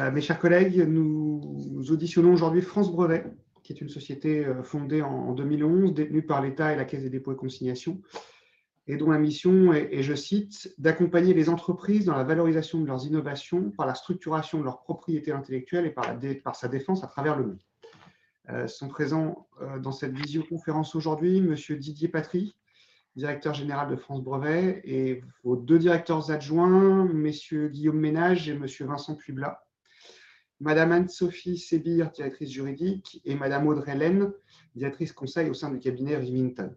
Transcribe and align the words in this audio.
Euh, 0.00 0.12
mes 0.12 0.20
chers 0.20 0.38
collègues, 0.38 0.78
nous 0.88 1.84
auditionnons 1.90 2.32
aujourd'hui 2.32 2.62
France 2.62 2.92
Brevet, 2.92 3.24
qui 3.64 3.72
est 3.72 3.80
une 3.80 3.88
société 3.88 4.46
euh, 4.46 4.62
fondée 4.62 5.02
en 5.02 5.32
2011, 5.32 5.92
détenue 5.92 6.22
par 6.22 6.40
l'État 6.40 6.72
et 6.72 6.76
la 6.76 6.84
Caisse 6.84 7.02
des 7.02 7.10
dépôts 7.10 7.32
et 7.32 7.36
consignations, 7.36 8.00
et 8.86 8.96
dont 8.96 9.10
la 9.10 9.18
mission 9.18 9.72
est, 9.74 9.88
et 9.90 10.02
je 10.02 10.14
cite, 10.14 10.74
d'accompagner 10.78 11.34
les 11.34 11.48
entreprises 11.48 12.06
dans 12.06 12.16
la 12.16 12.24
valorisation 12.24 12.80
de 12.80 12.86
leurs 12.86 13.04
innovations 13.04 13.70
par 13.70 13.86
la 13.86 13.94
structuration 13.94 14.60
de 14.60 14.64
leur 14.64 14.80
propriété 14.80 15.32
intellectuelle 15.32 15.84
et 15.86 16.34
par, 16.40 16.56
sa 16.56 16.68
défense 16.68 17.04
à 17.04 17.06
travers 17.06 17.36
le 17.36 17.46
monde. 17.48 17.58
Euh, 18.50 18.66
sont 18.66 18.88
présents 18.88 19.46
euh, 19.60 19.78
dans 19.78 19.92
cette 19.92 20.16
visioconférence 20.16 20.94
aujourd'hui 20.94 21.38
M. 21.38 21.54
Didier 21.76 22.08
Patry, 22.08 22.56
directeur 23.14 23.52
général 23.52 23.90
de 23.90 23.96
France 23.96 24.22
Brevet, 24.22 24.80
et 24.84 25.22
vos 25.44 25.56
deux 25.56 25.78
directeurs 25.78 26.30
adjoints, 26.30 27.06
M. 27.10 27.30
Guillaume 27.68 28.00
Ménage 28.00 28.48
et 28.48 28.52
M. 28.52 28.64
Vincent 28.80 29.16
Puiblat. 29.16 29.67
Madame 30.60 30.92
Anne-Sophie 30.92 31.56
Sébir, 31.56 32.10
directrice 32.10 32.50
juridique, 32.50 33.20
et 33.24 33.34
Madame 33.34 33.66
Audrey 33.66 33.96
Laine, 33.96 34.32
directrice 34.74 35.12
conseil 35.12 35.48
au 35.50 35.54
sein 35.54 35.70
du 35.70 35.78
cabinet 35.78 36.16
Remington. 36.16 36.74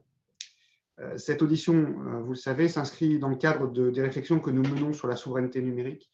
Euh, 1.00 1.18
cette 1.18 1.42
audition, 1.42 1.74
euh, 1.74 2.22
vous 2.22 2.34
le 2.34 2.38
savez, 2.38 2.68
s'inscrit 2.68 3.18
dans 3.18 3.30
le 3.30 3.36
cadre 3.36 3.68
de, 3.68 3.90
des 3.90 4.02
réflexions 4.02 4.40
que 4.40 4.52
nous 4.52 4.62
menons 4.62 4.94
sur 4.94 5.08
la 5.08 5.16
souveraineté 5.16 5.62
numérique, 5.62 6.12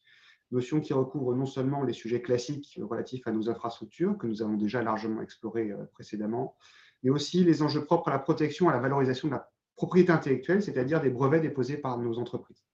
notion 0.52 0.80
qui 0.80 0.94
recouvre 0.94 1.36
non 1.36 1.46
seulement 1.46 1.84
les 1.84 1.94
sujets 1.94 2.22
classiques 2.22 2.80
relatifs 2.82 3.28
à 3.28 3.32
nos 3.32 3.50
infrastructures, 3.50 4.18
que 4.18 4.28
nous 4.28 4.42
avons 4.42 4.56
déjà 4.56 4.82
largement 4.82 5.22
explorés 5.22 5.72
euh, 5.72 5.84
précédemment, 5.94 6.56
mais 7.04 7.10
aussi 7.10 7.44
les 7.44 7.62
enjeux 7.62 7.84
propres 7.84 8.08
à 8.08 8.12
la 8.12 8.20
protection 8.20 8.68
et 8.68 8.74
à 8.74 8.76
la 8.76 8.82
valorisation 8.82 9.28
de 9.28 9.34
la 9.34 9.50
propriété 9.76 10.12
intellectuelle, 10.12 10.64
c'est-à-dire 10.64 11.02
des 11.02 11.10
brevets 11.10 11.42
déposés 11.42 11.78
par 11.78 11.98
nos 11.98 12.18
entreprises. 12.18 12.67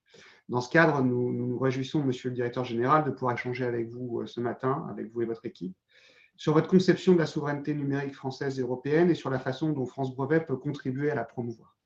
Dans 0.50 0.62
ce 0.62 0.70
cadre, 0.70 1.02
nous 1.02 1.32
nous, 1.32 1.58
réjouissons, 1.58 2.04
Monsieur 2.04 2.30
le 2.30 2.36
Directeur 2.36 2.66
Général, 2.66 3.06
de 3.06 3.12
pouvoir 3.12 3.34
échanger 3.34 3.66
avec 3.66 3.90
vous 3.90 4.20
euh, 4.20 4.28
ce 4.28 4.42
matin, 4.42 4.86
avec 4.90 5.12
vous 5.12 5.22
et 5.22 5.26
votre 5.26 5.46
équipe, 5.46 5.76
sur 6.36 6.54
votre 6.54 6.68
conception 6.68 7.14
de 7.14 7.20
la 7.20 7.26
souveraineté 7.26 7.74
numérique 7.74 8.14
française 8.14 8.60
et 8.60 8.62
européenne 8.62 9.10
et 9.10 9.16
sur 9.16 9.30
la 9.30 9.40
façon 9.40 9.70
dont 9.70 9.86
France 9.86 10.16
Brevet 10.16 10.42
peut 10.42 10.58
contribuer 10.58 11.12
à 11.12 11.16
la 11.16 11.24
promouvoir. 11.24 11.78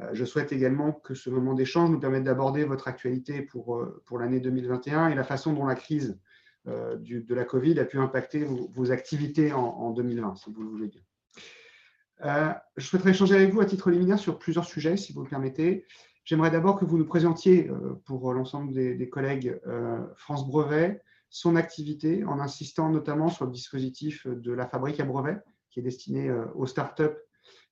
Euh, 0.00 0.10
je 0.12 0.24
souhaite 0.24 0.52
également 0.52 0.92
que 0.92 1.14
ce 1.14 1.30
moment 1.30 1.54
d'échange 1.54 1.90
nous 1.90 2.00
permette 2.00 2.24
d'aborder 2.24 2.64
votre 2.64 2.88
actualité 2.88 3.40
pour, 3.40 3.76
euh, 3.76 4.02
pour 4.04 4.18
l'année 4.18 4.40
2021 4.40 5.08
et 5.08 5.14
la 5.14 5.24
façon 5.24 5.52
dont 5.52 5.66
la 5.66 5.76
crise 5.76 6.18
de 6.66 7.34
la 7.34 7.44
Covid 7.44 7.78
a 7.78 7.84
pu 7.84 7.98
impacter 7.98 8.42
vos, 8.42 8.90
activités 8.90 9.52
en, 9.52 9.90
2020, 9.90 10.36
si 10.36 10.50
vous 10.50 10.62
le 10.62 10.68
voulez 10.70 10.88
bien. 10.88 12.56
je 12.78 12.86
souhaiterais 12.86 13.10
échanger 13.10 13.34
avec 13.34 13.52
vous 13.52 13.60
à 13.60 13.66
titre 13.66 13.90
liminaire 13.90 14.18
sur 14.18 14.38
plusieurs 14.38 14.64
sujets, 14.64 14.96
si 14.96 15.12
vous 15.12 15.22
le 15.22 15.28
permettez. 15.28 15.84
J'aimerais 16.24 16.50
d'abord 16.50 16.78
que 16.78 16.86
vous 16.86 16.96
nous 16.96 17.04
présentiez 17.04 17.68
euh, 17.68 18.00
pour 18.06 18.32
l'ensemble 18.32 18.72
des, 18.72 19.08
collègues 19.10 19.60
euh, 19.66 20.02
France 20.16 20.48
Brevet 20.48 21.02
son 21.28 21.56
activité 21.56 22.24
en 22.24 22.40
insistant 22.40 22.88
notamment 22.88 23.28
sur 23.28 23.44
le 23.44 23.50
dispositif 23.50 24.26
de 24.26 24.52
la 24.52 24.66
fabrique 24.66 25.00
à 25.00 25.04
brevet 25.04 25.36
qui 25.70 25.80
est 25.80 25.82
destiné 25.82 26.28
euh, 26.28 26.46
aux 26.54 26.66
startups 26.66 27.16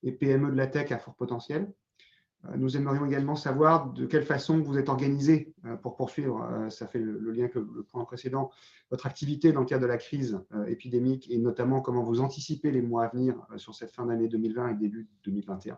et 0.03 0.11
PME 0.11 0.51
de 0.51 0.57
la 0.57 0.67
tech 0.67 0.91
à 0.91 0.99
fort 0.99 1.15
potentiel. 1.15 1.71
Nous 2.57 2.75
aimerions 2.75 3.05
également 3.05 3.37
savoir 3.37 3.93
de 3.93 4.05
quelle 4.05 4.25
façon 4.25 4.59
vous 4.59 4.77
êtes 4.77 4.89
organisé 4.89 5.53
pour 5.81 5.95
poursuivre, 5.95 6.67
ça 6.69 6.87
fait 6.87 6.99
le 6.99 7.31
lien 7.31 7.43
avec 7.43 7.55
le 7.55 7.83
point 7.89 8.03
précédent, 8.03 8.51
votre 8.91 9.05
activité 9.05 9.53
dans 9.53 9.61
le 9.61 9.65
cadre 9.65 9.83
de 9.83 9.87
la 9.87 9.95
crise 9.95 10.37
épidémique 10.67 11.31
et 11.31 11.37
notamment 11.37 11.79
comment 11.79 12.03
vous 12.03 12.19
anticipez 12.19 12.69
les 12.71 12.81
mois 12.81 13.05
à 13.05 13.07
venir 13.07 13.47
sur 13.55 13.73
cette 13.73 13.93
fin 13.93 14.05
d'année 14.05 14.27
2020 14.27 14.71
et 14.71 14.73
début 14.73 15.07
2021. 15.23 15.77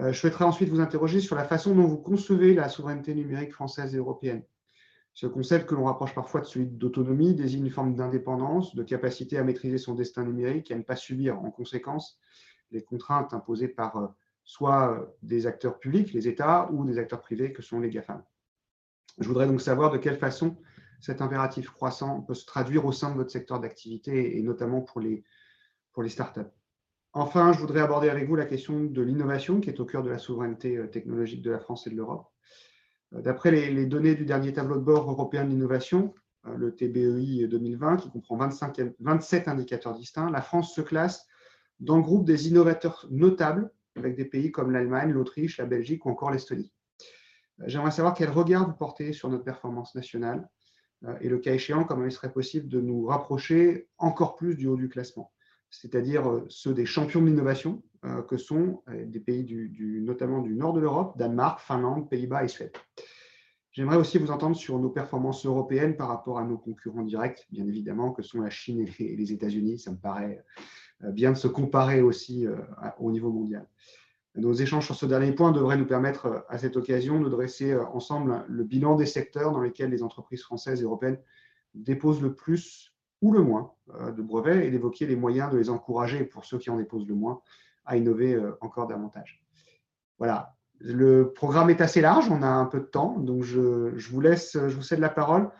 Euh, 0.00 0.12
je 0.12 0.18
souhaiterais 0.18 0.44
ensuite 0.44 0.68
vous 0.68 0.80
interroger 0.80 1.20
sur 1.20 1.36
la 1.36 1.44
façon 1.44 1.74
dont 1.74 1.86
vous 1.86 1.96
concevez 1.96 2.54
la 2.54 2.68
souveraineté 2.68 3.14
numérique 3.14 3.52
française 3.52 3.94
et 3.94 3.98
européenne. 3.98 4.42
Ce 5.14 5.26
concept 5.26 5.66
que 5.66 5.74
l'on 5.74 5.84
rapproche 5.84 6.14
parfois 6.14 6.42
de 6.42 6.46
celui 6.46 6.66
d'autonomie 6.66 7.34
désigne 7.34 7.64
une 7.64 7.70
forme 7.70 7.94
d'indépendance, 7.94 8.74
de 8.74 8.82
capacité 8.82 9.38
à 9.38 9.44
maîtriser 9.44 9.78
son 9.78 9.94
destin 9.94 10.24
numérique 10.24 10.70
et 10.70 10.74
à 10.74 10.76
ne 10.76 10.82
pas 10.82 10.96
subir 10.96 11.40
en 11.42 11.50
conséquence 11.50 12.18
les 12.70 12.82
contraintes 12.82 13.32
imposées 13.32 13.68
par 13.68 13.96
euh, 13.96 14.06
soit 14.44 14.92
euh, 14.92 15.06
des 15.22 15.46
acteurs 15.46 15.78
publics, 15.78 16.12
les 16.12 16.28
États, 16.28 16.70
ou 16.70 16.84
des 16.84 16.98
acteurs 16.98 17.22
privés 17.22 17.52
que 17.52 17.62
sont 17.62 17.80
les 17.80 17.88
GAFAM. 17.88 18.22
Je 19.18 19.26
voudrais 19.26 19.46
donc 19.46 19.62
savoir 19.62 19.90
de 19.90 19.96
quelle 19.96 20.18
façon 20.18 20.58
cet 21.00 21.22
impératif 21.22 21.70
croissant 21.70 22.20
peut 22.20 22.34
se 22.34 22.44
traduire 22.44 22.84
au 22.84 22.92
sein 22.92 23.10
de 23.10 23.16
votre 23.16 23.30
secteur 23.30 23.60
d'activité 23.60 24.36
et 24.36 24.42
notamment 24.42 24.82
pour 24.82 25.00
les, 25.00 25.24
pour 25.92 26.02
les 26.02 26.10
startups. 26.10 26.50
Enfin, 27.18 27.54
je 27.54 27.60
voudrais 27.60 27.80
aborder 27.80 28.10
avec 28.10 28.28
vous 28.28 28.36
la 28.36 28.44
question 28.44 28.84
de 28.84 29.00
l'innovation 29.00 29.58
qui 29.62 29.70
est 29.70 29.80
au 29.80 29.86
cœur 29.86 30.02
de 30.02 30.10
la 30.10 30.18
souveraineté 30.18 30.76
euh, 30.76 30.86
technologique 30.86 31.40
de 31.40 31.50
la 31.50 31.58
France 31.58 31.86
et 31.86 31.90
de 31.90 31.96
l'Europe. 31.96 32.30
Euh, 33.14 33.22
d'après 33.22 33.50
les, 33.50 33.86
données 33.86 34.14
du 34.14 34.26
dernier 34.26 34.52
tableau 34.52 34.76
de 34.76 34.82
bord 34.82 35.10
européen 35.10 35.46
de 35.46 35.48
l'innovation, 35.48 36.12
euh, 36.46 36.54
le 36.58 36.74
TBEI 36.74 37.48
2020, 37.48 37.96
qui 37.96 38.10
comprend 38.10 38.36
25, 38.36 38.82
27 39.00 39.48
indicateurs 39.48 39.94
distincts, 39.94 40.28
la 40.28 40.42
France 40.42 40.74
se 40.74 40.82
classe 40.82 41.26
dans 41.80 41.96
le 41.96 42.02
groupe 42.02 42.26
des 42.26 42.48
innovateurs 42.48 43.06
notables 43.10 43.70
avec 43.96 44.14
des 44.14 44.26
pays 44.26 44.52
comme 44.52 44.70
l'Allemagne, 44.70 45.10
l'Autriche, 45.10 45.56
la 45.56 45.64
Belgique 45.64 46.04
ou 46.04 46.10
encore 46.10 46.30
l'Estonie. 46.30 46.70
J'aimerais 47.64 47.92
savoir 47.92 48.12
quel 48.12 48.28
regard 48.28 48.66
vous 48.66 48.76
portez 48.76 49.14
sur 49.14 49.30
notre 49.30 49.44
performance 49.44 49.94
nationale 49.94 50.46
et 51.22 51.30
le 51.30 51.38
cas 51.38 51.54
échéant, 51.54 51.84
comment 51.84 52.04
il 52.04 52.12
serait 52.12 52.32
possible 52.32 52.68
de 52.68 52.78
nous 52.78 53.06
rapprocher 53.06 53.88
encore 53.96 54.36
plus 54.36 54.54
du 54.54 54.66
haut 54.66 54.76
du 54.76 54.90
classement 54.90 55.32
c'est-à-dire 55.70 56.28
euh, 56.28 56.46
ceux 56.48 56.74
des 56.74 56.86
champions 56.86 57.20
de 57.20 57.26
l'innovation, 57.26 57.82
euh, 58.04 58.22
que 58.22 58.36
sont 58.36 58.82
euh, 58.88 59.04
des 59.06 59.20
pays 59.20 59.46
notamment 59.80 60.40
du 60.40 60.54
nord 60.54 60.72
de 60.72 60.80
l'Europe, 60.80 61.16
Danemark, 61.18 61.60
Finlande, 61.60 62.08
Pays-Bas 62.08 62.44
et 62.44 62.48
Suède. 62.48 62.72
J'aimerais 63.72 63.96
aussi 63.96 64.18
vous 64.18 64.30
entendre 64.30 64.56
sur 64.56 64.78
nos 64.78 64.88
performances 64.88 65.44
européennes 65.44 65.96
par 65.96 66.08
rapport 66.08 66.38
à 66.38 66.44
nos 66.44 66.56
concurrents 66.56 67.02
directs, 67.02 67.46
bien 67.50 67.66
évidemment, 67.66 68.10
que 68.10 68.22
sont 68.22 68.40
la 68.40 68.48
Chine 68.48 68.86
et 68.98 69.16
les 69.16 69.32
États-Unis. 69.32 69.78
Ça 69.78 69.90
me 69.90 69.98
paraît 69.98 70.42
bien 71.12 71.32
de 71.32 71.36
se 71.36 71.46
comparer 71.46 72.00
aussi 72.00 72.46
au 72.98 73.12
niveau 73.12 73.30
mondial. 73.30 73.68
Nos 74.34 74.54
échanges 74.54 74.86
sur 74.86 74.94
ce 74.94 75.04
dernier 75.04 75.32
point 75.32 75.52
devraient 75.52 75.76
nous 75.76 75.84
permettre 75.84 76.46
à 76.48 76.56
cette 76.56 76.78
occasion 76.78 77.20
de 77.20 77.28
dresser 77.28 77.76
ensemble 77.76 78.46
le 78.48 78.64
bilan 78.64 78.96
des 78.96 79.04
secteurs 79.04 79.52
dans 79.52 79.60
lesquels 79.60 79.90
les 79.90 80.02
entreprises 80.02 80.42
françaises 80.42 80.80
et 80.80 80.84
européennes 80.84 81.18
déposent 81.74 82.22
le 82.22 82.34
plus 82.34 82.95
ou 83.26 83.32
le 83.32 83.42
moins 83.42 83.72
euh, 83.94 84.12
de 84.12 84.22
brevets 84.22 84.64
et 84.64 84.70
d'évoquer 84.70 85.04
les 85.04 85.16
moyens 85.16 85.50
de 85.50 85.58
les 85.58 85.68
encourager, 85.68 86.24
pour 86.24 86.44
ceux 86.44 86.58
qui 86.58 86.70
en 86.70 86.76
déposent 86.76 87.08
le 87.08 87.14
moins, 87.14 87.40
à 87.84 87.96
innover 87.96 88.34
euh, 88.34 88.52
encore 88.60 88.86
davantage. 88.86 89.44
Voilà, 90.18 90.54
le 90.78 91.32
programme 91.32 91.70
est 91.70 91.80
assez 91.80 92.00
large, 92.00 92.30
on 92.30 92.42
a 92.42 92.48
un 92.48 92.66
peu 92.66 92.78
de 92.78 92.86
temps, 92.86 93.18
donc 93.18 93.42
je, 93.42 93.90
vous 94.10 94.20
laisse, 94.20 94.52
je 94.52 94.74
vous 94.74 94.82
cède 94.82 95.00
la 95.00 95.08
parole 95.08 95.50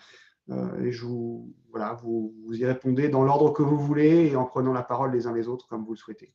euh, 0.50 0.80
et 0.80 0.92
je 0.92 1.04
vous, 1.04 1.52
voilà, 1.70 1.94
vous, 1.94 2.32
y 2.52 2.64
répondez 2.64 3.08
dans 3.08 3.24
l'ordre 3.24 3.52
que 3.52 3.62
vous 3.62 3.78
voulez 3.78 4.28
et 4.30 4.36
en 4.36 4.44
prenant 4.44 4.72
la 4.72 4.82
parole 4.82 5.12
les 5.12 5.26
uns 5.26 5.34
les 5.34 5.48
autres 5.48 5.66
comme 5.66 5.84
vous 5.84 5.92
le 5.94 5.98
souhaitez. 5.98 6.32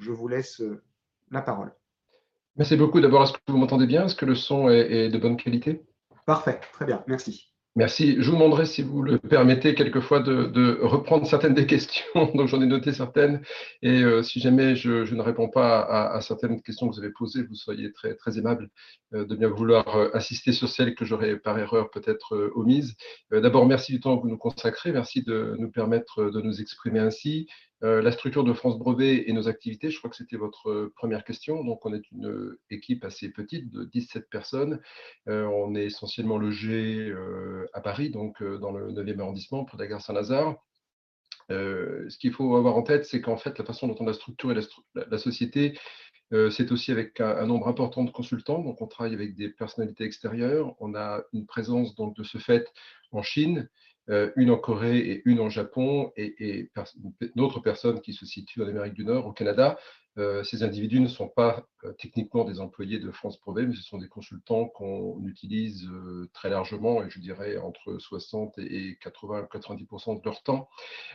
je 0.00 0.10
vous 0.10 0.28
laisse 0.28 0.60
la 1.30 1.42
parole. 1.42 1.72
Merci 2.56 2.76
beaucoup. 2.76 3.00
D'abord, 3.00 3.22
est-ce 3.22 3.34
que 3.34 3.38
vous 3.48 3.58
m'entendez 3.58 3.86
bien? 3.86 4.06
Est-ce 4.06 4.16
que 4.16 4.26
le 4.26 4.34
son 4.34 4.68
est 4.68 5.10
de 5.10 5.18
bonne 5.18 5.36
qualité? 5.36 5.86
Parfait, 6.24 6.58
très 6.72 6.86
bien, 6.86 7.04
merci. 7.06 7.55
Merci. 7.76 8.16
Je 8.20 8.30
vous 8.30 8.36
demanderai, 8.36 8.64
si 8.64 8.80
vous 8.80 9.02
le 9.02 9.18
permettez, 9.18 9.74
quelquefois 9.74 10.20
de, 10.20 10.78
reprendre 10.80 11.26
certaines 11.26 11.52
des 11.52 11.66
questions. 11.66 12.04
Donc, 12.34 12.48
j'en 12.48 12.62
ai 12.62 12.66
noté 12.66 12.90
certaines. 12.94 13.42
Et 13.82 14.02
euh, 14.02 14.22
si 14.22 14.40
jamais 14.40 14.76
je, 14.76 15.14
ne 15.14 15.20
réponds 15.20 15.50
pas 15.50 15.82
à, 15.82 16.22
certaines 16.22 16.62
questions 16.62 16.88
que 16.88 16.94
vous 16.94 17.00
avez 17.00 17.12
posées, 17.12 17.42
vous 17.42 17.54
soyez 17.54 17.92
très, 17.92 18.38
aimable 18.38 18.70
euh, 19.12 19.26
de 19.26 19.36
bien 19.36 19.48
vouloir 19.48 19.94
euh, 19.94 20.08
insister 20.14 20.52
sur 20.52 20.70
celles 20.70 20.94
que 20.94 21.04
j'aurais 21.04 21.36
par 21.36 21.58
erreur 21.58 21.90
peut-être 21.90 22.50
omises. 22.54 22.96
D'abord, 23.30 23.66
merci 23.66 23.92
du 23.92 24.00
temps 24.00 24.16
que 24.16 24.22
vous 24.22 24.30
nous 24.30 24.38
consacrez. 24.38 24.90
Merci 24.90 25.22
de 25.22 25.54
nous 25.58 25.70
permettre 25.70 26.30
de 26.30 26.40
nous 26.40 26.62
exprimer 26.62 27.00
ainsi. 27.00 27.46
Euh, 27.82 28.00
la 28.00 28.10
structure 28.10 28.42
de 28.42 28.52
France 28.54 28.78
Brevet 28.78 29.28
et 29.28 29.32
nos 29.32 29.48
activités, 29.48 29.90
je 29.90 29.98
crois 29.98 30.08
que 30.08 30.16
c'était 30.16 30.36
votre 30.36 30.70
euh, 30.70 30.92
première 30.96 31.24
question. 31.24 31.62
Donc, 31.62 31.84
on 31.84 31.92
est 31.92 32.10
une 32.10 32.56
équipe 32.70 33.04
assez 33.04 33.30
petite 33.30 33.70
de 33.70 33.84
17 33.84 34.30
personnes. 34.30 34.80
Euh, 35.28 35.44
on 35.44 35.74
est 35.74 35.84
essentiellement 35.84 36.38
logé 36.38 37.14
à 37.74 37.80
Paris, 37.80 38.10
donc 38.10 38.42
dans 38.42 38.72
le 38.72 38.92
9e 38.92 39.20
arrondissement, 39.20 39.64
près 39.64 39.76
de 39.76 39.82
la 39.82 39.88
gare 39.88 40.00
Saint-Lazare. 40.00 40.56
ce 41.50 42.18
qu'il 42.18 42.32
faut 42.32 42.56
avoir 42.56 42.76
en 42.76 42.82
tête, 42.82 43.04
c'est 43.04 43.20
qu'en 43.20 43.36
fait, 43.36 43.58
la 43.58 43.64
façon 43.64 43.88
dont 43.88 43.96
on 44.00 44.08
a 44.08 44.12
structuré 44.12 44.54
la, 44.94 45.18
société, 45.18 45.78
c'est 46.30 46.72
aussi 46.72 46.92
avec 46.92 47.20
un, 47.20 47.36
un, 47.36 47.46
nombre 47.46 47.68
important 47.68 48.04
de 48.04 48.10
consultants. 48.10 48.62
Donc, 48.62 48.80
on 48.80 48.86
travaille 48.86 49.14
avec 49.14 49.34
des 49.34 49.48
personnalités 49.50 50.04
extérieures. 50.04 50.74
On 50.80 50.94
a 50.94 51.22
une 51.32 51.46
présence 51.46 51.94
donc 51.94 52.16
de 52.16 52.24
ce 52.24 52.38
fait 52.38 52.66
en 53.12 53.22
Chine, 53.22 53.68
euh, 54.10 54.30
une 54.36 54.50
en 54.50 54.56
Corée 54.56 54.98
et 54.98 55.22
une 55.24 55.40
en 55.40 55.48
Japon, 55.48 56.12
et, 56.16 56.34
et 56.38 56.70
d'autres 57.34 57.60
personnes 57.60 58.00
qui 58.00 58.12
se 58.12 58.26
situent 58.26 58.62
en 58.62 58.68
Amérique 58.68 58.94
du 58.94 59.04
Nord, 59.04 59.26
au 59.26 59.32
Canada. 59.32 59.78
Euh, 60.18 60.42
ces 60.44 60.62
individus 60.62 61.00
ne 61.00 61.08
sont 61.08 61.28
pas 61.28 61.66
euh, 61.84 61.92
techniquement 61.98 62.44
des 62.44 62.58
employés 62.58 62.98
de 62.98 63.10
France 63.10 63.38
Brevet, 63.40 63.66
mais 63.66 63.74
ce 63.74 63.82
sont 63.82 63.98
des 63.98 64.08
consultants 64.08 64.66
qu'on 64.66 65.22
utilise 65.26 65.86
euh, 65.86 66.30
très 66.32 66.48
largement, 66.48 67.02
et 67.04 67.10
je 67.10 67.20
dirais 67.20 67.58
entre 67.58 67.98
60 67.98 68.58
et 68.58 68.96
80-90% 69.04 70.20
de 70.20 70.24
leur 70.24 70.42
temps. 70.42 70.68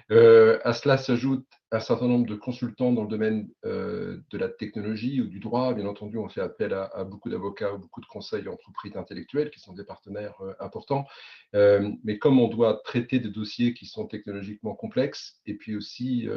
à 0.10 0.74
cela 0.74 0.98
s'ajoute 0.98 1.46
un 1.74 1.80
certain 1.80 2.08
nombre 2.08 2.28
de 2.28 2.36
consultants 2.36 2.92
dans 2.92 3.04
le 3.04 3.08
domaine 3.08 3.50
de 3.64 4.38
la 4.38 4.50
technologie 4.50 5.22
ou 5.22 5.28
du 5.28 5.40
droit. 5.40 5.74
Bien 5.74 5.86
entendu, 5.86 6.18
on 6.18 6.28
fait 6.28 6.42
appel 6.42 6.74
à, 6.74 7.06
beaucoup 7.06 7.30
d'avocats, 7.30 7.78
beaucoup 7.78 8.02
de 8.02 8.06
conseils 8.06 8.48
en 8.50 8.58
propriété 8.58 9.00
intellectuelle 9.00 9.50
qui 9.52 9.62
sont 9.62 9.74
des 9.74 9.86
partenaires 9.86 10.36
importants. 10.60 11.06
mais 11.54 12.18
comme 12.20 12.40
on 12.40 12.50
doit 12.50 12.82
traiter 12.84 13.20
des 13.20 13.30
dossiers 13.30 13.74
qui 13.74 13.86
sont 13.86 14.06
technologiquement 14.06 14.76
complexes, 14.76 15.40
et 15.46 15.54
puis 15.54 15.78
aussi 15.78 16.28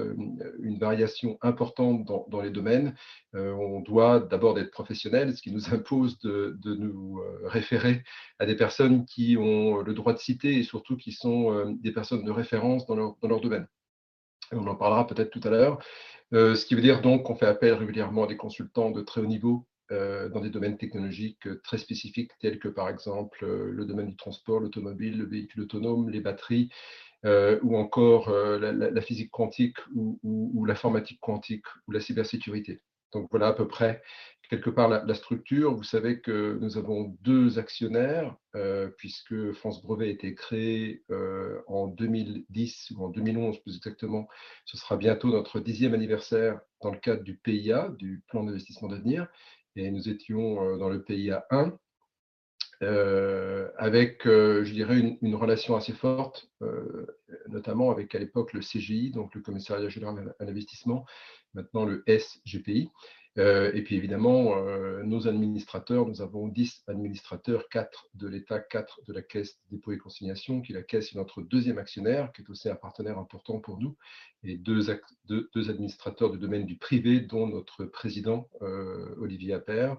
une 0.62 0.78
variation 0.78 1.36
importante 1.42 2.04
dans 2.04 2.40
les 2.40 2.50
domaines, 2.54 2.94
on 3.34 3.80
doit 3.80 4.20
d'abord 4.20 4.54
d'être 4.54 4.70
professionnel, 4.70 5.36
ce 5.36 5.42
qui 5.42 5.52
nous 5.52 5.72
impose 5.74 6.18
de, 6.20 6.56
nous 6.64 7.18
euh, 7.18 7.48
référer 7.48 8.02
à 8.38 8.46
des 8.46 8.56
personnes 8.56 9.04
qui 9.04 9.36
ont 9.36 9.78
le 9.82 9.94
droit 9.94 10.12
de 10.12 10.18
citer 10.18 10.58
et 10.58 10.62
surtout 10.62 10.96
qui 10.96 11.12
sont 11.12 11.52
euh, 11.52 11.72
des 11.80 11.92
personnes 11.92 12.24
de 12.24 12.30
référence 12.30 12.86
dans 12.86 12.96
leur, 12.96 13.40
domaine. 13.40 13.66
on 14.52 14.66
en 14.66 14.76
parlera 14.76 15.06
peut-être 15.06 15.30
tout 15.30 15.40
à 15.44 15.50
l'heure. 15.50 15.78
Euh, 16.32 16.54
ce 16.54 16.66
qui 16.66 16.74
veut 16.74 16.80
dire 16.80 17.02
donc 17.02 17.24
qu'on 17.24 17.36
fait 17.36 17.46
appel 17.46 17.74
régulièrement 17.74 18.24
à 18.24 18.26
des 18.26 18.36
consultants 18.36 18.90
de 18.90 19.02
très 19.02 19.20
haut 19.20 19.26
niveau 19.26 19.66
dans 19.90 20.40
des 20.40 20.50
domaines 20.50 20.78
technologiques 20.78 21.46
très 21.62 21.78
spécifiques 21.78 22.32
tels 22.40 22.58
que 22.58 22.68
par 22.68 22.88
exemple 22.88 23.46
le 23.46 23.84
domaine 23.84 24.08
du 24.08 24.16
transport, 24.16 24.58
l'automobile, 24.58 25.18
le 25.18 25.26
véhicule 25.26 25.60
autonome, 25.60 26.08
les 26.08 26.20
batteries, 26.20 26.70
ou 27.24 27.76
encore 27.76 28.30
la, 28.30 29.00
physique 29.00 29.30
quantique 29.30 29.78
ou 29.94 30.64
l'informatique 30.66 31.20
quantique 31.20 31.64
ou 31.86 31.92
la 31.92 32.00
cybersécurité. 32.00 32.80
Donc 33.12 33.28
voilà 33.30 33.48
à 33.48 33.52
peu 33.52 33.68
près 33.68 34.02
quelque 34.50 34.70
part 34.70 34.88
la, 34.88 35.14
structure. 35.14 35.74
Vous 35.74 35.84
savez 35.84 36.20
que 36.20 36.58
nous 36.60 36.76
avons 36.76 37.16
deux 37.22 37.58
actionnaires, 37.58 38.36
euh, 38.54 38.88
puisque 38.98 39.52
France 39.52 39.82
Brevet 39.82 40.06
a 40.06 40.10
été 40.10 40.34
créé 40.34 41.02
euh, 41.10 41.60
en 41.66 41.86
2010 41.88 42.92
ou 42.96 43.04
en 43.04 43.08
2011 43.08 43.60
plus 43.60 43.76
exactement. 43.76 44.28
Ce 44.64 44.76
sera 44.76 44.96
bientôt 44.96 45.28
notre 45.28 45.60
dixième 45.60 45.94
anniversaire 45.94 46.60
dans 46.82 46.90
le 46.90 46.98
cadre 46.98 47.22
du 47.22 47.36
PIA, 47.36 47.90
du 47.98 48.22
plan 48.28 48.44
d'investissement 48.44 48.88
d'avenir. 48.88 49.26
Et 49.76 49.90
nous 49.90 50.08
étions 50.08 50.62
euh, 50.62 50.76
dans 50.76 50.88
le 50.88 51.02
PIA 51.02 51.44
1, 51.50 51.76
avec, 52.80 54.22
je 54.24 54.72
dirais, 54.72 55.16
une, 55.20 55.34
relation 55.34 55.76
assez 55.76 55.92
forte, 55.92 56.48
notamment 57.48 57.90
avec 57.90 58.14
à 58.14 58.18
l'époque 58.18 58.52
le 58.52 58.60
CGI, 58.60 59.10
donc 59.10 59.34
le 59.34 59.40
Commissariat 59.40 59.88
général 59.88 60.34
à 60.38 60.44
l'investissement, 60.44 61.04
maintenant 61.54 61.84
le 61.84 62.04
SGPI. 62.06 62.90
Euh, 63.36 63.72
et 63.74 63.82
puis 63.82 63.96
évidemment, 63.96 64.56
euh, 64.56 65.02
nos 65.02 65.26
administrateurs, 65.26 66.06
nous 66.06 66.22
avons 66.22 66.46
10 66.46 66.84
administrateurs, 66.86 67.68
4 67.68 68.08
de 68.14 68.28
l'État, 68.28 68.60
4 68.60 69.00
de 69.08 69.12
la 69.12 69.22
Caisse 69.22 69.58
des 69.70 69.76
dépôts 69.76 69.92
et 69.92 69.98
consignations, 69.98 70.60
qui 70.60 70.72
la 70.72 70.82
Caisse 70.82 71.12
est 71.12 71.16
notre 71.16 71.42
deuxième 71.42 71.78
actionnaire, 71.78 72.30
qui 72.32 72.42
est 72.42 72.50
aussi 72.50 72.68
un 72.68 72.76
partenaire 72.76 73.18
important 73.18 73.58
pour 73.58 73.80
nous, 73.80 73.96
et 74.44 74.56
deux, 74.56 74.90
administrateurs 75.68 76.30
du 76.30 76.38
domaine 76.38 76.64
du 76.64 76.76
privé, 76.76 77.20
dont 77.20 77.48
notre 77.48 77.84
président, 77.84 78.48
euh, 78.62 79.14
Olivier 79.18 79.54
Appert. 79.54 79.96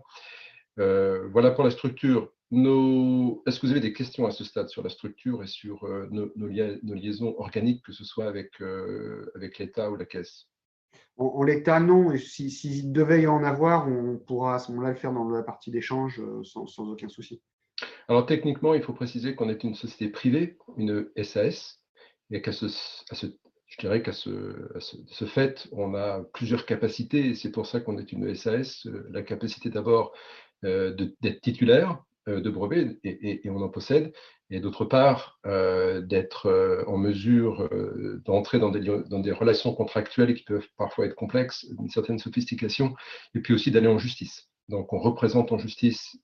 voilà 0.77 1.51
pour 1.51 1.66
la 1.66 1.72
structure. 1.72 2.31
Est-ce 2.51 3.59
que 3.59 3.65
vous 3.65 3.71
avez 3.71 3.81
des 3.81 3.94
questions 3.94 4.25
à 4.25 4.31
ce 4.31 4.44
stade 4.44 4.69
sur 4.69 4.83
la 4.83 4.89
structure 4.89 5.44
et 5.44 5.47
sur 5.47 5.83
nos, 6.12 6.31
nos, 6.36 6.94
liaisons 6.95 7.36
organiques, 7.39 7.83
que 7.83 7.92
ce 7.92 8.03
soit 8.03 8.27
avec, 8.27 8.62
avec 9.36 9.57
l'État 9.57 9.89
ou 9.89 9.95
la 9.95 10.06
Caisse? 10.06 10.47
En, 11.18 11.44
l'état, 11.44 11.80
non. 11.80 12.15
S'il 12.18 12.51
si, 12.51 12.83
devait 12.83 13.21
y 13.21 13.27
en 13.27 13.44
avoir, 13.44 13.88
on 13.88 14.18
pourra 14.18 14.56
à 14.56 14.59
ce 14.59 14.71
moment-là 14.71 14.89
le 14.89 14.95
faire 14.95 15.13
dans 15.13 15.30
la 15.30 15.44
partie 15.44 15.71
d'échange 15.71 16.19
euh, 16.19 16.44
sans, 16.44 16.80
aucun 16.89 17.07
souci. 17.07 17.42
Alors 18.07 18.25
techniquement, 18.25 18.74
il 18.74 18.81
faut 18.81 18.94
préciser 18.94 19.36
qu'on 19.36 19.50
est 19.50 19.63
une 19.63 19.75
société 19.75 20.09
privée, 20.09 20.57
une 20.77 21.09
SAS, 21.24 21.81
et 22.31 22.41
qu'à 22.41 22.51
ce, 22.51 22.68
je 23.68 23.77
dirais 23.80 24.01
qu'à 24.01 24.13
ce, 24.13 25.25
fait, 25.25 25.68
on 25.71 25.95
a 25.95 26.21
plusieurs 26.33 26.65
capacités, 26.65 27.27
et 27.27 27.36
c'est 27.36 27.51
pour 27.51 27.65
ça 27.65 27.80
qu'on 27.80 27.98
est 27.98 28.12
une 28.12 28.33
SAS. 28.36 28.88
La 29.09 29.21
capacité 29.21 29.69
d'abord 29.69 30.13
euh, 30.63 30.95
d'être 31.21 31.41
titulaire 31.41 31.91
euh, 31.91 32.14
de 32.27 32.50
brevets, 32.50 32.98
et, 33.04 33.42
on 33.50 33.62
en 33.62 33.69
possède, 33.69 34.12
et 34.50 34.60
d'autre 34.60 34.86
part, 34.86 35.39
euh, 35.45 36.01
d'être 36.01 36.48
euh, 36.48 36.83
en 36.88 36.98
mesure 36.98 37.63
euh, 37.72 38.22
d'entrer 38.25 38.60
dans 38.60 38.69
des, 38.69 38.80
dans 38.80 39.19
des 39.19 39.31
relations 39.31 39.74
contractuelles 39.74 40.36
qui 40.36 40.44
peuvent 40.44 40.68
parfois 40.77 41.06
être 41.06 41.16
complexes, 41.16 41.66
d'une 41.72 41.89
certaine 41.89 42.19
sophistication, 42.19 42.95
et 43.33 43.39
puis 43.39 43.54
aussi 43.54 43.72
d'aller 43.72 43.88
en 43.88 43.98
justice. 43.98 44.50
Donc, 44.69 44.94
on 44.94 45.00
représente 45.00 45.51
en 45.51 45.60
justice 45.60 46.18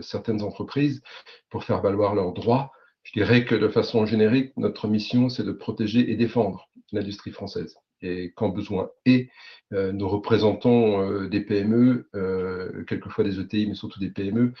certaines 0.00 0.42
entreprises 0.42 1.02
pour 1.48 1.64
faire 1.64 1.82
valoir 1.82 2.14
leurs 2.14 2.32
droits. 2.32 2.70
Je 3.02 3.10
dirais 3.12 3.44
que 3.44 3.56
de 3.56 3.66
façon 3.66 4.06
générique, 4.06 4.52
notre 4.56 4.86
mission, 4.86 5.28
c'est 5.28 5.42
de 5.42 5.50
protéger 5.50 6.08
et 6.08 6.14
défendre 6.14 6.68
l'industrie 6.92 7.32
française 7.32 7.76
et 8.02 8.32
quand 8.34 8.48
besoin 8.48 8.90
et 9.04 9.30
euh, 9.72 9.92
nous 9.92 10.08
représentons 10.08 11.02
euh, 11.02 11.28
des 11.28 11.40
PME, 11.40 12.08
euh, 12.14 12.84
quelquefois 12.84 13.24
des 13.24 13.38
ETI, 13.38 13.66
mais 13.66 13.74
surtout 13.74 14.00
des 14.00 14.10
PME, 14.10 14.52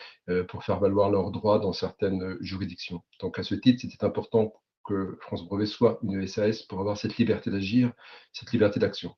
pour 0.48 0.64
faire 0.64 0.78
valoir 0.78 1.10
leurs 1.10 1.30
droits 1.30 1.58
dans 1.58 1.72
certaines 1.72 2.36
juridictions. 2.40 3.02
Donc 3.20 3.38
à 3.38 3.42
ce 3.42 3.54
titre, 3.54 3.80
c'était 3.82 4.04
important 4.04 4.54
que 4.84 5.18
France 5.20 5.44
Brevet 5.44 5.66
soit 5.66 5.98
une 6.02 6.26
SAS 6.26 6.62
pour 6.62 6.80
avoir 6.80 6.96
cette 6.96 7.16
liberté 7.16 7.50
d'agir, 7.50 7.92
cette 8.32 8.52
liberté 8.52 8.78
d'action. 8.78 9.14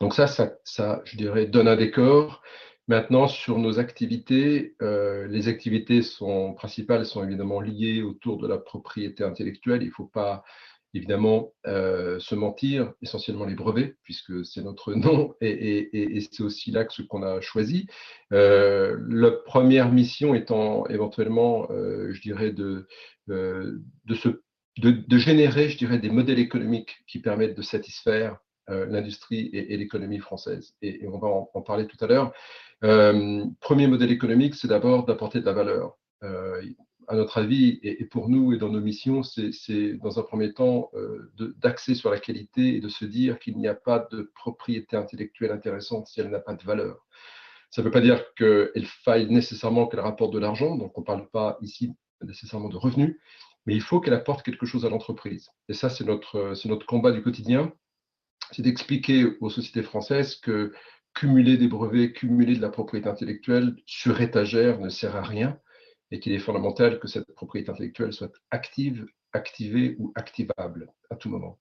Donc 0.00 0.14
ça, 0.14 0.26
ça, 0.26 1.02
je 1.04 1.16
dirais, 1.16 1.46
donne 1.46 1.68
un 1.68 1.76
décor. 1.76 2.42
Maintenant, 2.88 3.28
sur 3.28 3.58
nos 3.58 3.78
activités, 3.78 4.74
les 4.80 5.48
activités 5.48 6.02
sont 6.02 6.54
principales 6.54 7.06
sont 7.06 7.22
évidemment 7.22 7.60
liées 7.60 8.02
autour 8.02 8.38
de 8.38 8.48
la 8.48 8.58
propriété 8.58 9.22
intellectuelle. 9.22 9.82
Il 9.82 9.88
ne 9.88 9.92
faut 9.92 10.06
pas 10.06 10.42
évidemment 10.94 11.52
euh, 11.66 12.18
se 12.18 12.34
mentir, 12.34 12.92
essentiellement 13.02 13.44
les 13.44 13.54
brevets, 13.54 13.96
puisque 14.02 14.44
c'est 14.44 14.62
notre 14.62 14.94
nom 14.94 15.34
et, 15.40 16.20
c'est 16.32 16.42
aussi 16.42 16.70
l'axe 16.70 17.00
qu'on 17.08 17.22
a 17.22 17.40
choisi. 17.40 17.86
Euh, 18.32 18.98
la 19.08 19.30
première 19.30 19.92
mission 19.92 20.34
étant 20.34 20.86
éventuellement, 20.86 21.68
euh, 21.70 22.12
je 22.12 22.20
dirais, 22.20 22.50
de, 22.50 22.86
de, 23.28 23.80
de, 24.78 25.18
générer, 25.18 25.68
je 25.68 25.78
dirais, 25.78 25.98
des 25.98 26.10
modèles 26.10 26.38
économiques 26.38 27.04
qui 27.06 27.20
permettent 27.20 27.56
de 27.56 27.62
satisfaire 27.62 28.38
l'industrie 28.68 29.50
et, 29.52 29.76
l'économie 29.76 30.20
française. 30.20 30.74
Et, 30.80 31.04
on 31.08 31.18
va 31.18 31.26
en 31.26 31.60
parler 31.62 31.88
tout 31.88 31.96
à 32.04 32.06
l'heure. 32.06 32.32
premier 33.60 33.88
modèle 33.88 34.12
économique, 34.12 34.54
c'est 34.54 34.68
d'abord 34.68 35.06
d'apporter 35.06 35.40
de 35.40 35.46
la 35.46 35.52
valeur 35.52 35.98
à 37.10 37.16
notre 37.16 37.38
avis, 37.38 37.80
et, 37.82 38.04
pour 38.04 38.28
nous 38.28 38.52
et 38.52 38.56
dans 38.56 38.68
nos 38.68 38.80
missions, 38.80 39.24
c'est 39.24 39.94
dans 39.94 40.20
un 40.20 40.22
premier 40.22 40.52
temps 40.52 40.92
euh, 40.94 41.32
d'axer 41.58 41.96
sur 41.96 42.08
la 42.08 42.20
qualité 42.20 42.76
et 42.76 42.80
de 42.80 42.88
se 42.88 43.04
dire 43.04 43.40
qu'il 43.40 43.58
n'y 43.58 43.66
a 43.66 43.74
pas 43.74 44.06
de 44.12 44.30
propriété 44.36 44.96
intellectuelle 44.96 45.50
intéressante 45.50 46.06
si 46.06 46.20
elle 46.20 46.30
n'a 46.30 46.38
pas 46.38 46.54
de 46.54 46.62
valeur. 46.62 47.04
Ça 47.72 47.82
ne 47.82 47.86
veut 47.86 47.90
pas 47.90 48.00
dire 48.00 48.22
qu'il 48.36 48.86
faille 48.86 49.28
nécessairement 49.28 49.88
qu'elle 49.88 49.98
rapporte 49.98 50.32
de 50.32 50.38
l'argent, 50.38 50.76
donc 50.76 50.96
on 50.96 51.00
ne 51.00 51.06
parle 51.06 51.28
pas 51.30 51.58
ici 51.62 51.92
nécessairement 52.22 52.68
de 52.68 52.76
revenus, 52.76 53.18
mais 53.66 53.74
il 53.74 53.82
faut 53.82 53.98
qu'elle 53.98 54.14
apporte 54.14 54.44
quelque 54.44 54.64
chose 54.64 54.86
à 54.86 54.88
l'entreprise. 54.88 55.48
Et 55.68 55.74
ça, 55.74 55.90
c'est 55.90 56.04
notre 56.04 56.86
combat 56.86 57.10
du 57.10 57.22
quotidien, 57.22 57.72
c'est 58.52 58.62
d'expliquer 58.62 59.36
aux 59.40 59.50
sociétés 59.50 59.82
françaises 59.82 60.36
que 60.36 60.72
cumuler 61.14 61.56
des 61.56 61.66
brevets, 61.66 62.12
cumuler 62.12 62.54
de 62.54 62.62
la 62.62 62.68
propriété 62.68 63.08
intellectuelle 63.08 63.74
sur 63.84 64.20
étagère 64.20 64.78
ne 64.78 64.90
sert 64.90 65.16
à 65.16 65.22
rien 65.22 65.58
et 66.10 66.20
qu'il 66.20 66.32
est 66.32 66.38
fondamental 66.38 66.98
que 66.98 67.08
cette 67.08 67.32
propriété 67.34 67.70
intellectuelle 67.70 68.12
soit 68.12 68.32
active, 68.50 69.06
activée 69.32 69.96
ou 69.98 70.12
activable 70.16 70.92
à 71.10 71.16
tout 71.16 71.28
moment. 71.28 71.58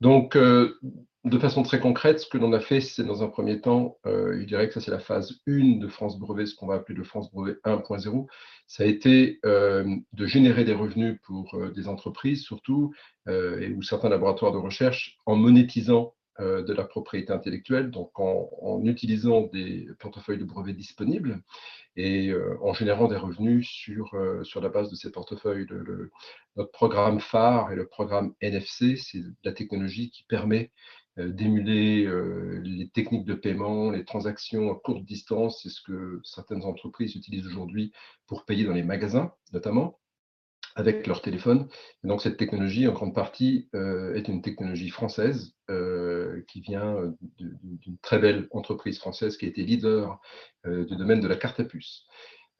Donc, 0.00 0.36
euh, 0.36 0.78
de 1.24 1.38
façon 1.38 1.62
très 1.62 1.80
concrète, 1.80 2.20
ce 2.20 2.28
que 2.28 2.38
l'on 2.38 2.52
a 2.52 2.60
fait, 2.60 2.80
c'est 2.80 3.04
dans 3.04 3.22
un 3.22 3.28
premier 3.28 3.60
temps, 3.60 3.98
euh, 4.06 4.38
je 4.40 4.46
dirais 4.46 4.68
que 4.68 4.74
ça 4.74 4.80
c'est 4.80 4.92
la 4.92 5.00
phase 5.00 5.40
1 5.48 5.78
de 5.78 5.88
France 5.88 6.18
Brevet, 6.18 6.46
ce 6.46 6.54
qu'on 6.54 6.68
va 6.68 6.76
appeler 6.76 6.96
le 6.96 7.04
France 7.04 7.32
Brevet 7.32 7.56
1.0, 7.64 8.26
ça 8.66 8.84
a 8.84 8.86
été 8.86 9.40
euh, 9.44 9.84
de 10.12 10.26
générer 10.26 10.64
des 10.64 10.74
revenus 10.74 11.18
pour 11.24 11.58
des 11.74 11.88
entreprises 11.88 12.42
surtout, 12.42 12.92
et 13.26 13.72
ou 13.72 13.82
certains 13.82 14.08
laboratoires 14.08 14.52
de 14.52 14.58
recherche, 14.58 15.18
en 15.26 15.36
monétisant 15.36 16.14
euh, 16.14 16.17
de 16.40 16.72
la 16.72 16.84
propriété 16.84 17.32
intellectuelle, 17.32 17.90
donc 17.90 18.18
en, 18.20 18.80
utilisant 18.84 19.42
des 19.52 19.88
portefeuilles 19.98 20.38
de 20.38 20.44
brevets 20.44 20.76
disponibles 20.76 21.42
et 21.96 22.28
euh, 22.28 22.56
en 22.62 22.72
générant 22.72 23.08
des 23.08 23.16
revenus 23.16 23.68
sur, 23.68 24.14
euh, 24.14 24.44
sur 24.44 24.60
la 24.60 24.68
base 24.68 24.90
de 24.90 24.94
ces 24.94 25.10
portefeuilles. 25.10 25.66
notre 26.56 26.70
programme 26.70 27.20
phare 27.20 27.72
est 27.72 27.76
le 27.76 27.86
programme 27.86 28.34
NFC, 28.40 28.96
c'est 28.96 29.22
la 29.44 29.52
technologie 29.52 30.10
qui 30.10 30.24
permet 30.24 30.70
d'émuler 31.16 32.08
les 32.62 32.88
techniques 32.90 33.24
de 33.24 33.34
paiement, 33.34 33.90
les 33.90 34.04
transactions 34.04 34.70
à 34.70 34.76
courte 34.76 35.04
distance, 35.04 35.60
c'est 35.64 35.68
ce 35.68 35.82
que 35.82 36.20
certaines 36.22 36.62
entreprises 36.62 37.16
utilisent 37.16 37.48
aujourd'hui 37.48 37.92
pour 38.28 38.44
payer 38.44 38.64
dans 38.64 38.72
les 38.72 38.84
magasins 38.84 39.32
notamment. 39.52 39.98
Avec 40.76 41.06
leur 41.06 41.22
téléphone. 41.22 41.68
Donc 42.04 42.22
cette 42.22 42.36
technologie, 42.36 42.86
en 42.88 42.92
grande 42.92 43.14
partie, 43.14 43.68
est 43.72 44.28
une 44.28 44.42
technologie 44.42 44.90
française 44.90 45.54
qui 46.46 46.60
vient 46.60 47.14
d'une 47.38 47.98
très 48.02 48.18
belle 48.18 48.48
entreprise 48.50 48.98
française 48.98 49.36
qui 49.36 49.46
a 49.46 49.48
été 49.48 49.62
leader 49.62 50.20
du 50.66 50.96
domaine 50.96 51.20
de 51.20 51.28
la 51.28 51.36
carte 51.36 51.60
à 51.60 51.64
puce. 51.64 52.06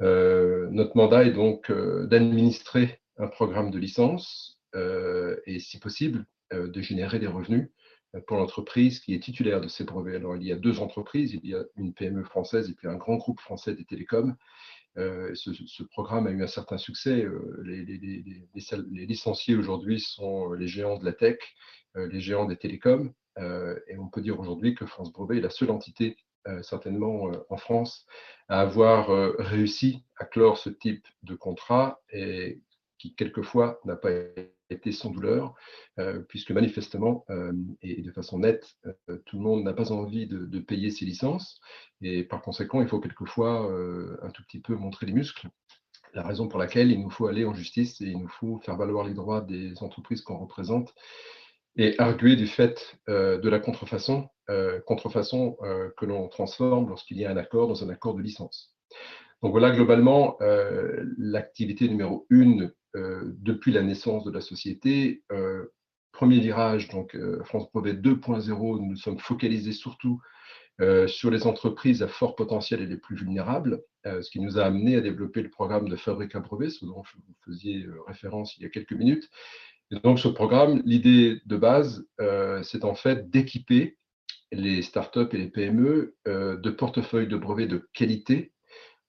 notre 0.01 0.97
mandat 0.97 1.25
est 1.25 1.33
donc 1.33 1.71
d'administrer 1.71 3.01
un 3.19 3.29
programme 3.29 3.71
de 3.71 3.79
licence 3.79 4.59
et, 4.75 5.59
si 5.61 5.79
possible, 5.79 6.27
de 6.53 6.81
générer 6.81 7.19
des 7.19 7.27
revenus 7.27 7.71
pour 8.27 8.39
l'entreprise 8.39 9.01
qui 9.01 9.15
est 9.15 9.23
titulaire 9.23 9.61
de 9.61 9.69
ces 9.69 9.85
brevets. 9.85 10.17
Alors, 10.17 10.37
il 10.37 10.43
y 10.43 10.53
a 10.53 10.57
deux 10.57 10.81
entreprises, 10.81 11.35
il 11.35 11.49
y 11.49 11.55
a 11.55 11.63
une 11.77 11.93
PME 11.93 12.25
française 12.25 12.71
et 12.71 12.75
puis 12.75 12.89
un 12.89 12.97
grand 12.97 13.17
groupe 13.17 13.41
français 13.41 13.75
des 13.75 13.85
télécoms. 13.85 14.35
Euh, 14.99 15.35
ce, 15.35 15.83
programme 15.85 16.27
a 16.27 16.31
eu 16.31 16.43
un 16.43 16.49
certain 16.49 16.79
succès. 16.79 17.23
Euh, 17.23 17.63
les, 17.65 19.07
licenciés 19.07 19.55
aujourd'hui 19.55 20.01
sont 20.01 20.53
les 20.53 20.67
géants 20.67 20.99
de 20.99 21.05
la 21.05 21.13
tech, 21.13 21.39
euh, 21.97 22.09
les 22.09 22.21
géants 22.21 22.47
des 22.47 22.57
télécoms. 22.57 23.13
et 23.39 23.97
on 23.99 24.09
peut 24.09 24.21
dire 24.21 24.41
aujourd'hui 24.41 24.75
que 24.75 24.87
France 24.87 25.13
Brevet 25.13 25.39
est 25.39 25.43
la 25.43 25.51
seule 25.51 25.71
entité, 25.71 26.17
certainement 26.63 27.31
en 27.51 27.57
France, 27.57 28.07
à 28.49 28.61
avoir 28.61 29.09
réussi 29.39 30.03
à 30.17 30.25
clore 30.25 30.59
ce 30.59 30.71
type 30.71 31.07
de 31.23 31.35
contrat 31.37 32.01
et 32.11 32.61
qui, 32.99 33.15
quelquefois, 33.15 33.81
n'a 33.85 33.95
pas 33.97 34.11
été 34.11 34.58
sans 34.93 35.11
douleur, 35.11 35.55
euh, 35.99 36.21
puisque 36.29 36.51
manifestement, 36.51 37.25
euh, 37.31 37.53
et 37.83 38.03
de 38.03 38.11
façon 38.11 38.39
nette, 38.39 38.77
euh, 38.87 39.19
tout 39.27 39.39
le 39.39 39.43
monde 39.43 39.65
n'a 39.65 39.73
pas 39.73 39.93
envie 39.93 40.27
de, 40.27 40.59
payer 40.59 40.91
ses 40.91 41.05
licences, 41.05 41.61
et 42.03 42.25
par 42.25 42.43
conséquent, 42.43 42.83
il 42.83 42.89
faut 42.89 43.01
quelquefois 43.01 43.71
un 44.23 44.31
tout 44.31 44.43
petit 44.43 44.61
peu 44.61 44.75
montrer 44.75 45.07
les 45.07 45.13
muscles. 45.13 45.49
La 46.15 46.23
raison 46.23 46.49
pour 46.49 46.59
laquelle 46.59 46.91
il 46.91 47.01
nous 47.01 47.11
faut 47.11 47.27
aller 47.27 47.45
en 47.45 47.55
justice 47.55 48.01
et 48.01 48.07
il 48.07 48.19
nous 48.19 48.29
faut 48.29 48.59
faire 48.59 48.77
valoir 48.77 49.07
les 49.07 49.15
droits 49.15 49.41
des 49.41 49.73
entreprises 49.83 50.21
qu'on 50.21 50.37
représente 50.39 50.95
et 51.77 51.95
arguer 51.99 52.37
du 52.37 52.47
fait 52.47 52.99
de 53.07 53.49
la 53.49 53.61
contrefaçon, 53.61 54.29
contrefaçon 54.85 55.57
que 55.97 56.07
l'on 56.07 56.29
transforme 56.29 56.89
lorsqu'il 56.89 57.19
y 57.19 57.25
a 57.25 57.31
un 57.31 57.37
accord 57.37 57.69
dans 57.69 57.85
un 57.85 57.89
accord 57.89 58.15
de 58.15 58.23
licence. 58.23 58.75
Donc 59.43 59.53
voilà 59.53 59.71
globalement 59.71 60.37
l'activité 61.17 61.89
numéro 61.89 62.27
une 62.31 62.73
depuis 62.95 63.73
la 63.73 63.83
naissance 63.83 64.25
de 64.25 64.31
la 64.31 64.41
société. 64.41 65.23
Euh, 65.33 65.67
premier 66.13 66.41
virage, 66.41 66.89
donc 66.89 67.15
euh, 67.15 67.43
France 67.45 67.71
Brevet 67.73 67.95
2.0, 67.95 68.81
nous 68.81 68.97
sommes 68.97 69.19
focalisés 69.19 69.73
surtout 69.73 70.21
sur 71.09 71.33
les 71.33 71.45
entreprises 71.49 72.05
à 72.05 72.07
fort 72.07 72.37
potentiel 72.37 72.81
et 72.81 72.87
les 72.87 72.99
plus 72.99 73.17
vulnérables, 73.17 73.83
ce 74.05 74.31
qui 74.31 74.39
nous 74.39 74.61
a 74.61 74.63
amené 74.63 74.95
à 74.95 75.01
développer 75.01 75.43
le 75.43 75.51
programme 75.51 75.89
de 75.89 75.97
fabrique 75.97 76.37
à 76.37 76.39
brevet, 76.39 76.71
ce 76.71 76.87
dont 76.87 77.03
vous 77.03 77.35
faisiez 77.45 77.85
référence 78.07 78.57
il 78.57 78.63
y 78.63 78.67
a 78.67 78.69
quelques 78.69 78.93
minutes. 78.93 79.29
Et 79.91 79.99
donc 79.99 80.21
ce 80.21 80.29
programme, 80.29 80.81
l'idée 80.85 81.41
de 81.47 81.57
base, 81.57 82.07
c'est 82.63 82.85
en 82.85 82.95
fait 82.95 83.29
d'équiper 83.29 83.99
les 84.53 84.83
startups 84.83 85.27
et 85.33 85.39
les 85.39 85.49
PME 85.49 86.15
de 86.27 86.71
portefeuilles 86.71 87.27
de 87.27 87.37
brevets 87.37 87.67
de 87.67 87.89
qualité 87.93 88.53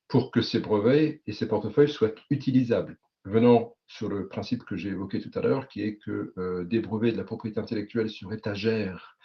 pour 0.07 0.31
que 0.31 0.41
ces 0.41 0.59
brevets 0.59 1.21
et 1.27 1.33
ces 1.33 1.47
portefeuilles 1.47 1.87
soient 1.87 2.15
utilisables 2.31 2.97
venant 3.25 3.75
sur 3.87 4.07
le 4.07 4.27
principe 4.27 4.63
que 4.63 4.77
j'ai 4.77 4.89
évoqué 4.89 5.19
tout 5.19 5.31
à 5.37 5.41
l'heure, 5.41 5.67
qui 5.67 5.81
est 5.81 5.97
que 5.97 6.33
euh, 6.37 6.63
des 6.63 6.79
brevets 6.79 7.11
de 7.11 7.17
la 7.17 7.23
propriété 7.23 7.59
intellectuelle 7.59 8.09
sur 8.09 8.31
étagère 8.33 9.17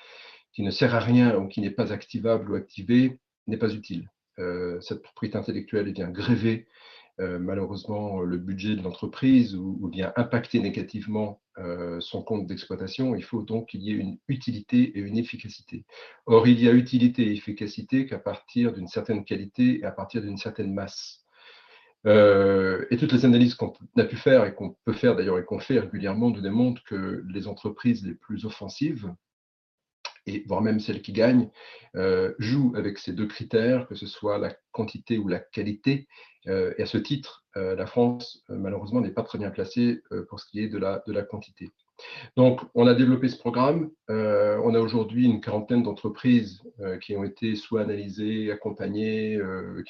qui 0.52 0.62
ne 0.62 0.70
sert 0.70 0.94
à 0.94 1.00
rien 1.00 1.36
ou 1.36 1.48
qui 1.48 1.60
n'est 1.60 1.70
pas 1.70 1.92
activable 1.92 2.50
ou 2.50 2.54
activé 2.54 3.18
n'est 3.46 3.56
pas 3.56 3.72
utile. 3.72 4.10
Euh, 4.38 4.80
cette 4.80 5.02
propriété 5.02 5.36
intellectuelle 5.36 5.92
vient 5.92 6.10
gréver 6.10 6.66
euh, 7.20 7.38
malheureusement 7.38 8.20
le 8.20 8.38
budget 8.38 8.74
de 8.74 8.82
l'entreprise 8.82 9.54
ou, 9.54 9.78
ou, 9.80 9.88
bien 9.88 10.12
impacter 10.16 10.58
négativement 10.60 11.40
son 12.00 12.20
compte 12.24 12.48
d'exploitation. 12.48 13.14
Il 13.14 13.22
faut 13.22 13.42
donc 13.42 13.68
qu'il 13.68 13.82
y 13.82 13.92
ait 13.92 13.94
une 13.94 14.18
utilité 14.26 14.98
et 14.98 15.00
une 15.00 15.16
efficacité. 15.16 15.84
Or, 16.26 16.48
il 16.48 16.60
y 16.60 16.68
a 16.68 16.72
utilité 16.72 17.28
et 17.28 17.32
efficacité 17.32 18.06
qu'à 18.06 18.18
partir 18.18 18.72
d'une 18.72 18.88
certaine 18.88 19.24
qualité 19.24 19.78
et 19.78 19.84
à 19.84 19.92
partir 19.92 20.20
d'une 20.20 20.36
certaine 20.36 20.74
masse. 20.74 21.23
Euh, 22.06 22.84
et 22.90 22.96
toutes 22.96 23.12
les 23.12 23.24
analyses 23.24 23.54
qu'on 23.54 23.72
a 23.96 24.04
pu 24.04 24.16
faire 24.16 24.44
et 24.44 24.54
qu'on 24.54 24.76
peut 24.84 24.92
faire 24.92 25.16
d'ailleurs 25.16 25.38
et 25.38 25.44
qu'on 25.44 25.58
fait 25.58 25.78
régulièrement 25.78 26.30
nous 26.30 26.40
démontrent 26.40 26.84
que 26.84 27.24
les 27.28 27.48
entreprises 27.48 28.04
les 28.06 28.14
plus 28.14 28.44
offensives, 28.44 29.12
et 30.26 30.44
voire 30.46 30.62
même 30.62 30.80
celles 30.80 31.02
qui 31.02 31.12
gagnent, 31.12 31.50
euh, 31.96 32.34
jouent 32.38 32.72
avec 32.76 32.98
ces 32.98 33.12
deux 33.12 33.26
critères, 33.26 33.86
que 33.86 33.94
ce 33.94 34.06
soit 34.06 34.38
la 34.38 34.54
quantité 34.72 35.18
ou 35.18 35.28
la 35.28 35.38
qualité. 35.38 36.06
Euh, 36.46 36.74
et 36.78 36.82
à 36.82 36.86
ce 36.86 36.98
titre, 36.98 37.44
la 37.56 37.86
France, 37.86 38.42
malheureusement, 38.48 39.00
n'est 39.00 39.12
pas 39.12 39.22
très 39.22 39.38
bien 39.38 39.50
placée 39.50 40.02
pour 40.28 40.40
ce 40.40 40.46
qui 40.46 40.58
est 40.58 40.68
de 40.68 40.76
la, 40.76 41.04
de 41.06 41.12
la 41.12 41.22
quantité. 41.22 41.72
Donc, 42.36 42.60
on 42.74 42.86
a 42.86 42.94
développé 42.94 43.28
ce 43.28 43.38
programme. 43.38 43.90
Euh, 44.10 44.60
on 44.64 44.74
a 44.74 44.80
aujourd'hui 44.80 45.26
une 45.26 45.40
quarantaine 45.40 45.82
d'entreprises 45.82 46.62
euh, 46.80 46.98
qui 46.98 47.16
ont 47.16 47.24
été 47.24 47.54
soit 47.54 47.82
analysées, 47.82 48.50
accompagnées, 48.50 49.36
euh, 49.36 49.82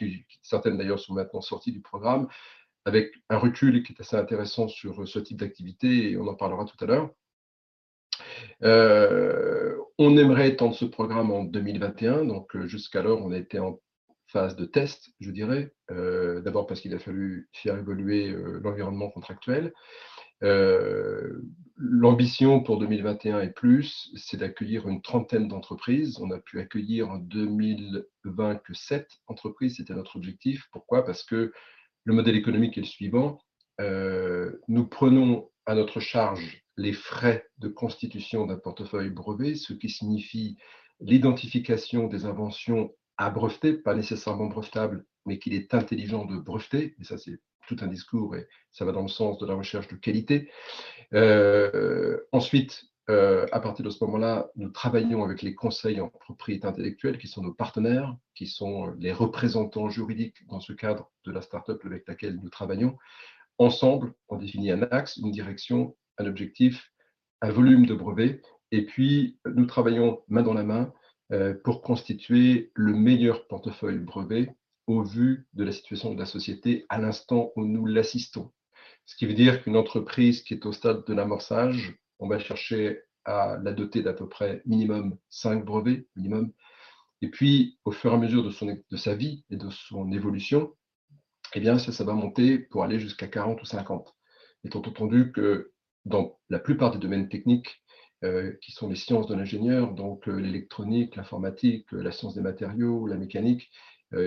certaines 0.43 0.77
d'ailleurs 0.77 1.01
sont 1.01 1.15
maintenant 1.15 1.41
sorties 1.41 1.73
du 1.73 1.81
programme, 1.81 2.29
avec 2.85 3.15
un 3.31 3.39
recul 3.39 3.83
qui 3.83 3.93
est 3.93 4.01
assez 4.01 4.17
intéressant 4.17 4.69
sur 4.69 5.09
ce 5.09 5.19
type 5.19 5.39
d'activité, 5.39 6.11
et 6.11 6.17
on 6.17 6.27
en 6.27 6.35
parlera 6.35 6.65
tout 6.65 6.77
à 6.85 6.87
l'heure. 6.87 7.11
on 9.99 10.17
aimerait 10.17 10.49
étendre 10.51 10.75
ce 10.75 10.85
programme 10.85 11.31
en 11.31 11.45
2021, 11.45 12.25
donc 12.27 12.57
jusqu'alors 12.67 13.25
on 13.25 13.33
a 13.33 13.39
été 13.39 13.59
en 13.59 13.81
phase 14.29 14.57
de 14.57 14.65
test, 14.65 15.11
je 15.21 15.31
dirais, 15.31 15.73
d'abord 15.89 16.67
parce 16.67 16.81
qu'il 16.81 16.95
a 16.95 16.99
fallu 16.99 17.49
faire 17.53 17.79
évoluer 17.79 18.35
l'environnement 18.63 19.11
contractuel, 19.11 19.73
l'ambition 21.91 22.61
pour 22.61 22.79
2021 22.79 23.41
et 23.41 23.51
plus, 23.51 24.11
c'est 24.17 24.39
d'accueillir 24.39 24.89
une 24.89 25.03
trentaine 25.03 25.49
d'entreprises. 25.49 26.19
On 26.21 26.31
a 26.31 26.39
pu 26.39 26.59
accueillir 26.59 27.11
en 27.11 27.19
2020 27.19 28.57
que 28.57 28.75
sept 28.75 29.09
entreprises, 29.27 29.77
c'était 29.77 29.95
notre 29.95 30.17
objectif. 30.17 30.67
Pourquoi? 30.73 31.05
Parce 31.05 31.23
que 31.23 31.53
le 32.05 32.15
modèle 32.15 32.37
économique 32.37 32.79
est 32.79 32.83
le 32.83 32.87
suivant. 32.87 33.39
Euh, 33.81 34.61
nous 34.69 34.87
prenons 34.87 35.51
à 35.67 35.75
notre 35.75 36.01
charge 36.01 36.63
les 36.77 36.93
frais 36.93 37.47
de 37.59 37.69
constitution 37.69 38.47
d'un 38.47 38.59
portefeuille 38.59 39.11
brevet, 39.11 39.55
ce 39.55 39.73
qui 39.73 39.89
signifie 39.89 40.57
l'identification 41.01 42.07
des 42.07 42.25
inventions 42.25 42.95
à 43.17 43.31
breveter, 43.31 43.75
pas 43.75 43.95
nécessairement 43.95 44.47
brevetables, 44.47 45.05
mais 45.27 45.39
qu'il 45.39 45.55
est 45.55 45.75
intelligent 45.75 46.25
de 46.25 46.37
breveter. 46.37 46.95
Et 47.01 47.05
ça, 47.05 47.19
c'est 47.19 47.41
tout 47.67 47.77
un 47.81 47.87
discours 47.87 48.37
et 48.37 48.47
ça 48.71 48.85
va 48.85 48.93
dans 48.93 49.03
le 49.03 49.09
sens 49.09 49.39
de 49.39 49.47
la 49.47 49.55
recherche 49.55 49.89
de 49.89 49.97
qualité. 49.97 50.51
Euh, 51.15 52.21
ensuite, 52.33 52.85
euh, 53.11 53.47
à 53.53 53.61
partir 53.61 53.85
de 53.85 53.91
ce 53.91 54.03
moment-là, 54.05 54.51
nous 54.57 54.71
travaillons 54.71 55.25
avec 55.25 55.43
les 55.43 55.55
conseils 55.55 56.01
en 56.01 56.09
propriété 56.09 56.67
intellectuelle 56.67 57.19
qui 57.19 57.29
sont 57.29 57.43
nos 57.43 57.53
partenaires, 57.53 58.17
qui 58.35 58.47
sont 58.47 58.95
les 58.99 59.13
représentants 59.13 59.91
juridiques 59.91 60.47
dans 60.49 60.61
ce 60.61 60.73
cadre 60.73 61.11
de 61.25 61.33
la 61.33 61.43
startup 61.43 61.81
avec 61.85 62.09
laquelle 62.09 62.39
nous 62.43 62.49
travaillons. 62.49 62.97
Ensemble, 63.59 64.15
on 64.29 64.37
définit 64.37 64.71
un 64.71 64.83
axe, 64.83 65.19
une 65.19 65.31
direction, 65.31 65.97
un 66.19 66.27
objectif, 66.27 66.91
un 67.43 67.51
volume 67.51 67.87
de 67.87 67.95
brevets, 67.95 68.41
et 68.71 68.87
puis 68.87 69.39
nous 69.45 69.67
travaillons 69.67 70.23
main 70.29 70.43
dans 70.43 70.55
la 70.55 70.65
main 70.65 70.93
euh, 71.33 71.55
pour 71.63 71.83
constituer 71.83 72.73
le 72.75 72.95
meilleur 72.95 73.47
portefeuille 73.47 73.99
brevet 73.99 74.55
au 74.87 75.03
vu 75.03 75.47
de 75.55 75.65
la 75.65 75.73
situation 75.73 76.15
de 76.15 76.19
la 76.19 76.27
société 76.27 76.87
à 76.89 76.99
l'instant 76.99 77.53
où 77.57 77.65
nous 77.65 77.87
l'assistons. 77.87 78.53
Ce 79.07 79.17
qui 79.17 79.27
veut 79.27 79.35
dire 79.35 79.63
qu'une 79.63 79.77
entreprise 79.77 80.43
qui 80.43 80.55
est 80.55 80.67
au 80.67 80.73
stade 80.73 81.05
de 81.07 81.15
l'amorçage, 81.15 81.97
on 82.19 82.29
va 82.29 82.39
chercher 82.39 83.03
à 83.25 83.59
la 83.63 83.73
doter 83.73 84.03
d'à 84.03 84.13
peu 84.13 84.29
près 84.29 84.63
minimum 84.67 85.17
5 85.31 85.65
brevets, 85.65 86.07
minimum. 86.17 86.53
Et 87.23 87.29
puis, 87.29 87.79
au 87.85 87.91
fur 87.91 88.13
et 88.13 88.15
à 88.15 88.19
mesure 88.19 88.45
de, 88.45 88.51
son, 88.51 88.67
de 88.67 88.97
sa 88.97 89.15
vie 89.15 89.45
et 89.51 89.57
de 89.57 89.71
son 89.71 90.13
évolution, 90.13 90.75
eh 91.55 91.61
bien, 91.61 91.79
ça, 91.79 91.93
ça 91.93 92.05
va 92.05 92.13
monter 92.13 92.59
pour 92.59 92.83
aller 92.83 92.99
jusqu'à 92.99 93.29
40 93.29 93.63
ou 93.63 93.65
50. 93.65 94.15
Étant 94.65 94.81
entendu 94.81 95.33
que 95.33 95.73
dans 96.05 96.39
la 96.51 96.59
plupart 96.59 96.91
des 96.91 96.99
domaines 96.99 97.29
techniques, 97.29 97.83
euh, 98.25 98.53
qui 98.63 98.73
sont 98.73 98.89
les 98.89 98.97
sciences 98.97 99.27
de 99.27 99.35
l'ingénieur, 99.35 99.93
donc 99.93 100.29
euh, 100.29 100.37
l'électronique, 100.37 101.17
l'informatique, 101.17 101.87
la 101.93 102.11
science 102.11 102.35
des 102.35 102.41
matériaux, 102.41 103.07
la 103.07 103.17
mécanique, 103.17 103.71
euh, 103.71 103.71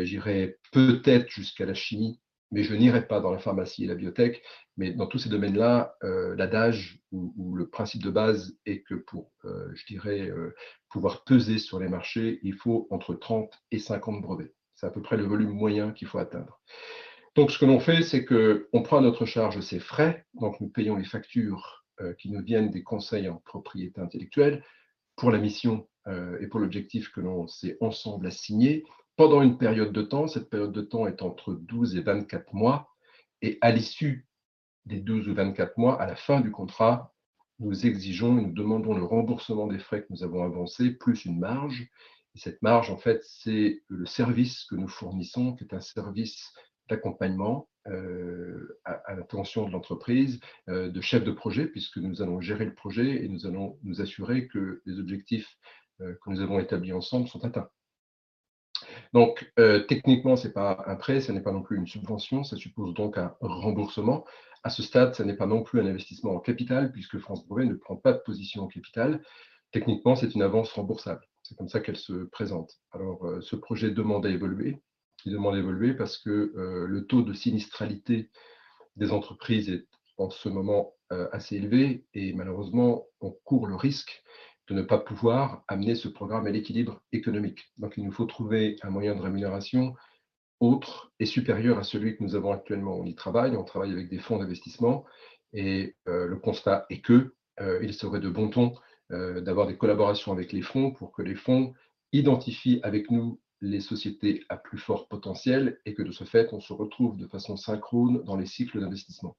j'irai 0.04 0.58
peut-être 0.72 1.30
jusqu'à 1.30 1.66
la 1.66 1.74
chimie, 1.74 2.20
mais 2.52 2.64
je 2.64 2.74
n'irai 2.74 3.06
pas 3.08 3.20
dans 3.20 3.32
la 3.32 3.40
pharmacie 3.40 3.84
et 3.84 3.88
la 3.88 3.96
biotech. 3.96 4.44
Mais 4.78 4.92
dans 4.92 5.08
tous 5.08 5.20
ces 5.20 5.30
domaines-là, 5.30 5.96
euh, 6.04 6.36
l'adage 6.36 7.00
ou, 7.12 7.56
le 7.56 7.68
principe 7.68 8.04
de 8.04 8.10
base 8.10 8.56
est 8.66 8.82
que 8.82 8.96
pour, 8.96 9.32
euh, 9.46 9.70
je 9.74 9.86
dirais, 9.86 10.32
pouvoir 10.90 11.24
peser 11.24 11.58
sur 11.58 11.80
les 11.80 11.90
marchés, 11.90 12.40
il 12.44 12.54
faut 12.54 12.88
entre 12.92 13.16
30 13.16 13.52
et 13.72 13.80
50 13.80 14.22
brevets. 14.22 14.54
C'est 14.76 14.86
à 14.86 14.92
peu 14.92 15.02
près 15.02 15.18
le 15.18 15.26
volume 15.26 15.52
moyen 15.52 15.92
qu'il 15.92 16.08
faut 16.08 16.20
atteindre. 16.20 16.62
Donc, 17.36 17.52
ce 17.52 17.60
que 17.60 17.66
l'on 17.66 17.80
fait, 17.80 18.04
c'est 18.04 18.26
qu'on 18.26 18.82
prend 18.84 18.98
à 18.98 19.02
notre 19.02 19.26
charge 19.26 19.60
ces 19.60 19.80
frais, 19.80 20.26
donc 20.36 20.60
nous 20.60 20.70
payons 20.70 20.96
les 20.96 21.06
factures 21.06 21.86
qui 22.20 22.30
nous 22.30 22.44
viennent 22.44 22.70
des 22.70 22.84
conseils 22.84 23.28
en 23.28 23.38
propriété 23.38 24.00
intellectuelle 24.00 24.64
pour 25.16 25.32
la 25.32 25.40
mission 25.40 25.88
et 26.40 26.48
pour 26.48 26.60
l'objectif 26.60 27.12
que 27.12 27.22
l'on 27.22 27.48
s'est 27.48 27.78
ensemble 27.82 28.28
assigné, 28.28 28.86
pendant 29.18 29.42
une 29.42 29.58
période 29.58 29.92
de 29.92 30.02
temps. 30.02 30.28
Cette 30.28 30.50
période 30.50 30.72
de 30.72 30.82
temps 30.82 31.08
est 31.08 31.22
entre 31.22 31.54
12 31.54 31.98
et 31.98 32.02
24 32.02 32.54
mois. 32.54 32.90
Et 33.42 33.58
à 33.62 33.72
l'issue 33.72 34.28
des 34.86 35.00
12 35.00 35.28
ou 35.28 35.34
24 35.34 35.78
mois, 35.78 36.02
à 36.02 36.08
la 36.08 36.16
fin 36.16 36.40
du 36.40 36.52
contrat, 36.52 37.14
nous 37.60 37.86
exigeons 37.86 38.38
et 38.38 38.42
nous 38.44 38.54
demandons 38.54 38.94
le 38.94 39.04
remboursement 39.04 39.68
des 39.68 39.80
frais 39.80 40.02
que 40.02 40.08
nous 40.12 40.24
avons 40.24 40.44
avancés, 40.44 40.92
plus 40.92 41.26
une 41.26 41.40
marge. 41.40 41.90
Et 42.36 42.40
cette 42.40 42.62
marge, 42.62 42.90
en 42.92 42.98
fait, 42.98 43.22
c'est 43.24 43.84
le 43.88 44.06
service 44.06 44.64
que 44.66 44.76
nous 44.76 44.88
fournissons, 44.88 45.56
qui 45.56 45.64
est 45.64 45.74
un 45.74 45.82
service 45.82 46.54
d'accompagnement 46.88 47.68
euh, 47.88 48.80
à, 48.86 49.16
l'attention 49.16 49.66
de 49.66 49.72
l'entreprise, 49.72 50.40
euh, 50.70 50.90
de 50.90 51.02
chef 51.02 51.24
de 51.24 51.32
projet, 51.32 51.66
puisque 51.66 51.98
nous 51.98 52.22
allons 52.22 52.40
gérer 52.40 52.66
le 52.66 52.76
projet 52.76 53.24
et 53.24 53.28
nous 53.28 53.48
allons 53.48 53.80
nous 53.84 54.02
assurer 54.02 54.48
que 54.48 54.82
les 54.86 55.00
objectifs 55.00 55.58
euh, 56.02 56.14
que 56.22 56.30
nous 56.30 56.42
avons 56.42 56.60
établis 56.60 56.94
ensemble 56.94 57.28
sont 57.28 57.44
atteints. 57.44 57.70
Donc, 59.14 59.52
techniquement, 59.88 60.36
ce 60.36 60.48
n'est 60.48 60.54
pas 60.54 60.84
un 60.88 60.96
prêt, 60.96 61.22
ce 61.22 61.32
n'est 61.32 61.42
pas 61.42 61.52
non 61.52 61.62
plus 61.62 61.78
une 61.78 61.88
subvention, 61.88 62.44
ça 62.44 62.58
suppose 62.58 62.94
donc 62.94 63.18
un 63.18 63.36
remboursement. 63.42 64.26
À 64.64 64.70
ce 64.70 64.84
stade, 64.84 65.16
ce 65.16 65.24
n'est 65.24 65.36
pas 65.36 65.46
non 65.46 65.64
plus 65.64 65.80
un 65.80 65.86
investissement 65.86 66.36
en 66.36 66.40
capital, 66.40 66.92
puisque 66.92 67.18
France 67.20 67.48
Brevet 67.48 67.66
ne 67.66 67.76
prend 67.76 67.96
pas 67.96 68.14
de 68.14 68.20
position 68.20 68.64
en 68.64 68.68
capital. 68.68 69.22
Techniquement, 69.72 70.16
c'est 70.16 70.36
une 70.36 70.42
avance 70.42 70.72
remboursable. 70.72 71.22
C'est 71.44 71.58
comme 71.58 71.70
ça 71.70 71.80
qu'elle 71.80 71.98
se 71.98 72.26
présente. 72.26 72.74
Alors, 72.92 73.26
ce 73.42 73.56
projet 73.56 73.92
demande 73.92 74.26
à 74.26 74.30
évoluer 74.30 74.82
qui 75.18 75.30
demande 75.32 75.56
d'évoluer 75.56 75.94
parce 75.94 76.18
que 76.18 76.54
euh, 76.56 76.88
le 76.88 77.06
taux 77.06 77.22
de 77.22 77.34
sinistralité 77.34 78.30
des 78.96 79.12
entreprises 79.12 79.70
est 79.70 79.86
en 80.18 80.30
ce 80.30 80.50
moment 80.50 80.94
euh, 81.12 81.28
assez 81.32 81.56
élevé 81.56 82.06
et 82.14 82.34
malheureusement, 82.34 83.06
on 83.22 83.32
court 83.32 83.68
le 83.68 83.76
risque 83.76 84.24
de 84.68 84.74
ne 84.74 84.82
pas 84.82 84.98
pouvoir 84.98 85.64
amener 85.68 85.96
ce 85.96 86.08
programme 86.08 86.48
à 86.48 86.50
l'équilibre 86.50 87.02
économique. 87.12 87.72
Donc, 87.78 87.94
il 87.98 88.04
nous 88.04 88.12
faut 88.12 88.26
trouver 88.26 88.76
un 88.82 88.90
moyen 88.90 89.16
de 89.16 89.22
rémunération 89.22 89.96
autre 90.60 91.12
et 91.20 91.26
supérieur 91.26 91.78
à 91.78 91.84
celui 91.84 92.18
que 92.18 92.24
nous 92.24 92.36
avons 92.36 92.52
actuellement. 92.52 92.98
On 93.00 93.06
y 93.06 93.16
travaille, 93.16 93.56
on 93.56 93.64
travaille 93.64 93.92
avec 93.92 94.10
des 94.10 94.20
fonds 94.20 94.40
d'investissement 94.40 95.06
et 95.54 95.96
euh, 96.08 96.28
le 96.28 96.38
constat 96.38 96.86
est 96.90 97.02
que 97.02 97.34
il 97.82 97.96
serait 97.96 98.20
de 98.20 98.30
bon 98.30 98.50
ton 98.50 98.76
d'avoir 99.10 99.66
des 99.66 99.78
collaborations 99.78 100.32
avec 100.32 100.54
les 100.54 100.62
fonds 100.62 100.92
pour 100.92 101.12
que 101.12 101.24
les 101.24 101.34
fonds 101.34 101.74
identifient 102.14 102.80
avec 102.84 103.10
nous 103.10 103.40
les 103.62 103.82
sociétés 103.82 104.44
à 104.50 104.58
plus 104.58 104.78
fort 104.78 105.08
potentiel 105.08 105.80
et 105.86 105.94
que 105.94 106.04
de 106.04 106.12
ce 106.12 106.24
fait, 106.24 106.54
on 106.54 106.60
se 106.60 106.74
retrouve 106.74 107.18
de 107.18 107.28
façon 107.28 107.58
synchrone 107.58 108.24
dans 108.24 108.36
les 108.36 108.46
cycles 108.46 108.80
d'investissement. 108.80 109.36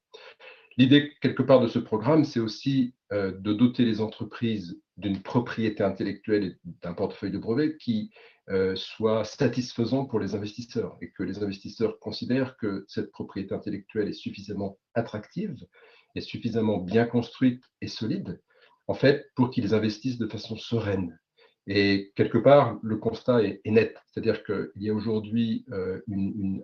L'idée, 0.78 1.12
quelque 1.20 1.42
part, 1.42 1.60
de 1.60 1.66
ce 1.66 1.80
programme, 1.80 2.24
c'est 2.24 2.38
aussi 2.38 2.94
euh, 3.12 3.32
de 3.32 3.52
doter 3.52 3.84
les 3.84 4.00
entreprises 4.00 4.80
d'une 4.96 5.20
propriété 5.20 5.82
intellectuelle 5.82 6.44
et 6.44 6.56
d'un 6.82 6.94
portefeuille 6.94 7.32
de 7.32 7.38
brevets 7.38 7.76
qui 7.78 8.12
euh, 8.48 8.76
soit 8.76 9.24
satisfaisant 9.24 10.04
pour 10.04 10.20
les 10.20 10.36
investisseurs 10.36 10.96
et 11.00 11.10
que 11.10 11.24
les 11.24 11.42
investisseurs 11.42 11.98
considèrent 11.98 12.56
que 12.56 12.84
cette 12.86 13.10
propriété 13.10 13.56
intellectuelle 13.56 14.08
est 14.08 14.12
suffisamment 14.12 14.78
attractive 14.94 15.66
et 16.14 16.20
suffisamment 16.20 16.78
bien 16.78 17.06
construite 17.06 17.64
et 17.80 17.88
solide, 17.88 18.40
en 18.86 18.94
fait, 18.94 19.32
pour 19.34 19.50
qu'ils 19.50 19.74
investissent 19.74 20.18
de 20.18 20.28
façon 20.28 20.56
sereine 20.56 21.18
et 21.70 22.12
quelque 22.16 22.38
part, 22.38 22.78
le 22.82 22.96
constat 22.96 23.42
est, 23.42 23.60
net, 23.66 23.94
c'est-à-dire 24.06 24.42
qu'il 24.42 24.70
y 24.76 24.88
a 24.88 24.94
aujourd'hui 24.94 25.66
euh, 25.70 26.00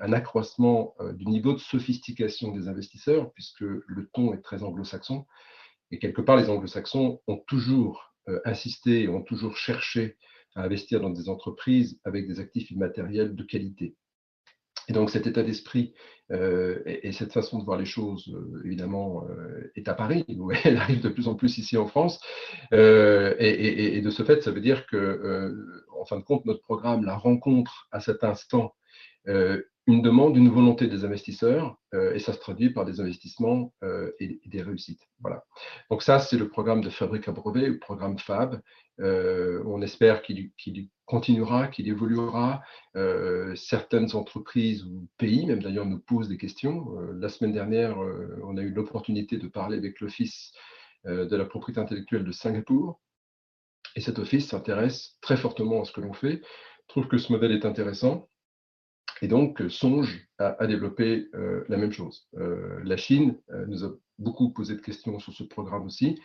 un 0.00 0.12
accroissement 0.14 0.94
euh, 1.00 1.12
du 1.12 1.26
niveau 1.26 1.52
de 1.52 1.58
sophistication 1.58 2.52
des 2.52 2.68
investisseurs, 2.68 3.30
puisque 3.34 3.60
le 3.60 4.08
ton 4.14 4.32
est 4.32 4.40
très 4.40 4.62
anglo-saxon. 4.62 5.26
Et 5.90 5.98
quelque 5.98 6.22
part, 6.22 6.36
les 6.36 6.48
anglo-saxons 6.48 7.20
ont 7.26 7.36
toujours 7.46 8.14
euh, 8.30 8.40
insisté, 8.46 9.06
ont 9.08 9.20
toujours 9.20 9.58
cherché 9.58 10.16
à 10.54 10.62
investir 10.62 11.02
dans 11.02 11.10
des 11.10 11.28
entreprises 11.28 12.00
avec 12.04 12.26
des 12.26 12.40
actifs 12.40 12.70
immatériels 12.70 13.34
de 13.34 13.42
qualité. 13.42 13.96
Et 14.88 14.92
donc 14.92 15.10
cet 15.10 15.26
état 15.26 15.42
d'esprit 15.42 15.94
euh, 16.32 16.82
et, 16.86 17.12
cette 17.12 17.32
façon 17.32 17.58
de 17.58 17.64
voir 17.64 17.78
les 17.78 17.84
choses, 17.84 18.28
euh, 18.34 18.62
évidemment, 18.64 19.24
euh, 19.28 19.70
est 19.76 19.88
à 19.88 19.94
Paris, 19.94 20.24
où 20.38 20.50
elle 20.52 20.76
arrive 20.76 21.00
de 21.00 21.08
plus 21.08 21.28
en 21.28 21.34
plus 21.34 21.58
ici 21.58 21.76
en 21.76 21.86
France. 21.86 22.20
Et, 22.72 23.96
et, 23.96 24.00
de 24.00 24.10
ce 24.10 24.22
fait, 24.22 24.42
ça 24.42 24.50
veut 24.50 24.60
dire 24.60 24.86
que, 24.86 25.84
en 25.98 26.04
fin 26.04 26.18
de 26.18 26.24
compte, 26.24 26.44
notre 26.46 26.62
programme, 26.62 27.04
la 27.04 27.16
rencontre 27.16 27.88
à 27.90 28.00
cet 28.00 28.24
instant 28.24 28.74
une 29.86 30.02
demande, 30.02 30.36
une 30.36 30.48
volonté 30.48 30.86
des 30.86 31.04
investisseurs, 31.04 31.76
et 31.92 32.18
ça 32.18 32.32
se 32.32 32.38
traduit 32.38 32.70
par 32.70 32.84
des 32.84 33.00
investissements 33.00 33.72
et, 34.18 34.40
des 34.46 34.62
réussites. 34.62 35.02
Voilà. 35.20 35.44
Donc 35.90 36.02
ça, 36.02 36.18
c'est 36.18 36.38
le 36.38 36.48
programme 36.48 36.80
de 36.80 36.88
Fabrique 36.88 37.28
à 37.28 37.32
brevet, 37.32 37.68
le 37.68 37.78
programme 37.78 38.18
FAB. 38.18 38.60
on 38.98 39.82
espère 39.82 40.22
qu'il 40.22 40.52
continuera, 41.06 41.68
qu'il 41.68 41.88
évoluera. 41.88 42.62
Euh, 42.96 43.54
certaines 43.54 44.14
entreprises 44.14 44.84
ou 44.84 45.08
pays, 45.18 45.46
même 45.46 45.62
d'ailleurs, 45.62 45.86
nous 45.86 45.98
posent 45.98 46.28
des 46.28 46.38
questions. 46.38 46.98
Euh, 46.98 47.12
la 47.18 47.28
semaine 47.28 47.52
dernière, 47.52 48.02
euh, 48.02 48.40
on 48.44 48.56
a 48.56 48.62
eu 48.62 48.70
l'opportunité 48.70 49.36
de 49.36 49.48
parler 49.48 49.76
avec 49.76 50.00
l'Office 50.00 50.52
de 51.06 51.36
la 51.36 51.44
propriété 51.44 51.78
intellectuelle 51.78 52.24
de 52.24 52.32
Singapour. 52.32 52.98
Et 53.94 54.00
cet 54.00 54.18
office 54.18 54.48
s'intéresse 54.48 55.18
très 55.20 55.36
fortement 55.36 55.82
à 55.82 55.84
ce 55.84 55.92
que 55.92 56.00
l'on 56.00 56.14
fait, 56.14 56.40
trouve 56.88 57.08
que 57.08 57.18
ce 57.18 57.30
modèle 57.30 57.52
est 57.52 57.66
intéressant 57.66 58.30
et 59.22 59.28
donc 59.28 59.62
songe 59.68 60.26
à, 60.38 60.66
développer 60.66 61.28
la 61.68 61.76
même 61.76 61.92
chose. 61.92 62.28
la 62.32 62.96
Chine 62.96 63.36
nous 63.68 63.84
a 63.84 63.94
beaucoup 64.18 64.50
posé 64.50 64.74
de 64.74 64.80
questions 64.80 65.18
sur 65.18 65.32
ce 65.32 65.44
programme 65.44 65.86
aussi. 65.86 66.20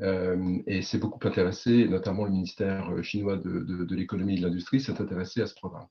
Euh, 0.00 0.58
et 0.66 0.82
c'est 0.82 0.98
beaucoup 0.98 1.26
intéressé, 1.26 1.86
notamment 1.86 2.24
le 2.24 2.30
ministère 2.30 2.90
euh, 2.90 3.02
chinois 3.02 3.36
de, 3.36 3.94
l'économie 3.94 4.34
et 4.34 4.38
de 4.38 4.42
l'industrie 4.42 4.80
s'est 4.80 5.00
intéressé 5.00 5.42
à 5.42 5.46
ce 5.46 5.54
programme. 5.54 5.86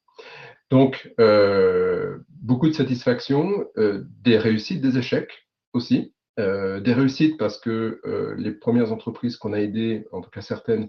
Donc, 0.70 1.14
euh, 1.20 2.18
beaucoup 2.30 2.68
de 2.68 2.74
satisfaction, 2.74 3.66
des 3.76 4.38
réussites, 4.38 4.82
des 4.82 4.98
échecs 4.98 5.48
aussi. 5.74 6.14
des 6.38 6.94
réussites 6.94 7.38
parce 7.38 7.60
que 7.60 8.02
les 8.38 8.52
premières 8.52 8.92
entreprises 8.92 9.38
qu'on 9.38 9.54
a 9.54 9.60
aidées, 9.60 10.08
en 10.12 10.22
tout 10.22 10.30
cas 10.30 10.42
certaines, 10.42 10.88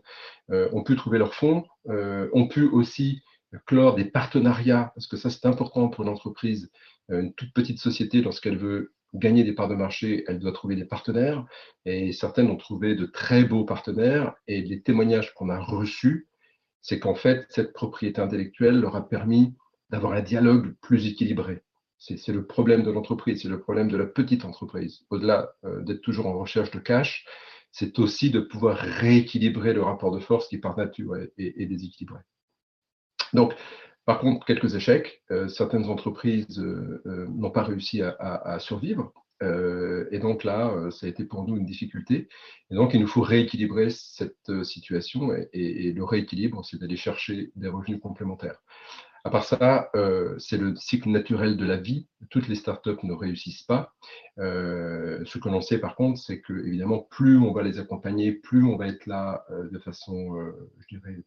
ont 0.49 0.85
pu 0.85 0.95
trouver 0.97 1.19
leurs 1.19 1.35
fonds, 1.35 1.65
ont 1.87 2.49
pu 2.49 2.65
aussi 2.69 3.23
clore 3.67 3.95
des 3.95 4.05
partenariats, 4.05 4.93
parce 4.95 5.07
que 5.07 5.17
ça 5.17 5.31
c'est 5.31 5.47
important 5.47 5.89
pour 5.89 6.05
une 6.05 6.11
entreprise, 6.11 6.71
une 7.09 7.33
toute 7.35 7.53
petite 7.53 7.79
société 7.79 8.23
lorsqu'elle 8.23 8.57
veut 8.57 8.95
gagner 9.15 9.45
des 9.45 9.53
parts 9.53 9.69
de 9.69 9.75
marché, 9.75 10.25
elle 10.27 10.39
doit 10.39 10.53
trouver 10.53 10.77
des 10.77 10.85
partenaires. 10.85 11.45
Et 11.85 12.13
certaines 12.13 12.51
ont 12.51 12.57
trouvé 12.57 12.95
de 12.95 13.07
très 13.07 13.45
beaux 13.45 13.65
partenaires. 13.65 14.35
Et 14.47 14.63
les 14.63 14.81
témoignages 14.81 15.35
qu'on 15.35 15.51
a 15.51 15.59
reçus, 15.59 16.29
c'est 16.81 16.99
qu'en 16.99 17.15
fait, 17.15 17.47
cette 17.51 17.73
propriété 17.73 18.21
intellectuelle 18.21 18.81
leur 18.81 18.97
a 18.97 19.09
permis 19.09 19.55
d'avoir 19.91 20.15
un 20.15 20.23
dialogue 20.23 20.75
plus 20.81 21.07
équilibré. 21.07 21.63
C'est 21.99 22.33
le 22.33 22.45
problème 22.45 22.83
de 22.83 22.91
l'entreprise, 22.91 23.43
c'est 23.43 23.49
le 23.49 23.61
problème 23.61 23.89
de 23.89 23.97
la 23.97 24.07
petite 24.07 24.45
entreprise. 24.45 25.05
Au-delà 25.11 25.53
euh, 25.65 25.83
d'être 25.83 26.01
toujours 26.01 26.27
en 26.27 26.37
recherche 26.37 26.73
de 26.73 26.81
cash, 26.81 27.25
c'est 27.71 28.01
aussi 28.01 28.31
de 28.31 28.41
pouvoir 28.41 28.77
rééquilibrer 28.77 29.73
le 29.73 29.83
rapport 29.83 30.11
de 30.11 30.19
force 30.19 30.49
qui 30.49 30.59
par 30.59 30.77
nature 30.77 31.17
est, 31.17 31.67
déséquilibré. 31.67 32.19
Donc, 33.33 33.55
par 34.05 34.19
contre, 34.19 34.45
quelques 34.45 34.75
échecs. 34.75 35.23
Euh, 35.31 35.49
certaines 35.49 35.87
entreprises 35.87 36.59
euh, 36.59 37.03
euh, 37.07 37.27
n'ont 37.29 37.51
pas 37.51 37.63
réussi 37.63 38.03
à, 38.03 38.59
survivre. 38.59 39.13
et 39.41 40.19
donc 40.21 40.45
là, 40.45 40.89
ça 40.91 41.07
a 41.07 41.09
été 41.09 41.25
pour 41.25 41.45
nous 41.47 41.57
une 41.57 41.67
difficulté. 41.67 42.29
Et 42.71 42.75
donc, 42.75 42.95
il 42.95 43.01
nous 43.01 43.09
faut 43.09 43.23
rééquilibrer 43.23 43.91
cette 43.91 44.63
situation. 44.63 45.33
Et, 45.53 45.93
le 45.93 46.05
rééquilibre, 46.05 46.65
c'est 46.65 46.79
d'aller 46.79 46.97
chercher 46.97 47.51
des 47.57 47.69
revenus 47.69 48.01
complémentaires. 48.01 48.63
À 49.25 49.31
part 49.31 49.45
ça, 49.45 49.91
c'est 50.39 50.59
le 50.59 50.77
cycle 50.77 51.09
naturel 51.09 51.57
de 51.57 51.65
la 51.65 51.77
vie. 51.77 52.07
Toutes 52.31 52.47
les 52.47 52.55
startups 52.55 53.03
ne 53.03 53.15
réussissent 53.15 53.65
pas. 53.65 53.93
ce 54.37 55.39
que 55.39 55.49
l'on 55.49 55.61
sait 55.61 55.79
par 55.79 55.97
contre, 55.97 56.21
c'est 56.21 56.41
que 56.41 56.53
évidemment, 56.65 57.01
plus 57.11 57.37
on 57.39 57.53
va 57.53 57.63
les 57.65 57.81
accompagner, 57.81 58.31
plus 58.31 58.65
on 58.65 58.77
va 58.77 58.87
être 58.87 59.07
là 59.07 59.45
de 59.51 59.79
façon, 59.81 60.37
je 60.79 60.97
dirais, 60.97 61.25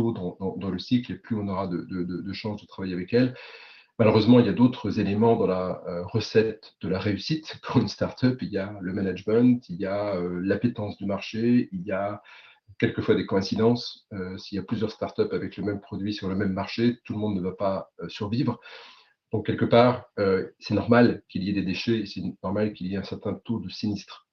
dans, 0.00 0.70
le 0.70 0.78
cycle 0.78 1.12
et 1.12 1.16
plus 1.16 1.36
on 1.36 1.48
aura 1.48 1.66
de, 1.66 2.32
chances 2.32 2.60
de 2.60 2.66
travailler 2.66 2.94
avec 2.94 3.12
elle. 3.12 3.34
Malheureusement, 3.98 4.40
il 4.40 4.46
y 4.46 4.48
a 4.48 4.52
d'autres 4.52 4.98
éléments 4.98 5.36
dans 5.36 5.46
la 5.46 5.82
euh, 5.86 6.04
recette 6.04 6.74
de 6.80 6.88
la 6.88 6.98
réussite. 6.98 7.58
Pour 7.62 7.80
une 7.80 7.88
startup, 7.88 8.40
il 8.40 8.48
y 8.48 8.58
a 8.58 8.76
le 8.80 8.92
management, 8.92 9.68
il 9.68 9.76
y 9.76 9.86
a 9.86 10.16
euh, 10.16 10.40
l'appétence 10.42 10.96
du 10.96 11.06
marché, 11.06 11.68
il 11.72 11.82
y 11.82 11.92
a 11.92 12.22
quelquefois 12.78 13.14
des 13.14 13.26
coïncidences. 13.26 14.06
Euh, 14.12 14.38
s'il 14.38 14.56
y 14.56 14.58
a 14.58 14.64
plusieurs 14.64 14.90
startups 14.90 15.32
avec 15.32 15.56
le 15.56 15.64
même 15.64 15.80
produit 15.80 16.14
sur 16.14 16.28
le 16.28 16.34
même 16.34 16.52
marché, 16.52 16.98
tout 17.04 17.12
le 17.12 17.18
monde 17.18 17.36
ne 17.36 17.42
va 17.42 17.52
pas 17.52 17.90
survivre. 18.08 18.58
Donc, 19.30 19.46
quelque 19.46 19.64
part, 19.64 20.04
c'est 20.58 20.74
normal 20.74 21.22
qu'il 21.30 21.42
y 21.42 21.48
ait 21.48 21.54
des 21.54 21.62
déchets 21.62 22.00
et 22.00 22.06
c'est 22.06 22.20
normal 22.42 22.74
qu'il 22.74 22.88
y 22.88 22.94
ait 22.94 22.98
un 22.98 23.02
certain 23.02 23.32
taux 23.32 23.60
de 23.60 23.70
sinistre. 23.70 24.26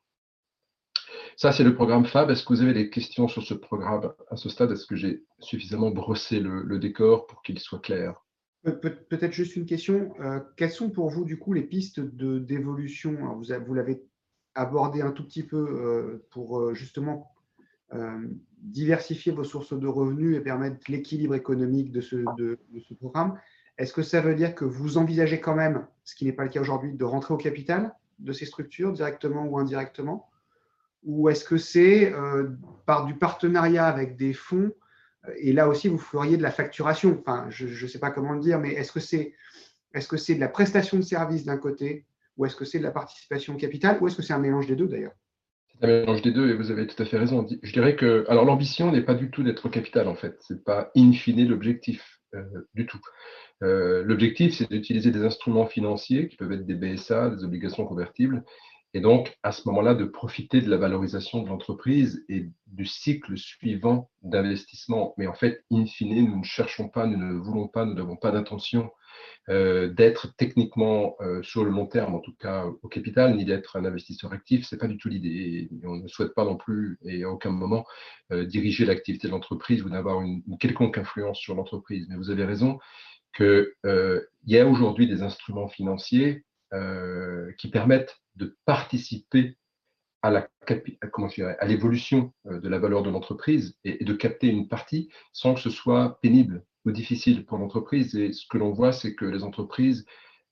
Ça, 1.39 1.53
c'est 1.53 1.63
le 1.63 1.73
programme 1.73 2.05
FAB. 2.05 2.31
Est-ce 2.31 2.43
que 2.43 2.51
vous 2.51 2.61
avez 2.61 2.73
des 2.73 2.89
questions 2.89 3.29
sur 3.29 3.43
ce 3.43 3.53
programme 3.53 4.11
à 4.29 4.35
ce 4.35 4.49
stade? 4.49 4.73
Est-ce 4.73 4.85
que 4.85 4.97
j'ai 4.97 5.23
suffisamment 5.39 5.89
brossé 5.89 6.41
le, 6.41 6.79
décor 6.79 7.27
pour 7.27 7.43
qu'il 7.43 7.57
soit 7.59 7.79
clair? 7.79 8.25
Peut-être 8.63 9.31
juste 9.31 9.55
une 9.55 9.65
question. 9.65 10.11
Euh, 10.19 10.41
quelles 10.57 10.73
sont 10.73 10.89
pour 10.89 11.09
vous, 11.09 11.23
du 11.23 11.39
coup, 11.39 11.53
les 11.53 11.61
pistes 11.61 12.01
d'évolution? 12.01 13.39
Vous, 13.39 13.73
l'avez 13.73 14.03
abordé 14.53 15.01
un 15.01 15.11
tout 15.11 15.23
petit 15.23 15.43
peu 15.43 15.55
euh, 15.55 16.27
pour 16.29 16.59
euh, 16.59 16.73
justement 16.73 17.33
diversifier 18.57 19.31
vos 19.31 19.45
sources 19.45 19.71
de 19.71 19.87
revenus 19.87 20.35
et 20.35 20.41
permettre 20.41 20.91
l'équilibre 20.91 21.35
économique 21.35 21.93
de 21.93 22.01
ce, 22.01 22.17
de 22.37 22.59
ce 22.85 22.93
programme. 22.93 23.39
Est-ce 23.77 23.93
que 23.93 24.03
ça 24.03 24.19
veut 24.19 24.35
dire 24.35 24.55
que 24.55 24.65
vous 24.65 24.97
envisagez 24.97 25.39
quand 25.39 25.55
même, 25.55 25.87
ce 26.03 26.15
qui 26.15 26.25
n'est 26.25 26.33
pas 26.33 26.43
le 26.43 26.49
cas 26.49 26.59
aujourd'hui, 26.59 26.91
de 26.93 27.05
rentrer 27.05 27.33
au 27.33 27.37
capital 27.37 27.95
de 28.19 28.33
ces 28.33 28.45
structures, 28.45 28.91
directement 28.91 29.45
ou 29.45 29.57
indirectement? 29.57 30.29
Ou 31.03 31.29
est-ce 31.29 31.45
que 31.45 31.57
c'est 31.57 32.11
euh, 32.13 32.49
par 32.85 33.05
du 33.05 33.15
partenariat 33.15 33.85
avec 33.85 34.17
des 34.17 34.33
fonds 34.33 34.71
Et 35.37 35.53
là 35.53 35.67
aussi, 35.67 35.87
vous 35.87 35.97
feriez 35.97 36.37
de 36.37 36.43
la 36.43 36.51
facturation. 36.51 37.17
Enfin, 37.19 37.47
je 37.49 37.65
ne 37.67 37.89
sais 37.89 37.99
pas 37.99 38.11
comment 38.11 38.33
le 38.33 38.41
dire, 38.41 38.59
mais 38.59 38.73
est-ce 38.73 38.91
que 38.91 38.99
c'est 38.99 39.33
est 39.93 39.99
-ce 39.99 40.17
c'est 40.17 40.35
de 40.35 40.39
la 40.39 40.49
prestation 40.49 40.97
de 40.97 41.03
service 41.03 41.45
d'un 41.45 41.57
côté 41.57 42.05
ou 42.39 42.45
est-ce 42.45 42.55
que 42.55 42.65
c'est 42.65 42.79
de 42.79 42.83
la 42.83 42.91
participation 42.91 43.53
au 43.53 43.57
capital 43.57 43.97
ou 43.99 44.07
est-ce 44.07 44.15
que 44.15 44.21
c'est 44.21 44.33
un 44.33 44.39
mélange 44.39 44.65
des 44.65 44.75
deux 44.75 44.87
d'ailleurs? 44.87 45.13
Un 45.81 45.87
mélange 45.87 46.21
des 46.21 46.31
deux 46.31 46.49
et 46.49 46.55
vous 46.55 46.71
avez 46.71 46.87
tout 46.87 47.01
à 47.01 47.05
fait 47.05 47.17
raison. 47.17 47.45
Je 47.61 47.73
dirais 47.73 47.95
que, 47.95 48.25
alors 48.29 48.45
l'ambition 48.45 48.91
n'est 48.91 49.03
pas 49.03 49.13
du 49.13 49.29
tout 49.29 49.43
d'être 49.43 49.67
capital 49.69 50.07
en 50.07 50.15
fait, 50.15 50.37
c'est 50.39 50.63
pas 50.63 50.89
in 50.95 51.11
fine 51.11 51.47
l'objectif 51.47 52.19
euh, 52.33 52.43
du 52.73 52.85
tout. 52.85 53.01
Euh, 53.61 54.03
l'objectif 54.03 54.55
c'est 54.57 54.69
d'utiliser 54.69 55.11
des 55.11 55.23
instruments 55.25 55.65
financiers 55.65 56.29
qui 56.29 56.37
peuvent 56.37 56.53
être 56.53 56.65
des 56.65 56.75
BSA, 56.75 57.29
des 57.31 57.43
obligations 57.43 57.85
convertibles, 57.85 58.43
et 58.93 59.01
donc 59.01 59.37
à 59.43 59.51
ce 59.51 59.67
moment-là 59.67 59.93
de 59.93 60.05
profiter 60.05 60.61
de 60.61 60.69
la 60.69 60.77
valorisation 60.77 61.43
de 61.43 61.49
l'entreprise 61.49 62.25
et 62.27 62.49
du 62.67 62.85
cycle 62.85 63.37
suivant 63.37 64.09
d'investissement. 64.23 65.13
Mais 65.17 65.27
en 65.27 65.33
fait, 65.33 65.63
in 65.71 65.85
fine, 65.85 66.25
nous 66.29 66.39
ne 66.39 66.43
cherchons 66.43 66.89
pas, 66.89 67.05
nous 67.05 67.17
ne 67.17 67.33
voulons 67.33 67.67
pas, 67.67 67.85
nous 67.85 67.93
n'avons 67.93 68.15
pas 68.15 68.31
d'intention 68.31 68.89
euh, 69.49 69.89
d'être 69.89 70.35
techniquement 70.37 71.15
euh, 71.21 71.41
sur 71.41 71.63
le 71.63 71.71
long 71.71 71.87
terme, 71.87 72.13
en 72.13 72.19
tout 72.19 72.35
cas 72.35 72.65
au 72.83 72.87
capital, 72.87 73.35
ni 73.35 73.45
d'être 73.45 73.77
un 73.77 73.85
investisseur 73.85 74.31
actif, 74.31 74.65
c'est 74.67 74.77
pas 74.77 74.87
du 74.87 74.97
tout 74.97 75.09
l'idée. 75.09 75.69
On 75.83 75.97
ne 75.97 76.07
souhaite 76.07 76.35
pas 76.35 76.45
non 76.45 76.55
plus 76.55 76.99
et 77.03 77.23
à 77.23 77.29
aucun 77.29 77.49
moment 77.49 77.85
euh, 78.31 78.45
diriger 78.45 78.85
l'activité 78.85 79.27
de 79.27 79.31
l'entreprise 79.31 79.83
ou 79.83 79.89
d'avoir 79.89 80.21
une, 80.21 80.43
quelconque 80.59 80.99
influence 80.99 81.39
sur 81.39 81.55
l'entreprise. 81.55 82.05
Mais 82.09 82.15
vous 82.15 82.29
avez 82.29 82.45
raison 82.45 82.79
qu'il 83.35 83.65
y 84.45 84.57
a 84.57 84.67
aujourd'hui 84.67 85.07
des 85.07 85.23
instruments 85.23 85.67
financiers 85.67 86.43
qui 87.57 87.69
permettent 87.69 88.17
de 88.35 88.57
participer 88.65 89.57
à 90.21 90.29
la 90.29 90.47
à 91.59 91.65
l'évolution 91.65 92.31
de 92.45 92.69
la 92.69 92.77
valeur 92.77 93.01
de 93.01 93.09
l'entreprise 93.09 93.75
et, 93.83 94.03
de 94.03 94.13
capter 94.13 94.47
une 94.47 94.67
partie 94.67 95.09
sans 95.33 95.55
que 95.55 95.61
ce 95.61 95.69
soit 95.69 96.19
pénible 96.21 96.63
ou 96.85 96.91
difficile 96.91 97.45
pour 97.45 97.57
l'entreprise. 97.57 98.15
Et 98.15 98.33
ce 98.33 98.45
que 98.47 98.57
l'on 98.57 98.71
voit, 98.71 98.91
c'est 98.91 99.15
que 99.15 99.25
les 99.25 99.43
entreprises, 99.43 100.05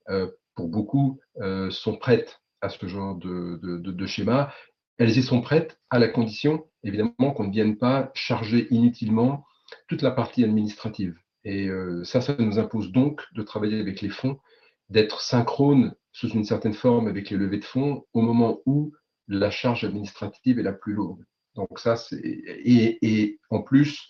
euh, 0.08 0.28
pour 0.54 0.68
beaucoup, 0.68 1.20
euh, 1.40 1.70
sont 1.70 1.96
prêtes 1.96 2.40
à 2.60 2.68
ce 2.68 2.86
genre 2.86 3.16
de, 3.16 3.58
de, 3.62 4.06
schéma. 4.06 4.52
Elles 4.98 5.16
y 5.16 5.22
sont 5.22 5.40
prêtes 5.40 5.78
à 5.90 5.98
la 5.98 6.08
condition, 6.08 6.66
évidemment, 6.82 7.32
qu'on 7.34 7.44
ne 7.44 7.52
vienne 7.52 7.76
pas 7.76 8.10
charger 8.14 8.66
inutilement 8.74 9.44
toute 9.86 10.02
la 10.02 10.10
partie 10.10 10.42
administrative. 10.42 11.16
Et 11.44 11.68
euh, 11.68 12.02
ça, 12.02 12.20
ça 12.20 12.34
nous 12.38 12.58
impose 12.58 12.90
donc 12.90 13.22
de 13.34 13.42
travailler 13.42 13.78
avec 13.78 14.00
les 14.00 14.08
fonds, 14.08 14.40
d'être 14.88 15.20
synchrone 15.20 15.94
sous 16.12 16.28
une 16.28 16.44
certaine 16.44 16.74
forme 16.74 17.08
avec 17.08 17.30
les 17.30 17.36
levées 17.36 17.58
de 17.58 17.64
fonds 17.64 18.04
au 18.12 18.22
moment 18.22 18.60
où 18.66 18.92
la 19.28 19.50
charge 19.50 19.84
administrative 19.84 20.58
est 20.58 20.64
la 20.64 20.72
plus 20.72 20.94
lourde. 20.94 21.24
Donc 21.54 21.78
ça, 21.78 21.96
c'est 21.96 22.20
et, 22.20 22.98
et, 23.02 23.38
en 23.50 23.62
plus, 23.62 24.08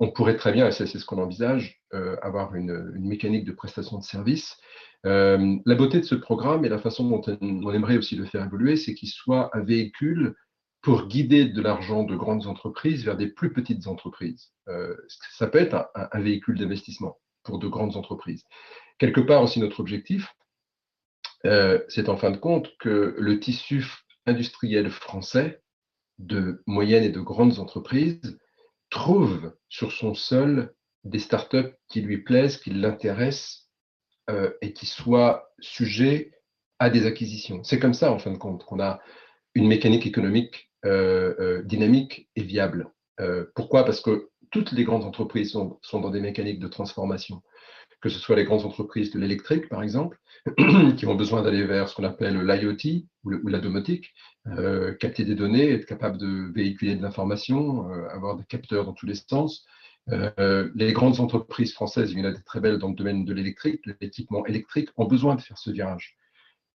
on 0.00 0.10
pourrait 0.10 0.36
très 0.36 0.52
bien, 0.52 0.68
et 0.68 0.72
c'est 0.72 0.86
ce 0.86 1.04
qu'on 1.04 1.20
envisage, 1.20 1.80
euh, 1.94 2.16
avoir 2.22 2.54
une, 2.54 2.92
mécanique 2.98 3.44
de 3.44 3.52
prestation 3.52 3.98
de 3.98 4.04
service. 4.04 4.56
Euh, 5.06 5.56
la 5.64 5.74
beauté 5.74 5.98
de 5.98 6.04
ce 6.04 6.14
programme 6.14 6.64
et 6.64 6.68
la 6.68 6.78
façon 6.78 7.08
dont 7.08 7.22
on 7.40 7.72
aimerait 7.72 7.98
aussi 7.98 8.16
le 8.16 8.24
faire 8.24 8.44
évoluer, 8.44 8.76
c'est 8.76 8.94
qu'il 8.94 9.08
soit 9.08 9.50
un 9.56 9.60
véhicule 9.60 10.34
pour 10.82 11.08
guider 11.08 11.46
de 11.46 11.60
l'argent 11.60 12.04
de 12.04 12.14
grandes 12.14 12.46
entreprises 12.46 13.04
vers 13.04 13.16
des 13.16 13.28
plus 13.28 13.52
petites 13.52 13.86
entreprises. 13.86 14.52
Euh, 14.68 14.94
ça 15.36 15.48
peut 15.48 15.58
être 15.58 15.90
un, 15.94 16.20
véhicule 16.20 16.58
d'investissement 16.58 17.18
pour 17.42 17.58
de 17.58 17.66
grandes 17.66 17.96
entreprises. 17.96 18.44
Quelque 18.98 19.20
part 19.20 19.42
aussi, 19.42 19.60
notre 19.60 19.80
objectif, 19.80 20.34
c'est 21.44 22.08
en 22.08 22.16
fin 22.16 22.30
de 22.30 22.36
compte 22.36 22.76
que 22.78 23.14
le 23.16 23.38
tissu 23.38 23.86
industriel 24.26 24.90
français 24.90 25.62
de 26.18 26.62
moyennes 26.66 27.04
et 27.04 27.10
de 27.10 27.20
grandes 27.20 27.58
entreprises 27.58 28.38
trouve 28.90 29.54
sur 29.68 29.92
son 29.92 30.14
sol 30.14 30.74
des 31.04 31.18
startups 31.18 31.74
qui 31.88 32.00
lui 32.00 32.18
plaisent, 32.18 32.58
qui 32.58 32.70
l'intéressent 32.70 33.68
euh, 34.30 34.50
et 34.60 34.72
qui 34.72 34.86
soient 34.86 35.50
sujets 35.60 36.32
à 36.78 36.90
des 36.90 37.06
acquisitions. 37.06 37.62
C'est 37.64 37.78
comme 37.78 37.94
ça, 37.94 38.12
en 38.12 38.18
fin 38.18 38.30
de 38.32 38.38
compte, 38.38 38.64
qu'on 38.64 38.80
a 38.80 39.00
une 39.54 39.68
mécanique 39.68 40.06
économique 40.06 40.70
euh, 40.84 41.34
euh, 41.40 41.62
dynamique 41.62 42.28
et 42.36 42.42
viable. 42.42 42.90
pourquoi? 43.54 43.84
Parce 43.84 44.00
que 44.00 44.30
toutes 44.50 44.72
les 44.72 44.84
grandes 44.84 45.04
entreprises 45.04 45.50
sont, 45.50 45.78
dans 45.92 46.10
des 46.10 46.20
mécaniques 46.20 46.60
de 46.60 46.68
transformation, 46.68 47.42
que 48.00 48.08
ce 48.08 48.18
soit 48.18 48.36
les 48.36 48.44
grandes 48.44 48.64
entreprises 48.64 49.10
de 49.10 49.18
l'électrique, 49.18 49.68
par 49.68 49.82
exemple, 49.82 50.18
qui 50.96 51.06
ont 51.06 51.14
besoin 51.14 51.42
d'aller 51.42 51.64
vers 51.64 51.88
ce 51.88 51.94
qu'on 51.94 52.04
appelle 52.04 52.38
l'IoT 52.40 53.06
ou 53.24 53.48
la 53.48 53.58
domotique, 53.58 54.14
euh, 54.46 54.94
capter 54.94 55.24
des 55.24 55.34
données, 55.34 55.70
être 55.70 55.86
capable 55.86 56.18
de 56.18 56.52
véhiculer 56.54 56.94
de 56.94 57.02
l'information, 57.02 57.90
euh, 57.90 58.08
avoir 58.10 58.36
des 58.36 58.44
capteurs 58.44 58.84
dans 58.84 58.92
tous 58.92 59.06
les 59.06 59.16
sens. 59.16 59.66
Euh, 60.10 60.70
les 60.74 60.92
grandes 60.92 61.20
entreprises 61.20 61.74
françaises, 61.74 62.12
il 62.12 62.18
y 62.18 62.22
en 62.22 62.26
a 62.26 62.32
des 62.32 62.42
très 62.42 62.60
belles 62.60 62.78
dans 62.78 62.88
le 62.88 62.94
domaine 62.94 63.24
de 63.24 63.34
l'électrique, 63.34 63.84
de 63.86 63.96
l'équipement 64.00 64.46
électrique, 64.46 64.88
ont 64.96 65.06
besoin 65.06 65.34
de 65.34 65.40
faire 65.40 65.58
ce 65.58 65.70
virage. 65.70 66.16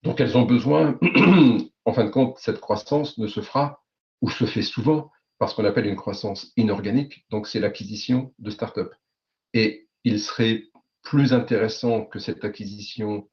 Donc 0.03 0.21
elles 0.21 0.37
ont 0.37 0.43
besoin, 0.43 0.99
en 1.85 1.93
fin 1.93 2.05
de 2.05 2.11
compte, 2.11 2.37
cette 2.39 2.61
croissance 2.61 3.17
ne 3.19 3.29
se 3.29 3.41
fera 3.41 3.83
ou 4.21 4.29
se 4.29 4.45
fait 4.45 4.63
souvent 4.63 5.11
parce 5.39 5.55
qu'on 5.55 5.65
appelle 5.65 5.87
une 5.87 5.97
croissance 5.97 6.53
inorganique, 6.57 7.25
donc 7.31 7.49
c'est 7.49 7.59
l'acquisition 7.59 8.33
de 8.39 8.51
start-up. 8.51 8.93
Et 9.55 9.89
il 10.05 10.21
serait 10.21 10.69
plus 11.03 11.33
intéressant 11.33 12.05
que 12.05 12.19
cette 12.19 12.45
acquisition 12.45 13.29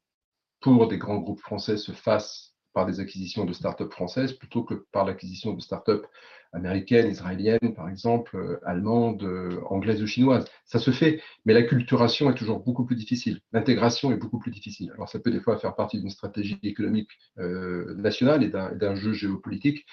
pour 0.59 0.87
des 0.87 0.97
grands 0.97 1.19
groupes 1.19 1.39
français 1.39 1.77
se 1.77 1.91
fasse 1.91 2.55
par 2.73 2.85
des 2.85 2.99
acquisitions 2.99 3.45
de 3.45 3.53
start-up 3.53 3.91
françaises 3.91 4.33
plutôt 4.33 4.63
que 4.63 4.85
par 4.91 5.05
l'acquisition 5.05 5.53
de 5.53 5.61
start-up 5.61 6.05
américaines, 6.51 7.09
israéliennes, 7.09 7.73
par 7.75 7.89
exemple, 7.89 8.35
euh, 8.35 8.59
allemandes, 8.65 9.23
euh, 9.23 9.61
anglaises 9.69 10.01
ou 10.01 10.07
chinoises. 10.07 10.45
Ça 10.65 10.79
se 10.79 10.91
fait, 10.91 11.21
mais 11.45 11.53
la 11.53 11.63
culturation 11.63 12.29
est 12.31 12.35
toujours 12.35 12.59
beaucoup 12.59 12.85
plus 12.85 12.95
difficile. 12.95 13.39
L'intégration 13.53 14.11
est 14.11 14.17
beaucoup 14.17 14.39
plus 14.39 14.51
difficile. 14.51 14.91
Alors, 14.95 15.09
ça 15.09 15.19
peut 15.19 15.31
des 15.31 15.41
fois 15.41 15.57
faire 15.57 15.75
partie 15.75 15.99
d'une 15.99 16.09
stratégie 16.09 16.59
économique 16.63 17.09
euh, 17.37 17.93
nationale 17.95 18.43
et 18.43 18.49
d'un 18.49 18.95
jeu 18.95 19.13
géopolitique, 19.13 19.85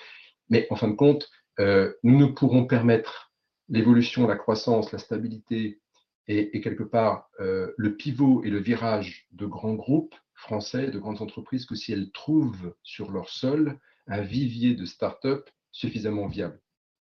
mais 0.49 0.67
en 0.71 0.77
fin 0.77 0.89
de 0.89 0.95
compte, 0.95 1.29
nous 1.59 2.19
ne 2.19 2.27
pourrons 2.27 2.67
permettre 2.67 3.33
l'évolution, 3.71 4.27
la 4.27 4.37
croissance, 4.37 4.93
la 4.93 4.99
stabilité 4.99 5.81
et, 6.29 6.61
quelque 6.61 6.83
part 6.83 7.31
le 7.39 7.97
pivot 7.97 8.43
et 8.45 8.51
le 8.51 8.59
virage 8.59 9.27
de 9.33 9.47
grands 9.47 9.75
groupes 9.75 10.15
français, 10.37 10.91
de 10.91 10.99
grandes 10.99 11.23
entreprises, 11.23 11.67
que 11.67 11.75
si 11.75 11.93
elles 11.93 12.11
trouvent 12.12 12.75
sur 12.83 13.11
leur 13.11 13.29
sol 13.29 13.79
un 14.07 14.21
vivier 14.21 14.75
de 14.75 14.85
start-up 14.85 15.49
suffisamment 15.73 16.27
viable. 16.27 16.61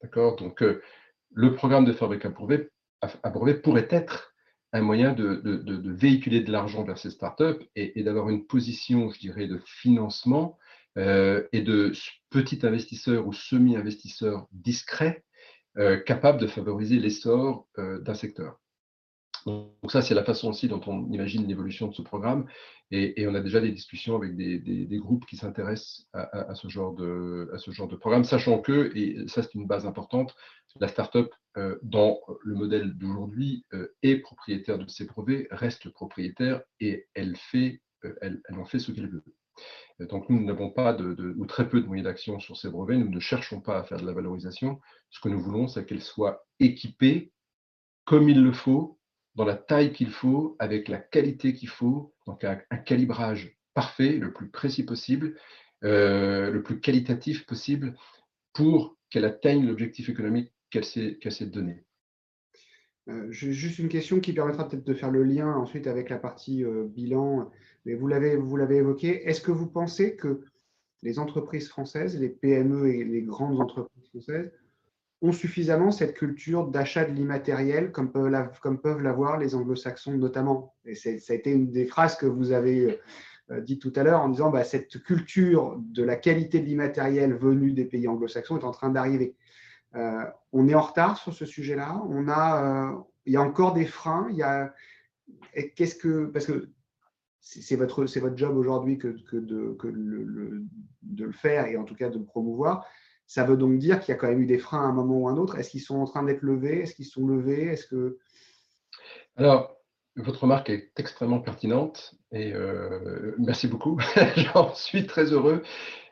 D'accord? 0.03 0.37
Donc, 0.37 0.63
euh, 0.63 0.83
le 1.33 1.55
programme 1.55 1.85
de 1.85 1.93
fabrique 1.93 2.25
à 2.25 2.31
brevet 2.31 3.55
pourrait 3.61 3.89
être 3.91 4.33
un 4.73 4.81
moyen 4.81 5.13
de, 5.13 5.43
véhiculer 5.93 6.41
de 6.41 6.53
l'argent 6.53 6.85
vers 6.85 6.99
ces 6.99 7.11
startups 7.11 7.65
et, 7.75 7.99
et 7.99 8.03
d'avoir 8.03 8.29
une 8.29 8.47
position, 8.47 9.11
je 9.11 9.19
dirais, 9.19 9.47
de 9.47 9.61
financement 9.65 10.59
euh, 10.99 11.47
et 11.53 11.63
de 11.63 11.93
petits 12.31 12.67
investisseurs 12.67 13.27
ou 13.27 13.33
semi-investisseurs 13.33 14.47
discrets 14.53 15.25
euh, 15.79 15.99
capables 15.99 16.41
de 16.41 16.47
favoriser 16.47 16.99
l'essor 16.99 17.69
d'un 17.77 18.15
secteur. 18.15 18.59
Donc 19.47 19.93
ça, 19.93 20.03
c'est 20.03 20.15
la 20.15 20.25
façon 20.25 20.49
aussi 20.49 20.67
dont 20.67 20.81
on 20.89 21.09
imagine 21.13 21.47
l'évolution 21.47 21.87
de 21.87 21.95
ce 21.95 22.03
programme. 22.03 22.47
Et, 22.91 23.27
on 23.29 23.35
a 23.35 23.41
déjà 23.41 23.61
des 23.61 23.71
discussions 23.71 24.17
avec 24.17 24.37
des, 24.37 24.99
groupes 24.99 25.25
qui 25.27 25.37
s'intéressent 25.37 26.07
à, 26.13 26.55
ce 26.55 26.69
genre 26.69 26.95
de, 26.95 27.97
programme, 27.97 28.25
sachant 28.25 28.61
que, 28.61 28.93
et 28.97 29.27
ça 29.29 29.43
c'est 29.43 29.55
une 29.55 29.67
base 29.67 29.87
importante, 29.87 30.35
la 30.81 30.89
startup 30.89 31.33
euh, 31.57 31.79
dans 31.83 32.21
le 32.43 32.55
modèle 32.55 32.93
d'aujourd'hui 32.95 33.65
euh, 33.73 33.95
est 34.03 34.19
propriétaire 34.19 34.79
de 34.79 34.87
ses 34.89 35.07
brevets, 35.07 35.49
reste 35.51 35.89
propriétaire 35.89 36.61
et 36.81 37.07
elle, 37.15 37.35
fait, 37.37 37.81
euh, 38.05 38.15
elle, 38.21 38.43
en 38.57 38.67
fait 38.67 38.79
ce 38.79 38.93
qu'elle 38.93 39.09
veut. 39.09 39.25
Donc 39.99 40.29
nous 40.29 40.45
n'avons 40.45 40.71
pas 40.71 40.93
de, 40.93 41.35
ou 41.39 41.47
très 41.47 41.69
peu 41.69 41.81
de 41.81 41.87
moyens 41.87 42.05
d'action 42.05 42.39
sur 42.39 42.57
ces 42.57 42.69
brevets, 42.69 42.99
nous 42.99 43.09
ne 43.09 43.21
cherchons 43.21 43.61
pas 43.61 43.79
à 43.79 43.85
faire 43.85 43.99
de 43.99 44.07
la 44.07 44.13
valorisation. 44.13 44.81
Ce 45.11 45.19
que 45.19 45.31
nous 45.31 45.41
voulons, 45.41 45.67
c'est 45.67 45.87
qu'elle 45.87 46.03
soit 46.03 46.47
équipée 46.61 47.33
comme 48.05 48.29
il 48.29 48.43
le 48.43 48.53
faut 48.53 48.99
dans 49.37 49.45
la 49.45 49.55
taille 49.55 49.93
qu'il 49.93 50.11
faut, 50.11 50.57
avec 50.59 50.89
la 50.89 50.99
qualité 50.99 51.53
qu'il 51.53 51.69
faut, 51.69 52.15
donc 52.27 52.43
un, 52.43 52.57
calibrage 52.85 53.57
parfait, 53.75 54.13
le 54.13 54.33
plus 54.33 54.49
précis 54.49 54.85
possible, 54.85 55.37
euh, 55.85 56.51
le 56.51 56.63
plus 56.63 56.81
qualitatif 56.81 57.47
possible, 57.47 57.95
pour 58.55 58.97
qu'elle 59.11 59.27
atteigne 59.27 59.67
l'objectif 59.67 60.09
économique 60.09 60.53
qu'elle 60.71 60.85
s'est 60.85 61.47
donné. 61.47 61.85
Euh, 63.09 63.31
juste 63.31 63.79
une 63.79 63.89
question 63.89 64.19
qui 64.19 64.33
permettra 64.33 64.69
peut-être 64.69 64.85
de 64.85 64.95
faire 64.95 65.13
le 65.13 65.23
lien 65.23 65.55
ensuite 65.55 65.87
avec 65.87 66.09
la 66.09 66.19
partie 66.19 66.65
euh, 66.65 66.87
bilan, 66.89 67.51
mais 67.85 67.95
vous 67.95 68.09
l'avez 68.09 68.77
évoqué. 68.77 69.29
Est-ce 69.29 69.41
que 69.41 69.53
vous 69.53 69.69
pensez 69.69 70.17
que 70.17 70.41
les 71.03 71.19
entreprises 71.19 71.69
françaises, 71.69 72.19
les 72.19 72.31
PME 72.31 72.89
et 72.89 73.05
les 73.05 73.23
grandes 73.23 73.61
entreprises 73.61 74.09
françaises 74.09 74.51
ont 75.23 75.33
suffisamment 75.33 75.91
cette 75.91 76.15
culture 76.15 76.69
d'achat 76.69 77.05
de 77.05 77.13
l'immatériel 77.13 77.91
comme 77.91 78.13
peuvent, 78.13 79.01
l'avoir 79.01 79.39
les 79.39 79.55
anglo-saxons 79.55 80.17
notamment. 80.17 80.75
Et 80.85 80.95
ça 80.95 81.11
a 81.11 81.35
été 81.35 81.51
une 81.51 81.71
des 81.71 81.87
phrases 81.87 82.17
que 82.17 82.27
vous 82.27 82.53
avez 82.53 83.01
dit 83.63 83.79
tout 83.79 83.93
à 83.97 84.03
l'heure 84.03 84.21
en 84.21 84.29
disant 84.29 84.51
bah, 84.51 84.65
cette 84.65 85.03
culture 85.03 85.77
de 85.79 86.03
la 86.03 86.17
qualité 86.17 86.61
de 86.61 86.67
l'immatériel 86.67 87.35
venue 87.35 87.73
des 87.73 87.85
pays 87.85 88.09
anglo-saxons 88.09 88.59
est 88.59 88.65
en 88.65 88.73
train 88.73 88.91
d'arriver. 88.91 89.37
on 89.95 90.69
est 90.69 90.75
en 90.75 90.83
retard 90.83 91.17
sur 91.17 91.33
ce 91.33 91.47
sujet-là. 91.47 92.03
On 92.11 92.29
a, 92.29 93.07
il 93.25 93.33
y 93.33 93.37
a 93.37 93.43
encore 93.43 93.73
des 93.73 93.87
freins. 93.87 94.27
Il 94.31 94.37
y 94.37 94.43
a, 94.43 94.75
qu'est-ce 95.77 95.95
que, 95.95 96.27
parce 96.27 96.47
que 96.47 96.69
c'est 97.41 97.77
votre, 97.77 98.07
c'est 98.07 98.21
votre 98.21 98.37
job 98.37 98.57
aujourd'hui 98.57 98.99
que, 98.99 99.09
de, 99.33 99.77
que 99.79 99.89
de 99.89 101.25
le 101.25 101.33
faire 101.33 101.67
et 101.67 101.77
en 101.77 101.85
tout 101.85 101.95
cas 101.95 102.11
de 102.11 102.19
le 102.19 102.25
promouvoir. 102.25 102.87
Ça 103.27 103.45
veut 103.45 103.57
donc 103.57 103.79
dire 103.79 104.01
qu'il 104.01 104.13
y 104.13 104.17
a 104.17 104.19
quand 104.19 104.29
même 104.29 104.41
eu 104.41 104.47
des 104.47 104.59
freins 104.59 104.83
à 104.83 104.87
un 104.87 104.93
moment 104.93 105.19
ou 105.19 105.29
à 105.29 105.33
un 105.33 105.37
autre. 105.37 105.59
Est-ce 105.59 105.71
qu'ils 105.71 105.81
sont 105.81 105.97
en 105.97 106.07
train 106.07 106.23
d'être 106.23 106.43
levés? 106.43 106.83
Est-ce 106.83 106.95
qu'ils 106.95 107.07
sont 107.07 107.27
levés? 107.27 107.65
Est-ce 107.65 107.87
que 107.87 108.19
alors 109.37 109.77
votre 110.17 110.43
remarque 110.45 110.71
est 110.71 110.91
extrêmement 110.99 111.41
pertinente 111.41 112.15
et 112.33 112.53
euh, 112.55 113.35
merci 113.39 113.69
beaucoup. 113.69 114.01
J'en 114.37 114.75
suis 114.75 115.07
très 115.07 115.33
heureux. 115.33 115.63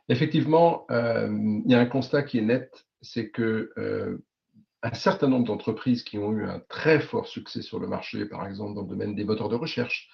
Effectivement, 0.08 0.86
euh, 0.90 1.28
il 1.64 1.70
y 1.70 1.74
a 1.74 1.80
un 1.80 1.86
constat 1.86 2.22
qui 2.22 2.38
est 2.38 2.42
net, 2.42 2.86
c'est 3.00 3.30
que 3.30 3.72
euh, 3.78 4.18
un 4.84 4.92
certain 4.92 5.28
nombre 5.28 5.46
d'entreprises 5.46 6.02
qui 6.02 6.18
ont 6.18 6.30
eu 6.32 6.44
un 6.44 6.60
très 6.68 7.00
fort 7.00 7.26
succès 7.26 7.62
sur 7.62 7.78
le 7.78 7.86
marché, 7.86 8.26
par 8.26 8.46
exemple 8.46 8.74
dans 8.74 8.82
le 8.82 8.88
domaine 8.88 9.14
des 9.14 9.24
moteurs 9.24 9.48
de 9.48 9.54
recherche, 9.54 10.10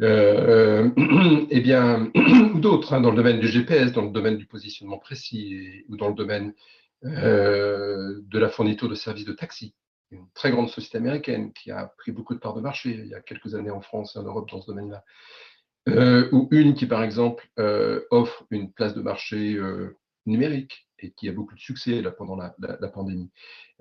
euh, 0.00 0.88
eh 1.50 1.60
bien, 1.60 2.10
ou 2.54 2.58
d'autres, 2.58 2.94
hein, 2.94 3.02
dans 3.02 3.10
le 3.10 3.16
domaine 3.16 3.38
du 3.38 3.48
GPS, 3.48 3.92
dans 3.92 4.02
le 4.02 4.10
domaine 4.10 4.38
du 4.38 4.46
positionnement 4.46 4.98
précis, 4.98 5.84
ou 5.90 5.96
dans 5.98 6.08
le 6.08 6.14
domaine 6.14 6.54
euh, 7.04 8.20
de 8.22 8.38
la 8.38 8.48
fourniture 8.48 8.88
de 8.88 8.94
services 8.94 9.26
de 9.26 9.34
taxi. 9.34 9.74
Une 10.10 10.26
très 10.32 10.52
grande 10.52 10.70
société 10.70 10.96
américaine 10.96 11.52
qui 11.52 11.70
a 11.70 11.92
pris 11.98 12.10
beaucoup 12.10 12.34
de 12.34 12.40
parts 12.40 12.54
de 12.54 12.62
marché 12.62 12.90
il 12.90 13.08
y 13.08 13.14
a 13.14 13.20
quelques 13.20 13.54
années 13.54 13.70
en 13.70 13.82
France 13.82 14.16
et 14.16 14.18
en 14.18 14.22
Europe 14.22 14.48
dans 14.50 14.62
ce 14.62 14.68
domaine-là. 14.68 15.04
Euh, 15.90 16.30
ou 16.32 16.48
une 16.50 16.72
qui, 16.72 16.86
par 16.86 17.02
exemple, 17.02 17.46
offre 18.10 18.46
une 18.50 18.72
place 18.72 18.94
de 18.94 19.02
marché 19.02 19.58
numérique 20.24 20.87
et 21.00 21.10
qui 21.12 21.28
a 21.28 21.32
beaucoup 21.32 21.54
de 21.54 21.60
succès 21.60 22.00
là, 22.02 22.10
pendant 22.10 22.36
la, 22.36 22.88
pandémie, 22.88 23.30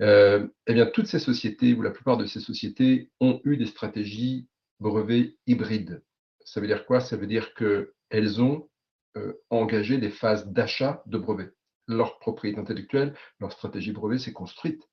euh, 0.02 0.48
eh 0.68 0.74
bien, 0.74 0.86
toutes 0.86 1.08
ces 1.08 1.20
sociétés, 1.20 1.74
ou 1.74 1.82
la 1.82 1.92
plupart 1.92 2.18
de 2.18 2.26
ces 2.26 2.40
sociétés, 2.40 3.10
ont 3.20 3.42
eu 3.44 3.58
des 3.58 3.66
stratégies 3.66 4.48
brevets 4.80 5.36
hybrides. 5.48 6.04
Ça 6.46 6.62
veut 6.62 6.68
dire 6.68 6.86
quoi? 6.86 7.00
Ça 7.00 7.18
veut 7.18 7.28
dire 7.28 7.54
qu'elles 7.54 8.42
ont 8.42 8.70
euh, 9.18 9.34
engagé 9.50 9.98
des 9.98 10.10
phases 10.10 10.48
d'achat 10.48 11.04
de 11.06 11.18
brevets. 11.18 11.54
Leur 11.88 12.20
propriété 12.20 12.60
intellectuelle, 12.60 13.16
leur 13.40 13.52
stratégie 13.52 13.92
brevet, 13.92 14.20
s'est 14.20 14.34
construite 14.34 14.88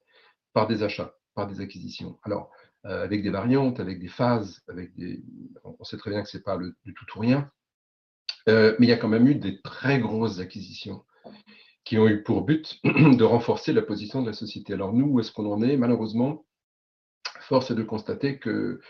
par 0.53 0.67
des 0.67 0.83
achats, 0.83 1.15
par 1.35 1.47
des 1.47 1.61
acquisitions. 1.61 2.19
Alors, 2.23 2.51
euh, 2.87 3.05
avec 3.05 3.23
des 3.23 3.31
variantes, 3.31 3.81
avec 3.81 3.99
des 3.99 4.09
phases, 4.09 4.63
avec 4.69 4.95
des... 4.95 5.23
on 5.65 5.83
sait 5.85 5.97
très 5.97 6.11
bien 6.11 6.23
que 6.23 6.29
ce 6.29 6.37
n'est 6.37 6.43
pas 6.43 6.57
le, 6.57 6.75
du 6.85 6.95
tout 6.95 7.05
ou 7.17 7.21
rien, 7.21 7.51
mais 8.47 8.75
il 8.81 8.89
y 8.89 8.93
a 8.93 8.99
quand 8.99 9.09
même 9.09 9.27
eu 9.27 9.37
des 9.37 9.63
très 9.63 9.99
grosses 9.99 10.39
acquisitions 10.39 11.03
qui 11.85 11.99
ont 11.99 12.09
eu 12.09 12.23
pour 12.23 12.42
but 12.42 12.81
de 12.85 13.25
renforcer 13.25 13.73
la 13.73 13.83
position 13.83 14.23
de 14.23 14.27
la 14.27 14.33
société. 14.33 14.73
Alors 14.73 14.92
nous, 14.92 15.07
où 15.07 15.20
est-ce 15.20 15.33
qu'on 15.33 15.51
en 15.51 15.62
est? 15.62 15.77
Malheureusement, 15.77 16.44
force 17.40 17.70
est 17.70 17.75
de 17.75 17.83
constater 17.83 18.38
que 18.38 18.81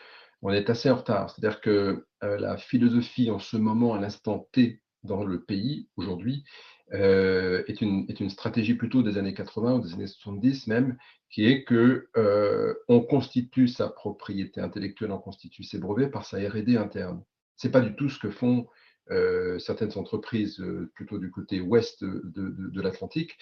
on 0.42 0.52
est 0.52 0.68
assez 0.70 0.90
en 0.90 0.96
retard. 0.96 1.30
C'est-à-dire 1.30 1.60
que 1.60 2.06
euh, 2.22 2.38
la 2.38 2.56
philosophie 2.56 3.30
en 3.30 3.38
ce 3.38 3.56
moment, 3.56 3.94
à 3.94 4.00
l'instant 4.00 4.46
T 4.52 4.82
dans 5.02 5.24
le 5.24 5.42
pays, 5.42 5.88
aujourd'hui, 5.96 6.44
euh, 6.92 7.64
est, 7.66 7.80
une, 7.80 8.04
est, 8.08 8.20
une, 8.20 8.28
stratégie 8.28 8.74
plutôt 8.74 9.02
des 9.02 9.16
années 9.16 9.32
80 9.32 9.76
ou 9.76 9.80
des 9.80 9.94
années 9.94 10.06
70 10.06 10.66
même, 10.66 10.98
qui 11.30 11.46
est 11.46 11.64
que 11.64 12.08
euh, 12.16 12.74
on 12.88 13.00
constitue 13.00 13.68
sa 13.68 13.88
propriété 13.88 14.60
intellectuelle, 14.60 15.10
on 15.10 15.18
constitue 15.18 15.64
ses 15.64 15.78
brevets 15.78 16.10
par 16.10 16.26
sa 16.26 16.36
R&D 16.36 16.76
interne. 16.76 17.22
C'est 17.56 17.70
pas 17.70 17.80
du 17.80 17.96
tout 17.96 18.10
ce 18.10 18.18
que 18.18 18.30
font 18.30 18.66
euh, 19.10 19.58
certaines 19.58 19.96
entreprises 19.98 20.60
euh, 20.60 20.90
plutôt 20.94 21.18
du 21.18 21.30
côté 21.30 21.60
ouest 21.60 22.02
de, 22.02 22.80
l'Atlantique, 22.80 23.36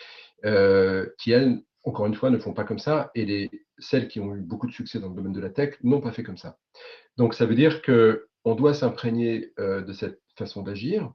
euh, 0.45 1.07
qui, 1.19 1.33
elles, 1.33 1.63
encore 1.85 2.07
une 2.07 2.15
fois, 2.15 2.31
ne 2.31 2.39
font 2.39 2.53
pas 2.53 2.65
comme 2.65 2.79
ça, 2.79 3.11
et 3.15 3.25
les, 3.25 3.51
celles 3.79 4.09
qui 4.09 4.21
ont 4.21 4.35
eu 4.35 4.41
beaucoup 4.41 4.67
de 4.67 4.73
succès 4.73 4.99
dans 4.99 5.09
le 5.09 5.15
domaine 5.15 5.33
de 5.33 5.41
la 5.41 5.51
tech 5.51 5.75
n'ont 5.83 6.01
pas 6.01 6.13
fait 6.13 6.23
comme 6.23 6.37
ça. 6.37 6.59
Donc, 7.17 7.35
ça 7.35 7.47
veut 7.47 7.55
dire 7.55 7.83
qu'on 7.83 8.55
doit 8.55 8.75
s'imprégner 8.75 9.53
de 9.59 9.93
cette 9.93 10.21
façon 10.37 10.63
d'agir, 10.63 11.13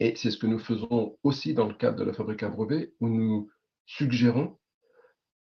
et 0.00 0.14
c'est 0.16 0.30
ce 0.30 0.38
que 0.38 0.46
nous 0.46 0.58
faisons 0.58 1.16
aussi 1.22 1.54
dans 1.54 1.66
le 1.66 1.74
cadre 1.74 1.98
de 1.98 2.04
la 2.04 2.12
fabrique 2.12 2.42
à 2.42 2.48
brevets, 2.48 2.92
où 3.00 3.08
nous 3.08 3.50
suggérons 3.86 4.56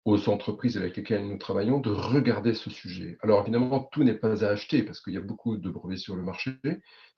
aux 0.04 0.28
entreprises 0.28 0.76
avec 0.76 0.96
lesquelles 0.96 1.26
nous 1.26 1.38
travaillons 1.38 1.78
de 1.78 1.90
regarder 1.90 2.54
ce 2.54 2.70
sujet. 2.70 3.18
Alors 3.22 3.42
évidemment, 3.42 3.88
tout 3.92 4.02
n'est 4.02 4.14
pas 4.14 4.44
à 4.44 4.48
acheter 4.48 4.82
parce 4.82 5.00
qu'il 5.00 5.14
y 5.14 5.16
a 5.16 5.20
beaucoup 5.20 5.56
de 5.56 5.70
brevets 5.70 5.98
sur 5.98 6.16
le 6.16 6.22
marché. 6.22 6.52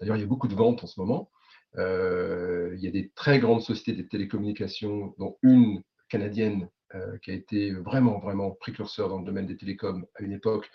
D'ailleurs, 0.01 0.17
il 0.17 0.21
y 0.21 0.25
a 0.25 0.27
beaucoup 0.27 0.49
de 0.49 0.55
ventes 0.55 0.85
en 0.85 0.87
ce 0.87 1.01
moment. 1.01 1.31
Euh, 1.79 2.75
il 2.77 2.85
y 2.85 2.87
a 2.87 2.91
des 2.91 3.11
très 3.15 3.39
grandes 3.39 3.63
sociétés 3.63 4.03
de 4.03 4.07
télécommunications, 4.07 5.15
dont 5.19 5.39
une 5.43 5.83
canadienne 6.09 6.69
euh, 6.95 7.17
qui 7.19 7.31
a 7.31 7.35
été 7.35 7.73
vraiment, 7.73 8.19
vraiment 8.21 8.51
précurseur 8.53 9.09
dans 9.09 9.19
le 9.19 9.25
domaine 9.25 9.47
des 9.47 9.57
télécoms 9.57 10.07
à 10.15 10.23
une 10.23 10.33
époque, 10.33 10.71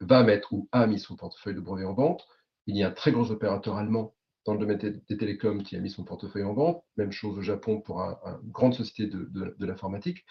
va 0.00 0.22
mettre 0.22 0.52
ou 0.52 0.68
a 0.72 0.86
mis 0.86 0.98
son 0.98 1.16
portefeuille 1.16 1.54
de 1.54 1.60
brevets 1.60 1.84
en 1.84 1.94
vente. 1.94 2.26
Il 2.66 2.76
y 2.76 2.82
a 2.82 2.88
un 2.88 2.92
très 2.92 3.12
gros 3.12 3.30
opérateur 3.30 3.76
allemand 3.76 4.14
dans 4.46 4.54
le 4.54 4.58
domaine 4.58 4.78
des 4.78 5.16
télécoms 5.16 5.62
qui 5.62 5.76
a 5.76 5.80
mis 5.80 5.90
son 5.90 6.02
portefeuille 6.02 6.42
en 6.42 6.54
vente. 6.54 6.82
Même 6.96 7.12
chose 7.12 7.38
au 7.38 7.42
Japon 7.42 7.80
pour 7.80 8.00
une 8.00 8.50
grande 8.50 8.74
société 8.74 9.06
de, 9.06 9.28
de 9.56 9.66
l'informatique. 9.66 10.24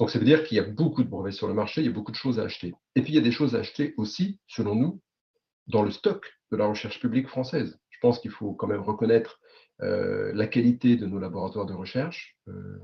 Donc, 0.00 0.10
ça 0.10 0.18
veut 0.18 0.24
dire 0.24 0.44
qu'il 0.44 0.56
y 0.56 0.60
a 0.60 0.64
beaucoup 0.64 1.04
de 1.04 1.08
brevets 1.08 1.32
sur 1.32 1.46
le 1.46 1.54
marché, 1.54 1.80
il 1.80 1.86
y 1.86 1.90
a 1.90 1.92
beaucoup 1.92 2.12
de 2.12 2.16
choses 2.16 2.40
à 2.40 2.44
acheter. 2.44 2.74
Et 2.96 3.02
puis, 3.02 3.12
il 3.12 3.16
y 3.16 3.18
a 3.18 3.22
des 3.22 3.32
choses 3.32 3.54
à 3.54 3.60
acheter 3.60 3.94
aussi, 3.96 4.40
selon 4.48 4.74
nous, 4.74 5.00
dans 5.68 5.82
le 5.82 5.90
stock 5.90 6.32
de 6.50 6.56
la 6.56 6.66
recherche 6.66 7.00
publique 7.00 7.28
française. 7.28 7.78
Je 7.90 7.98
pense 8.00 8.18
qu'il 8.18 8.30
faut 8.30 8.52
quand 8.52 8.66
même 8.66 8.82
reconnaître 8.82 9.40
euh, 9.82 10.32
la 10.34 10.46
qualité 10.46 10.96
de 10.96 11.06
nos 11.06 11.18
laboratoires 11.18 11.66
de 11.66 11.74
recherche. 11.74 12.36
Euh, 12.48 12.78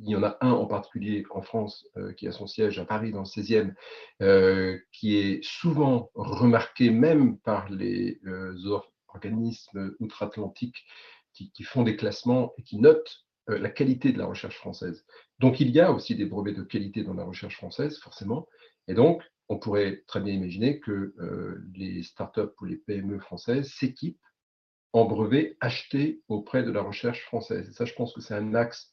il 0.00 0.10
y 0.10 0.16
en 0.16 0.22
a 0.22 0.38
un 0.40 0.52
en 0.52 0.66
particulier 0.66 1.24
en 1.30 1.42
France 1.42 1.84
euh, 1.96 2.12
qui 2.12 2.28
a 2.28 2.32
son 2.32 2.46
siège 2.46 2.78
à 2.78 2.84
Paris 2.84 3.10
dans 3.10 3.22
le 3.22 3.24
16e, 3.24 3.74
qui 4.92 5.16
est 5.16 5.44
souvent 5.44 6.10
remarqué 6.14 6.90
même 6.90 7.38
par 7.38 7.68
les 7.68 8.20
organismes 9.08 9.96
outre-Atlantiques 9.98 10.86
qui, 11.32 11.62
font 11.64 11.82
des 11.82 11.96
classements 11.96 12.52
et 12.58 12.62
qui 12.62 12.78
notent 12.78 13.24
la 13.46 13.70
qualité 13.70 14.12
de 14.12 14.18
la 14.18 14.26
recherche 14.26 14.56
française. 14.56 15.04
Donc 15.38 15.60
il 15.60 15.70
y 15.70 15.80
a 15.80 15.92
aussi 15.92 16.14
des 16.14 16.24
brevets 16.24 16.56
de 16.56 16.62
qualité 16.62 17.04
dans 17.04 17.14
la 17.14 17.24
recherche 17.24 17.56
française, 17.56 17.98
forcément. 17.98 18.46
Et 18.88 18.94
donc, 18.94 19.22
on 19.48 19.58
pourrait 19.58 20.02
très 20.06 20.20
bien 20.20 20.34
imaginer 20.34 20.80
que 20.80 21.14
euh, 21.18 21.62
les 21.74 22.02
startups 22.02 22.52
ou 22.60 22.64
les 22.64 22.76
PME 22.76 23.18
françaises 23.18 23.72
s'équipent 23.72 24.20
en 24.92 25.04
brevets 25.04 25.56
achetés 25.60 26.22
auprès 26.28 26.62
de 26.62 26.70
la 26.70 26.82
recherche 26.82 27.22
française. 27.24 27.68
Et 27.68 27.72
ça, 27.72 27.84
je 27.84 27.94
pense 27.94 28.12
que 28.14 28.20
c'est 28.20 28.34
un 28.34 28.54
axe 28.54 28.90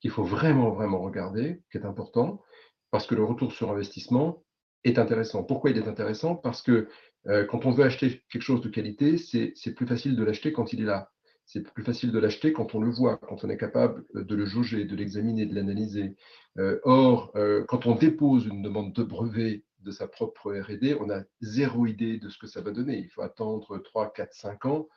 qu'il 0.00 0.10
faut 0.10 0.24
vraiment, 0.24 0.70
vraiment 0.70 1.00
regarder, 1.00 1.62
qui 1.70 1.78
est 1.78 1.86
important, 1.86 2.42
parce 2.90 3.06
que 3.06 3.14
le 3.14 3.24
retour 3.24 3.52
sur 3.52 3.70
investissement 3.70 4.44
est 4.84 4.98
intéressant. 4.98 5.42
Pourquoi 5.42 5.70
il 5.70 5.78
est 5.78 5.88
intéressant? 5.88 6.36
Parce 6.36 6.62
que 6.62 6.88
euh, 7.26 7.44
quand 7.44 7.66
on 7.66 7.70
veut 7.70 7.84
acheter 7.84 8.22
quelque 8.30 8.42
chose 8.42 8.60
de 8.60 8.68
qualité, 8.68 9.18
c'est 9.18 9.74
plus 9.74 9.86
facile 9.86 10.14
de 10.14 10.24
l'acheter 10.24 10.52
quand 10.52 10.72
il 10.72 10.82
est 10.82 10.84
là 10.84 11.10
c'est 11.46 11.62
plus 11.62 11.84
facile 11.84 12.10
de 12.10 12.18
l'acheter 12.18 12.52
quand 12.52 12.74
on 12.74 12.80
le 12.80 12.90
voit, 12.90 13.18
quand 13.18 13.44
on 13.44 13.48
est 13.48 13.56
capable 13.56 14.04
de 14.14 14.34
le 14.34 14.44
jauger, 14.46 14.84
de 14.84 14.96
l'examiner, 14.96 15.46
de 15.46 15.54
l'analyser. 15.54 16.16
Euh, 16.58 16.80
or, 16.82 17.30
euh, 17.36 17.64
quand 17.68 17.86
on 17.86 17.94
dépose 17.94 18.46
une 18.46 18.62
demande 18.62 18.92
de 18.92 19.04
brevet 19.04 19.64
de 19.78 19.92
sa 19.92 20.08
propre 20.08 20.52
RD, 20.52 20.96
on 21.00 21.08
a 21.08 21.22
zéro 21.40 21.86
idée 21.86 22.18
de 22.18 22.28
ce 22.28 22.38
que 22.38 22.48
ça 22.48 22.60
va 22.60 22.72
donner. 22.72 22.98
Il 22.98 23.08
faut 23.10 23.22
attendre 23.22 23.78
3, 23.78 24.12
4, 24.12 24.34
5 24.34 24.66
ans 24.66 24.88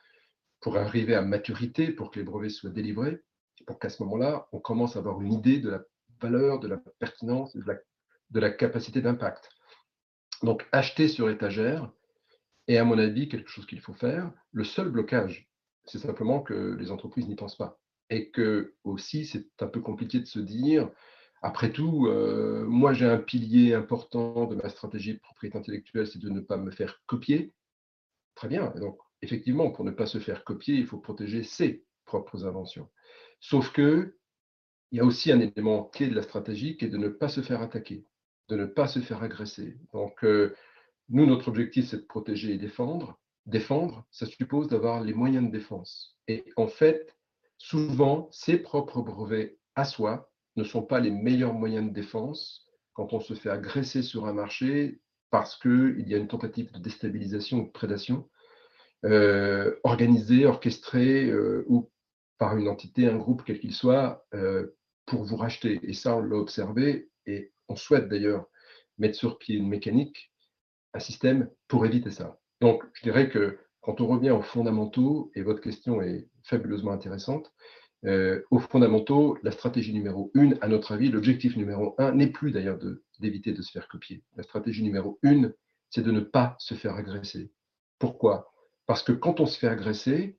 pour 0.60 0.76
arriver 0.76 1.14
à 1.14 1.22
maturité, 1.22 1.92
pour 1.92 2.10
que 2.10 2.18
les 2.18 2.24
brevets 2.24 2.50
soient 2.50 2.70
délivrés, 2.70 3.22
pour 3.64 3.78
qu'à 3.78 3.88
ce 3.88 4.02
moment-là, 4.02 4.48
on 4.50 4.58
commence 4.58 4.96
à 4.96 4.98
avoir 4.98 5.20
une 5.20 5.32
idée 5.32 5.60
de 5.60 5.70
la 5.70 5.82
valeur, 6.20 6.58
de 6.58 6.66
la 6.66 6.78
pertinence, 6.98 7.56
de 7.56 7.62
la, 7.64 7.76
de 8.30 8.40
la 8.40 8.50
capacité 8.50 9.00
d'impact. 9.00 9.48
Donc, 10.42 10.66
acheter 10.72 11.06
sur 11.06 11.30
étagère 11.30 11.92
est, 12.66 12.76
à 12.76 12.84
mon 12.84 12.98
avis, 12.98 13.28
quelque 13.28 13.50
chose 13.50 13.66
qu'il 13.66 13.80
faut 13.80 13.94
faire. 13.94 14.32
Le 14.50 14.64
seul 14.64 14.88
blocage 14.88 15.49
c'est 15.84 15.98
simplement 15.98 16.40
que 16.40 16.76
les 16.78 16.90
entreprises 16.90 17.28
n'y 17.28 17.36
pensent 17.36 17.56
pas. 17.56 17.78
Et 18.10 18.30
que 18.30 18.74
aussi, 18.84 19.24
c'est 19.24 19.46
un 19.60 19.66
peu 19.66 19.80
compliqué 19.80 20.18
de 20.20 20.26
se 20.26 20.40
dire, 20.40 20.90
après 21.42 21.72
tout, 21.72 22.06
euh, 22.06 22.64
moi 22.66 22.92
j'ai 22.92 23.06
un 23.06 23.18
pilier 23.18 23.74
important 23.74 24.46
de 24.46 24.56
ma 24.56 24.68
stratégie 24.68 25.14
de 25.14 25.20
propriété 25.20 25.56
intellectuelle, 25.56 26.06
c'est 26.06 26.18
de 26.18 26.28
ne 26.28 26.40
pas 26.40 26.56
me 26.56 26.70
faire 26.70 27.02
copier. 27.06 27.52
Très 28.34 28.48
bien. 28.48 28.72
Donc, 28.76 28.98
effectivement, 29.22 29.70
pour 29.70 29.84
ne 29.84 29.90
pas 29.90 30.06
se 30.06 30.18
faire 30.18 30.44
copier, 30.44 30.74
il 30.74 30.86
faut 30.86 30.98
protéger 30.98 31.42
ses 31.42 31.84
propres 32.04 32.46
inventions. 32.46 32.88
Sauf 33.40 33.72
que 33.72 34.16
il 34.92 34.98
y 34.98 35.00
a 35.00 35.04
aussi 35.04 35.30
un 35.30 35.40
élément 35.40 35.84
clé 35.84 36.08
de 36.08 36.14
la 36.14 36.22
stratégie 36.22 36.76
qui 36.76 36.84
est 36.86 36.88
de 36.88 36.96
ne 36.96 37.08
pas 37.08 37.28
se 37.28 37.42
faire 37.42 37.62
attaquer, 37.62 38.04
de 38.48 38.56
ne 38.56 38.66
pas 38.66 38.88
se 38.88 38.98
faire 38.98 39.22
agresser. 39.22 39.78
Donc, 39.92 40.24
euh, 40.24 40.54
nous, 41.08 41.26
notre 41.26 41.48
objectif, 41.48 41.88
c'est 41.88 41.98
de 41.98 42.06
protéger 42.06 42.52
et 42.52 42.58
défendre 42.58 43.20
défendre, 43.50 44.06
ça 44.10 44.26
suppose 44.26 44.68
d'avoir 44.68 45.02
les 45.02 45.12
moyens 45.14 45.44
de 45.46 45.50
défense. 45.50 46.16
Et 46.28 46.44
en 46.56 46.68
fait, 46.68 47.16
souvent, 47.58 48.28
ses 48.32 48.58
propres 48.58 49.02
brevets 49.02 49.58
à 49.74 49.84
soi 49.84 50.30
ne 50.56 50.64
sont 50.64 50.82
pas 50.82 51.00
les 51.00 51.10
meilleurs 51.10 51.54
moyens 51.54 51.88
de 51.88 51.92
défense 51.92 52.66
quand 52.94 53.12
on 53.12 53.20
se 53.20 53.34
fait 53.34 53.50
agresser 53.50 54.02
sur 54.02 54.26
un 54.26 54.32
marché 54.32 55.00
parce 55.30 55.56
qu'il 55.56 56.08
y 56.08 56.14
a 56.14 56.18
une 56.18 56.28
tentative 56.28 56.72
de 56.72 56.78
déstabilisation 56.78 57.58
ou 57.58 57.66
de 57.66 57.70
prédation. 57.70 58.28
organisé, 59.84 60.46
orchestré 60.46 61.32
ou 61.66 61.90
par 62.38 62.56
une 62.56 62.68
entité, 62.68 63.06
un 63.06 63.16
groupe, 63.16 63.42
quel 63.44 63.60
qu'il 63.60 63.74
soit, 63.74 64.26
pour 65.06 65.24
vous 65.24 65.36
racheter. 65.36 65.80
Et 65.82 65.92
ça, 65.92 66.16
on 66.16 66.20
l'a 66.20 66.36
observé 66.36 67.10
et 67.26 67.52
on 67.68 67.76
souhaite 67.76 68.08
d'ailleurs 68.08 68.46
mettre 68.98 69.16
sur 69.16 69.38
pied 69.38 69.56
une 69.56 69.68
mécanique, 69.68 70.32
un 70.94 71.00
système 71.00 71.50
pour 71.68 71.86
éviter 71.86 72.10
ça. 72.10 72.39
Donc, 72.60 72.84
je 72.92 73.02
dirais 73.02 73.28
que 73.28 73.58
quand 73.80 74.00
on 74.00 74.06
revient 74.06 74.30
aux 74.30 74.42
fondamentaux, 74.42 75.30
et 75.34 75.42
votre 75.42 75.60
question 75.60 76.02
est 76.02 76.28
fabuleusement 76.42 76.92
intéressante, 76.92 77.52
euh, 78.06 78.42
aux 78.50 78.58
fondamentaux, 78.58 79.38
la 79.42 79.50
stratégie 79.50 79.92
numéro 79.92 80.30
une, 80.34 80.56
à 80.60 80.68
notre 80.68 80.92
avis, 80.92 81.10
l'objectif 81.10 81.56
numéro 81.56 81.94
un 81.98 82.12
n'est 82.12 82.28
plus 82.28 82.50
d'ailleurs 82.50 82.78
d'éviter 83.18 83.52
de, 83.52 83.62
se 83.62 83.70
faire 83.72 83.88
copier. 83.88 84.22
La 84.36 84.42
stratégie 84.42 84.82
numéro 84.82 85.18
une, 85.22 85.54
c'est 85.90 86.02
de 86.02 86.10
ne 86.10 86.20
pas 86.20 86.56
se 86.58 86.74
faire 86.74 86.94
agresser. 86.94 87.52
Pourquoi? 87.98 88.52
Parce 88.86 89.02
que 89.02 89.12
quand 89.12 89.40
on 89.40 89.46
se 89.46 89.58
fait 89.58 89.68
agresser, 89.68 90.38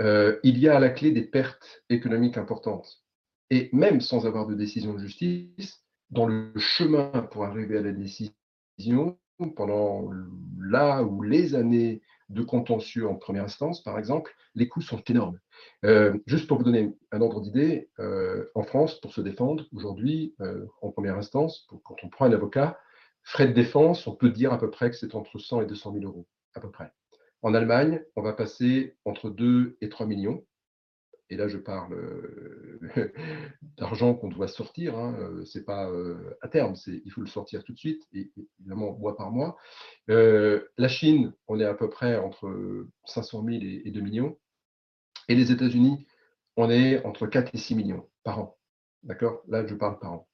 euh, 0.00 0.38
il 0.42 0.58
y 0.58 0.68
a 0.68 0.76
à 0.76 0.80
la 0.80 0.90
clé 0.90 1.10
des 1.10 1.22
pertes 1.22 1.82
économiques 1.88 2.38
importantes. 2.38 3.02
Et 3.50 3.68
même 3.72 4.00
sans 4.00 4.26
avoir 4.26 4.46
de 4.46 4.54
décision 4.54 4.94
de 4.94 5.00
justice, 5.00 5.84
dans 6.10 6.26
le 6.26 6.52
chemin 6.56 7.10
pour 7.30 7.44
arriver 7.44 7.78
à 7.78 7.82
la 7.82 7.92
décision, 7.92 9.18
pendant 9.48 10.10
là 10.60 11.02
ou 11.02 11.22
les 11.22 11.54
années 11.54 12.02
de 12.28 12.42
contentieux 12.42 13.08
en 13.08 13.16
première 13.16 13.44
instance, 13.44 13.82
par 13.82 13.98
exemple, 13.98 14.34
les 14.54 14.68
coûts 14.68 14.82
sont 14.82 15.02
énormes. 15.08 15.38
Euh, 15.84 16.16
juste 16.26 16.46
pour 16.46 16.58
vous 16.58 16.64
donner 16.64 16.94
un 17.10 17.20
ordre 17.20 17.40
d'idée, 17.40 17.90
euh, 17.98 18.46
en 18.54 18.62
France, 18.62 19.00
pour 19.00 19.12
se 19.12 19.20
défendre, 19.20 19.66
aujourd'hui, 19.74 20.34
euh, 20.40 20.66
en 20.80 20.90
première 20.90 21.16
instance, 21.16 21.66
quand 21.84 21.96
on 22.02 22.08
prend 22.08 22.26
un 22.26 22.32
avocat, 22.32 22.78
frais 23.22 23.48
de 23.48 23.52
défense, 23.52 24.06
on 24.06 24.14
peut 24.14 24.30
dire 24.30 24.52
à 24.52 24.58
peu 24.58 24.70
près 24.70 24.90
que 24.90 24.96
c'est 24.96 25.14
entre 25.14 25.38
100 25.38 25.62
et 25.62 25.66
200 25.66 25.92
000 25.94 26.04
euros, 26.04 26.26
à 26.54 26.60
peu 26.60 26.70
près. 26.70 26.92
En 27.42 27.54
Allemagne, 27.54 28.02
on 28.16 28.22
va 28.22 28.32
passer 28.32 28.96
entre 29.04 29.30
2 29.30 29.76
et 29.80 29.88
3 29.88 30.06
millions 30.06 30.44
et 31.30 31.36
là 31.36 31.48
je 31.48 31.56
parle 31.56 31.94
euh, 31.94 33.12
d'argent 33.78 34.14
qu'on 34.14 34.28
doit 34.28 34.48
sortir, 34.48 34.98
hein, 34.98 35.16
euh, 35.20 35.44
c'est 35.44 35.64
pas 35.64 35.88
euh, 35.88 36.36
à 36.42 36.48
terme, 36.48 36.74
il 36.86 37.10
faut 37.10 37.20
le 37.20 37.28
sortir 37.28 37.64
tout 37.64 37.72
de 37.72 37.78
suite, 37.78 38.02
et 38.12 38.30
évidemment 38.58 38.98
mois 38.98 39.16
par 39.16 39.30
mois. 39.30 39.56
la 40.08 40.88
Chine, 40.88 41.32
on 41.46 41.60
est 41.60 41.64
à 41.64 41.74
peu 41.74 41.88
près 41.88 42.16
entre 42.18 42.86
500 43.06 43.44
000 43.44 43.58
et, 43.62 43.90
2 43.90 44.00
millions, 44.00 44.36
et 45.28 45.34
les 45.34 45.52
États-Unis, 45.52 46.06
on 46.56 46.70
est 46.70 47.04
entre 47.04 47.26
4 47.26 47.54
et 47.54 47.58
6 47.58 47.76
millions 47.76 48.08
par 48.24 48.40
an. 48.40 48.56
D'accord? 49.04 49.42
Là, 49.48 49.64
je 49.66 49.74
parle 49.74 49.98
par 49.98 50.12
an. 50.12 50.28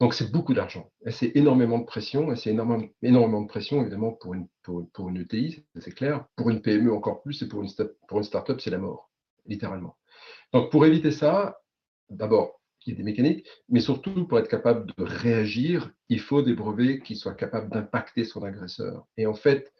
Donc, 0.00 0.14
c'est 0.14 0.32
beaucoup 0.32 0.52
d'argent. 0.52 0.90
Et 1.06 1.12
c'est 1.12 1.30
énormément 1.36 1.78
de 1.78 1.84
pression. 1.84 2.32
Et 2.32 2.36
c'est 2.36 2.50
énormément, 2.50 2.84
énormément 3.02 3.40
de 3.42 3.46
pression, 3.46 3.80
évidemment, 3.80 4.10
pour 4.10 4.34
une, 4.34 4.48
pour, 4.64 5.08
une 5.08 5.16
ETI, 5.18 5.64
c'est 5.78 5.94
clair. 5.94 6.26
Pour 6.34 6.50
une 6.50 6.60
PME 6.60 6.92
encore 6.92 7.22
plus. 7.22 7.40
Et 7.42 7.48
pour 7.48 7.62
une, 7.62 7.70
pour 8.08 8.18
une 8.18 8.24
start-up, 8.24 8.60
c'est 8.60 8.70
la 8.70 8.78
mort, 8.78 9.12
littéralement. 9.46 9.96
Donc, 10.52 10.70
pour 10.70 10.84
éviter 10.86 11.10
ça, 11.10 11.60
d'abord, 12.10 12.60
il 12.84 12.90
y 12.90 12.94
a 12.94 12.96
des 12.96 13.02
mécaniques, 13.02 13.46
mais 13.68 13.80
surtout 13.80 14.26
pour 14.26 14.38
être 14.38 14.48
capable 14.48 14.86
de 14.86 15.04
réagir, 15.04 15.90
il 16.08 16.20
faut 16.20 16.42
des 16.42 16.54
brevets 16.54 17.00
qui 17.00 17.16
soient 17.16 17.34
capables 17.34 17.70
d'impacter 17.70 18.24
son 18.24 18.42
agresseur. 18.42 19.06
Et 19.16 19.26
en 19.26 19.34
fait, 19.34 19.72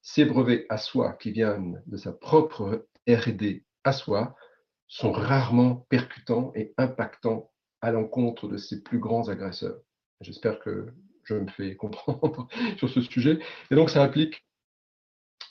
ces 0.00 0.24
brevets 0.24 0.66
à 0.68 0.78
soi 0.78 1.14
qui 1.14 1.32
viennent 1.32 1.82
de 1.86 1.96
sa 1.96 2.12
propre 2.12 2.86
RD 3.08 3.62
à 3.84 3.92
soi 3.92 4.36
sont 4.86 5.12
rarement 5.12 5.86
percutants 5.90 6.52
et 6.54 6.72
impactants 6.78 7.50
à 7.80 7.92
l'encontre 7.92 8.48
de 8.48 8.56
ses 8.56 8.82
plus 8.82 8.98
grands 8.98 9.28
agresseurs. 9.28 9.80
J'espère 10.20 10.58
que 10.60 10.92
je 11.24 11.34
me 11.34 11.48
fais 11.48 11.76
comprendre 11.76 12.48
sur 12.78 12.88
ce 12.88 13.00
sujet. 13.02 13.38
Et 13.70 13.74
donc, 13.74 13.90
ça 13.90 14.02
implique 14.02 14.47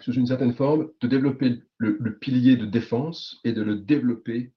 sous 0.01 0.13
une 0.13 0.27
certaine 0.27 0.53
forme, 0.53 0.91
de 1.01 1.07
développer 1.07 1.61
le, 1.77 2.17
pilier 2.17 2.55
de 2.55 2.65
défense 2.65 3.39
et 3.43 3.53
de 3.53 3.61
le 3.61 3.75
développer 3.75 4.53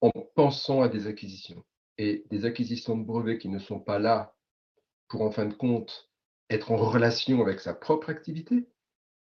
en 0.00 0.10
pensant 0.34 0.82
à 0.82 0.88
des 0.88 1.06
acquisitions. 1.06 1.64
Et 1.98 2.24
des 2.30 2.44
acquisitions 2.44 2.96
de 2.96 3.04
brevets 3.04 3.38
qui 3.38 3.48
ne 3.48 3.58
sont 3.58 3.80
pas 3.80 3.98
là 3.98 4.34
pour, 5.08 5.22
en 5.22 5.30
fin 5.30 5.46
de 5.46 5.54
compte, 5.54 6.10
être 6.50 6.72
en 6.72 6.76
relation 6.76 7.40
avec 7.40 7.60
sa 7.60 7.72
propre 7.72 8.10
activité, 8.10 8.68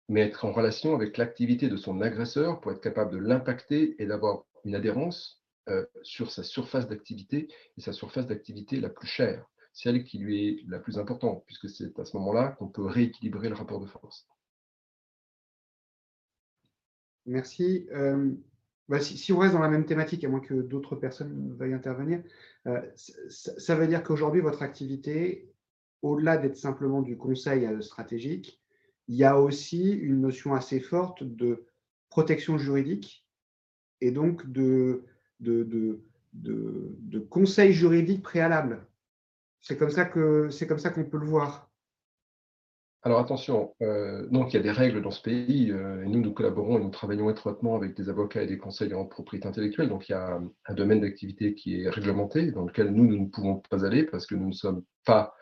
mais 0.08 0.22
être 0.22 0.46
en 0.46 0.54
relation 0.54 0.96
avec 0.96 1.18
l'activité 1.18 1.70
de 1.70 1.78
son 1.78 2.02
agresseur 2.02 2.62
pour 2.62 2.72
être 2.72 2.82
capable 2.82 3.12
de 3.12 3.18
l'impacter 3.18 4.02
et 4.02 4.06
d'avoir 4.06 4.46
une 4.64 4.76
adhérence 4.76 5.42
euh, 5.70 5.86
sur 6.02 6.32
sa 6.32 6.44
surface 6.44 6.88
d'activité 6.88 7.48
et 7.78 7.82
sa 7.82 7.94
surface 7.94 8.26
d'activité 8.26 8.80
la 8.80 8.90
plus 8.90 9.08
chère, 9.08 9.46
celle 9.74 10.04
qui 10.04 10.18
lui 10.18 10.48
est 10.48 10.64
la 10.68 10.80
plus 10.80 10.98
importante, 10.98 11.44
puisque 11.46 11.70
c'est 11.70 11.98
à 12.00 12.06
ce 12.06 12.18
moment-là 12.18 12.56
qu'on 12.58 12.68
peut 12.68 12.86
rééquilibrer 12.86 13.50
le 13.50 13.56
rapport 13.56 13.80
de 13.80 13.86
force. 13.86 14.28
Merci. 17.26 17.88
Euh, 17.92 18.32
bah, 18.90 19.00
si, 19.00 19.32
on 19.32 19.38
reste 19.38 19.54
dans 19.54 19.62
la 19.62 19.70
même 19.70 19.86
thématique, 19.86 20.24
à 20.24 20.30
moins 20.30 20.40
que 20.40 20.54
d'autres 20.54 20.96
personnes 20.96 21.56
veuillent 21.56 21.74
intervenir, 21.74 22.22
euh, 22.68 22.82
ça, 22.96 23.76
veut 23.76 23.88
dire 23.88 24.04
qu'aujourd'hui, 24.04 24.42
votre 24.42 24.62
activité, 24.62 25.50
au-delà 26.02 26.38
d'être 26.38 26.58
simplement 26.58 27.02
du 27.02 27.18
conseil 27.18 27.66
euh, 27.66 27.82
stratégique, 27.82 28.62
il 29.08 29.16
y 29.16 29.24
a 29.24 29.40
aussi 29.40 29.92
une 29.92 30.22
notion 30.22 30.54
assez 30.54 30.80
forte 30.80 31.24
de 31.24 31.66
protection 32.10 32.58
juridique 32.58 33.26
et 34.02 34.12
donc 34.12 34.50
de, 34.52 35.06
de, 35.40 35.64
de, 35.64 36.02
de 36.34 37.20
conseil 37.20 37.74
juridique 37.74 38.24
préalable. 38.24 38.86
C'est 39.62 39.78
comme 39.78 39.90
ça 39.92 40.06
qu'on 40.06 41.06
peut 41.06 41.18
le 41.18 41.26
voir. 41.26 41.71
Alors 43.04 43.20
attention, 43.20 43.74
euh, 43.82 44.28
donc 44.30 44.54
il 44.54 44.58
y 44.58 44.60
a 44.60 44.62
des 44.62 44.72
règles 44.72 45.02
dans 45.02 45.10
ce 45.10 45.24
pays, 45.24 45.72
euh, 45.72 46.04
et 46.04 46.08
nous, 46.08 46.22
nous 46.22 46.34
collaborons 46.34 46.78
et 46.78 46.84
nous 46.84 46.92
travaillons 46.92 47.32
étroitement 47.32 47.76
avec 47.76 47.96
des 47.96 48.10
avocats 48.10 48.44
et 48.44 48.46
des 48.46 48.60
conseillers 48.60 48.94
en 48.94 49.06
propriété 49.06 49.48
intellectuelle, 49.48 49.90
donc 49.90 50.08
il 50.08 50.12
y 50.12 50.16
a 50.16 50.40
un 50.66 50.74
domaine 50.76 51.02
d'activité 51.02 51.56
qui 51.56 51.82
est 51.82 51.90
réglementé, 51.90 52.52
dans 52.52 52.64
lequel 52.64 52.92
nous, 52.92 53.06
nous 53.06 53.18
ne 53.18 53.26
pouvons 53.26 53.64
pas 53.72 53.86
aller 53.86 54.04
parce 54.04 54.28
que 54.28 54.36
nous 54.36 54.50
ne 54.50 54.54
sommes 54.54 54.84
pas 55.04 55.34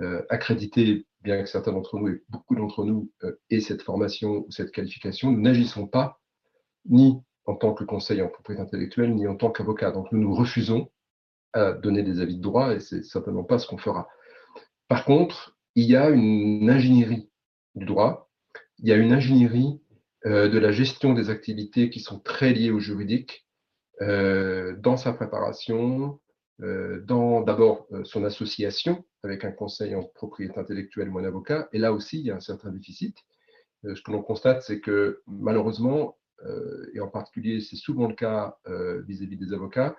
euh, 0.00 0.22
accrédités, 0.28 1.06
bien 1.22 1.42
que 1.42 1.48
certains 1.48 1.72
d'entre 1.72 1.98
nous 1.98 2.08
et 2.08 2.22
beaucoup 2.28 2.54
d'entre 2.54 2.84
nous 2.84 3.10
aient 3.48 3.60
cette 3.60 3.80
formation 3.80 4.44
ou 4.46 4.50
cette 4.50 4.70
qualification, 4.70 5.32
nous 5.32 5.40
n'agissons 5.40 5.86
pas 5.86 6.20
ni 6.84 7.18
en 7.46 7.54
tant 7.54 7.72
que 7.72 7.84
conseiller 7.84 8.20
en 8.20 8.28
propriété 8.28 8.62
intellectuelle, 8.62 9.14
ni 9.14 9.26
en 9.26 9.36
tant 9.36 9.50
qu'avocat. 9.50 9.90
Donc 9.90 10.12
nous 10.12 10.20
nous 10.20 10.34
refusons 10.34 10.90
à 11.54 11.72
donner 11.72 12.02
des 12.02 12.20
avis 12.20 12.36
de 12.36 12.42
droit 12.42 12.74
et 12.74 12.80
c'est 12.80 13.02
certainement 13.02 13.44
pas 13.44 13.58
ce 13.58 13.66
qu'on 13.66 13.78
fera. 13.78 14.06
Par 14.88 15.04
contre, 15.04 15.55
il 15.76 15.84
y 15.84 15.94
a 15.94 16.08
une 16.08 16.68
ingénierie 16.70 17.30
du 17.74 17.84
droit, 17.84 18.30
il 18.78 18.88
y 18.88 18.92
a 18.92 18.96
une 18.96 19.12
ingénierie 19.12 19.80
euh, 20.24 20.48
de 20.48 20.58
la 20.58 20.72
gestion 20.72 21.12
des 21.12 21.28
activités 21.28 21.90
qui 21.90 22.00
sont 22.00 22.18
très 22.18 22.52
liées 22.52 22.70
au 22.70 22.80
juridique, 22.80 23.46
euh, 24.00 24.74
dans 24.78 24.96
sa 24.96 25.12
préparation, 25.12 26.18
euh, 26.62 27.02
dans 27.02 27.42
d'abord 27.42 27.86
son 28.04 28.24
association 28.24 29.04
avec 29.22 29.44
un 29.44 29.52
conseil 29.52 29.94
en 29.94 30.02
propriété 30.02 30.58
intellectuelle 30.58 31.10
ou 31.10 31.18
un 31.18 31.24
avocat, 31.24 31.68
et 31.72 31.78
là 31.78 31.92
aussi 31.92 32.20
il 32.20 32.26
y 32.26 32.30
a 32.30 32.36
un 32.36 32.40
certain 32.40 32.70
déficit. 32.70 33.16
ce 33.84 34.00
que 34.00 34.10
l'on 34.10 34.22
constate, 34.22 34.62
c'est 34.62 34.80
que 34.80 35.20
malheureusement, 35.26 36.16
et 36.94 37.00
en 37.00 37.08
particulier 37.08 37.60
c'est 37.60 37.76
souvent 37.76 38.08
le 38.08 38.14
cas 38.14 38.56
vis 39.06 39.22
à 39.22 39.26
-vis 39.26 39.38
des 39.38 39.52
avocats, 39.52 39.96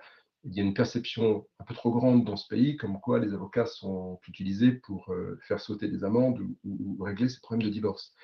il 0.48 0.56
y 0.56 0.60
a 0.60 0.62
une 0.62 0.74
perception 0.74 1.46
un 1.58 1.64
peu 1.64 1.74
trop 1.74 1.92
grande 1.92 2.24
dans 2.24 2.36
ce 2.36 2.48
pays, 2.48 2.76
comme 2.76 3.00
quoi 3.00 3.18
les 3.18 3.34
avocats 3.34 3.66
sont 3.66 4.18
utilisés 4.26 4.72
pour 4.72 5.12
euh, 5.12 5.38
faire 5.46 5.60
sauter 5.60 5.88
des 5.88 6.04
amendes 6.04 6.40
ou, 6.64 7.02
régler 7.02 7.28
ces 7.28 7.40
problèmes 7.40 7.66
de 7.66 7.72
divorce. 7.72 8.14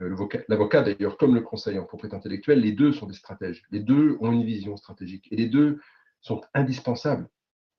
Euh, 0.00 0.08
l'avocat, 0.48 0.82
d'ailleurs, 0.82 1.18
comme 1.18 1.34
le 1.34 1.42
conseil 1.42 1.78
en 1.78 1.84
propriété 1.84 2.16
intellectuelle, 2.16 2.60
les 2.60 2.72
deux 2.72 2.92
sont 2.92 3.06
des 3.06 3.14
stratèges. 3.14 3.62
Les 3.70 3.80
deux 3.80 4.16
ont 4.20 4.32
une 4.32 4.44
vision 4.44 4.76
stratégique. 4.76 5.28
Et 5.30 5.36
les 5.36 5.48
deux 5.48 5.80
sont 6.22 6.40
indispensables 6.54 7.28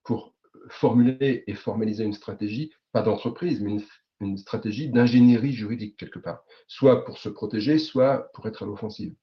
pour 0.03 0.35
formuler 0.69 1.43
et 1.47 1.53
formaliser 1.55 2.03
une 2.03 2.13
stratégie, 2.13 2.71
pas 2.91 3.01
d'entreprise, 3.01 3.61
mais 3.61 3.71
une, 3.71 3.83
une 4.21 4.37
stratégie 4.37 4.89
d'ingénierie 4.89 5.53
juridique 5.53 5.97
quelque 5.97 6.19
part, 6.19 6.43
soit 6.67 7.03
pour 7.03 7.17
se 7.17 7.29
protéger, 7.29 7.79
soit 7.79 8.31
pour 8.33 8.47
être 8.47 8.63
à 8.63 8.65
l'offensive. 8.65 9.15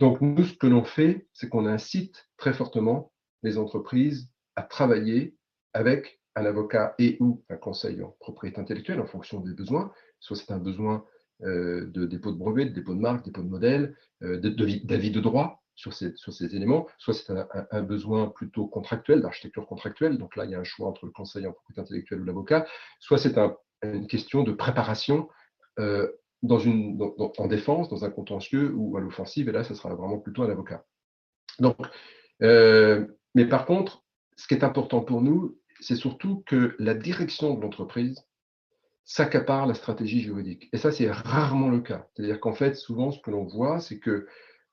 Donc 0.00 0.20
nous, 0.20 0.44
ce 0.44 0.54
que 0.54 0.66
l'on 0.66 0.82
fait, 0.82 1.28
c'est 1.32 1.48
qu'on 1.48 1.66
incite 1.66 2.28
très 2.36 2.52
fortement 2.52 3.11
les 3.42 3.58
entreprises 3.58 4.28
à 4.56 4.62
travailler 4.62 5.36
avec 5.72 6.20
un 6.34 6.44
avocat 6.46 6.94
et 6.98 7.16
ou 7.20 7.44
un 7.48 7.56
conseil 7.56 8.02
en 8.02 8.16
propriété 8.20 8.60
intellectuelle 8.60 9.00
en 9.00 9.06
fonction 9.06 9.40
des 9.40 9.52
besoins. 9.52 9.92
Soit 10.20 10.36
c'est 10.36 10.52
un 10.52 10.58
besoin 10.58 11.04
euh, 11.42 11.86
de 11.86 12.06
dépôt 12.06 12.32
de 12.32 12.38
brevet, 12.38 12.66
de 12.66 12.74
dépôt 12.74 12.94
de 12.94 13.00
marque, 13.00 13.24
dépôt 13.24 13.42
de 13.42 13.48
modèle, 13.48 13.96
euh, 14.22 14.38
d'avis 14.38 15.10
de, 15.10 15.20
droit 15.20 15.62
sur 15.74 15.92
ces, 15.92 16.14
éléments. 16.54 16.86
Soit 16.98 17.14
c'est 17.14 17.32
un, 17.70 17.82
besoin 17.82 18.28
plutôt 18.28 18.66
contractuel, 18.66 19.20
d'architecture 19.20 19.66
contractuelle. 19.66 20.18
Donc 20.18 20.36
là, 20.36 20.44
il 20.44 20.52
y 20.52 20.54
a 20.54 20.60
un 20.60 20.64
choix 20.64 20.88
entre 20.88 21.06
le 21.06 21.12
conseil 21.12 21.46
en 21.46 21.52
propriété 21.52 21.80
intellectuelle 21.80 22.20
ou 22.20 22.24
l'avocat. 22.24 22.66
Soit 23.00 23.18
c'est 23.18 23.36
une 23.82 24.06
question 24.06 24.44
de 24.44 24.52
préparation 24.52 25.28
euh, 25.78 26.08
dans 26.42 26.58
une, 26.58 26.98
en 27.38 27.46
défense, 27.46 27.88
dans 27.88 28.04
un 28.04 28.10
contentieux 28.10 28.72
ou 28.74 28.96
à 28.96 29.00
l'offensive. 29.00 29.48
Et 29.48 29.52
là, 29.52 29.64
ce 29.64 29.74
sera 29.74 29.94
vraiment 29.94 30.18
plutôt 30.18 30.42
un 30.42 30.50
avocat. 30.50 30.84
Donc, 31.58 31.76
mais 33.34 33.46
par 33.46 33.66
contre, 33.66 34.04
ce 34.36 34.46
qui 34.46 34.54
est 34.54 34.64
important 34.64 35.00
pour 35.00 35.22
nous, 35.22 35.58
c'est 35.80 35.96
surtout 35.96 36.42
que 36.46 36.74
la 36.78 36.94
direction 36.94 37.54
de 37.54 37.60
l'entreprise 37.60 38.24
s'accapare 39.04 39.66
la 39.66 39.74
stratégie 39.74 40.20
juridique. 40.20 40.68
Et 40.72 40.78
ça, 40.78 40.92
c'est 40.92 41.10
rarement 41.10 41.70
le 41.70 41.80
cas. 41.80 42.08
C'est-à-dire 42.14 42.40
qu'en 42.40 42.54
fait, 42.54 42.76
souvent, 42.76 43.10
ce 43.10 43.20
que 43.20 43.30
l'on 43.30 43.44
voit, 43.44 43.80
c'est 43.80 43.98
que 43.98 44.26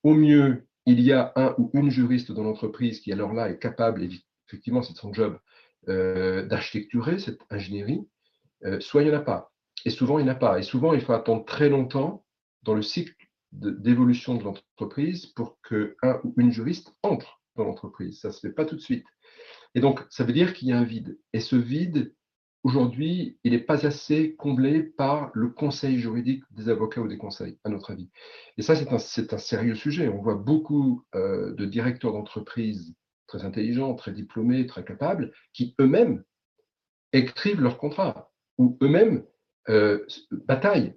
au 0.03 0.13
mieux, 0.13 0.67
il 0.85 1.01
y 1.01 1.11
a 1.11 1.33
un 1.35 1.55
ou 1.57 1.71
une 1.73 1.89
juriste 1.89 2.31
dans 2.31 2.43
l'entreprise 2.43 2.99
qui 2.99 3.11
alors 3.11 3.33
là 3.33 3.49
est 3.49 3.59
capable, 3.59 4.07
effectivement 4.47 4.81
c'est 4.81 4.95
son 4.95 5.13
job, 5.13 5.39
euh, 5.87 6.45
d'architecturer 6.45 7.19
cette 7.19 7.41
ingénierie, 7.49 8.07
euh, 8.65 8.79
soit 8.79 9.03
il 9.03 9.09
n'y 9.09 9.15
en 9.15 9.19
a 9.19 9.21
pas. 9.21 9.51
Et 9.85 9.89
souvent 9.89 10.19
il 10.19 10.25
n'y 10.25 10.29
en 10.29 10.33
a 10.33 10.37
pas. 10.37 10.57
Et 10.59 10.63
souvent 10.63 10.93
il 10.93 11.01
faut 11.01 11.13
attendre 11.13 11.45
très 11.45 11.69
longtemps 11.69 12.25
dans 12.63 12.73
le 12.73 12.81
cycle 12.81 13.13
d'évolution 13.51 14.35
de, 14.35 14.43
l'entreprise 14.43 15.27
pour 15.27 15.59
qu'un 15.61 16.21
ou 16.23 16.33
une 16.37 16.51
juriste 16.51 16.93
entre 17.03 17.38
l'entreprise. 17.63 18.19
Ça 18.19 18.29
ne 18.29 18.33
se 18.33 18.39
fait 18.39 18.53
pas 18.53 18.65
tout 18.65 18.75
de 18.75 18.81
suite. 18.81 19.05
Et 19.75 19.79
donc 19.79 20.05
ça 20.09 20.23
veut 20.23 20.33
dire 20.33 20.53
qu'il 20.53 20.67
y 20.67 20.71
a 20.71 20.77
un 20.77 20.83
vide. 20.83 21.19
Et 21.33 21.39
ce 21.39 21.55
vide, 21.55 22.13
aujourd'hui, 22.63 23.37
il 23.43 23.51
n'est 23.51 23.59
pas 23.59 23.85
assez 23.85 24.35
comblé 24.35 24.83
par 24.83 25.31
le 25.33 25.49
conseil 25.49 25.99
juridique 25.99 26.43
des 26.51 26.69
avocats 26.69 27.01
ou 27.01 27.07
des 27.07 27.17
conseils, 27.17 27.57
à 27.63 27.69
notre 27.69 27.91
avis. 27.91 28.09
Et 28.57 28.61
ça, 28.61 28.75
c'est 28.75 28.91
un, 28.91 28.95
un, 28.95 29.37
sérieux 29.37 29.75
sujet. 29.75 30.09
On 30.09 30.21
voit 30.21 30.35
beaucoup 30.35 31.05
euh, 31.15 31.53
de 31.53 31.65
directeurs 31.65 32.13
d'entreprises 32.13 32.95
très 33.27 33.45
intelligents, 33.45 33.95
très 33.95 34.11
diplômés, 34.11 34.65
très 34.65 34.83
capables, 34.83 35.31
qui 35.53 35.75
eux-mêmes 35.79 36.23
écrivent 37.13 37.61
leurs 37.61 37.77
contrats 37.77 38.31
ou 38.57 38.77
eux-mêmes 38.81 39.23
euh, 39.69 40.05
bataillent 40.31 40.95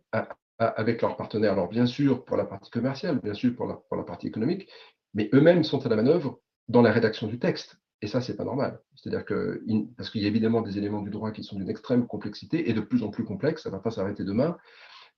avec 0.58 1.02
leurs 1.02 1.16
partenaires. 1.16 1.52
Alors, 1.52 1.68
bien 1.68 1.86
sûr, 1.86 2.24
pour 2.24 2.36
la 2.36 2.44
partie 2.44 2.70
commerciale, 2.70 3.20
bien 3.20 3.34
sûr, 3.34 3.54
pour 3.54 3.66
la, 3.66 3.74
pour 3.74 3.96
la 3.96 4.04
partie 4.04 4.26
économique, 4.26 4.68
mais 5.14 5.28
eux-mêmes 5.34 5.64
sont 5.64 5.84
à 5.84 5.88
la 5.88 5.96
manœuvre 5.96 6.40
dans 6.72 6.82
la 6.82 6.90
rédaction 6.90 7.28
du 7.28 7.38
texte. 7.38 7.78
Et 8.00 8.08
ça, 8.08 8.20
c'est 8.20 8.36
pas 8.36 8.44
normal. 8.44 8.80
C'est-à-dire 8.96 9.24
que, 9.24 9.62
parce 9.96 10.10
qu'il 10.10 10.22
y 10.22 10.24
a 10.24 10.28
évidemment 10.28 10.62
des 10.62 10.76
éléments 10.76 11.02
du 11.02 11.10
droit 11.10 11.30
qui 11.30 11.44
sont 11.44 11.56
d'une 11.56 11.70
extrême 11.70 12.06
complexité 12.08 12.68
et 12.68 12.72
de 12.72 12.80
plus 12.80 13.04
en 13.04 13.10
plus 13.10 13.24
complexes, 13.24 13.62
ça 13.62 13.70
ne 13.70 13.76
va 13.76 13.80
pas 13.80 13.92
s'arrêter 13.92 14.24
demain. 14.24 14.56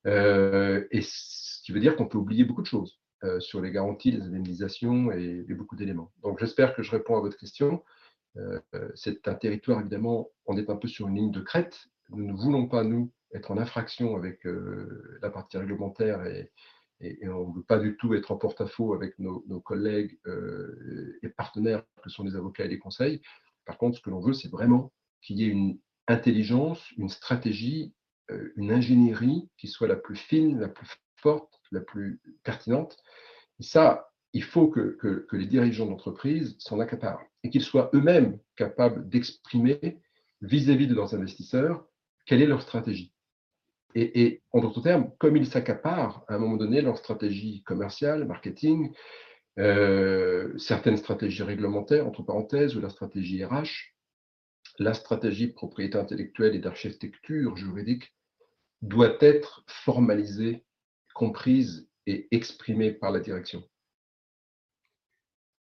Euh, 0.07 0.85
et 0.91 1.01
ce 1.01 1.63
qui 1.63 1.73
veut 1.73 1.81
dire 1.81 1.97
qu'on 1.97 2.07
peut 2.07 2.19
oublier 2.19 2.45
beaucoup 2.45 2.61
de 2.61 2.67
choses 2.67 3.01
euh, 3.23 3.41
sur 3.41 3.63
les 3.63 3.71
garanties, 3.71 4.11
les 4.11 4.21
indemnisations 4.21 5.11
et, 5.13 5.47
beaucoup 5.55 5.77
d'éléments. 5.77 6.13
Donc, 6.23 6.41
j'espère 6.41 6.75
que 6.75 6.83
je 6.83 6.91
réponds 6.91 7.17
à 7.17 7.21
votre 7.21 7.39
question. 7.39 7.83
Euh, 8.37 8.61
c'est 8.95 9.27
un 9.29 9.35
territoire, 9.35 9.81
évidemment, 9.81 10.29
on 10.45 10.59
est 10.59 10.69
un 10.69 10.77
peu 10.77 10.89
sur 10.89 11.09
une 11.09 11.15
ligne 11.15 11.31
de 11.31 11.41
crête. 11.41 11.87
Nous 12.11 12.27
ne 12.27 12.35
voulons 12.35 12.67
pas, 12.67 12.85
nous, 12.85 13.11
être 13.33 13.51
en 13.51 13.57
infraction 13.57 14.15
avec 14.17 14.47
la 15.23 15.31
partie 15.31 15.57
réglementaire 15.57 16.27
et, 16.27 16.53
et, 17.05 17.29
on 17.29 17.49
ne 17.49 17.55
veut 17.57 17.63
pas 17.63 17.79
du 17.79 17.97
tout 17.97 18.15
être 18.15 18.33
en 18.33 18.37
porte-à-faux 18.37 18.95
avec 18.95 19.19
nos, 19.19 19.61
collègues 19.61 20.19
euh, 20.27 21.19
et 21.23 21.29
partenaires 21.29 21.85
que 22.03 22.11
sont 22.11 22.25
les 22.25 22.37
avocats 22.37 22.65
et 22.65 22.69
les 22.69 22.79
conseils. 22.79 23.21
Par 23.65 23.79
contre, 23.79 23.97
ce 23.97 24.03
que 24.03 24.11
l'on 24.11 24.21
veut, 24.21 24.33
c'est 24.33 24.51
vraiment 24.51 24.93
qu'il 25.23 25.39
y 25.39 25.45
ait 25.45 25.49
une 25.49 25.79
intelligence, 26.07 26.91
une 26.97 27.09
stratégie, 27.09 27.95
euh, 28.31 28.53
une 28.57 28.73
ingénierie 28.73 29.49
qui 29.57 29.69
soit 29.69 29.89
la 29.89 29.97
plus 29.97 30.17
fine, 30.17 30.61
la 30.61 30.69
plus 30.69 30.89
forte, 31.17 31.61
la 31.71 31.81
plus 31.81 32.21
pertinente. 32.43 32.97
Et 33.61 33.63
ça, 33.63 34.11
il 34.33 34.43
faut 34.43 34.69
que, 34.69 34.99
que 35.29 35.37
les 35.37 35.47
dirigeants 35.47 35.87
d'entreprise 35.87 36.57
s'en 36.59 36.81
accaparent 36.81 37.25
et 37.45 37.51
qu'ils 37.51 37.63
soient 37.63 37.91
eux-mêmes 37.95 38.39
capables 38.57 39.09
d'exprimer 39.09 40.01
vis-à-vis 40.41 40.89
de 40.89 40.95
leurs 40.95 41.15
investisseurs 41.15 41.87
quelle 42.27 42.43
est 42.43 42.47
leur 42.47 42.63
stratégie. 42.63 43.14
Et, 43.97 44.43
en 44.51 44.61
d'autres 44.61 44.83
termes, 44.83 45.13
comme 45.19 45.37
ils 45.37 45.47
s'accaparent 45.47 46.25
à 46.27 46.35
un 46.35 46.39
moment 46.39 46.57
donné 46.57 46.81
leur 46.81 46.99
stratégie 46.99 47.63
commerciale, 47.63 48.27
marketing, 48.27 48.93
euh, 49.61 50.57
certaines 50.59 50.97
stratégies 50.97 51.45
réglementaires, 51.45 52.07
entre 52.07 52.23
parenthèses, 52.23 52.77
ou 52.77 52.81
la 52.81 52.91
stratégie 52.91 53.45
RH, 53.45 53.95
la 54.81 54.95
stratégie 54.95 55.49
propriété 55.49 55.97
intellectuelle 55.97 56.57
et 56.57 56.59
d'architecture 56.59 57.57
juridique 57.57 58.13
doit 58.83 59.17
être 59.21 59.65
formalisée, 59.69 60.65
comprise 61.15 61.89
et 62.07 62.27
exprimée 62.33 62.91
par 62.93 63.13
la 63.13 63.21
direction. 63.21 63.63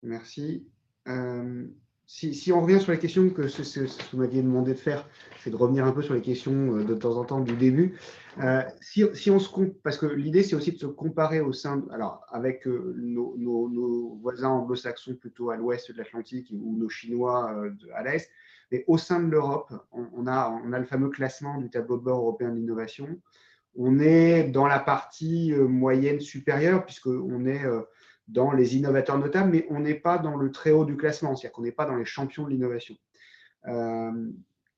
Merci. 0.03 0.67
Euh, 1.07 1.67
si, 2.07 2.53
on 2.53 2.61
revient 2.61 2.81
sur 2.81 2.93
les 2.93 2.99
questions 2.99 3.31
que 3.31 3.43
vous 3.43 4.19
m'aviez 4.19 4.43
demandé 4.43 4.75
de 4.75 4.79
faire, 4.79 5.09
c'est 5.43 5.51
de 5.51 5.57
revenir 5.57 5.87
un 5.87 5.93
peu 5.93 6.03
sur 6.03 6.15
les 6.15 6.21
questions 6.21 6.77
euh, 6.77 6.85
de 6.85 6.95
temps 6.95 7.17
en 7.17 7.25
temps 7.25 7.41
du 7.41 7.57
début. 7.57 7.99
Euh, 8.43 8.63
si, 8.81 9.31
on 9.31 9.39
se 9.39 9.49
parce 9.83 9.97
que 9.97 10.07
l'idée 10.07 10.43
c'est 10.43 10.55
aussi 10.55 10.73
de 10.73 10.79
se 10.79 10.87
comparer 10.87 11.41
au 11.41 11.53
sein, 11.53 11.83
alors 11.91 12.27
avec 12.31 12.67
euh, 12.67 12.95
nos, 12.99 14.19
voisins 14.21 14.51
anglo-saxons 14.51 15.15
plutôt 15.15 15.51
à 15.51 15.57
l'ouest 15.57 15.91
de 15.93 15.97
l'Atlantique 15.97 16.49
ou 16.53 16.77
nos 16.77 16.91
Chinois 16.91 17.71
à 17.95 18.03
l'est, 18.03 18.31
mais 18.71 18.85
au 18.87 18.99
sein 18.99 19.21
de 19.21 19.31
l'Europe, 19.31 19.73
on, 19.93 20.27
a, 20.27 20.51
on 20.65 20.73
a 20.73 20.79
le 20.79 20.87
fameux 20.87 21.11
classement 21.11 21.59
du 21.59 21.71
tableau 21.71 21.97
de 21.97 22.03
bord 22.03 22.19
européen 22.19 22.51
de 22.51 22.57
l'innovation. 22.57 23.09
On 23.77 23.99
est 23.99 24.45
dans 24.45 24.67
la 24.67 24.79
partie 24.79 25.53
moyenne 25.53 26.21
supérieure 26.21 26.85
puisqu'on 26.85 27.45
est 27.47 27.65
dans 28.29 28.53
les 28.53 28.77
innovateurs 28.77 29.19
notables, 29.19 29.51
mais 29.51 29.67
on 29.71 29.81
n'est 29.81 29.95
pas 29.95 30.19
dans 30.19 30.37
le 30.37 30.51
très 30.51 30.71
haut 30.71 30.85
du 30.85 30.97
classement, 30.97 31.37
c'est-à-dire 31.37 31.53
qu'on 31.53 31.63
n'est 31.63 31.73
pas 31.73 31.87
dans 31.87 31.97
les 31.97 32.05
champions 32.05 32.45
de 32.45 32.51
l'innovation. 32.51 32.97
Euh, 33.67 34.31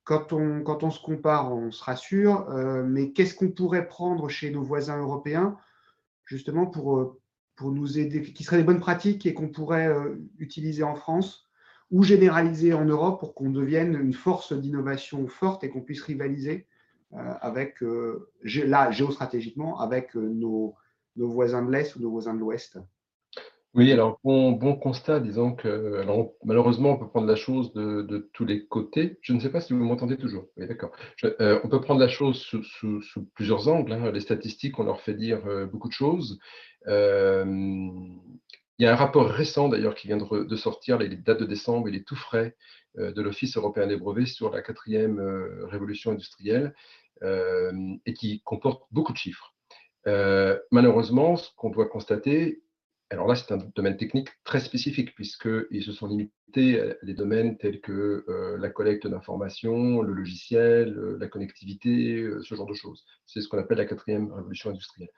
quand, 0.04 0.32
on, 0.32 0.62
quand 0.62 0.82
on 0.82 0.90
se 0.90 1.00
compare, 1.00 1.52
on 1.54 1.70
se 1.70 1.82
rassure, 1.82 2.48
euh, 2.50 2.84
mais 2.84 3.12
qu'est-ce 3.12 3.34
qu'on 3.34 3.50
pourrait 3.50 3.88
prendre 3.88 4.28
chez 4.28 4.50
nos 4.50 4.62
voisins 4.62 4.98
européens, 4.98 5.56
justement 6.24 6.66
pour, 6.66 6.98
euh, 6.98 7.20
pour 7.54 7.70
nous 7.70 7.98
aider, 7.98 8.22
qui 8.22 8.44
seraient 8.44 8.58
des 8.58 8.64
bonnes 8.64 8.80
pratiques 8.80 9.26
et 9.26 9.34
qu'on 9.34 9.48
pourrait 9.48 9.94
utiliser 10.38 10.82
en 10.82 10.94
France 10.94 11.48
ou 11.90 12.02
généraliser 12.02 12.74
en 12.74 12.84
Europe 12.84 13.20
pour 13.20 13.32
qu'on 13.34 13.50
devienne 13.50 13.94
une 13.94 14.12
force 14.12 14.52
d'innovation 14.52 15.26
forte 15.28 15.62
et 15.62 15.70
qu'on 15.70 15.82
puisse 15.82 16.02
rivaliser 16.02 16.66
avec, 17.12 17.76
là, 18.42 18.90
géostratégiquement, 18.90 19.78
avec 19.78 20.16
nos, 20.16 20.74
nos 21.14 21.28
voisins 21.28 21.64
de 21.64 21.70
l'Est 21.70 21.94
ou 21.96 22.00
nos 22.00 22.10
voisins 22.10 22.34
de 22.34 22.40
l'Ouest? 22.40 22.78
Oui, 23.76 23.92
alors 23.92 24.18
bon, 24.24 24.74
constat, 24.76 25.20
disons 25.20 25.52
que 25.52 26.02
malheureusement, 26.42 26.92
on 26.92 26.96
peut 26.96 27.08
prendre 27.08 27.26
la 27.26 27.36
chose 27.36 27.74
de, 27.74 28.30
tous 28.32 28.46
les 28.46 28.64
côtés. 28.64 29.18
Je 29.20 29.34
ne 29.34 29.38
sais 29.38 29.50
pas 29.50 29.60
si 29.60 29.74
vous 29.74 29.84
m'entendez 29.84 30.16
toujours. 30.16 30.46
Oui, 30.56 30.66
d'accord. 30.66 30.92
Euh, 31.24 31.60
on 31.62 31.68
peut 31.68 31.82
prendre 31.82 32.00
la 32.00 32.08
chose 32.08 32.38
sous, 32.38 33.02
plusieurs 33.34 33.68
angles. 33.68 33.92
Hein. 33.92 34.10
Les 34.12 34.20
statistiques, 34.20 34.78
on 34.78 34.84
leur 34.84 35.02
fait 35.02 35.12
dire 35.12 35.46
euh, 35.46 35.66
beaucoup 35.66 35.88
de 35.88 35.92
choses. 35.92 36.38
Euh, 36.88 37.44
il 38.78 38.82
y 38.82 38.86
a 38.86 38.92
un 38.92 38.96
rapport 38.96 39.28
récent 39.28 39.68
d'ailleurs 39.68 39.94
qui 39.94 40.06
vient 40.06 40.16
de, 40.16 40.56
sortir, 40.56 40.96
les 40.96 41.14
dates 41.14 41.40
de 41.40 41.46
décembre, 41.46 41.90
il 41.90 41.96
est 41.96 42.06
tout 42.06 42.16
frais, 42.16 42.56
de 42.96 43.20
l'Office 43.20 43.58
européen 43.58 43.86
des 43.86 43.96
brevets 43.96 44.26
sur 44.26 44.50
la 44.50 44.62
quatrième 44.62 45.18
révolution 45.64 46.12
industrielle 46.12 46.74
et 47.22 48.14
qui 48.14 48.42
comporte 48.42 48.82
beaucoup 48.90 49.14
de 49.14 49.18
chiffres. 49.18 49.54
malheureusement, 50.70 51.36
ce 51.36 51.48
qu'on 51.56 51.70
doit 51.70 51.88
constater, 51.88 52.62
alors 53.10 53.28
là, 53.28 53.36
c'est 53.36 53.52
un 53.52 53.58
domaine 53.76 53.96
technique 53.96 54.28
très 54.42 54.58
spécifique, 54.58 55.14
puisqu'ils 55.14 55.84
se 55.84 55.92
sont 55.92 56.08
limités 56.08 56.80
à 56.80 56.94
des 57.04 57.14
domaines 57.14 57.56
tels 57.56 57.80
que 57.80 58.24
euh, 58.28 58.56
la 58.58 58.68
collecte 58.68 59.06
d'informations, 59.06 60.02
le 60.02 60.12
logiciel, 60.12 60.96
euh, 60.98 61.16
la 61.20 61.28
connectivité, 61.28 62.16
euh, 62.16 62.42
ce 62.42 62.54
genre 62.56 62.66
de 62.66 62.74
choses. 62.74 63.04
C'est 63.24 63.40
ce 63.40 63.48
qu'on 63.48 63.58
appelle 63.58 63.78
la 63.78 63.84
quatrième 63.84 64.32
révolution 64.32 64.70
industrielle. 64.70 65.10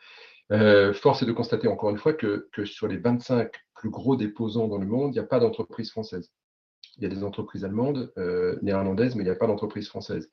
force 0.95 1.23
est 1.23 1.27
de 1.27 1.33
constater 1.33 1.69
encore 1.69 1.91
une 1.91 1.99
fois 1.99 2.13
que, 2.13 2.49
que, 2.53 2.67
sur 2.67 2.89
les 2.89 2.99
25 2.99 3.53
plus 3.75 3.91
gros 3.91 4.17
déposants 4.17 4.69
dans 4.69 4.79
le 4.79 4.87
monde, 4.87 5.15
il 5.15 5.19
n'y 5.19 5.25
a 5.25 5.29
pas 5.29 5.41
d'entreprise 5.41 5.91
française. 5.91 6.31
Il 6.99 7.05
y 7.05 7.07
a 7.07 7.15
des 7.15 7.23
entreprises 7.23 7.65
allemandes, 7.65 8.13
néerlandaises, 8.61 9.15
mais 9.15 9.23
il 9.23 9.27
n'y 9.27 9.33
a 9.33 9.37
pas 9.37 9.47
d'entreprise 9.47 9.89
française. 9.89 10.31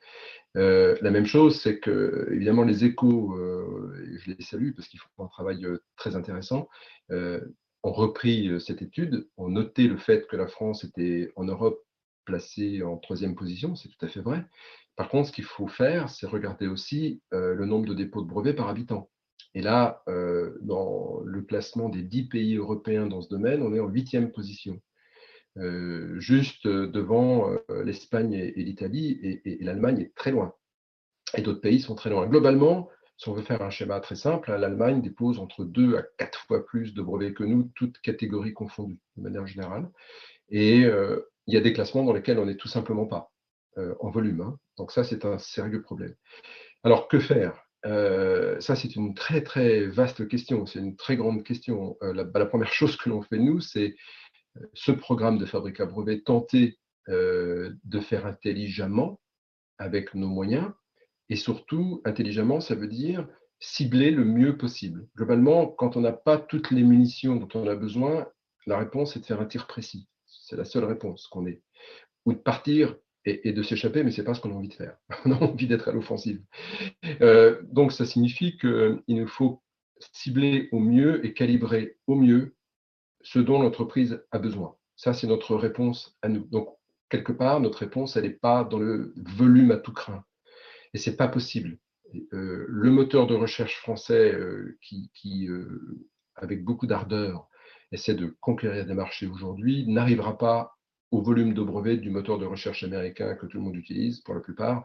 la 0.55 1.11
même 1.11 1.25
chose, 1.25 1.61
c'est 1.61 1.79
que, 1.79 2.27
évidemment, 2.31 2.63
les 2.63 2.85
échos, 2.85 3.37
je 3.37 4.31
les 4.31 4.43
salue 4.43 4.71
parce 4.75 4.87
qu'ils 4.87 4.99
font 4.99 5.25
un 5.25 5.27
travail 5.27 5.65
très 5.95 6.15
intéressant, 6.15 6.67
euh, 7.11 7.39
ont 7.83 7.91
repris 7.91 8.49
euh, 8.49 8.59
cette 8.59 8.81
étude, 8.81 9.29
ont 9.37 9.49
noté 9.49 9.87
le 9.87 9.97
fait 9.97 10.25
que 10.27 10.35
la 10.35 10.47
France 10.47 10.83
était 10.83 11.31
en 11.35 11.43
Europe 11.43 11.79
placée 12.25 12.81
en 12.81 12.97
troisième 12.97 13.35
position, 13.35 13.75
c'est 13.75 13.89
tout 13.89 14.03
à 14.03 14.07
fait 14.07 14.21
vrai. 14.21 14.43
Par 14.95 15.09
contre, 15.09 15.27
ce 15.27 15.31
qu'il 15.31 15.43
faut 15.43 15.67
faire, 15.67 16.09
c'est 16.09 16.25
regarder 16.25 16.65
aussi 16.65 17.21
euh, 17.31 17.53
le 17.53 17.65
nombre 17.67 17.87
de 17.87 17.93
dépôts 17.93 18.23
de 18.23 18.27
brevets 18.27 18.55
par 18.55 18.69
habitant. 18.69 19.09
Et 19.53 19.61
là, 19.61 20.03
dans 20.63 21.21
le 21.23 21.41
classement 21.41 21.87
des 21.87 22.01
dix 22.01 22.27
pays 22.27 22.57
européens 22.57 23.07
dans 23.07 23.21
ce 23.21 23.29
domaine, 23.29 23.61
on 23.61 23.73
est 23.73 23.79
en 23.79 23.87
huitième 23.87 24.33
position. 24.33 24.81
Juste 26.17 26.67
devant 26.67 27.49
l'Espagne 27.83 28.33
et, 28.33 28.63
l'Italie, 28.63 29.41
et 29.45 29.57
l'Allemagne 29.61 30.01
est 30.01 30.15
très 30.15 30.31
loin. 30.31 30.53
Et 31.37 31.41
d'autres 31.41 31.61
pays 31.61 31.79
sont 31.79 31.95
très 31.95 32.09
loin. 32.09 32.27
Globalement, 32.27 32.89
si 33.17 33.29
on 33.29 33.33
veut 33.33 33.43
faire 33.43 33.61
un 33.61 33.69
schéma 33.69 33.99
très 33.99 34.15
simple, 34.15 34.51
hein, 34.51 34.57
l'Allemagne 34.57 35.01
dépose 35.01 35.39
entre 35.39 35.63
2 35.63 35.97
à 35.97 36.03
4 36.17 36.45
fois 36.47 36.65
plus 36.65 36.93
de 36.93 37.01
brevets 37.01 37.33
que 37.33 37.43
nous, 37.43 37.71
toutes 37.75 37.99
catégories 37.99 38.53
confondues, 38.53 38.99
de 39.15 39.23
manière 39.23 39.47
générale. 39.47 39.89
Et 40.49 40.83
euh, 40.83 41.21
il 41.47 41.53
y 41.53 41.57
a 41.57 41.61
des 41.61 41.73
classements 41.73 42.03
dans 42.03 42.13
lesquels 42.13 42.39
on 42.39 42.45
n'est 42.45 42.57
tout 42.57 42.67
simplement 42.67 43.05
pas 43.05 43.31
euh, 43.77 43.95
en 44.01 44.09
volume. 44.09 44.41
Hein. 44.41 44.59
Donc 44.77 44.91
ça, 44.91 45.03
c'est 45.03 45.23
un 45.23 45.37
sérieux 45.37 45.81
problème. 45.81 46.13
Alors, 46.83 47.07
que 47.07 47.19
faire? 47.19 47.61
Euh, 47.85 48.59
Ça, 48.59 48.75
c'est 48.75 48.95
une 48.95 49.13
très, 49.13 49.41
très 49.41 49.85
vaste 49.85 50.27
question. 50.27 50.65
C'est 50.65 50.79
une 50.79 50.97
très 50.97 51.15
grande 51.15 51.43
question. 51.43 51.97
La, 52.01 52.25
bah, 52.25 52.39
la, 52.39 52.45
première 52.45 52.73
chose 52.73 52.97
que 52.97 53.09
l'on 53.09 53.21
fait, 53.21 53.37
nous, 53.37 53.61
c'est 53.61 53.95
ce 54.73 54.91
programme 54.91 55.37
de 55.37 55.45
fabrique 55.45 55.79
à 55.79 55.85
brevet, 55.85 56.21
tenter 56.21 56.77
de 57.07 57.99
faire 58.01 58.25
intelligemment 58.25 59.19
avec 59.77 60.15
nos 60.15 60.27
moyens, 60.27 60.71
et 61.29 61.35
surtout, 61.35 62.01
intelligemment, 62.05 62.61
ça 62.61 62.75
veut 62.75 62.87
dire 62.87 63.27
cibler 63.59 64.11
le 64.11 64.25
mieux 64.25 64.57
possible. 64.57 65.07
Globalement, 65.15 65.67
quand 65.67 65.95
on 65.95 66.01
n'a 66.01 66.11
pas 66.11 66.37
toutes 66.37 66.71
les 66.71 66.83
munitions 66.83 67.35
dont 67.35 67.47
on 67.55 67.67
a 67.67 67.75
besoin, 67.75 68.27
la 68.67 68.77
réponse 68.77 69.15
est 69.15 69.21
de 69.21 69.25
faire 69.25 69.41
un 69.41 69.45
tir 69.45 69.67
précis. 69.67 70.07
C'est 70.25 70.57
la 70.57 70.65
seule 70.65 70.83
réponse 70.83 71.27
qu'on 71.27 71.47
ait. 71.47 71.61
Ou 72.25 72.33
de 72.33 72.37
partir 72.37 72.95
et, 73.25 73.53
de 73.53 73.63
s'échapper, 73.63 74.03
mais 74.03 74.11
ce 74.11 74.21
n'est 74.21 74.25
pas 74.25 74.35
ce 74.35 74.41
qu'on 74.41 74.51
a 74.51 74.55
envie 74.55 74.67
de 74.67 74.73
faire. 74.73 74.97
On 75.25 75.31
a 75.31 75.43
envie 75.43 75.65
d'être 75.65 75.87
à 75.87 75.91
l'offensive. 75.91 76.43
Euh, 77.21 77.59
donc, 77.63 77.91
ça 77.91 78.05
signifie 78.05 78.55
qu'il 78.57 79.01
nous 79.07 79.27
faut 79.27 79.63
cibler 80.13 80.69
au 80.71 80.79
mieux 80.79 81.25
et 81.25 81.33
calibrer 81.33 81.97
au 82.05 82.15
mieux 82.15 82.55
ce 83.25 83.39
dont 83.39 83.59
l'entreprise 83.59 84.23
a 84.31 84.37
besoin. 84.37 84.75
Ça, 84.95 85.11
c'est 85.11 85.25
notre 85.25 85.55
réponse 85.55 86.15
à 86.21 86.29
nous. 86.29 86.45
Donc, 86.51 86.69
quelque 87.09 87.31
part, 87.31 87.59
notre 87.59 87.79
réponse, 87.79 88.15
elle 88.15 88.23
n'est 88.23 88.29
pas 88.29 88.63
dans 88.63 88.77
le 88.77 89.13
volume 89.17 89.71
à 89.71 89.77
tout 89.77 89.93
craint. 89.93 90.23
Et 90.93 90.99
ce 90.99 91.09
n'est 91.09 91.15
pas 91.15 91.27
possible. 91.27 91.79
Euh, 92.33 92.65
le 92.69 92.91
moteur 92.91 93.25
de 93.25 93.33
recherche 93.33 93.77
français, 93.77 94.31
euh, 94.31 94.77
qui, 94.81 95.49
avec 96.35 96.63
beaucoup 96.63 96.85
d'ardeur, 96.85 97.49
essaie 97.91 98.13
de 98.13 98.37
conquérir 98.41 98.85
des 98.85 98.93
marchés 98.93 99.25
aujourd'hui, 99.25 99.87
n'arrivera 99.87 100.37
pas 100.37 100.77
au 101.09 101.19
volume 101.21 101.55
de 101.55 101.63
brevets 101.63 101.97
du 101.97 102.11
moteur 102.11 102.37
de 102.37 102.45
recherche 102.45 102.83
américain 102.83 103.35
que 103.35 103.47
tout 103.47 103.57
le 103.57 103.63
monde 103.63 103.75
utilise 103.75 104.21
pour 104.21 104.35
la 104.35 104.41
plupart. 104.41 104.83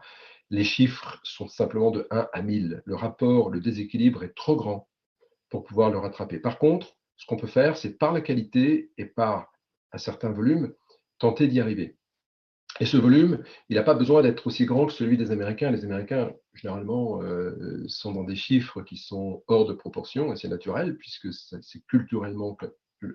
Les 0.49 0.63
chiffres 0.63 1.19
sont 1.23 1.47
simplement 1.47 1.91
de 1.91 2.07
1 2.09 2.27
à 2.33 2.41
1000. 2.41 2.81
Le 2.85 2.95
rapport, 2.95 3.51
le 3.51 3.59
déséquilibre 3.59 4.23
est 4.23 4.35
trop 4.35 4.55
grand 4.55 4.89
pour 5.49 5.63
pouvoir 5.63 5.91
le 5.91 5.99
rattraper. 5.99 6.39
Par 6.39 6.57
contre, 6.57 6.97
ce 7.21 7.27
qu'on 7.27 7.37
peut 7.37 7.45
faire, 7.45 7.77
c'est 7.77 7.99
par 7.99 8.13
la 8.13 8.21
qualité 8.21 8.91
et 8.97 9.05
par 9.05 9.51
un 9.91 9.99
certain 9.99 10.31
volume, 10.31 10.73
tenter 11.19 11.47
d'y 11.47 11.59
arriver. 11.59 11.95
Et 12.79 12.85
ce 12.87 12.97
volume, 12.97 13.43
il 13.69 13.75
n'a 13.75 13.83
pas 13.83 13.93
besoin 13.93 14.23
d'être 14.23 14.47
aussi 14.47 14.65
grand 14.65 14.87
que 14.87 14.93
celui 14.93 15.17
des 15.17 15.29
Américains. 15.29 15.69
Les 15.69 15.85
Américains, 15.85 16.31
généralement, 16.55 17.21
euh, 17.21 17.83
sont 17.87 18.11
dans 18.11 18.23
des 18.23 18.35
chiffres 18.35 18.81
qui 18.81 18.97
sont 18.97 19.43
hors 19.45 19.67
de 19.67 19.73
proportion, 19.73 20.33
et 20.33 20.35
c'est 20.35 20.47
naturel, 20.47 20.97
puisque 20.97 21.31
c'est 21.31 21.85
culturellement 21.85 22.57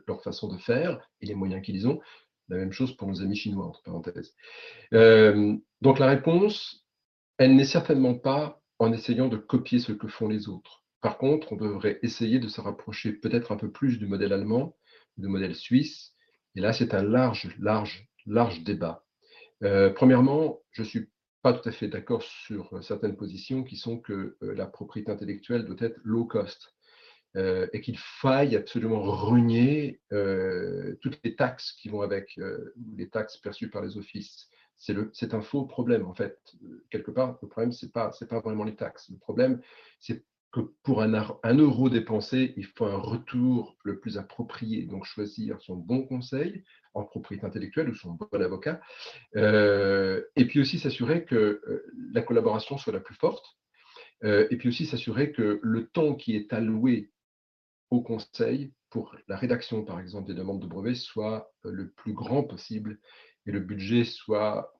leur 0.06 0.22
façon 0.22 0.46
de 0.46 0.58
faire 0.58 1.00
et 1.20 1.26
les 1.26 1.34
moyens 1.34 1.62
qu'ils 1.62 1.88
ont. 1.88 2.00
La 2.48 2.58
même 2.58 2.70
chose 2.70 2.96
pour 2.96 3.08
nos 3.08 3.22
amis 3.22 3.34
chinois, 3.34 3.66
entre 3.66 3.82
parenthèses. 3.82 4.36
Euh, 4.92 5.56
donc 5.80 5.98
la 5.98 6.06
réponse, 6.06 6.86
elle 7.38 7.56
n'est 7.56 7.64
certainement 7.64 8.14
pas 8.14 8.62
en 8.78 8.92
essayant 8.92 9.26
de 9.26 9.36
copier 9.36 9.80
ce 9.80 9.90
que 9.90 10.06
font 10.06 10.28
les 10.28 10.48
autres. 10.48 10.85
Par 11.00 11.18
contre, 11.18 11.52
on 11.52 11.56
devrait 11.56 11.98
essayer 12.02 12.38
de 12.38 12.48
se 12.48 12.60
rapprocher 12.60 13.12
peut-être 13.12 13.52
un 13.52 13.56
peu 13.56 13.70
plus 13.70 13.98
du 13.98 14.06
modèle 14.06 14.32
allemand, 14.32 14.76
du 15.16 15.28
modèle 15.28 15.54
suisse. 15.54 16.14
Et 16.54 16.60
là, 16.60 16.72
c'est 16.72 16.94
un 16.94 17.02
large, 17.02 17.54
large, 17.58 18.08
large 18.26 18.62
débat. 18.62 19.04
Euh, 19.62 19.90
premièrement, 19.90 20.60
je 20.72 20.82
ne 20.82 20.86
suis 20.86 21.10
pas 21.42 21.52
tout 21.52 21.68
à 21.68 21.72
fait 21.72 21.88
d'accord 21.88 22.22
sur 22.22 22.82
certaines 22.82 23.16
positions 23.16 23.62
qui 23.62 23.76
sont 23.76 23.98
que 23.98 24.36
euh, 24.42 24.54
la 24.54 24.66
propriété 24.66 25.12
intellectuelle 25.12 25.64
doit 25.64 25.76
être 25.80 25.98
low 26.02 26.24
cost. 26.24 26.76
Euh, 27.36 27.66
et 27.74 27.82
qu'il 27.82 27.98
faille 27.98 28.56
absolument 28.56 29.02
renier 29.02 30.00
euh, 30.10 30.96
toutes 31.02 31.20
les 31.22 31.36
taxes 31.36 31.72
qui 31.72 31.90
vont 31.90 32.00
avec, 32.00 32.38
euh, 32.38 32.72
les 32.96 33.10
taxes 33.10 33.36
perçues 33.36 33.68
par 33.68 33.82
les 33.82 33.98
offices. 33.98 34.48
C'est 34.78 35.34
un 35.34 35.42
faux 35.42 35.66
problème, 35.66 36.06
en 36.06 36.14
fait. 36.14 36.38
Quelque 36.88 37.10
part, 37.10 37.38
le 37.42 37.48
problème, 37.48 37.72
ce 37.72 37.84
n'est 37.84 37.92
pas, 37.92 38.10
pas 38.28 38.40
vraiment 38.40 38.64
les 38.64 38.76
taxes. 38.76 39.10
Le 39.10 39.18
problème, 39.18 39.60
c'est 40.00 40.24
que 40.52 40.60
pour 40.82 41.02
un, 41.02 41.54
euro 41.54 41.90
dépensé, 41.90 42.54
il 42.56 42.66
faut 42.66 42.86
un 42.86 42.96
retour 42.96 43.76
le 43.84 43.98
plus 43.98 44.16
approprié. 44.16 44.84
Donc, 44.84 45.04
choisir 45.04 45.60
son 45.60 45.76
bon 45.76 46.06
conseil 46.06 46.64
en 46.94 47.04
propriété 47.04 47.44
intellectuelle 47.44 47.90
ou 47.90 47.94
son 47.94 48.12
bon 48.12 48.42
avocat. 48.42 48.80
et 49.34 50.44
puis 50.46 50.60
aussi 50.60 50.78
s'assurer 50.78 51.24
que 51.24 51.60
la 52.12 52.22
collaboration 52.22 52.78
soit 52.78 52.92
la 52.92 53.00
plus 53.00 53.16
forte. 53.16 53.44
et 54.22 54.56
puis 54.56 54.70
aussi 54.70 54.86
s'assurer 54.86 55.32
que 55.32 55.60
le 55.62 55.88
temps 55.88 56.14
qui 56.14 56.36
est 56.36 56.52
alloué 56.54 57.10
au 57.90 58.00
conseil 58.00 58.72
pour 58.90 59.16
la 59.28 59.36
rédaction, 59.36 59.84
par 59.84 60.00
exemple, 60.00 60.28
des 60.28 60.34
demandes 60.34 60.60
de 60.60 60.66
brevets 60.66 60.94
soit 60.94 61.52
euh, 61.64 61.70
le 61.70 61.90
plus 61.90 62.12
grand 62.12 62.42
possible 62.44 62.98
et 63.46 63.52
le 63.52 63.60
budget 63.60 64.04
soit 64.04 64.72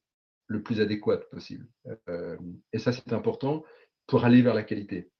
le 0.46 0.62
plus 0.62 0.80
adéquat 0.80 1.18
possible. 1.30 1.66
Euh, 2.08 2.36
et 2.72 2.78
ça, 2.78 2.92
c'est 2.92 3.12
important 3.12 3.64
pour 4.06 4.24
aller 4.24 4.42
vers 4.42 4.54
la 4.54 4.62
qualité. 4.62 5.10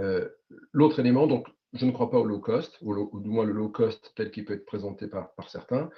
Euh, 0.00 0.28
l'autre 0.72 1.00
élément, 1.00 1.26
donc, 1.26 1.48
je 1.72 1.86
ne 1.86 1.90
crois 1.90 2.10
pas 2.10 2.18
au 2.18 2.24
low 2.24 2.38
cost, 2.38 2.76
ou, 2.82 3.20
du 3.20 3.28
moins 3.30 3.44
le 3.44 3.52
low 3.52 3.68
cost 3.68 4.12
tel 4.14 4.30
qu'il 4.30 4.44
peut 4.44 4.54
être 4.54 4.66
présenté 4.66 5.06
par, 5.06 5.30
certains. 5.48 5.88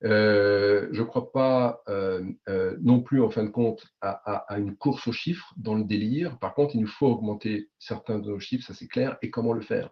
je 0.00 0.98
ne 0.98 1.04
crois 1.04 1.32
pas 1.32 1.82
non 2.80 3.00
plus, 3.00 3.20
en 3.20 3.28
fin 3.28 3.44
de 3.44 3.50
compte, 3.50 3.84
à, 4.00 4.46
une 4.56 4.74
course 4.74 5.06
aux 5.06 5.12
chiffres 5.12 5.52
dans 5.58 5.74
le 5.74 5.84
délire. 5.84 6.38
Par 6.38 6.54
contre, 6.54 6.76
il 6.76 6.80
nous 6.80 6.86
faut 6.86 7.08
augmenter 7.08 7.68
certains 7.78 8.18
de 8.18 8.30
nos 8.30 8.40
chiffres, 8.40 8.66
ça 8.66 8.72
c'est 8.72 8.88
clair, 8.88 9.18
et 9.20 9.28
comment 9.28 9.52
le 9.52 9.60
faire? 9.60 9.90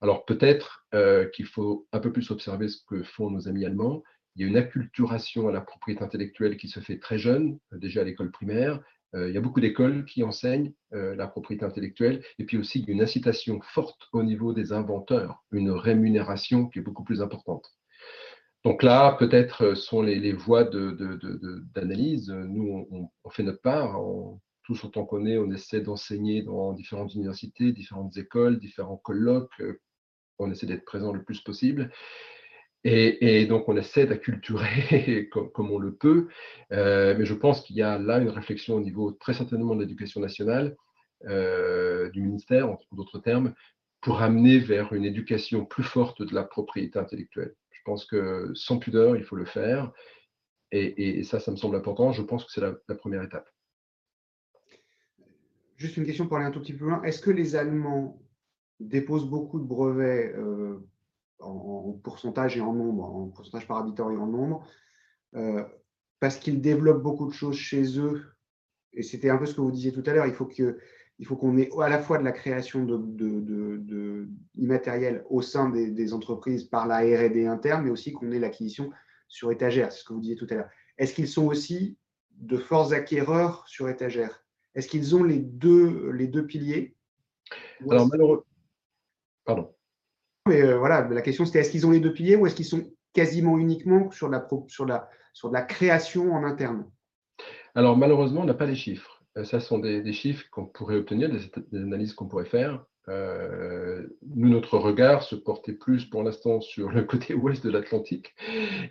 Alors 0.00 0.24
peut-être 0.24 0.86
euh, 0.94 1.28
qu'il 1.28 1.46
faut 1.46 1.86
un 1.92 2.00
peu 2.00 2.12
plus 2.12 2.30
observer 2.30 2.68
ce 2.68 2.82
que 2.86 3.02
font 3.02 3.30
nos 3.30 3.48
amis 3.48 3.64
allemands. 3.64 4.02
Il 4.36 4.42
y 4.42 4.44
a 4.44 4.48
une 4.48 4.56
acculturation 4.56 5.48
à 5.48 5.52
la 5.52 5.60
propriété 5.60 6.02
intellectuelle 6.02 6.56
qui 6.56 6.68
se 6.68 6.80
fait 6.80 6.98
très 6.98 7.18
jeune, 7.18 7.58
euh, 7.72 7.78
déjà 7.78 8.00
à 8.00 8.04
l'école 8.04 8.30
primaire. 8.30 8.80
Euh, 9.14 9.28
il 9.28 9.34
y 9.34 9.38
a 9.38 9.40
beaucoup 9.40 9.60
d'écoles 9.60 10.04
qui 10.04 10.22
enseignent 10.22 10.72
la 10.92 11.26
propriété 11.26 11.64
intellectuelle. 11.64 12.22
Et 12.38 12.44
puis 12.44 12.58
aussi, 12.58 12.84
une 12.88 13.02
incitation 13.02 13.60
forte 13.62 14.08
au 14.12 14.22
niveau 14.22 14.52
des 14.52 14.72
inventeurs, 14.72 15.44
une 15.52 15.70
rémunération 15.70 16.66
qui 16.66 16.80
est 16.80 16.82
beaucoup 16.82 17.04
plus 17.04 17.22
importante. 17.22 17.66
Donc 18.64 18.82
là, 18.82 19.12
peut-être 19.18 19.74
sont 19.74 20.02
les, 20.02 20.32
voies 20.32 20.64
d'analyse. 20.64 22.30
Nous, 22.30 23.10
on, 23.24 23.30
fait 23.30 23.42
notre 23.42 23.62
part. 23.62 23.98
tous 24.64 24.84
autant 24.84 25.04
qu'on 25.04 25.26
est, 25.26 25.38
on 25.38 25.50
essaie 25.50 25.80
d'enseigner 25.80 26.42
dans 26.42 26.72
différentes 26.72 27.14
universités, 27.14 27.72
différentes 27.72 28.16
écoles, 28.16 28.58
différents 28.58 28.98
colloques, 28.98 29.62
on 30.40 30.50
essaie 30.50 30.66
d'être 30.66 30.84
présent 30.84 31.12
le 31.12 31.22
plus 31.22 31.40
possible. 31.40 31.90
Et, 32.84 33.46
donc, 33.46 33.68
on 33.68 33.76
essaie 33.76 34.06
d'acculturer 34.06 35.28
comme, 35.52 35.70
on 35.70 35.78
le 35.78 35.94
peut. 35.94 36.28
Euh, 36.72 37.14
mais 37.18 37.26
je 37.26 37.34
pense 37.34 37.60
qu'il 37.60 37.76
y 37.76 37.82
a 37.82 37.98
là 37.98 38.18
une 38.18 38.30
réflexion 38.30 38.76
au 38.76 38.80
niveau 38.80 39.12
très 39.12 39.34
certainement 39.34 39.74
de 39.74 39.80
l'éducation 39.80 40.20
nationale, 40.20 40.76
euh, 41.26 42.08
du 42.10 42.22
ministère, 42.22 42.70
en 42.70 42.78
d'autres 42.92 43.18
termes, 43.18 43.54
pour 44.00 44.22
amener 44.22 44.58
vers 44.58 44.94
une 44.94 45.04
éducation 45.04 45.66
plus 45.66 45.82
forte 45.82 46.22
de 46.22 46.34
la 46.34 46.42
propriété 46.42 46.98
intellectuelle. 46.98 47.54
Je 47.70 47.80
pense 47.84 48.06
que 48.06 48.50
sans 48.54 48.78
pudeur, 48.78 49.16
il 49.16 49.24
faut 49.24 49.36
le 49.36 49.44
faire. 49.44 49.92
Et, 50.72 51.24
ça, 51.24 51.40
ça 51.40 51.50
me 51.50 51.56
semble 51.56 51.76
important. 51.76 52.12
Je 52.12 52.22
pense 52.22 52.44
que 52.44 52.52
c'est 52.52 52.60
la, 52.60 52.94
première 52.94 53.22
étape. 53.22 53.48
Juste 55.76 55.96
une 55.96 56.06
question 56.06 56.28
pour 56.28 56.36
aller 56.36 56.46
un 56.46 56.50
tout 56.50 56.60
petit 56.60 56.74
peu 56.74 56.84
loin. 56.84 57.02
Est-ce 57.02 57.20
que 57.20 57.30
les 57.30 57.56
Allemands 57.56 58.22
dépose 58.78 59.28
beaucoup 59.28 59.58
de 59.58 59.64
brevets 59.64 60.32
euh, 60.36 60.78
en, 61.40 61.92
pourcentage 62.02 62.56
et 62.56 62.60
en 62.60 62.72
nombre, 62.72 63.04
en 63.04 63.28
pourcentage 63.28 63.66
par 63.66 63.78
habitant 63.78 64.10
et 64.10 64.16
en 64.16 64.26
nombre, 64.26 64.66
euh, 65.34 65.64
parce 66.18 66.36
qu'ils 66.36 66.60
développent 66.60 67.02
beaucoup 67.02 67.26
de 67.26 67.32
choses 67.32 67.56
chez 67.56 67.98
eux. 67.98 68.22
Et 68.92 69.02
c'était 69.02 69.30
un 69.30 69.38
peu 69.38 69.46
ce 69.46 69.54
que 69.54 69.60
vous 69.60 69.70
disiez 69.70 69.92
tout 69.92 70.02
à 70.06 70.12
l'heure, 70.12 70.26
il 70.26 70.34
faut 70.34 70.46
que 70.46 70.78
il 71.18 71.26
faut 71.26 71.36
qu'on 71.36 71.58
ait 71.58 71.68
à 71.78 71.90
la 71.90 71.98
fois 71.98 72.16
de 72.16 72.24
la 72.24 72.32
création 72.32 72.82
de, 72.86 72.96
de, 72.96 74.26
immatériel 74.56 75.22
au 75.28 75.42
sein 75.42 75.68
des, 75.68 76.14
entreprises 76.14 76.64
par 76.64 76.86
la 76.86 77.00
R&D 77.00 77.44
interne, 77.44 77.84
mais 77.84 77.90
aussi 77.90 78.12
qu'on 78.14 78.32
ait 78.32 78.38
l'acquisition 78.38 78.90
sur 79.28 79.52
étagère, 79.52 79.92
c'est 79.92 80.00
ce 80.00 80.04
que 80.04 80.14
vous 80.14 80.20
disiez 80.20 80.36
tout 80.36 80.46
à 80.48 80.54
l'heure. 80.54 80.70
Est-ce 80.96 81.12
qu'ils 81.12 81.28
sont 81.28 81.46
aussi 81.46 81.98
de 82.38 82.56
forts 82.56 82.94
acquéreurs 82.94 83.68
sur 83.68 83.90
étagère? 83.90 84.42
Est-ce 84.74 84.88
qu'ils 84.88 85.14
ont 85.14 85.22
les 85.22 85.40
deux, 85.40 86.10
les 86.10 86.26
deux 86.26 86.46
piliers? 86.46 86.96
Alors, 87.90 88.08
malheureux, 88.08 88.46
Pardon. 89.44 89.74
Mais 90.50 90.62
euh, 90.62 90.78
voilà, 90.78 91.06
la 91.08 91.22
question 91.22 91.44
c'était 91.46 91.60
est-ce 91.60 91.70
qu'ils 91.70 91.86
ont 91.86 91.92
les 91.92 92.00
deux 92.00 92.12
piliers 92.12 92.34
ou 92.34 92.44
est-ce 92.44 92.56
qu'ils 92.56 92.64
sont 92.64 92.82
quasiment 93.14 93.56
uniquement 93.56 94.10
sur 94.10 94.28
la, 94.28 94.44
sur 94.66 94.84
la, 94.84 95.08
sur 95.32 95.48
la 95.52 95.62
création 95.62 96.32
en 96.32 96.42
interne? 96.42 96.90
Alors 97.76 97.96
malheureusement, 97.96 98.40
on 98.40 98.46
n'a 98.46 98.54
pas 98.54 98.66
les 98.66 98.74
chiffres. 98.74 99.22
Euh, 99.38 99.44
ça 99.44 99.60
sont 99.60 99.78
des, 99.78 100.12
chiffres 100.12 100.44
qu'on 100.50 100.66
pourrait 100.66 100.96
obtenir, 100.96 101.30
des, 101.30 101.78
analyses 101.78 102.14
qu'on 102.14 102.26
pourrait 102.26 102.46
faire. 102.46 102.84
Euh, 103.08 104.08
nous, 104.34 104.48
notre 104.48 104.76
regard 104.76 105.22
se 105.22 105.36
portait 105.36 105.72
plus 105.72 106.06
pour 106.06 106.24
l'instant 106.24 106.60
sur 106.60 106.90
le 106.90 107.04
côté 107.04 107.32
ouest 107.34 107.64
de 107.64 107.70
l'Atlantique. 107.70 108.34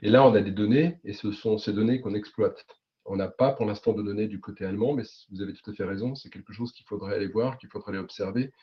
Et 0.02 0.10
là, 0.10 0.26
on 0.26 0.34
a 0.34 0.42
des 0.42 0.52
données, 0.52 0.98
et 1.04 1.12
ce 1.12 1.34
sont 1.34 1.58
ces 1.58 1.74
données 1.74 2.00
qu'on 2.00 2.14
exploite. 2.14 2.66
On 3.04 3.18
n'a 3.18 3.28
pas 3.28 3.52
pour 3.52 3.66
l'instant 3.66 3.92
de 3.92 4.02
données 4.02 4.28
du 4.28 4.40
côté 4.40 4.64
allemand, 4.64 4.94
mais 4.94 5.04
vous 5.30 5.42
avez 5.42 5.52
tout 5.52 5.70
à 5.70 5.74
fait 5.74 5.84
raison, 5.84 6.16
c'est 6.16 6.30
quelque 6.30 6.54
chose 6.54 6.72
qu'il 6.72 6.86
faudrait 6.86 7.16
aller 7.16 7.28
voir, 7.28 7.58
qu'il 7.58 7.68
faudrait 7.68 7.92
aller 7.92 8.00
observer. 8.00 8.54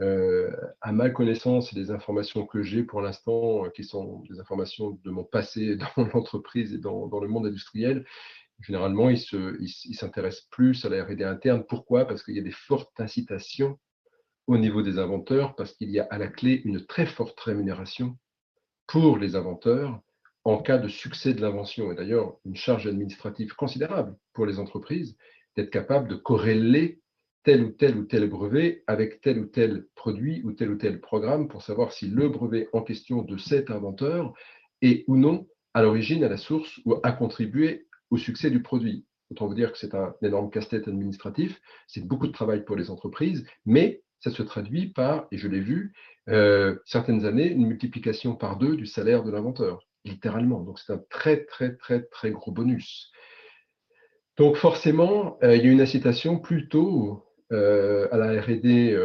Euh, 0.00 0.50
à 0.80 0.90
ma 0.92 1.10
connaissance 1.10 1.72
des 1.74 1.90
informations 1.90 2.46
que 2.46 2.62
j'ai 2.62 2.82
pour 2.82 3.02
l'instant, 3.02 3.66
euh, 3.66 3.68
qui 3.68 3.84
sont 3.84 4.24
des 4.30 4.40
informations 4.40 4.98
de 5.04 5.10
mon 5.10 5.22
passé 5.22 5.76
dans 5.96 6.04
l'entreprise 6.14 6.72
et 6.72 6.78
dans, 6.78 7.08
le 7.20 7.28
monde 7.28 7.46
industriel, 7.46 8.04
généralement, 8.60 9.10
ils 9.10 9.18
s'intéressent 9.94 10.46
plus 10.50 10.84
à 10.84 10.88
la 10.88 11.04
R&D 11.04 11.24
interne. 11.24 11.64
Pourquoi? 11.68 12.06
Parce 12.06 12.22
qu'il 12.22 12.34
y 12.34 12.40
a 12.40 12.42
des 12.42 12.52
fortes 12.52 12.98
incitations 13.00 13.78
au 14.46 14.56
niveau 14.56 14.82
des 14.82 14.98
inventeurs, 14.98 15.54
parce 15.54 15.72
qu'il 15.74 15.90
y 15.90 16.00
a 16.00 16.06
à 16.10 16.18
la 16.18 16.28
clé 16.28 16.62
une 16.64 16.84
très 16.84 17.06
forte 17.06 17.38
rémunération 17.40 18.16
pour 18.86 19.18
les 19.18 19.36
inventeurs 19.36 20.00
en 20.44 20.58
cas 20.58 20.78
de 20.78 20.88
succès 20.88 21.34
de 21.34 21.40
l'invention. 21.40 21.92
Et 21.92 21.94
d'ailleurs, 21.94 22.36
une 22.44 22.56
charge 22.56 22.86
administrative 22.86 23.54
considérable 23.54 24.16
pour 24.32 24.46
les 24.46 24.58
entreprises 24.58 25.16
d'être 25.56 25.70
capable 25.70 26.08
de 26.08 26.16
corréler 26.16 27.01
tel 27.44 27.64
ou 27.64 27.70
tel 27.70 27.96
ou 27.96 28.04
tel 28.04 28.28
brevet 28.28 28.84
avec 28.86 29.20
tel 29.20 29.38
ou 29.38 29.46
tel 29.46 29.86
produit 29.94 30.42
ou 30.44 30.52
tel 30.52 30.70
ou 30.70 30.76
tel 30.76 31.00
programme 31.00 31.48
pour 31.48 31.62
savoir 31.62 31.92
si 31.92 32.06
le 32.08 32.28
brevet 32.28 32.68
en 32.72 32.82
question 32.82 33.22
de 33.22 33.36
cet 33.36 33.70
inventeur 33.70 34.32
est 34.80 35.04
ou 35.08 35.16
non 35.16 35.46
à 35.74 35.82
l'origine, 35.82 36.24
à 36.24 36.28
la 36.28 36.36
source 36.36 36.80
ou 36.84 36.96
a 37.02 37.12
contribué 37.12 37.86
au 38.10 38.16
succès 38.16 38.50
du 38.50 38.62
produit. 38.62 39.06
Autant 39.30 39.46
vous 39.46 39.54
dire 39.54 39.72
que 39.72 39.78
c'est 39.78 39.94
un 39.94 40.14
énorme 40.22 40.50
casse-tête 40.50 40.88
administratif, 40.88 41.60
c'est 41.86 42.06
beaucoup 42.06 42.26
de 42.26 42.32
travail 42.32 42.64
pour 42.64 42.76
les 42.76 42.90
entreprises, 42.90 43.46
mais 43.64 44.02
ça 44.20 44.30
se 44.30 44.42
traduit 44.42 44.88
par, 44.88 45.26
et 45.32 45.38
je 45.38 45.48
l'ai 45.48 45.60
vu, 45.60 45.94
euh, 46.28 46.76
certaines 46.84 47.24
années, 47.24 47.50
une 47.50 47.66
multiplication 47.66 48.36
par 48.36 48.58
deux 48.58 48.76
du 48.76 48.86
salaire 48.86 49.24
de 49.24 49.30
l'inventeur, 49.30 49.88
littéralement. 50.04 50.60
Donc 50.60 50.78
c'est 50.78 50.92
un 50.92 51.02
très, 51.08 51.44
très, 51.44 51.74
très, 51.76 52.02
très 52.02 52.30
gros 52.30 52.52
bonus. 52.52 53.10
Donc 54.36 54.56
forcément, 54.56 55.38
euh, 55.42 55.56
il 55.56 55.64
y 55.64 55.68
a 55.68 55.72
une 55.72 55.80
incitation 55.80 56.38
plutôt 56.38 57.24
à 57.52 58.16
la 58.16 58.40
R&D 58.40 58.96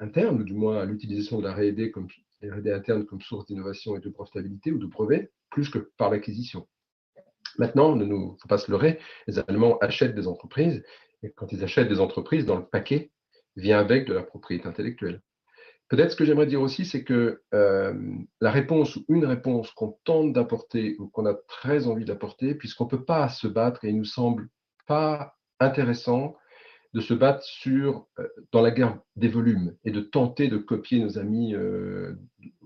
interne, 0.00 0.40
ou 0.40 0.44
du 0.44 0.54
moins 0.54 0.78
à 0.80 0.84
l'utilisation 0.84 1.38
de 1.38 1.44
la 1.44 1.54
R&D 1.54 1.90
comme 1.90 2.08
interne 2.42 3.04
comme 3.04 3.20
source 3.20 3.46
d'innovation 3.46 3.96
et 3.96 4.00
de 4.00 4.08
brevetabilité 4.08 4.72
ou 4.72 4.78
de 4.78 4.86
brevet, 4.86 5.30
plus 5.50 5.68
que 5.70 5.78
par 5.96 6.10
l'acquisition. 6.10 6.68
Maintenant, 7.58 7.98
il 7.98 8.06
ne 8.06 8.14
faut 8.14 8.48
pas 8.48 8.58
se 8.58 8.70
leurrer, 8.70 8.98
les 9.26 9.38
Allemands 9.40 9.78
achètent 9.78 10.14
des 10.14 10.28
entreprises, 10.28 10.84
et 11.22 11.30
quand 11.30 11.52
ils 11.52 11.64
achètent 11.64 11.88
des 11.88 12.00
entreprises, 12.00 12.46
dans 12.46 12.56
le 12.56 12.64
paquet 12.64 13.10
vient 13.56 13.78
avec 13.78 14.06
de 14.06 14.14
la 14.14 14.22
propriété 14.22 14.68
intellectuelle. 14.68 15.20
Peut-être 15.88 16.12
ce 16.12 16.16
que 16.16 16.24
j'aimerais 16.24 16.46
dire 16.46 16.60
aussi, 16.60 16.84
c'est 16.84 17.02
que 17.02 17.42
euh, 17.54 17.94
la 18.40 18.50
réponse 18.50 18.96
ou 18.96 19.04
une 19.08 19.24
réponse 19.24 19.70
qu'on 19.72 19.98
tente 20.04 20.34
d'apporter 20.34 20.96
ou 20.98 21.08
qu'on 21.08 21.26
a 21.26 21.34
très 21.48 21.86
envie 21.86 22.04
d'apporter, 22.04 22.54
puisqu'on 22.54 22.84
ne 22.84 22.90
peut 22.90 23.04
pas 23.04 23.28
se 23.28 23.48
battre 23.48 23.84
et 23.84 23.88
il 23.88 23.96
nous 23.96 24.04
semble 24.04 24.48
pas 24.86 25.34
intéressant 25.60 26.36
de 26.94 27.00
se 27.00 27.14
battre 27.14 27.42
sur, 27.42 28.06
euh, 28.18 28.28
dans 28.52 28.62
la 28.62 28.70
guerre 28.70 28.98
des 29.16 29.28
volumes 29.28 29.76
et 29.84 29.90
de 29.90 30.00
tenter 30.00 30.48
de 30.48 30.56
copier 30.56 31.00
nos 31.00 31.18
amis 31.18 31.54
euh, 31.54 32.14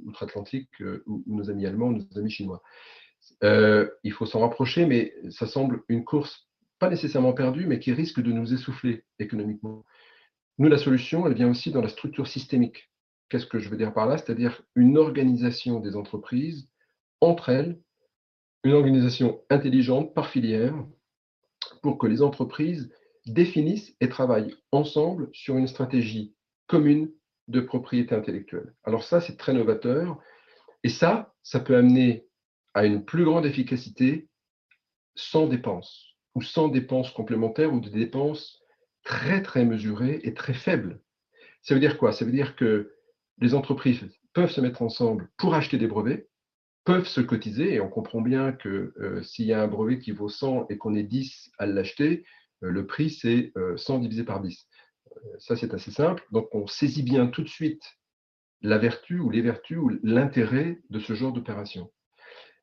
outre-Atlantique 0.05 0.71
ou, 1.07 1.25
nos 1.27 1.51
amis 1.51 1.67
allemands 1.67 1.89
ou 1.89 1.95
nos 1.95 2.19
amis 2.19 2.31
chinois. 2.31 2.63
il 3.43 4.13
faut 4.13 4.27
s'en 4.27 4.41
rapprocher, 4.41 4.87
mais 4.87 5.15
ça 5.31 5.47
semble 5.47 5.83
une 5.89 6.05
course 6.05 6.49
pas 6.83 6.91
nécessairement 6.91 7.33
perdue, 7.33 7.67
mais 7.67 7.79
qui 7.79 7.93
risque 7.93 8.21
de 8.21 8.33
nous 8.33 8.53
essouffler 8.53 9.05
économiquement. 9.21 9.85
Nous, 10.59 10.69
la 10.69 10.79
solution, 10.79 11.25
elle 11.29 11.35
vient 11.35 11.49
aussi 11.49 11.71
dans 11.71 11.81
la 11.81 11.89
structure 11.89 12.27
systémique. 12.27 12.91
Qu'est-ce 13.29 13.47
que 13.47 13.61
je 13.61 13.69
veux 13.69 13.77
dire 13.77 13.95
par 13.95 14.07
là? 14.07 14.19
C'est-à-dire 14.19 14.65
une 14.75 14.99
organisation 14.99 15.79
des 15.79 15.95
entreprises 15.95 16.69
entre 17.21 17.51
elles, 17.51 17.81
une 18.65 18.73
organisation 18.73 19.41
intelligente 19.49 20.13
par 20.13 20.27
filière, 20.29 20.75
pour 21.83 21.99
que 21.99 22.09
les 22.09 22.21
entreprises 22.21 22.93
définissent 23.27 23.95
et 24.01 24.09
travaillent 24.09 24.55
ensemble 24.73 25.31
sur 25.33 25.57
une 25.57 25.69
stratégie 25.69 26.35
commune 26.67 27.11
de 27.49 27.61
propriété 27.61 28.15
intellectuelle. 28.15 28.75
Alors 28.85 29.05
ça, 29.05 29.21
c'est 29.21 29.37
très 29.37 29.53
novateur. 29.53 30.19
Et 30.85 30.89
ça, 30.89 31.35
ça 31.43 31.61
peut 31.61 31.77
amener 31.77 32.27
à 32.75 32.85
une 32.87 33.05
plus 33.05 33.25
grande 33.25 33.47
efficacité 33.47 34.29
sans 35.15 35.47
dépenses, 35.47 36.17
ou 36.35 36.43
sans 36.43 36.69
dépenses 36.69 37.11
complémentaires, 37.11 37.73
ou 37.73 37.81
des 37.81 37.91
dépenses 37.91 38.63
très, 39.05 39.43
très 39.43 39.65
mesurées 39.65 40.21
et 40.23 40.35
très 40.35 40.55
faibles. 40.55 41.01
Ça 41.63 41.75
veut 41.75 41.81
dire 41.81 41.99
quoi? 41.99 42.13
Ça 42.13 42.25
veut 42.25 42.33
dire 42.33 42.57
que 42.57 42.93
les 43.39 43.55
entreprises 43.55 44.09
peuvent 44.33 44.51
se 44.51 44.61
mettre 44.61 44.83
ensemble 44.83 45.31
pour 45.37 45.55
acheter 45.55 45.79
des 45.79 45.87
brevets, 45.87 46.29
peuvent 46.85 47.07
se 47.07 47.21
cotiser, 47.21 47.75
et 47.75 47.81
on 47.81 47.89
comprend 47.89 48.21
bien 48.21 48.53
que 48.53 48.95
euh, 48.99 49.23
s'il 49.23 49.47
y 49.47 49.53
a 49.53 49.63
un 49.63 49.69
brevet 49.69 49.99
qui 49.99 50.11
vaut 50.11 50.29
100 50.29 50.67
et 50.69 50.79
qu'on 50.79 50.95
est 50.95 51.03
10 51.03 51.53
à 51.59 51.67
l'acheter, 51.67 52.25
le 52.69 52.87
prix 52.87 53.11
c'est 53.11 53.53
100 53.77 53.97
euh, 53.97 54.01
divisé 54.01 54.25
par 54.25 54.41
10. 54.41 54.67
ça 55.39 55.57
c'est 55.57 55.75
assez 55.75 55.91
simple, 55.91 56.25
donc 56.31 56.49
on 56.53 56.67
saisit 56.67 57.03
bien 57.03 57.27
tout 57.27 57.43
de 57.43 57.49
suite 57.49 57.83
la 58.63 58.79
vertu 58.79 59.19
ou 59.19 59.31
les 59.31 59.43
vertus 59.43 59.79
ou 59.79 59.91
l'intérêt 60.03 60.81
de 60.91 61.01
ce 61.01 61.15
genre 61.15 61.33
d'opération. 61.33 61.91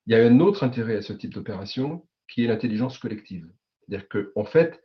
Il 0.06 0.14
y 0.14 0.16
a 0.16 0.26
un 0.26 0.40
autre 0.40 0.64
intérêt 0.64 0.96
à 0.96 1.02
ce 1.02 1.14
type 1.14 1.34
d'opération 1.34 2.08
qui 2.28 2.44
est 2.44 2.48
l'intelligence 2.48 2.98
collective. 2.98 3.52
C'est-à-dire 3.82 4.08
qu'en 4.08 4.42
en 4.42 4.46
fait, 4.46 4.82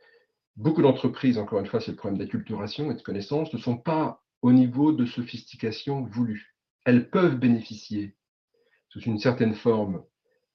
beaucoup 0.55 0.81
d'entreprises, 0.81 1.37
encore 1.37 1.59
une 1.59 1.67
fois, 1.67 1.79
c'est 1.79 1.91
le 1.91 1.97
problème 1.97 2.19
d'acculturation 2.19 2.91
et 2.91 2.95
de 2.95 3.01
connaissance, 3.01 3.53
ne 3.53 3.59
sont 3.59 3.77
pas 3.77 4.23
au 4.41 4.51
niveau 4.51 4.91
de 4.91 5.05
sophistication 5.05 6.03
voulue. 6.03 6.55
Elles 6.83 7.09
peuvent 7.09 7.37
bénéficier 7.37 8.15
sous 8.89 8.99
une 9.01 9.19
certaine 9.19 9.55
forme 9.55 10.03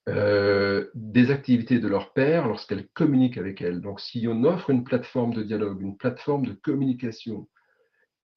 euh, 0.09 0.89
des 0.95 1.29
activités 1.29 1.79
de 1.79 1.87
leur 1.87 2.11
père 2.13 2.47
lorsqu'elles 2.47 2.87
communiquent 2.89 3.37
avec 3.37 3.61
elles. 3.61 3.81
Donc 3.81 4.01
si 4.01 4.27
on 4.27 4.43
offre 4.43 4.71
une 4.71 4.83
plateforme 4.83 5.33
de 5.33 5.43
dialogue, 5.43 5.81
une 5.81 5.97
plateforme 5.97 6.45
de 6.45 6.53
communication 6.53 7.47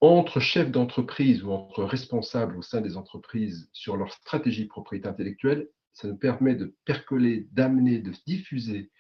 entre 0.00 0.40
chefs 0.40 0.70
d'entreprise 0.70 1.42
ou 1.42 1.52
entre 1.52 1.82
responsables 1.84 2.58
au 2.58 2.62
sein 2.62 2.82
des 2.82 2.98
entreprises 2.98 3.70
sur 3.72 3.96
leur 3.96 4.12
stratégie 4.12 4.64
de 4.64 4.68
propriété 4.68 5.08
intellectuelle, 5.08 5.68
ça 5.94 6.08
nous 6.08 6.16
permet 6.16 6.54
de 6.54 6.76
percoler, 6.84 7.48
d'amener, 7.52 7.98
de 8.00 8.12
diffuser 8.26 8.90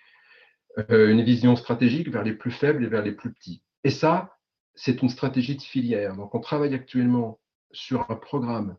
euh, 0.90 1.10
une 1.10 1.22
vision 1.22 1.56
stratégique 1.56 2.08
vers 2.08 2.22
les 2.22 2.32
plus 2.32 2.50
faibles 2.50 2.84
et 2.84 2.88
vers 2.88 3.02
les 3.02 3.12
plus 3.12 3.32
petits. 3.32 3.62
Et 3.82 3.90
ça, 3.90 4.38
c'est 4.74 5.02
une 5.02 5.10
stratégie 5.10 5.56
de 5.56 5.62
filière. 5.62 6.16
Donc, 6.16 6.34
on 6.34 6.40
travaille 6.40 6.74
actuellement 6.74 7.40
sur 7.72 8.10
un 8.10 8.16
programme 8.16 8.76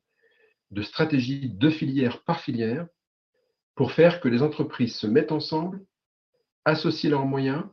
de 0.71 0.81
stratégie 0.81 1.49
de 1.49 1.69
filière 1.69 2.23
par 2.23 2.39
filière 2.41 2.87
pour 3.75 3.91
faire 3.91 4.21
que 4.21 4.29
les 4.29 4.41
entreprises 4.41 4.95
se 4.95 5.07
mettent 5.07 5.31
ensemble, 5.31 5.85
associent 6.63 7.11
leurs 7.11 7.25
moyens 7.25 7.63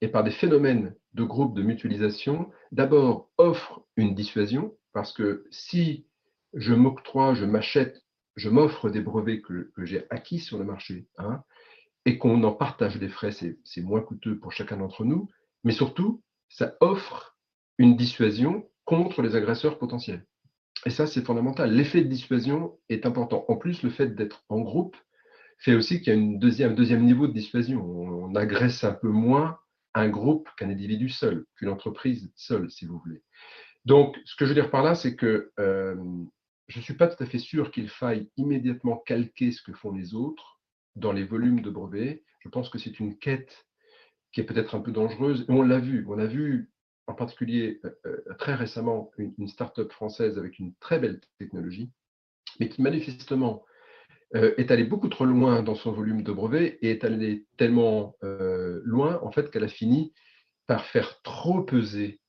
et 0.00 0.08
par 0.08 0.22
des 0.22 0.30
phénomènes 0.30 0.94
de 1.14 1.24
groupe 1.24 1.54
de 1.54 1.62
mutualisation, 1.62 2.50
d'abord 2.72 3.30
offrent 3.38 3.82
une 3.96 4.14
dissuasion, 4.14 4.74
parce 4.92 5.12
que 5.12 5.46
si 5.50 6.06
je 6.54 6.74
m'octroie, 6.74 7.34
je 7.34 7.44
m'achète, 7.44 8.04
je 8.36 8.48
m'offre 8.48 8.90
des 8.90 9.00
brevets 9.00 9.42
que, 9.42 9.72
j'ai 9.78 10.06
acquis 10.10 10.38
sur 10.38 10.58
le 10.58 10.64
marché, 10.64 11.06
hein, 11.18 11.42
et 12.06 12.18
qu'on 12.18 12.42
en 12.44 12.52
partage 12.52 12.98
les 12.98 13.08
frais, 13.08 13.32
c'est 13.32 13.82
moins 13.82 14.00
coûteux 14.00 14.38
pour 14.38 14.52
chacun 14.52 14.76
d'entre 14.76 15.04
nous, 15.04 15.28
mais 15.64 15.72
surtout, 15.72 16.22
ça 16.48 16.76
offre 16.80 17.36
une 17.78 17.96
dissuasion 17.96 18.68
contre 18.84 19.22
les 19.22 19.36
agresseurs 19.36 19.78
potentiels. 19.78 20.26
Et 20.86 20.90
ça, 20.90 21.06
c'est 21.06 21.24
fondamental. 21.24 21.72
L'effet 21.72 22.02
de 22.02 22.08
dissuasion 22.08 22.78
est 22.88 23.04
important. 23.04 23.44
En 23.48 23.56
plus, 23.56 23.82
le 23.82 23.90
fait 23.90 24.14
d'être 24.14 24.44
en 24.48 24.60
groupe 24.60 24.96
fait 25.60 25.74
aussi 25.74 26.00
qu'il 26.00 26.12
y 26.12 26.16
a 26.16 26.18
une 26.18 26.38
deuxième, 26.38 26.74
deuxième 26.74 27.04
niveau 27.04 27.26
de 27.26 27.32
dissuasion. 27.32 27.84
On, 27.84 28.34
agresse 28.36 28.84
un 28.84 28.92
peu 28.92 29.08
moins 29.08 29.58
un 29.92 30.08
groupe 30.08 30.48
qu'un 30.56 30.70
individu 30.70 31.08
seul, 31.08 31.46
qu'une 31.56 31.68
entreprise 31.68 32.30
seule, 32.36 32.70
si 32.70 32.86
vous 32.86 32.98
voulez. 32.98 33.22
Donc, 33.84 34.16
ce 34.24 34.36
que 34.36 34.44
je 34.44 34.50
veux 34.50 34.54
dire 34.54 34.70
par 34.70 34.84
là, 34.84 34.94
c'est 34.94 35.16
que 35.16 35.50
euh, 35.58 35.96
je 36.68 36.78
ne 36.78 36.82
suis 36.84 36.94
pas 36.94 37.08
tout 37.08 37.20
à 37.20 37.26
fait 37.26 37.38
sûr 37.38 37.72
qu'il 37.72 37.88
faille 37.88 38.30
immédiatement 38.36 38.98
calquer 38.98 39.50
ce 39.50 39.62
que 39.62 39.72
font 39.72 39.90
les 39.90 40.14
autres 40.14 40.60
dans 40.94 41.12
les 41.12 41.24
volumes 41.24 41.60
de 41.60 41.70
brevets. 41.70 42.22
Je 42.38 42.48
pense 42.48 42.68
que 42.68 42.78
c'est 42.78 43.00
une 43.00 43.18
quête 43.18 43.66
qui 44.32 44.40
est 44.40 44.44
peut-être 44.44 44.76
un 44.76 44.80
peu 44.80 44.92
dangereuse. 44.92 45.44
Et 45.48 45.52
on 45.52 45.62
l'a 45.62 45.80
vu. 45.80 46.06
On 46.08 46.20
a 46.20 46.26
vu 46.26 46.70
en 47.08 47.14
particulier 47.14 47.80
euh, 47.84 47.90
euh, 48.06 48.34
très 48.38 48.54
récemment 48.54 49.10
une, 49.18 49.48
start-up 49.48 49.90
française 49.92 50.38
avec 50.38 50.58
une 50.58 50.74
très 50.76 51.00
belle 51.00 51.20
technologie, 51.38 51.90
mais 52.60 52.68
qui 52.68 52.80
manifestement 52.80 53.64
euh, 54.34 54.54
est 54.58 54.70
allée 54.70 54.84
beaucoup 54.84 55.08
trop 55.08 55.24
loin 55.24 55.62
dans 55.62 55.74
son 55.74 55.92
volume 55.92 56.22
de 56.22 56.32
brevets 56.32 56.78
et 56.82 56.90
est 56.90 57.04
allée 57.04 57.46
tellement 57.56 58.16
loin 58.22 59.20
en 59.22 59.32
fait 59.32 59.50
qu'elle 59.50 59.64
a 59.64 59.68
fini 59.68 60.12
par 60.66 60.84
faire 60.84 61.20
trop 61.22 61.62
peser 61.62 62.20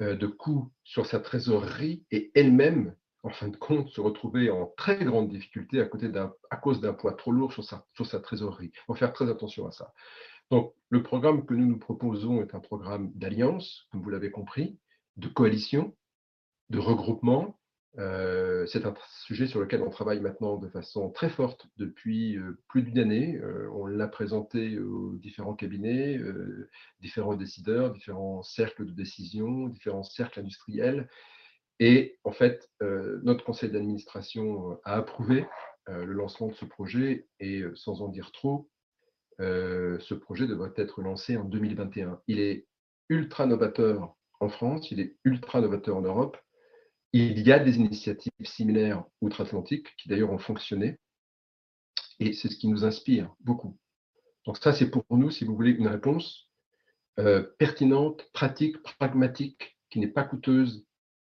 de 0.00 0.26
coûts 0.26 0.70
sur 0.84 1.06
sa 1.06 1.18
trésorerie 1.18 2.04
et 2.10 2.30
elle-même, 2.34 2.94
en 3.22 3.30
fin 3.30 3.48
de 3.48 3.56
compte, 3.56 3.88
se 3.88 4.00
retrouver 4.00 4.50
en 4.50 4.66
très 4.76 5.04
grande 5.04 5.28
difficulté 5.28 5.80
à 5.80 6.56
cause 6.56 6.80
d'un 6.80 6.92
poids 6.92 7.14
trop 7.14 7.32
lourd 7.32 7.52
sur 7.52 7.64
sa, 7.64 7.86
sur 7.94 8.06
sa 8.06 8.20
trésorerie. 8.20 8.70
Il 8.74 8.80
faut 8.86 8.94
faire 8.94 9.12
très 9.12 9.28
attention 9.28 9.66
à 9.66 9.72
ça. 9.72 9.92
Donc, 10.50 10.72
le 10.88 11.02
programme 11.02 11.44
que 11.44 11.54
nous 11.54 11.66
nous 11.66 11.78
proposons 11.78 12.40
est 12.42 12.54
un 12.54 12.60
programme 12.60 13.12
d'alliance, 13.14 13.86
comme 13.90 14.02
vous 14.02 14.10
l'avez 14.10 14.30
compris, 14.30 14.78
de 15.16 15.28
coalition, 15.28 15.94
de 16.70 16.78
regroupement. 16.78 17.57
Euh, 17.96 18.66
c'est 18.66 18.84
un 18.84 18.94
sujet 19.24 19.46
sur 19.46 19.60
lequel 19.60 19.82
on 19.82 19.90
travaille 19.90 20.20
maintenant 20.20 20.56
de 20.56 20.68
façon 20.68 21.10
très 21.10 21.30
forte 21.30 21.66
depuis 21.78 22.36
euh, 22.36 22.58
plus 22.68 22.82
d'une 22.82 22.98
année. 22.98 23.38
Euh, 23.38 23.68
on 23.72 23.86
l'a 23.86 24.08
présenté 24.08 24.78
aux 24.78 25.14
différents 25.14 25.54
cabinets, 25.54 26.20
différents 27.00 27.34
décideurs, 27.34 27.92
différents 27.92 28.42
cercles 28.42 28.86
de 28.86 28.92
décision, 28.92 29.68
différents 29.68 30.02
cercles 30.02 30.40
industriels. 30.40 31.08
Et 31.80 32.18
en 32.24 32.32
fait, 32.32 32.68
notre 32.80 33.44
conseil 33.44 33.70
d'administration 33.70 34.80
a 34.84 34.94
approuvé 34.96 35.46
le 35.86 36.12
lancement 36.12 36.48
de 36.48 36.54
ce 36.54 36.64
projet 36.64 37.28
et 37.38 37.62
sans 37.76 38.02
en 38.02 38.08
dire 38.08 38.32
trop, 38.32 38.68
ce 39.38 40.14
projet 40.14 40.48
devrait 40.48 40.72
être 40.76 41.02
lancé 41.02 41.36
en 41.36 41.44
2021. 41.44 42.20
Il 42.26 42.40
est 42.40 42.66
ultra 43.08 43.46
novateur 43.46 44.16
en 44.40 44.48
France, 44.48 44.90
il 44.90 44.98
est 44.98 45.16
ultra 45.24 45.60
novateur 45.60 45.96
en 45.96 46.02
Europe. 46.02 46.36
Il 47.12 47.40
y 47.40 47.52
a 47.52 47.58
des 47.58 47.76
initiatives 47.76 48.32
similaires 48.44 49.04
outre-Atlantique 49.20 49.96
qui 49.96 50.08
d'ailleurs 50.08 50.30
ont 50.30 50.38
fonctionné. 50.38 50.98
Et 52.20 52.32
c'est 52.32 52.48
ce 52.48 52.56
qui 52.56 52.68
nous 52.68 52.84
inspire 52.84 53.34
beaucoup. 53.40 53.78
Donc 54.44 54.58
ça, 54.58 54.72
c'est 54.72 54.90
pour 54.90 55.04
nous, 55.10 55.30
si 55.30 55.44
vous 55.44 55.54
voulez, 55.54 55.70
une 55.70 55.88
réponse 55.88 56.48
pertinente, 57.58 58.28
pratique, 58.32 58.80
pragmatique, 58.82 59.76
qui 59.90 59.98
n'est 60.00 60.06
pas 60.08 60.24
coûteuse, 60.24 60.84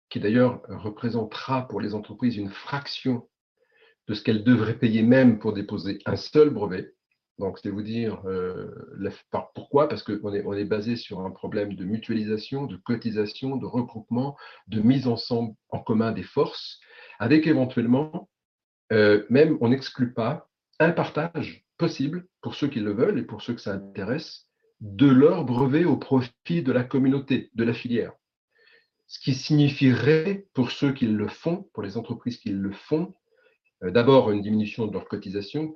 qui 0.09 0.21
d'ailleurs 0.21 0.63
représentera 0.69 1.69
pour 1.69 1.81
les 1.81 1.95
entreprises 1.95 2.37
une 2.37 2.51
fraction 2.51 3.29
de 4.09 4.15
ce 4.15 4.23
qu'elles 4.23 4.45
devraient 4.45 4.79
payer 4.79 5.03
même 5.03 5.39
pour 5.39 5.53
déposer 5.53 6.01
un 6.05 6.17
seul 6.17 6.51
brevet. 6.51 6.95
Donc, 7.41 7.59
c'est 7.59 7.71
vous 7.71 7.83
dire 7.83 8.21
euh, 8.27 8.69
pourquoi, 9.55 9.89
parce 9.89 10.03
qu'on 10.03 10.35
est, 10.35 10.45
on 10.45 10.65
basé 10.67 10.95
sur 10.95 11.21
un 11.21 11.31
problème 11.31 11.75
de 11.75 11.85
mutualisation, 11.87 12.67
de 12.67 12.77
cotisation, 12.77 13.57
de 13.57 13.65
regroupement, 13.65 14.37
de 14.69 14.83
mise 14.83 15.09
ensemble 15.09 15.55
en 15.71 15.79
commun 15.79 16.13
des 16.13 16.23
forces, 16.23 16.79
avec 17.19 17.47
éventuellement, 17.47 18.29
euh, 18.93 19.25
même 19.31 19.57
on 19.63 19.71
n'exclut 19.71 20.13
pas 20.13 20.51
un 20.81 20.91
partage 20.91 21.65
possible 21.79 22.27
pour 22.43 22.55
ceux 22.55 22.69
qui 22.69 22.81
le 22.81 22.93
veulent 22.93 23.19
et 23.19 23.25
pour 23.25 23.41
ceux 23.41 23.55
que 23.55 23.61
ça 23.63 23.73
intéresse, 23.73 24.47
de 24.81 25.07
leur 25.07 25.47
brevet 25.47 25.87
au 25.87 25.97
profit 25.97 26.63
de 26.63 26.73
la 26.73 26.85
communauté, 26.85 27.51
de 27.55 27.65
la 27.65 27.73
filière. 27.73 28.13
Ce 29.07 29.19
qui 29.19 29.35
signifierait 29.35 30.47
pour 30.53 30.71
ceux 30.71 30.93
qui 30.93 31.07
le 31.07 31.27
font, 31.27 31.69
pour 31.73 31.83
les 31.83 31.97
entreprises 31.97 32.37
qui 32.37 32.51
le 32.51 32.71
font, 32.71 33.15
euh, 33.83 33.91
d'abord 33.91 34.31
une 34.31 34.43
diminution 34.43 34.87
de 34.87 34.93
leur 34.93 35.09
cotisation 35.09 35.69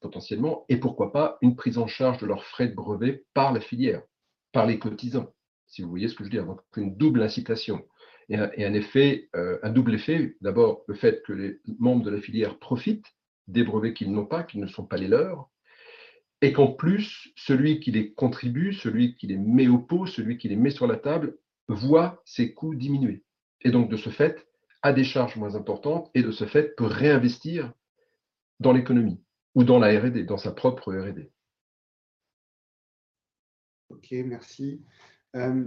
potentiellement, 0.00 0.64
et 0.68 0.76
pourquoi 0.76 1.12
pas 1.12 1.38
une 1.42 1.56
prise 1.56 1.78
en 1.78 1.86
charge 1.86 2.18
de 2.18 2.26
leurs 2.26 2.44
frais 2.44 2.68
de 2.68 2.74
brevet 2.74 3.24
par 3.34 3.52
la 3.52 3.60
filière, 3.60 4.02
par 4.52 4.66
les 4.66 4.78
cotisants, 4.78 5.32
si 5.66 5.82
vous 5.82 5.90
voyez 5.90 6.08
ce 6.08 6.14
que 6.14 6.24
je 6.24 6.24
veux 6.24 6.30
dire. 6.30 6.46
Donc 6.46 6.60
une 6.76 6.96
double 6.96 7.22
incitation 7.22 7.84
et 8.28 8.36
un, 8.36 8.74
effet, 8.74 9.28
euh, 9.36 9.58
un 9.62 9.70
double 9.70 9.94
effet. 9.94 10.36
D'abord, 10.40 10.82
le 10.88 10.94
fait 10.94 11.22
que 11.24 11.32
les 11.32 11.60
membres 11.78 12.04
de 12.04 12.10
la 12.10 12.20
filière 12.20 12.58
profitent 12.58 13.14
des 13.46 13.62
brevets 13.62 13.94
qu'ils 13.94 14.12
n'ont 14.12 14.26
pas, 14.26 14.42
qui 14.42 14.58
ne 14.58 14.66
sont 14.66 14.84
pas 14.84 14.96
les 14.96 15.06
leurs, 15.06 15.48
et 16.42 16.52
qu'en 16.52 16.72
plus, 16.72 17.32
celui 17.36 17.80
qui 17.80 17.92
les 17.92 18.12
contribue, 18.12 18.72
celui 18.72 19.14
qui 19.14 19.28
les 19.28 19.38
met 19.38 19.68
au 19.68 19.78
pot, 19.78 20.06
celui 20.06 20.38
qui 20.38 20.48
les 20.48 20.56
met 20.56 20.70
sur 20.70 20.86
la 20.86 20.96
table, 20.96 21.38
voit 21.68 22.20
ses 22.24 22.52
coûts 22.52 22.74
diminuer. 22.74 23.22
Et 23.62 23.70
donc, 23.70 23.88
de 23.88 23.96
ce 23.96 24.10
fait, 24.10 24.46
a 24.82 24.92
des 24.92 25.04
charges 25.04 25.36
moins 25.36 25.54
importantes 25.54 26.10
et 26.14 26.22
de 26.22 26.30
ce 26.30 26.44
fait 26.44 26.74
peut 26.76 26.84
réinvestir 26.84 27.72
dans 28.60 28.72
l'économie 28.72 29.20
ou 29.56 29.64
dans 29.64 29.78
la 29.78 29.98
RD, 29.98 30.26
dans 30.26 30.36
sa 30.36 30.52
propre 30.52 30.92
RD. 30.92 31.30
Ok, 33.88 34.08
merci. 34.26 34.84
Euh, 35.34 35.64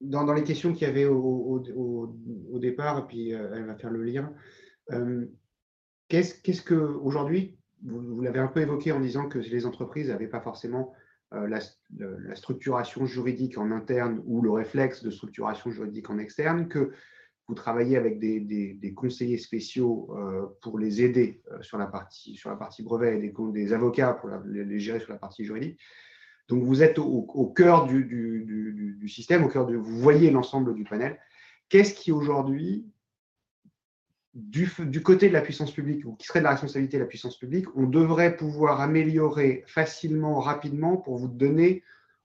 dans, 0.00 0.32
les 0.32 0.42
questions 0.42 0.72
qu'il 0.72 0.88
y 0.88 0.90
avait 0.90 1.04
au, 1.04 2.08
départ, 2.58 2.98
et 3.00 3.06
puis 3.06 3.34
euh, 3.34 3.52
elle 3.54 3.66
va 3.66 3.76
faire 3.76 3.90
le 3.90 4.02
lien, 4.02 4.32
euh, 4.92 5.26
qu'est-ce 6.08 6.62
que 6.62 6.74
aujourd'hui, 6.74 7.58
vous, 7.84 8.22
l'avez 8.22 8.40
un 8.40 8.48
peu 8.48 8.60
évoqué 8.60 8.90
en 8.92 9.00
disant 9.00 9.28
que 9.28 9.38
les 9.38 9.66
entreprises 9.66 10.08
n'avaient 10.08 10.26
pas 10.26 10.40
forcément 10.40 10.94
la, 11.30 11.58
structuration 12.36 13.06
juridique 13.06 13.58
en 13.58 13.72
interne 13.72 14.22
ou 14.24 14.40
le 14.40 14.52
réflexe 14.52 15.02
de 15.02 15.10
structuration 15.10 15.72
juridique 15.72 16.08
en 16.08 16.18
externe, 16.18 16.68
que 16.68 16.92
vous 17.46 17.54
travaillez 17.54 17.96
avec 17.96 18.18
des, 18.18 18.94
conseillers 18.94 19.38
spéciaux 19.38 20.08
euh, 20.16 20.46
pour 20.62 20.78
les 20.78 21.02
aider 21.02 21.42
euh, 21.50 21.60
sur, 21.62 21.76
la 21.76 21.86
partie, 21.86 22.36
sur 22.36 22.50
la 22.50 22.56
partie 22.56 22.82
brevet 22.82 23.18
et 23.18 23.32
des, 23.52 23.72
avocats 23.72 24.14
pour 24.14 24.30
les 24.46 24.78
gérer 24.78 25.00
sur 25.00 25.12
la 25.12 25.18
partie 25.18 25.44
juridique. 25.44 25.78
Donc, 26.48 26.62
vous 26.62 26.82
êtes 26.82 26.98
au, 26.98 27.52
cœur 27.56 27.86
du, 27.86 29.06
système, 29.08 29.44
au 29.44 29.48
cœur 29.48 29.66
de, 29.66 29.76
vous 29.76 29.98
voyez 29.98 30.30
l'ensemble 30.30 30.74
du 30.74 30.84
panel. 30.84 31.18
Qu'est-ce 31.68 31.94
qui 31.94 32.12
aujourd'hui, 32.12 32.86
du, 34.34 34.68
côté 35.02 35.28
de 35.28 35.32
la 35.32 35.40
puissance 35.40 35.72
publique, 35.72 36.04
ou 36.04 36.14
qui 36.16 36.26
serait 36.26 36.40
de 36.40 36.44
la 36.44 36.50
responsabilité 36.50 36.98
de 36.98 37.02
la 37.02 37.08
puissance 37.08 37.38
publique, 37.38 37.66
on 37.76 37.84
devrait 37.84 38.36
pouvoir 38.36 38.80
améliorer 38.80 39.64
facilement, 39.66 40.40
rapidement 40.40 40.96
pour 40.96 41.16
vous 41.16 41.28
donner 41.28 41.82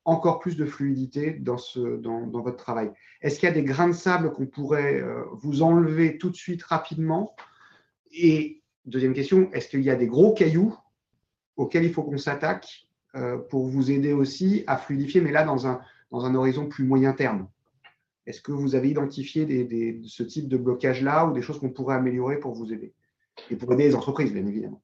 encore 0.10 0.39
plus 0.39 0.57
de 0.57 0.66
fluidité 0.66 1.32
dans, 1.32 1.57
ce, 1.57 1.97
dans, 1.97 2.26
votre 2.41 2.57
travail. 2.57 2.91
Est-ce 3.22 3.39
qu'il 3.39 3.47
y 3.47 3.51
a 3.51 3.55
des 3.55 3.64
grains 3.64 3.89
de 3.89 3.93
sable 3.93 4.32
qu'on 4.32 4.45
pourrait 4.45 5.01
euh, 5.01 5.24
vous 5.41 5.62
enlever 5.62 6.18
tout 6.18 6.30
de 6.30 6.36
suite 6.36 6.64
rapidement? 6.64 7.36
Et 8.12 8.62
deuxième 8.86 9.14
question, 9.14 9.49
est-ce 9.53 9.70
qu'il 9.70 9.82
y 9.82 9.89
a 9.89 9.95
des 9.95 10.07
gros 10.07 10.34
cailloux 10.34 10.76
auxquels 11.57 11.86
il 11.86 11.93
faut 11.93 12.03
qu'on 12.03 12.18
s'attaque 12.18 12.88
euh, 13.16 13.38
pour 13.38 13.66
vous 13.66 13.91
aider 13.91 14.14
aussi 14.14 14.64
à 14.68 14.78
fluidifier, 14.78 15.22
mais 15.22 15.32
là 15.32 15.43
dans 15.43 15.68
un, 15.68 15.82
horizon 16.12 16.68
plus 16.68 16.84
moyen 16.84 17.14
terme? 17.14 17.47
Est-ce 18.26 18.41
que 18.41 18.51
vous 18.51 18.76
avez 18.76 18.89
identifié 18.89 19.45
des, 19.45 20.01
ce 20.05 20.24
type 20.24 20.47
de 20.47 20.57
blocage-là 20.57 21.26
ou 21.26 21.34
des 21.34 21.41
choses 21.41 21.60
qu'on 21.60 21.72
pourrait 21.72 21.95
améliorer 21.95 22.38
pour 22.38 22.53
vous 22.53 22.72
aider? 22.72 22.93
Et 23.49 23.55
pour 23.55 23.74
aider 23.74 23.84
les 23.84 23.95
entreprises, 23.95 24.32
bien 24.32 24.45
évidemment. 24.45 24.82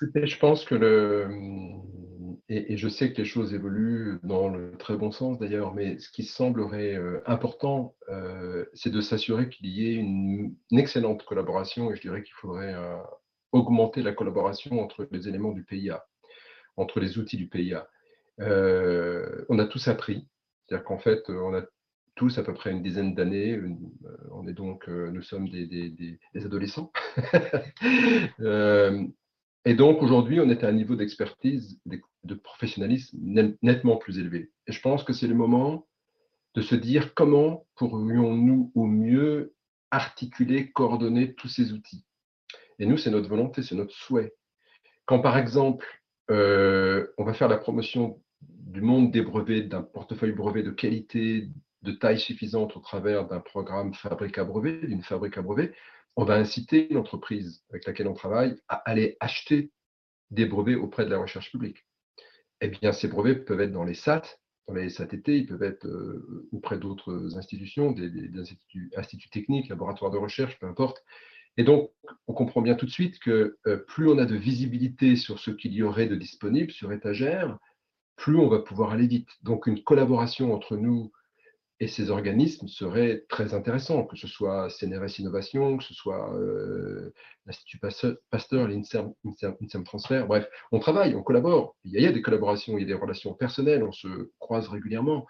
Je 0.00 0.38
pense 0.38 0.64
que 0.64 0.74
le, 0.74 1.28
et, 2.48 2.76
je 2.76 2.88
sais 2.88 3.12
que 3.12 3.18
les 3.18 3.24
choses 3.24 3.54
évoluent 3.54 4.20
dans 4.22 4.48
le 4.48 4.72
très 4.78 4.96
bon 4.96 5.10
sens 5.10 5.38
d'ailleurs, 5.38 5.74
mais 5.74 5.98
ce 5.98 6.10
qui 6.10 6.22
semblerait 6.22 6.94
euh, 6.94 7.20
important, 7.26 7.96
euh, 8.08 8.64
c'est 8.72 8.90
de 8.90 9.00
s'assurer 9.00 9.48
qu'il 9.48 9.66
y 9.66 9.90
ait 9.90 9.94
une, 9.94 10.54
excellente 10.70 11.24
collaboration, 11.24 11.90
et 11.90 11.96
je 11.96 12.00
dirais 12.00 12.22
qu'il 12.22 12.34
faudrait 12.34 12.74
euh, 12.74 12.96
augmenter 13.50 14.02
la 14.02 14.12
collaboration 14.12 14.80
entre 14.80 15.08
les 15.10 15.28
éléments 15.28 15.50
du 15.50 15.64
PIA, 15.64 16.04
entre 16.76 17.00
les 17.00 17.18
outils 17.18 17.36
du 17.36 17.48
PIA. 17.48 17.88
on 18.38 19.58
a 19.58 19.66
tous 19.66 19.88
appris, 19.88 20.28
c'est-à-dire 20.68 20.84
qu'en 20.84 20.98
fait, 20.98 21.28
on 21.28 21.54
a 21.54 21.62
tous 22.14 22.38
à 22.38 22.44
peu 22.44 22.54
près 22.54 22.70
une 22.70 22.82
dizaine 22.82 23.14
d'années, 23.14 23.60
on 24.30 24.46
est 24.46 24.52
donc, 24.52 24.86
nous 24.86 25.22
sommes 25.22 25.48
des, 25.48 26.18
adolescents. 26.36 26.92
Et 29.66 29.74
donc, 29.74 30.00
aujourd'hui, 30.00 30.38
on 30.38 30.48
est 30.48 30.62
à 30.62 30.68
un 30.68 30.72
niveau 30.72 30.94
d'expertise, 30.94 31.80
de 31.86 32.34
professionnalisme 32.34 33.18
nettement 33.62 33.96
plus 33.96 34.20
élevé. 34.20 34.52
Et 34.68 34.72
je 34.72 34.80
pense 34.80 35.02
que 35.02 35.12
c'est 35.12 35.26
le 35.26 35.34
moment 35.34 35.88
de 36.54 36.62
se 36.62 36.76
dire 36.76 37.14
comment 37.14 37.66
pourrions-nous 37.74 38.70
au 38.76 38.86
mieux 38.86 39.54
articuler, 39.90 40.70
coordonner 40.70 41.34
tous 41.34 41.48
ces 41.48 41.72
outils. 41.72 42.04
Et 42.78 42.86
nous, 42.86 42.96
c'est 42.96 43.10
notre 43.10 43.28
volonté, 43.28 43.62
c'est 43.62 43.74
notre 43.74 43.94
souhait. 43.94 44.34
Quand, 45.04 45.18
par 45.18 45.36
exemple, 45.36 45.84
euh, 46.30 47.08
on 47.18 47.24
va 47.24 47.34
faire 47.34 47.48
la 47.48 47.58
promotion 47.58 48.22
du 48.42 48.80
monde 48.80 49.10
des 49.10 49.22
brevets, 49.22 49.68
d'un 49.68 49.82
portefeuille 49.82 50.32
brevet 50.32 50.62
de 50.62 50.70
qualité, 50.70 51.48
de 51.82 51.90
taille 51.90 52.20
suffisante 52.20 52.76
au 52.76 52.80
travers 52.80 53.26
d'un 53.26 53.40
programme 53.40 53.94
fabrique 53.94 54.38
à 54.38 54.44
brevet, 54.44 54.86
d'une 54.86 55.02
fabrique 55.02 55.38
à 55.38 55.42
brevet, 55.42 55.72
on 56.16 56.24
va 56.24 56.34
inciter 56.34 56.88
l'entreprise 56.90 57.62
avec 57.70 57.86
laquelle 57.86 58.08
on 58.08 58.14
travaille 58.14 58.56
à 58.68 58.76
aller 58.76 59.16
acheter 59.20 59.70
des 60.30 60.46
brevets 60.46 60.76
auprès 60.76 61.04
de 61.04 61.10
la 61.10 61.18
recherche 61.18 61.50
publique. 61.50 61.86
Eh 62.60 62.68
bien, 62.68 62.92
ces 62.92 63.08
brevets 63.08 63.44
peuvent 63.44 63.60
être 63.60 63.72
dans 63.72 63.84
les 63.84 63.94
SAT, 63.94 64.22
dans 64.66 64.74
les 64.74 64.88
SATT, 64.88 65.28
ils 65.28 65.46
peuvent 65.46 65.62
être 65.62 65.86
euh, 65.86 66.48
auprès 66.52 66.78
d'autres 66.78 67.36
institutions, 67.36 67.92
des, 67.92 68.10
instituts, 68.96 69.30
techniques, 69.30 69.68
laboratoires 69.68 70.10
de 70.10 70.16
recherche, 70.16 70.58
peu 70.58 70.66
importe. 70.66 71.04
Et 71.56 71.64
donc, 71.64 71.90
on 72.26 72.32
comprend 72.32 72.62
bien 72.62 72.74
tout 72.74 72.86
de 72.86 72.90
suite 72.90 73.18
que 73.18 73.58
euh, 73.66 73.76
plus 73.76 74.08
on 74.08 74.18
a 74.18 74.24
de 74.24 74.34
visibilité 74.34 75.16
sur 75.16 75.38
ce 75.38 75.50
qu'il 75.50 75.72
y 75.72 75.82
aurait 75.82 76.08
de 76.08 76.16
disponible 76.16 76.72
sur 76.72 76.92
étagère, 76.92 77.58
plus 78.16 78.36
on 78.36 78.48
va 78.48 78.58
pouvoir 78.58 78.90
aller 78.90 79.06
vite. 79.06 79.28
Donc, 79.42 79.66
une 79.66 79.82
collaboration 79.82 80.52
entre 80.52 80.76
nous 80.76 81.12
et 81.78 81.88
ces 81.88 82.10
organismes 82.10 82.68
seraient 82.68 83.24
très 83.28 83.52
intéressants, 83.52 84.04
que 84.04 84.16
ce 84.16 84.26
soit 84.26 84.70
CNRS 84.70 85.18
Innovation, 85.18 85.76
que 85.76 85.84
ce 85.84 85.92
soit 85.92 86.34
euh, 86.34 87.12
l'Institut 87.44 87.78
Pasteur, 88.30 88.68
l'INSERM 88.68 89.12
Transfert, 89.84 90.26
bref, 90.26 90.48
on 90.72 90.78
travaille, 90.78 91.14
on 91.14 91.22
collabore. 91.22 91.76
Il 91.84 92.00
y, 92.00 92.06
a, 92.06 92.12
des 92.12 92.22
collaborations, 92.22 92.78
il 92.78 92.80
y 92.80 92.84
a 92.84 92.86
des 92.86 92.94
relations 92.94 93.34
personnelles, 93.34 93.82
on 93.82 93.92
se 93.92 94.30
croise 94.38 94.68
régulièrement. 94.68 95.26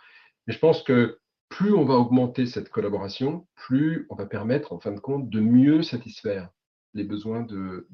Mais 0.47 0.55
je 0.55 0.59
pense 0.61 0.83
que 0.85 1.19
plus 1.49 1.73
on 1.73 1.85
va 1.85 1.95
augmenter 1.95 2.47
cette 2.47 2.69
collaboration, 2.69 3.47
plus 3.57 4.07
on 4.11 4.15
va 4.15 4.27
permettre, 4.27 4.73
en 4.73 4.79
fin 4.79 4.93
de 4.93 5.01
compte, 5.01 5.29
de 5.29 5.41
mieux 5.41 5.83
satisfaire 5.83 6.51
les 6.95 7.05
besoins 7.05 7.43
de, 7.43 7.87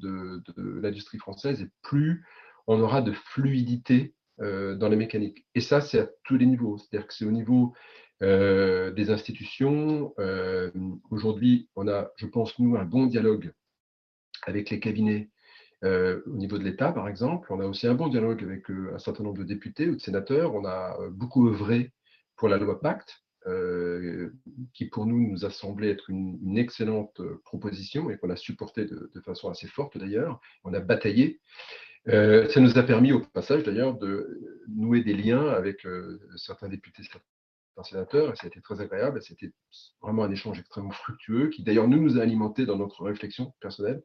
l'industrie 0.81 1.17
française 1.17 1.61
et 1.61 1.69
plus 1.81 2.25
on 2.67 2.79
aura 2.79 3.01
de 3.01 3.11
fluidité 3.11 4.13
euh, 4.41 4.75
dans 4.75 4.89
les 4.89 4.95
mécaniques. 4.95 5.45
Et 5.55 5.61
ça, 5.61 5.81
c'est 5.81 5.99
à 5.99 6.07
tous 6.23 6.37
les 6.37 6.45
niveaux. 6.45 6.77
C'est-à-dire 6.77 7.07
que 7.07 7.13
c'est 7.13 7.25
au 7.25 7.31
niveau 7.31 7.73
euh, 8.23 8.91
des 8.91 9.09
institutions. 9.09 10.13
Euh, 10.17 10.71
aujourd'hui, 11.11 11.67
on 11.75 11.89
a, 11.89 12.09
je 12.15 12.25
pense, 12.25 12.57
nous, 12.57 12.77
un 12.77 12.85
bon 12.85 13.05
dialogue 13.05 13.51
avec 14.43 14.69
les 14.69 14.79
cabinets 14.79 15.29
euh, 15.83 16.21
au 16.27 16.37
niveau 16.37 16.57
de 16.57 16.63
l'État, 16.63 16.93
par 16.93 17.09
exemple. 17.09 17.51
On 17.51 17.59
a 17.59 17.65
aussi 17.65 17.85
un 17.85 17.95
bon 17.95 18.07
dialogue 18.07 18.41
avec 18.41 18.69
un 18.69 18.97
certain 18.97 19.25
nombre 19.25 19.39
de 19.39 19.43
députés 19.43 19.89
ou 19.89 19.95
de 19.97 20.01
sénateurs. 20.01 20.55
On 20.55 20.63
a 20.63 20.97
beaucoup 21.09 21.49
œuvré 21.49 21.91
pour 22.37 22.47
la 22.47 22.57
loi 22.57 22.79
Pacte, 22.79 23.25
qui 24.73 24.85
pour 24.85 25.05
nous 25.05 25.19
nous 25.29 25.43
a 25.43 25.49
semblé 25.49 25.89
être 25.89 26.09
une, 26.09 26.57
excellente 26.57 27.19
proposition 27.43 28.09
et 28.09 28.17
qu'on 28.17 28.29
a 28.29 28.37
supporté 28.37 28.85
de, 28.85 29.11
de, 29.13 29.19
façon 29.19 29.49
assez 29.49 29.67
forte 29.67 29.97
d'ailleurs. 29.97 30.39
On 30.63 30.73
a 30.73 30.79
bataillé. 30.79 31.41
ça 32.05 32.59
nous 32.61 32.77
a 32.77 32.83
permis 32.83 33.11
au 33.11 33.19
passage 33.19 33.63
d'ailleurs 33.63 33.97
de 33.97 34.61
nouer 34.69 35.03
des 35.03 35.13
liens 35.13 35.49
avec 35.49 35.85
certains 36.37 36.69
députés, 36.69 37.03
un 37.77 37.83
sénateur, 37.83 38.31
et 38.31 38.35
ça 38.35 38.45
a 38.45 38.47
été 38.47 38.61
très 38.61 38.81
agréable, 38.81 39.21
c'était 39.21 39.51
vraiment 40.01 40.23
un 40.23 40.31
échange 40.31 40.59
extrêmement 40.59 40.91
fructueux, 40.91 41.49
qui 41.49 41.63
d'ailleurs 41.63 41.87
nous, 41.87 42.01
nous 42.01 42.19
a 42.19 42.21
alimenté 42.21 42.65
dans 42.65 42.77
notre 42.77 43.03
réflexion 43.03 43.53
personnelle. 43.59 44.03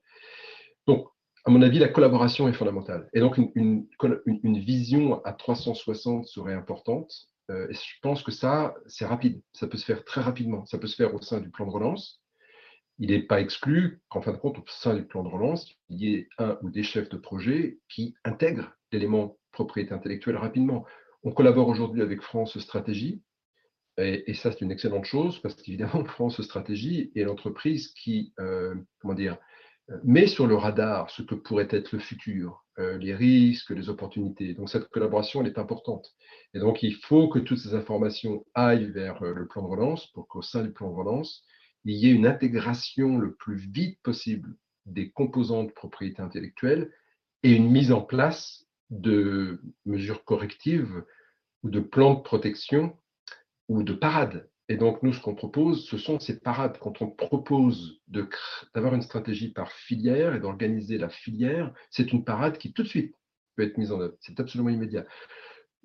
Donc, 0.86 1.06
à 1.44 1.50
mon 1.50 1.62
avis, 1.62 1.78
la 1.78 1.88
collaboration 1.88 2.48
est 2.48 2.52
fondamentale. 2.52 3.08
Et 3.14 3.20
donc, 3.20 3.38
une, 3.38 3.86
une, 4.26 4.58
vision 4.58 5.24
à 5.24 5.32
360 5.32 6.26
serait 6.26 6.54
importante. 6.54 7.10
et 7.48 7.72
je 7.72 8.00
pense 8.02 8.22
que 8.22 8.32
ça, 8.32 8.74
c'est 8.86 9.06
rapide. 9.06 9.40
Ça 9.52 9.66
peut 9.66 9.78
se 9.78 9.84
faire 9.84 10.04
très 10.04 10.20
rapidement. 10.20 10.66
Ça 10.66 10.78
peut 10.78 10.86
se 10.86 10.96
faire 10.96 11.14
au 11.14 11.22
sein 11.22 11.40
du 11.40 11.50
plan 11.50 11.66
de 11.66 11.70
relance. 11.70 12.22
Il 12.98 13.10
n'est 13.10 13.22
pas 13.22 13.40
exclu 13.40 14.02
qu'en 14.08 14.20
fin 14.20 14.32
de 14.32 14.38
compte, 14.38 14.58
au 14.58 14.64
sein 14.66 14.94
du 14.94 15.06
plan 15.06 15.22
de 15.22 15.28
relance, 15.28 15.72
il 15.88 15.98
y 15.98 16.14
ait 16.14 16.28
un 16.38 16.58
ou 16.62 16.70
des 16.70 16.82
chefs 16.82 17.08
de 17.08 17.16
projet 17.16 17.78
qui 17.88 18.14
intègrent 18.24 18.72
l'élément 18.92 19.38
propriété 19.52 19.94
intellectuelle 19.94 20.36
rapidement. 20.36 20.84
On 21.22 21.32
collabore 21.32 21.68
aujourd'hui 21.68 22.02
avec 22.02 22.22
France 22.22 22.58
Stratégie, 22.58 23.22
et, 23.98 24.34
ça, 24.34 24.52
c'est 24.52 24.60
une 24.60 24.70
excellente 24.70 25.04
chose 25.04 25.40
parce 25.40 25.54
qu'évidemment, 25.54 26.04
France 26.06 26.40
Stratégie 26.42 27.10
est 27.14 27.24
l'entreprise 27.24 27.88
qui, 27.88 28.32
euh, 28.38 28.74
comment 29.00 29.14
dire, 29.14 29.38
met 30.04 30.26
sur 30.26 30.46
le 30.46 30.54
radar 30.54 31.10
ce 31.10 31.22
que 31.22 31.34
pourrait 31.34 31.68
être 31.70 31.92
le 31.92 31.98
futur, 31.98 32.64
euh, 32.78 32.98
les 32.98 33.14
risques, 33.14 33.70
les 33.70 33.88
opportunités. 33.88 34.54
Donc, 34.54 34.68
cette 34.68 34.88
collaboration, 34.88 35.40
elle 35.40 35.48
est 35.48 35.58
importante. 35.58 36.14
Et 36.54 36.58
donc, 36.58 36.82
il 36.82 36.94
faut 36.94 37.28
que 37.28 37.38
toutes 37.38 37.58
ces 37.58 37.74
informations 37.74 38.44
aillent 38.54 38.90
vers 38.90 39.22
euh, 39.22 39.32
le 39.34 39.46
plan 39.46 39.62
de 39.62 39.68
relance 39.68 40.06
pour 40.08 40.28
qu'au 40.28 40.42
sein 40.42 40.62
du 40.62 40.72
plan 40.72 40.90
de 40.90 40.94
relance, 40.94 41.42
il 41.84 41.96
y 41.96 42.08
ait 42.08 42.12
une 42.12 42.26
intégration 42.26 43.18
le 43.18 43.34
plus 43.34 43.56
vite 43.56 43.98
possible 44.02 44.54
des 44.86 45.10
composantes 45.10 45.74
propriété 45.74 46.22
intellectuelle 46.22 46.92
et 47.42 47.52
une 47.52 47.70
mise 47.70 47.92
en 47.92 48.00
place 48.00 48.66
de 48.90 49.60
mesures 49.84 50.24
correctives 50.24 51.04
ou 51.62 51.70
de 51.70 51.80
plans 51.80 52.14
de 52.14 52.22
protection 52.22 52.96
ou 53.68 53.82
de 53.82 53.92
parades. 53.92 54.48
Et 54.70 54.76
donc, 54.76 55.02
nous, 55.02 55.12
ce 55.12 55.20
qu'on 55.20 55.34
propose, 55.34 55.86
ce 55.86 55.96
sont 55.96 56.20
ces 56.20 56.40
parades. 56.40 56.78
Quand 56.78 57.00
on 57.00 57.10
propose 57.10 58.02
d'avoir 58.74 58.94
une 58.94 59.02
stratégie 59.02 59.50
par 59.50 59.72
filière 59.72 60.34
et 60.34 60.40
d'organiser 60.40 60.98
la 60.98 61.08
filière, 61.08 61.72
c'est 61.90 62.12
une 62.12 62.24
parade 62.24 62.58
qui 62.58 62.72
tout 62.72 62.82
de 62.82 62.88
suite 62.88 63.14
peut 63.56 63.62
être 63.62 63.78
mise 63.78 63.92
en 63.92 64.00
œuvre. 64.00 64.14
C'est 64.20 64.40
absolument 64.40 64.70
immédiat. 64.70 65.06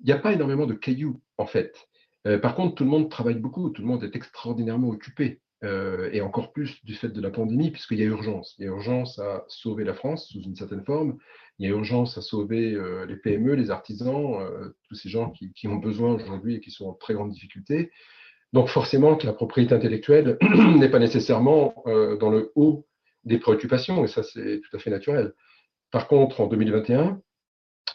Il 0.00 0.06
n'y 0.06 0.12
a 0.12 0.18
pas 0.18 0.32
énormément 0.32 0.66
de 0.66 0.74
cailloux, 0.74 1.22
en 1.38 1.46
fait. 1.46 1.88
Euh, 2.26 2.38
par 2.38 2.54
contre, 2.54 2.74
tout 2.74 2.84
le 2.84 2.90
monde 2.90 3.10
travaille 3.10 3.38
beaucoup, 3.38 3.70
tout 3.70 3.82
le 3.82 3.88
monde 3.88 4.04
est 4.04 4.16
extraordinairement 4.16 4.88
occupé. 4.88 5.40
Euh, 5.64 6.10
et 6.12 6.20
encore 6.20 6.52
plus 6.52 6.84
du 6.84 6.94
fait 6.94 7.08
de 7.08 7.20
la 7.22 7.30
pandémie, 7.30 7.70
puisqu'il 7.70 7.98
y 7.98 8.02
a 8.02 8.06
urgence. 8.06 8.54
Il 8.58 8.64
y 8.64 8.68
a 8.68 8.70
urgence 8.70 9.18
à 9.18 9.44
sauver 9.48 9.84
la 9.84 9.94
France 9.94 10.28
sous 10.28 10.42
une 10.42 10.54
certaine 10.56 10.84
forme. 10.84 11.16
Il 11.58 11.66
y 11.66 11.72
a 11.72 11.74
urgence 11.74 12.18
à 12.18 12.22
sauver 12.22 12.74
euh, 12.74 13.06
les 13.06 13.16
PME, 13.16 13.54
les 13.54 13.70
artisans, 13.70 14.34
euh, 14.40 14.70
tous 14.88 14.94
ces 14.94 15.08
gens 15.08 15.30
qui, 15.30 15.68
ont 15.68 15.76
besoin 15.76 16.14
aujourd'hui 16.14 16.56
et 16.56 16.60
qui 16.60 16.70
sont 16.70 16.86
en 16.86 16.92
très 16.92 17.14
grande 17.14 17.30
difficulté. 17.30 17.90
Donc 18.52 18.68
forcément 18.68 19.16
que 19.16 19.26
la 19.26 19.32
propriété 19.32 19.74
intellectuelle 19.74 20.36
n'est 20.76 20.90
pas 20.90 20.98
nécessairement 20.98 21.82
dans 22.20 22.30
le 22.30 22.52
haut 22.54 22.86
des 23.24 23.38
préoccupations, 23.38 24.04
et 24.04 24.08
ça 24.08 24.22
c'est 24.22 24.60
tout 24.60 24.76
à 24.76 24.78
fait 24.78 24.90
naturel. 24.90 25.32
Par 25.90 26.06
contre, 26.08 26.40
en 26.40 26.46
2021, 26.46 27.20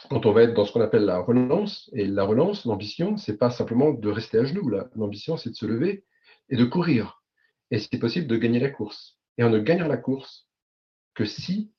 quand 0.09 0.25
on 0.25 0.31
va 0.31 0.43
être 0.43 0.53
dans 0.53 0.65
ce 0.65 0.73
qu'on 0.73 0.81
appelle 0.81 1.05
la 1.05 1.19
relance, 1.19 1.89
et 1.93 2.07
la 2.07 2.23
relance, 2.23 2.65
l'ambition, 2.65 3.15
c'est 3.15 3.37
pas 3.37 3.51
simplement 3.51 3.91
de 3.91 4.09
rester 4.09 4.39
à 4.39 4.43
genoux. 4.43 4.69
L'ambition, 4.95 5.37
c'est 5.37 5.51
de 5.51 5.55
se 5.55 5.65
lever 5.65 6.03
et 6.49 6.57
de 6.57 6.65
courir 6.65 7.18
et 7.71 7.79
c'est 7.79 7.99
possible 7.99 8.27
de 8.27 8.37
gagner 8.37 8.59
la 8.59 8.69
course. 8.69 9.17
Et 9.37 9.43
on 9.43 9.49
ne 9.49 9.59
gagnera 9.59 9.87
la 9.87 9.97
course 9.97 10.47
que 11.13 11.25
si 11.25 11.71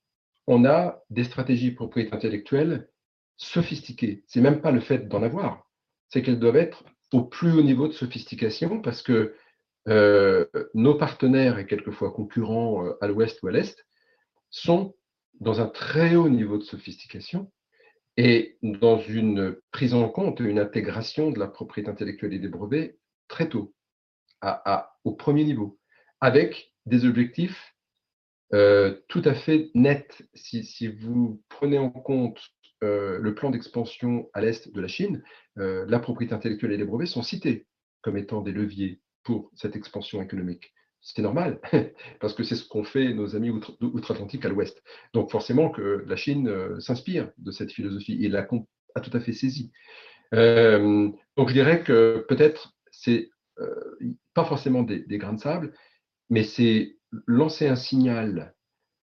on 0.46 0.64
a 0.64 1.02
des 1.10 1.24
stratégies 1.24 1.70
propriété 1.70 2.14
intellectuelle 2.14 2.88
sophistiquées. 3.36 4.24
C'est 4.26 4.40
même 4.40 4.60
pas 4.60 4.70
le 4.70 4.80
fait 4.80 5.08
d'en 5.08 5.22
avoir, 5.22 5.70
c'est 6.08 6.22
qu'elles 6.22 6.38
doivent 6.38 6.56
être 6.56 6.84
au 7.12 7.22
plus 7.22 7.52
haut 7.52 7.62
niveau 7.62 7.88
de 7.88 7.92
sophistication 7.92 8.80
parce 8.80 9.02
que 9.02 9.34
euh, 9.88 10.46
nos 10.74 10.94
partenaires 10.94 11.58
et 11.58 11.66
quelquefois 11.66 12.12
concurrents 12.12 12.84
euh, 12.84 12.98
à 13.00 13.06
l'ouest 13.06 13.42
ou 13.42 13.48
à 13.48 13.52
l'est 13.52 13.86
sont 14.50 14.94
dans 15.40 15.60
un 15.60 15.68
très 15.68 16.16
haut 16.16 16.28
niveau 16.28 16.58
de 16.58 16.64
sophistication 16.64 17.50
et 18.16 18.58
dans 18.62 18.98
une 18.98 19.56
prise 19.70 19.94
en 19.94 20.08
compte, 20.08 20.40
une 20.40 20.58
intégration 20.58 21.30
de 21.30 21.38
la 21.38 21.46
propriété 21.46 21.90
intellectuelle 21.90 22.34
et 22.34 22.38
des 22.38 22.48
brevets 22.48 22.98
très 23.28 23.48
tôt, 23.48 23.72
au 25.04 25.12
premier 25.12 25.44
niveau 25.44 25.79
avec 26.20 26.72
des 26.86 27.04
objectifs 27.04 27.74
euh, 28.52 28.96
tout 29.08 29.22
à 29.24 29.34
fait 29.34 29.70
nets. 29.74 30.22
Si, 30.34 30.88
vous 30.88 31.42
prenez 31.48 31.78
en 31.78 31.90
compte 31.90 32.40
euh, 32.82 33.18
le 33.18 33.34
plan 33.34 33.50
d'expansion 33.50 34.28
à 34.32 34.40
l'est 34.40 34.72
de 34.72 34.80
la 34.80 34.88
Chine, 34.88 35.22
euh, 35.58 35.84
la 35.88 36.00
propriété 36.00 36.34
intellectuelle 36.34 36.72
et 36.72 36.76
les 36.76 36.84
brevets 36.84 37.06
sont 37.06 37.22
cités 37.22 37.66
comme 38.02 38.16
étant 38.16 38.40
des 38.40 38.52
leviers 38.52 39.00
pour 39.22 39.50
cette 39.54 39.76
expansion 39.76 40.20
économique. 40.22 40.72
C'est 41.02 41.22
normal, 41.22 41.60
parce 42.20 42.34
que 42.34 42.42
c'est 42.42 42.56
ce 42.56 42.66
qu'ont 42.66 42.84
fait 42.84 43.14
nos 43.14 43.36
amis 43.36 43.50
outre-Atlantique 43.50 44.44
à 44.44 44.48
l'ouest. 44.48 44.82
Donc 45.14 45.30
forcément 45.30 45.70
que 45.70 46.04
la 46.06 46.16
Chine 46.16 46.80
s'inspire 46.80 47.30
de 47.38 47.50
cette 47.52 47.72
philosophie 47.72 48.24
et 48.24 48.28
l'a 48.28 48.46
a 48.96 49.00
tout 49.00 49.16
à 49.16 49.20
fait 49.20 49.32
saisi. 49.32 49.70
donc 50.32 51.48
je 51.48 51.52
dirais 51.52 51.84
que 51.84 52.24
peut-être 52.28 52.74
c'est 52.90 53.30
pas 54.34 54.44
forcément 54.44 54.82
des, 54.82 55.04
grains 55.18 55.34
de 55.34 55.40
sable, 55.40 55.72
mais 56.30 56.44
c'est 56.44 56.96
lancer 57.26 57.66
un 57.66 57.76
signal 57.76 58.54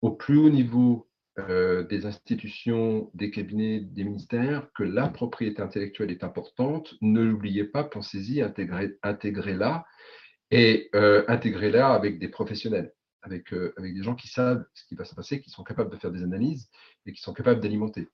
au 0.01 0.11
plus 0.11 0.39
haut 0.39 0.51
niveau 0.51 1.09
euh, 1.39 1.85
des 1.85 2.07
institutions, 2.07 3.11
des 3.15 3.31
cabinets, 3.31 3.81
des 3.81 4.05
ministères, 4.05 4.69
que 4.75 4.83
la 4.83 5.09
propriété 5.09 5.63
intellectuelle 5.63 6.11
est 6.11 6.25
importante. 6.25 6.95
Ne 7.01 7.23
l'oubliez 7.23 7.65
pas, 7.65 7.85
pensez-y, 7.85 8.43
intégrez-la 8.43 9.87
et 10.51 10.91
euh, 10.95 11.25
intégrez-la 11.29 11.95
avec 11.95 12.19
des 12.19 12.29
professionnels, 12.29 12.93
avec, 13.23 13.53
euh, 13.55 13.73
avec 13.77 13.95
des 13.95 14.03
gens 14.03 14.15
qui 14.15 14.29
savent 14.29 14.65
ce 14.75 14.85
qui 14.87 14.95
va 14.95 15.05
se 15.05 15.15
passer, 15.15 15.41
qui 15.41 15.51
sont 15.51 15.65
capables 15.65 15.91
de 15.91 15.97
faire 15.97 16.11
des 16.11 16.23
analyses 16.23 16.69
et 17.07 17.13
qui 17.13 17.23
sont 17.23 17.33
capables 17.33 17.61
d'alimenter. 17.61 18.09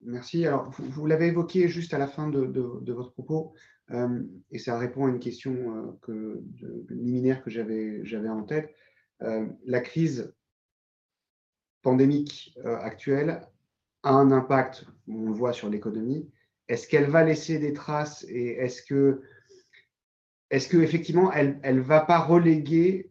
Merci. 0.00 0.46
Alors, 0.46 0.70
vous, 0.70 1.06
l'avez 1.06 1.26
évoqué 1.26 1.68
juste 1.68 1.92
à 1.92 1.98
la 1.98 2.06
fin 2.06 2.28
de, 2.28 2.46
de 2.46 2.92
votre 2.92 3.10
propos, 3.10 3.52
euh, 3.90 4.22
et 4.50 4.58
ça 4.58 4.78
répond 4.78 5.06
à 5.06 5.08
une 5.08 5.20
question 5.20 5.96
euh, 6.08 6.44
liminaire 6.90 7.42
que 7.42 7.50
j'avais 7.50 8.28
en 8.28 8.42
tête. 8.42 8.74
Euh, 9.22 9.46
la 9.64 9.80
crise 9.80 10.32
pandémique 11.82 12.54
actuelle 12.64 13.40
a 14.02 14.12
un 14.12 14.30
impact, 14.30 14.84
on 15.08 15.26
le 15.26 15.32
voit 15.32 15.52
sur 15.52 15.70
l'économie. 15.70 16.30
Est-ce 16.68 16.86
qu'elle 16.86 17.08
va 17.08 17.24
laisser 17.24 17.58
des 17.58 17.72
traces 17.72 18.26
et 18.28 18.56
est-ce 18.56 18.82
que, 18.82 19.22
est-ce 20.50 20.68
que 20.68 20.76
effectivement, 20.78 21.32
elle 21.32 21.58
ne 21.64 21.80
va 21.80 22.00
pas 22.00 22.18
reléguer 22.18 23.10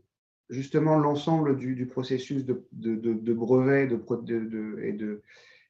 justement 0.50 0.98
l'ensemble 0.98 1.58
du, 1.58 1.88
processus 1.88 2.46
de, 2.46 2.66
de, 2.72 2.96
de, 2.96 3.34
brevet 3.34 3.88
de, 3.88 5.24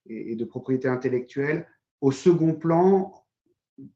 et, 0.05 0.31
et 0.31 0.35
de 0.35 0.45
propriété 0.45 0.87
intellectuelle 0.87 1.65
au 2.01 2.11
second 2.11 2.53
plan 2.53 3.26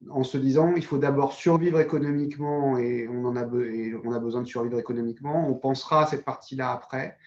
en 0.10 0.24
se 0.24 0.38
disant 0.38 0.74
il 0.76 0.86
faut 0.86 0.98
d'abord 0.98 1.34
survivre 1.34 1.80
économiquement 1.80 2.78
et 2.78 3.08
on, 3.08 3.26
en 3.26 3.36
a, 3.36 3.46
on 3.46 4.12
a 4.12 4.20
besoin 4.20 4.42
de 4.42 4.48
survivre 4.48 4.80
économiquement. 4.80 5.50
On 5.50 5.56
pensera 5.56 6.04
à 6.04 6.08
cette 6.08 6.26
partie-là 6.26 6.72
après. 6.72 7.18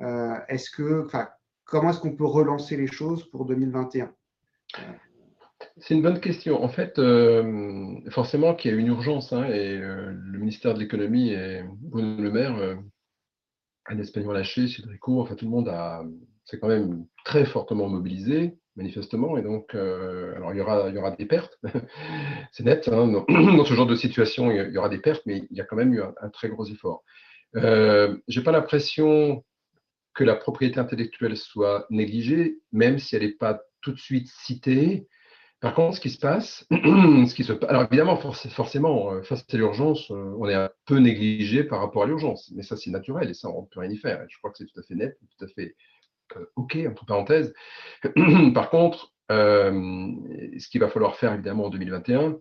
Euh, 0.00 0.34
est-ce 0.48 0.70
que, 0.70 1.06
comment 1.64 1.90
est-ce 1.90 2.00
qu'on 2.00 2.16
peut 2.16 2.26
relancer 2.26 2.76
les 2.76 2.86
choses 2.86 3.28
pour 3.30 3.44
2021 3.46 4.12
c'est 5.78 5.94
une 5.94 6.02
bonne 6.02 6.18
question. 6.18 6.62
En 6.62 6.68
fait, 6.68 6.98
euh, 6.98 7.94
forcément 8.10 8.54
qu'il 8.54 8.72
y 8.72 8.74
a 8.74 8.76
une 8.76 8.88
urgence, 8.88 9.32
hein, 9.32 9.44
et 9.44 9.78
euh, 9.78 10.12
le 10.12 10.38
ministère 10.40 10.74
de 10.74 10.80
l'économie 10.80 11.30
et 11.30 11.62
Bruno 11.78 12.20
Le 12.20 12.30
Maire, 12.32 12.78
Anne 13.84 14.00
Espagnon-Laché, 14.00 14.66
Cédric 14.66 15.08
enfin 15.08 15.36
tout 15.36 15.44
le 15.44 15.50
monde 15.52 15.68
a, 15.68 16.04
c'est 16.44 16.58
quand 16.58 16.66
même 16.68 17.06
très 17.24 17.44
fortement 17.44 17.88
mobilisé 17.88 18.58
manifestement. 18.76 19.36
Et 19.36 19.42
donc, 19.42 19.74
euh, 19.74 20.34
alors 20.36 20.52
il 20.52 20.58
y 20.58 20.60
aura, 20.60 20.88
il 20.88 20.94
y 20.94 20.98
aura 20.98 21.10
des 21.12 21.26
pertes, 21.26 21.58
c'est 22.52 22.64
net. 22.64 22.88
Hein, 22.92 23.06
dans, 23.28 23.64
ce 23.64 23.74
genre 23.74 23.86
de 23.86 23.96
situation, 23.96 24.50
il 24.50 24.72
y 24.72 24.78
aura 24.78 24.88
des 24.88 24.98
pertes, 24.98 25.22
mais 25.26 25.44
il 25.50 25.56
y 25.56 25.60
a 25.60 25.64
quand 25.64 25.76
même 25.76 25.92
eu 25.94 26.02
un, 26.02 26.28
très 26.30 26.48
gros 26.48 26.66
effort. 26.66 27.04
Euh, 27.56 28.16
Je 28.28 28.38
n'ai 28.38 28.44
pas 28.44 28.52
l'impression 28.52 29.44
que 30.14 30.24
la 30.24 30.36
propriété 30.36 30.78
intellectuelle 30.78 31.36
soit 31.36 31.86
négligée, 31.90 32.58
même 32.70 32.98
si 32.98 33.16
elle 33.16 33.22
n'est 33.22 33.32
pas 33.32 33.60
tout 33.80 33.92
de 33.92 33.98
suite 33.98 34.28
citée. 34.28 35.08
Par 35.60 35.74
contre, 35.74 35.96
ce 35.96 36.00
qui 36.00 36.10
se 36.10 36.18
passe, 36.18 36.66
ce 36.70 37.34
qui 37.34 37.44
se, 37.44 37.52
alors 37.66 37.84
évidemment, 37.84 38.16
forcément, 38.16 39.12
euh, 39.12 39.22
face 39.22 39.44
à 39.52 39.56
l'urgence, 39.56 40.10
on 40.10 40.48
est 40.48 40.54
un 40.54 40.70
peu 40.86 40.98
négligé 40.98 41.62
par 41.62 41.80
rapport 41.80 42.02
à 42.02 42.06
l'urgence, 42.06 42.50
mais 42.54 42.62
ça 42.62 42.76
c'est 42.76 42.90
naturel 42.90 43.30
et 43.30 43.34
ça 43.34 43.48
on 43.48 43.62
ne 43.62 43.66
peut 43.66 43.80
rien 43.80 43.90
y 43.90 43.96
faire. 43.96 44.24
Je 44.28 44.38
crois 44.38 44.50
que 44.50 44.58
c'est 44.58 44.66
tout 44.66 44.80
à 44.80 44.82
fait 44.82 44.96
net, 44.96 45.16
tout 45.38 45.44
à 45.44 45.48
fait 45.48 45.76
OK, 46.56 46.78
entre 46.88 47.04
parenthèses. 47.06 47.54
Par 48.54 48.70
contre, 48.70 49.12
euh, 49.30 50.10
ce 50.58 50.68
qu'il 50.68 50.80
va 50.80 50.88
falloir 50.88 51.16
faire 51.16 51.32
évidemment 51.32 51.66
en 51.66 51.70
2021, 51.70 52.38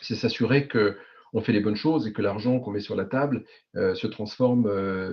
c'est 0.00 0.16
s'assurer 0.16 0.68
que 0.68 0.96
on 1.34 1.40
fait 1.40 1.52
les 1.52 1.60
bonnes 1.60 1.76
choses 1.76 2.06
et 2.06 2.12
que 2.12 2.20
l'argent 2.20 2.60
qu'on 2.60 2.72
met 2.72 2.80
sur 2.80 2.94
la 2.94 3.06
table 3.06 3.44
euh, 3.76 3.94
se 3.94 4.06
transforme 4.06 4.70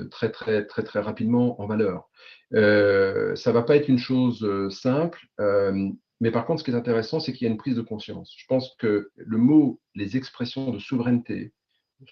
très 0.10 0.32
très 0.32 0.66
très 0.66 0.84
très 0.84 1.00
rapidement 1.00 1.62
en 1.62 1.68
valeur. 1.68 2.10
ça 2.52 2.58
ne 2.58 3.54
va 3.54 3.64
pas 3.64 3.78
être 3.78 3.88
une 3.88 4.00
chose 4.00 4.70
simple, 4.70 5.20
mais 6.20 6.32
par 6.32 6.46
contre, 6.46 6.60
ce 6.60 6.66
qui 6.66 6.72
est 6.72 6.76
intéressant, 6.76 7.20
c'est 7.20 7.32
qu'il 7.32 7.48
y 7.48 7.50
a 7.50 7.52
une 7.52 7.58
prise 7.58 7.76
de 7.76 7.82
conscience. 7.82 8.34
Je 8.38 8.46
pense 8.48 8.76
que 8.78 9.12
le 9.16 9.38
mot, 9.38 9.80
les 9.96 10.18
expressions 10.18 10.72
de 10.72 10.80
souveraineté, 10.80 11.54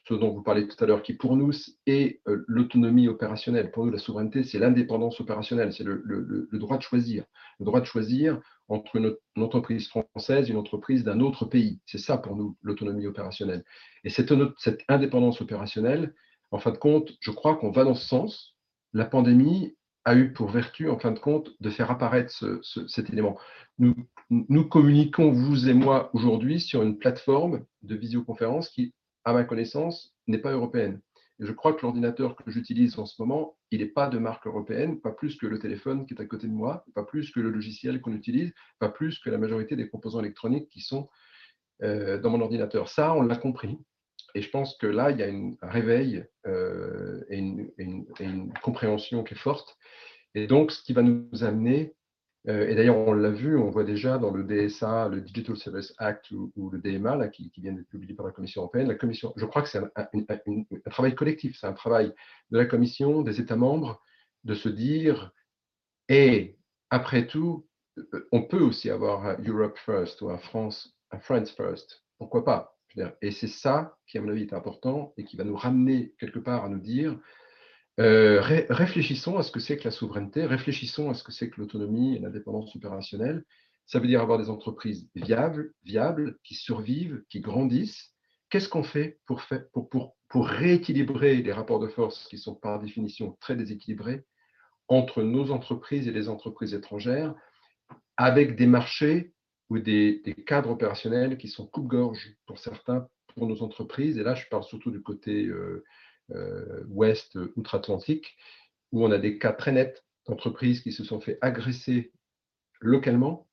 ce 0.08 0.14
dont 0.14 0.32
vous 0.32 0.42
parlez 0.42 0.68
tout 0.68 0.82
à 0.84 0.88
l'heure, 0.88 1.02
qui 1.02 1.14
pour 1.14 1.38
nous 1.38 1.52
est 1.86 2.20
euh, 2.28 2.44
l'autonomie 2.48 3.08
opérationnelle. 3.08 3.72
Pour 3.72 3.86
nous, 3.86 3.92
la 3.92 3.98
souveraineté, 3.98 4.44
c'est 4.44 4.60
l'indépendance 4.60 5.20
opérationnelle, 5.22 5.72
c'est 5.74 5.84
le, 5.84 6.48
droit 6.54 6.78
de 6.78 6.84
choisir. 6.84 7.24
Le 7.60 7.66
droit 7.66 7.80
de 7.80 7.86
choisir 7.86 8.40
entre 8.68 8.98
une, 8.98 9.16
entreprise 9.42 9.88
française 9.88 10.48
et 10.48 10.52
une 10.52 10.58
entreprise 10.58 11.04
d'un 11.04 11.20
autre 11.22 11.46
pays. 11.46 11.80
C'est 11.86 12.00
ça 12.00 12.18
pour 12.18 12.36
nous, 12.36 12.58
l'autonomie 12.62 13.08
opérationnelle. 13.08 13.64
Et 14.04 14.10
cette, 14.10 14.34
cette 14.58 14.82
indépendance 14.90 15.42
opérationnelle, 15.42 16.14
en 16.52 16.60
fin 16.60 16.72
de 16.72 16.78
compte, 16.78 17.14
je 17.22 17.32
crois 17.32 17.56
qu'on 17.56 17.72
va 17.72 17.84
dans 17.84 17.96
ce 17.96 18.06
sens. 18.06 18.56
La 18.94 19.06
pandémie 19.06 19.76
a 20.06 20.16
eu 20.16 20.32
pour 20.32 20.50
vertu, 20.50 20.90
en 20.90 21.00
fin 21.00 21.12
de 21.12 21.20
compte, 21.20 21.52
de 21.60 21.70
faire 21.70 21.92
apparaître 21.92 22.34
cet 22.88 23.10
élément. 23.10 23.38
Nous, 23.78 23.94
nous 24.30 24.68
communiquons, 24.68 25.32
vous 25.32 25.68
et 25.70 25.74
moi, 25.74 26.10
aujourd'hui, 26.14 26.60
sur 26.60 26.82
une 26.82 26.98
plateforme 26.98 27.66
de 27.84 27.96
visioconférence 27.96 28.70
qui, 28.70 28.94
à 29.28 29.34
ma 29.34 29.44
connaissance, 29.44 30.16
n'est 30.28 30.38
pas 30.38 30.54
européenne. 30.54 31.02
Et 31.42 31.46
je 31.46 31.52
crois 31.52 31.74
que 31.74 31.82
l'ordinateur 31.82 32.38
que 32.38 32.50
j'utilise 32.50 32.98
en 32.98 33.06
ce 33.06 33.22
moment, 33.22 33.58
il 33.72 33.82
n'est 33.82 33.88
pas 33.88 34.08
de 34.08 34.18
marque 34.18 34.48
européenne, 34.48 35.02
pas 35.02 35.12
plus 35.12 35.36
que 35.36 35.46
le 35.46 35.60
téléphone 35.60 36.06
qui 36.06 36.14
est 36.14 36.22
à 36.22 36.26
côté 36.26 36.48
de 36.48 36.54
moi, 36.54 36.86
pas 36.96 37.04
plus 37.04 37.30
que 37.32 37.42
le 37.42 37.50
logiciel 37.50 38.00
qu'on 38.00 38.14
utilise, 38.14 38.54
pas 38.80 38.88
plus 38.88 39.20
que 39.20 39.30
la 39.30 39.38
majorité 39.38 39.76
des 39.76 39.90
composants 39.90 40.22
électroniques 40.22 40.70
qui 40.70 40.80
sont 40.80 41.10
euh, 41.84 42.18
dans 42.20 42.30
mon 42.30 42.40
ordinateur. 42.40 42.88
Ça, 42.88 43.14
on 43.14 43.22
l'a 43.22 43.36
compris. 43.36 43.78
Et 44.34 44.42
je 44.42 44.50
pense 44.50 44.78
que 44.78 44.88
là, 44.88 45.12
il 45.12 45.20
y 45.20 45.24
a 45.24 45.28
un 45.28 45.70
réveil 45.70 46.24
euh, 46.46 47.22
et, 47.30 47.40
une, 47.40 48.54
compréhension 48.64 49.26
qui 49.26 49.34
est 49.34 49.38
forte. 49.38 49.78
Et 50.36 50.48
donc, 50.48 50.72
ce 50.72 50.82
qui 50.82 50.94
va 50.94 51.02
nous 51.02 51.44
amener, 51.44 51.97
et 52.48 52.76
d'ailleurs, 52.76 52.98
on 52.98 53.14
l'a 53.14 53.30
vu, 53.30 53.58
on 53.58 53.70
voit 53.70 53.84
déjà 53.84 54.18
dans 54.18 54.32
le 54.32 54.44
DSA, 54.44 55.10
le 55.10 55.20
Digital 55.20 55.58
Service 55.58 55.94
Act 55.98 56.32
ou, 56.32 56.70
le 56.70 56.80
DMA, 56.80 57.18
là, 57.18 57.28
qui, 57.28 57.52
vient 57.58 57.74
d'être 57.74 57.90
publié 57.90 58.14
par 58.14 58.26
la 58.26 58.32
Commission 58.32 58.62
européenne, 58.62 58.88
la 58.88 58.96
Commission, 58.96 59.34
je 59.36 59.46
crois 59.46 59.62
que 59.62 59.70
c'est 59.70 59.80
un, 59.80 59.90
un, 59.96 60.90
travail 60.90 61.14
collectif, 61.14 61.58
c'est 61.60 61.68
un 61.68 61.74
travail 61.74 62.14
de 62.52 62.58
la 62.58 62.66
Commission, 62.66 63.22
des 63.22 63.42
États 63.42 63.58
membres, 63.58 64.02
de 64.46 64.54
se 64.54 64.70
dire, 64.70 65.34
et 66.08 66.58
après 66.90 67.28
tout, 67.28 67.68
euh, 67.98 68.28
on 68.32 68.44
peut 68.44 68.62
aussi 68.62 68.90
avoir 68.90 69.38
Europe 69.46 69.78
First 69.78 70.22
ou 70.22 70.30
un 70.30 70.38
France, 70.38 70.96
un 71.12 71.20
France 71.20 71.52
First. 71.52 72.04
Pourquoi 72.18 72.46
pas 72.46 72.78
et 73.22 73.32
c'est 73.32 73.48
ça 73.48 73.96
qui, 74.08 74.18
à 74.18 74.22
mon 74.22 74.30
avis, 74.30 74.44
est 74.44 74.54
important 74.54 75.14
et 75.18 75.24
qui 75.24 75.38
va 75.38 75.44
nous 75.44 75.56
ramener 75.56 76.14
quelque 76.20 76.40
part 76.40 76.66
à 76.66 76.70
nous 76.70 76.80
dire 76.80 77.18
euh, 78.00 78.42
réfléchissons 78.42 79.38
à 79.38 79.44
ce 79.44 79.52
que 79.52 79.60
c'est 79.60 79.78
que 79.78 79.86
la 79.86 79.92
souveraineté, 79.92 80.46
réfléchissons 80.46 81.10
à 81.10 81.16
ce 81.16 81.24
que 81.24 81.32
c'est 81.32 81.50
que 81.50 81.60
l'autonomie 81.60 82.16
et 82.16 82.20
l'indépendance 82.20 82.76
opérationnelle. 82.76 83.44
Ça 83.88 84.00
veut 84.00 84.08
dire 84.08 84.22
avoir 84.22 84.38
des 84.38 84.50
entreprises 84.50 85.10
viables, 85.16 85.74
viables 85.84 86.38
qui 86.44 86.54
survivent, 86.54 87.24
qui 87.30 87.40
grandissent. 87.40 88.14
Qu'est-ce 88.50 88.70
qu'on 88.70 88.84
fait 88.84 89.20
pour, 89.26 89.42
rééquilibrer 90.34 91.38
les 91.38 91.54
rapports 91.54 91.80
de 91.80 91.88
force 91.88 92.28
qui 92.28 92.38
sont 92.38 92.54
par 92.54 92.80
définition 92.80 93.38
très 93.40 93.56
déséquilibrés 93.56 94.24
entre 94.90 95.24
nos 95.24 95.52
entreprises 95.52 96.08
et 96.08 96.12
les 96.12 96.30
entreprises 96.30 96.74
étrangères, 96.74 97.34
avec 98.16 98.56
des 98.56 98.68
marchés 98.68 99.34
ou 99.70 99.80
des, 99.80 100.22
cadres 100.46 100.72
opérationnels 100.72 101.38
qui 101.38 101.48
sont 101.48 101.66
coupe-gorge 101.66 102.36
pour 102.46 102.60
certains, 102.60 103.08
pour 103.36 103.48
nos 103.48 103.64
entreprises. 103.64 104.18
Et 104.18 104.24
là, 104.24 104.36
je 104.36 104.46
parle 104.48 104.64
surtout 104.64 104.92
du 104.92 105.02
côté 105.02 105.46
euh, 105.46 105.84
ouest, 106.88 107.38
outre-Atlantique, 107.56 108.38
où 108.92 109.06
on 109.06 109.12
a 109.12 109.18
des 109.18 109.38
cas 109.38 109.54
très 109.54 109.72
nets 109.72 110.04
d'entreprises 110.28 110.82
qui 110.82 110.92
se 110.92 111.04
sont 111.04 111.20
fait 111.20 111.38
agresser 111.42 112.12
localement 112.82 113.48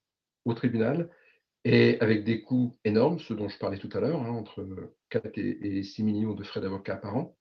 au 0.44 0.54
tribunal 0.54 1.10
et 1.64 1.98
avec 2.00 2.24
des 2.24 2.42
coûts 2.42 2.76
énormes, 2.84 3.18
ce 3.18 3.32
dont 3.32 3.48
je 3.48 3.58
parlais 3.58 3.78
tout 3.78 3.88
à 3.94 4.00
l'heure, 4.00 4.22
hein, 4.22 4.30
entre 4.30 4.92
4 5.08 5.38
et 5.38 5.82
6 5.82 6.02
millions 6.02 6.34
de 6.34 6.44
frais 6.44 6.60
d'avocat 6.60 6.96
par 6.96 7.16
an, 7.16 7.36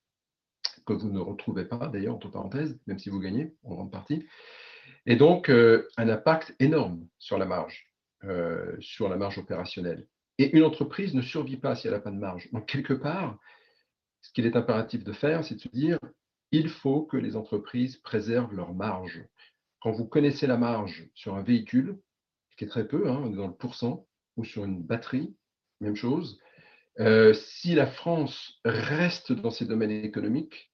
que 0.86 0.94
vous 0.94 1.10
ne 1.10 1.20
retrouvez 1.20 1.66
pas 1.66 1.88
d'ailleurs, 1.88 2.16
entre 2.16 2.30
parenthèses, 2.30 2.80
même 2.88 3.00
si 3.00 3.10
vous 3.10 3.20
gagnez 3.20 3.54
en 3.64 3.76
grande 3.76 3.92
partie. 3.92 4.26
Et 5.06 5.18
donc, 5.18 5.50
euh, 5.50 5.88
un 5.98 6.08
impact 6.08 6.56
énorme 6.60 7.06
sur 7.20 7.38
la 7.38 7.46
marge. 7.46 7.90
Euh, 8.24 8.78
sur 8.80 9.10
la 9.10 9.18
marge 9.18 9.38
opérationnelle. 9.38 10.08
Et 10.38 10.56
une 10.56 10.64
entreprise 10.64 11.14
ne 11.14 11.22
survit 11.22 11.58
pas 11.58 11.76
si 11.76 11.88
elle 11.88 11.94
n'a 11.94 12.00
pas 12.00 12.10
de 12.10 12.16
marge. 12.16 12.50
Donc, 12.54 12.66
quelque 12.66 12.94
part, 12.94 13.38
ce 14.24 14.32
qu'il 14.32 14.48
est 14.48 14.56
impératif 14.56 15.04
de 15.04 15.14
faire, 15.14 15.44
c'est 15.44 15.56
de 15.56 15.60
se 15.60 15.68
dire, 15.70 16.00
il 16.52 16.70
faut 16.70 17.04
que 17.04 17.18
les 17.18 17.36
entreprises 17.36 17.98
préservent 17.98 18.56
leur 18.56 18.74
marge. 18.74 19.24
Quand 19.82 19.92
vous 19.92 20.06
connaissez 20.06 20.48
la 20.48 20.58
marge 20.58 21.10
sur 21.14 21.36
un 21.36 21.44
véhicule, 21.44 22.00
ce 22.50 22.56
qui 22.56 22.64
est 22.64 22.70
très 22.70 22.88
peu, 22.88 23.10
hein, 23.10 23.22
on 23.24 23.32
est 23.32 23.36
dans 23.36 23.48
le 23.48 23.54
pourcent, 23.54 24.08
ou 24.38 24.46
sur 24.46 24.64
une 24.64 24.82
batterie, 24.82 25.36
même 25.82 25.96
chose, 25.96 26.40
euh, 27.00 27.34
si 27.34 27.76
la 27.76 27.88
France 27.88 28.60
reste 28.64 29.34
dans 29.34 29.52
ces 29.52 29.66
domaines 29.66 29.92
économiques, 29.92 30.72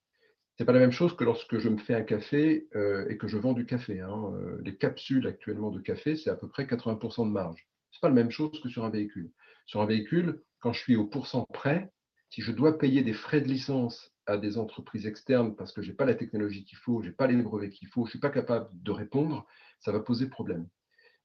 n'est 0.58 0.66
pas 0.66 0.72
la 0.72 0.78
même 0.78 0.92
chose 0.92 1.16
que 1.16 1.24
lorsque 1.24 1.58
je 1.58 1.68
me 1.68 1.78
fais 1.78 1.94
un 1.94 2.02
café 2.02 2.68
euh, 2.76 3.08
et 3.08 3.16
que 3.16 3.26
je 3.26 3.38
vends 3.38 3.54
du 3.54 3.66
café. 3.66 4.00
Hein. 4.00 4.32
Euh, 4.34 4.58
les 4.62 4.76
capsules 4.76 5.26
actuellement 5.26 5.70
de 5.70 5.80
café, 5.80 6.16
c'est 6.16 6.30
à 6.30 6.36
peu 6.36 6.48
près 6.48 6.64
80% 6.64 7.26
de 7.26 7.32
marge. 7.32 7.66
Ce 7.90 7.96
n'est 7.96 8.00
pas 8.02 8.08
la 8.08 8.14
même 8.14 8.30
chose 8.30 8.60
que 8.62 8.68
sur 8.68 8.84
un 8.84 8.90
véhicule. 8.90 9.32
Sur 9.66 9.80
un 9.80 9.86
véhicule, 9.86 10.42
quand 10.60 10.72
je 10.72 10.80
suis 10.80 10.96
au 10.96 11.06
pourcent 11.06 11.46
près, 11.52 11.90
si 12.30 12.42
je 12.42 12.52
dois 12.52 12.78
payer 12.78 13.02
des 13.02 13.12
frais 13.12 13.40
de 13.40 13.48
licence 13.48 14.12
à 14.26 14.36
des 14.36 14.56
entreprises 14.56 15.06
externes 15.06 15.56
parce 15.56 15.72
que 15.72 15.82
je 15.82 15.88
n'ai 15.88 15.96
pas 15.96 16.04
la 16.04 16.14
technologie 16.14 16.64
qu'il 16.64 16.78
faut, 16.78 17.02
je 17.02 17.08
n'ai 17.08 17.12
pas 17.12 17.26
les 17.26 17.36
brevets 17.36 17.70
qu'il 17.70 17.88
faut, 17.88 18.04
je 18.04 18.08
ne 18.08 18.10
suis 18.10 18.18
pas 18.20 18.30
capable 18.30 18.68
de 18.72 18.90
répondre, 18.92 19.46
ça 19.80 19.92
va 19.92 20.00
poser 20.00 20.28
problème. 20.28 20.68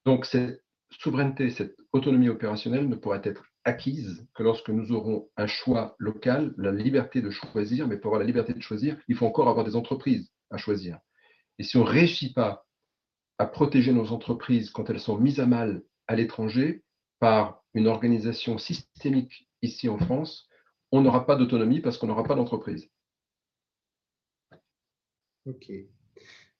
Donc 0.06 0.26
cette 0.26 0.64
souveraineté, 0.90 1.52
cette 1.52 1.76
autonomie 1.94 2.30
opérationnelle 2.30 2.90
ne 2.90 2.96
pourrait 2.96 3.22
être 3.24 3.44
acquise 3.64 4.28
que 4.34 4.44
lorsque 4.44 4.70
nous 4.70 4.92
aurons 4.92 5.30
un 5.38 5.48
choix 5.48 5.96
local, 6.00 6.54
la 6.58 6.72
liberté 6.72 7.22
de 7.22 7.30
choisir, 7.30 7.88
mais 7.88 7.98
pour 7.98 8.10
avoir 8.10 8.20
la 8.20 8.28
liberté 8.28 8.54
de 8.54 8.62
choisir, 8.62 8.98
il 9.08 9.16
faut 9.16 9.26
encore 9.26 9.50
avoir 9.50 9.66
des 9.66 9.76
entreprises 9.76 10.32
à 10.50 10.58
choisir. 10.58 11.00
Et 11.60 11.64
si 11.64 11.78
on 11.78 11.84
ne 11.84 11.90
réussit 11.90 12.34
pas 12.34 12.66
à 13.38 13.46
protéger 13.46 13.92
nos 13.92 14.12
entreprises 14.12 14.70
quand 14.72 14.90
elles 14.90 15.00
sont 15.00 15.18
mises 15.18 15.40
à 15.40 15.46
mal 15.46 15.84
à 16.08 16.16
l'étranger 16.16 16.84
par 17.20 17.64
une 17.74 17.88
organisation 17.88 18.58
systémique 18.58 19.48
ici 19.62 19.90
en 19.90 19.98
France, 19.98 20.48
on 20.92 21.02
n'aura 21.02 21.26
pas 21.26 21.36
d'autonomie 21.36 21.80
parce 21.80 21.98
qu'on 21.98 22.08
n'aura 22.08 22.24
pas 22.24 22.36
d'entreprise. 22.36 22.90
Ok. 25.46 25.72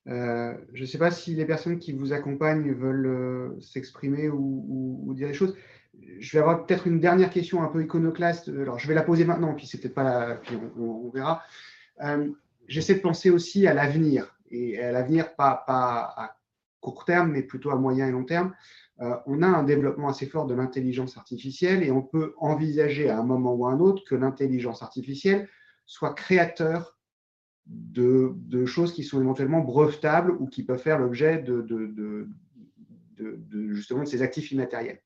Euh, 0.08 0.54
je 0.74 0.82
ne 0.82 0.86
sais 0.86 1.00
pas 1.00 1.10
si 1.10 1.34
les 1.34 1.46
personnes 1.46 1.80
qui 1.80 1.92
vous 1.92 2.14
accompagnent 2.14 2.72
veulent 2.74 3.08
euh, 3.08 3.60
s'exprimer 3.60 4.30
ou, 4.30 5.14
dire 5.16 5.28
des 5.28 5.34
choses 5.34 5.56
je 6.20 6.34
vais 6.34 6.40
avoir 6.40 6.66
peut-être 6.66 6.88
une 6.88 7.00
dernière 7.00 7.30
question 7.30 7.64
un 7.64 7.68
peu 7.68 7.82
iconoclaste. 7.82 8.50
Alors, 8.50 8.80
je 8.80 8.88
vais 8.88 8.94
la 8.94 9.02
poser 9.02 9.26
maintenant, 9.26 9.54
puis 9.54 9.66
c'est 9.66 9.80
peut-être 9.80 9.96
pas 9.96 10.36
puis 10.36 10.58
on, 10.78 11.10
verra. 11.10 11.42
Euh, 12.04 12.30
j'essaie 12.68 12.96
de 12.96 13.00
penser 13.00 13.30
aussi 13.30 13.66
à 13.68 13.74
l'avenir, 13.74 14.38
et 14.52 14.78
à 14.80 14.92
l'avenir 14.92 15.36
pas 15.36 15.64
à 15.68 16.38
court 16.82 17.06
terme, 17.06 17.32
mais 17.32 17.44
plutôt 17.44 17.72
à 17.72 17.76
moyen 17.76 18.08
et 18.08 18.12
long 18.12 18.26
terme. 18.26 18.54
Euh, 19.02 19.16
on 19.26 19.42
a 19.42 19.48
un 19.48 19.64
développement 19.64 20.08
assez 20.08 20.26
fort 20.26 20.46
de 20.46 20.56
l'intelligence 20.56 21.18
artificielle 21.18 21.84
et 21.84 21.92
on 21.92 22.02
peut 22.02 22.34
envisager 22.38 23.10
à 23.10 23.20
un 23.20 23.24
moment 23.24 23.54
ou 23.54 23.66
à 23.66 23.72
un 23.72 23.80
autre 23.80 24.04
que 24.06 24.16
l'intelligence 24.16 24.82
artificielle 24.82 25.50
soit 25.86 26.14
créateur 26.14 26.98
de, 27.66 28.66
choses 28.66 28.94
qui 28.94 29.04
sont 29.04 29.20
éventuellement 29.20 29.62
brevetables 29.62 30.32
ou 30.40 30.48
qui 30.48 30.64
peuvent 30.64 30.82
faire 30.82 31.00
l'objet 31.00 31.40
de, 31.40 32.28
justement 33.74 34.04
de 34.04 34.08
ces 34.08 34.22
actifs 34.22 34.52
immatériels. 34.52 35.02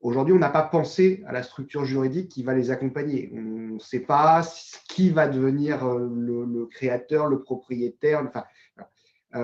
Aujourd'hui, 0.00 0.34
on 0.34 0.38
n'a 0.38 0.50
pas 0.50 0.62
pensé 0.62 1.24
à 1.26 1.32
la 1.32 1.42
structure 1.42 1.84
juridique 1.84 2.30
qui 2.30 2.42
va 2.42 2.54
les 2.54 2.70
accompagner. 2.70 3.30
On 3.32 3.74
ne 3.74 3.78
sait 3.78 4.00
pas 4.00 4.42
qui 4.88 5.10
va 5.10 5.26
devenir 5.26 5.84
euh, 5.84 6.08
le, 6.14 6.66
créateur, 6.66 7.26
le 7.26 7.40
propriétaire. 7.40 8.22
Enfin, 8.26 8.44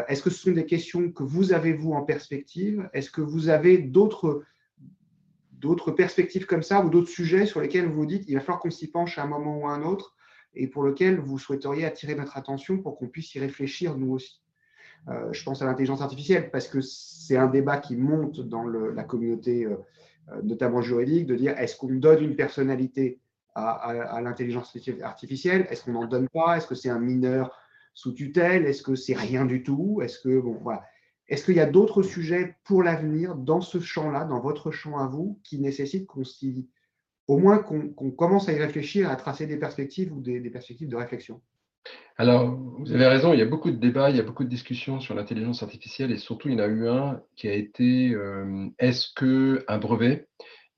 Est-ce 0.08 0.22
que 0.22 0.30
ce 0.30 0.38
sont 0.38 0.52
des 0.52 0.66
questions 0.66 1.10
que 1.10 1.22
vous 1.22 1.52
avez, 1.52 1.72
vous, 1.72 1.92
en 1.92 2.02
perspective? 2.02 2.88
Est-ce 2.92 3.10
que 3.10 3.20
vous 3.20 3.48
avez 3.48 3.78
d'autres 3.78 4.44
perspectives 5.96 6.46
comme 6.46 6.62
ça 6.62 6.84
ou 6.84 6.90
d'autres 6.90 7.10
sujets 7.10 7.46
sur 7.46 7.60
lesquels 7.60 7.86
vous 7.86 7.94
vous 7.94 8.06
dites 8.06 8.24
qu'il 8.24 8.34
va 8.34 8.40
falloir 8.40 8.60
qu'on 8.60 8.70
s'y 8.70 8.90
penche 8.90 9.18
à 9.18 9.24
un 9.24 9.26
moment 9.26 9.58
ou 9.58 9.66
à 9.66 9.72
un 9.72 9.82
autre 9.82 10.14
et 10.54 10.66
pour 10.66 10.82
lequel 10.82 11.18
vous 11.18 11.38
souhaiteriez 11.38 11.84
attirer 11.84 12.14
notre 12.14 12.36
attention 12.36 12.78
pour 12.78 12.98
qu'on 12.98 13.08
puisse 13.08 13.34
y 13.34 13.40
réfléchir 13.40 13.96
nous 13.96 14.12
aussi? 14.12 14.42
Euh, 15.08 15.32
Je 15.32 15.42
pense 15.42 15.62
à 15.62 15.66
l'intelligence 15.66 16.02
artificielle 16.02 16.50
parce 16.50 16.68
que 16.68 16.80
c'est 16.80 17.36
un 17.36 17.48
débat 17.48 17.78
qui 17.78 17.96
monte 17.96 18.40
dans 18.40 18.64
la 18.64 19.04
communauté 19.04 19.64
euh, 19.64 19.76
notamment 20.42 20.82
juridique, 20.82 21.26
de 21.26 21.34
dire 21.34 21.58
est-ce 21.58 21.76
qu'on 21.76 21.92
donne 21.94 22.22
une 22.22 22.36
personnalité 22.36 23.20
à, 23.54 24.20
l'intelligence 24.22 24.74
artificielle? 25.02 25.66
Est-ce 25.68 25.84
qu'on 25.84 25.92
n'en 25.92 26.06
donne 26.06 26.28
pas? 26.28 26.56
Est-ce 26.56 26.66
que 26.66 26.74
c'est 26.74 26.88
un 26.88 26.98
mineur 26.98 27.50
sous 27.94 28.12
tutelle? 28.12 28.66
Est-ce 28.66 28.82
que 28.82 28.94
c'est 28.94 29.14
rien 29.14 29.44
du 29.44 29.62
tout? 29.62 30.00
Est-ce 30.02 30.18
que 30.18 30.40
bon 30.40 30.58
voilà. 30.62 30.84
Est-ce 31.28 31.44
qu'il 31.44 31.54
y 31.54 31.60
a 31.60 31.66
d'autres 31.66 32.02
sujets 32.02 32.56
pour 32.64 32.82
l'avenir 32.82 33.36
dans 33.36 33.60
ce 33.60 33.80
champ-là, 33.80 34.24
dans 34.24 34.40
votre 34.40 34.70
champ 34.70 34.98
à 34.98 35.06
vous, 35.06 35.40
qui 35.44 35.60
nécessitent 35.60 36.06
qu'on 36.06 36.22
au 37.28 37.38
moins 37.38 37.58
qu'on 37.58 38.10
commence 38.10 38.48
à 38.48 38.52
y 38.52 38.58
réfléchir, 38.58 39.08
à 39.08 39.16
tracer 39.16 39.46
des 39.46 39.56
perspectives 39.56 40.12
ou 40.12 40.20
des 40.20 40.50
perspectives 40.50 40.88
de 40.88 40.96
réflexion? 40.96 41.40
Alors, 42.18 42.54
vous 42.54 42.92
avez 42.92 43.06
raison, 43.06 43.32
il 43.32 43.38
y 43.38 43.42
a 43.42 43.46
beaucoup 43.46 43.70
de 43.70 43.76
débats, 43.76 44.10
il 44.10 44.16
y 44.16 44.20
a 44.20 44.24
beaucoup 44.24 44.44
de 44.44 44.48
discussions 44.48 45.00
sur 45.00 45.14
l'intelligence 45.14 45.62
artificielle 45.62 46.10
et 46.12 46.18
surtout, 46.18 46.48
il 46.48 46.54
y 46.54 46.56
en 46.60 46.64
a 46.64 46.66
eu 46.66 46.86
un 46.86 47.22
qui 47.36 47.48
a 47.48 47.54
été 47.54 48.12
euh, 48.14 48.68
est-ce 48.78 49.08
qu'un 49.14 49.78
brevet 49.78 50.28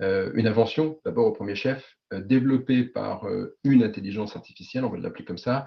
une 0.01 0.47
invention, 0.47 1.01
d'abord 1.05 1.27
au 1.27 1.33
premier 1.33 1.55
chef, 1.55 1.97
développée 2.13 2.85
par 2.85 3.27
une 3.65 3.83
intelligence 3.83 4.37
artificielle, 4.37 4.85
on 4.85 4.91
va 4.91 4.99
l'appeler 4.99 5.25
comme 5.25 5.39
ça, 5.39 5.67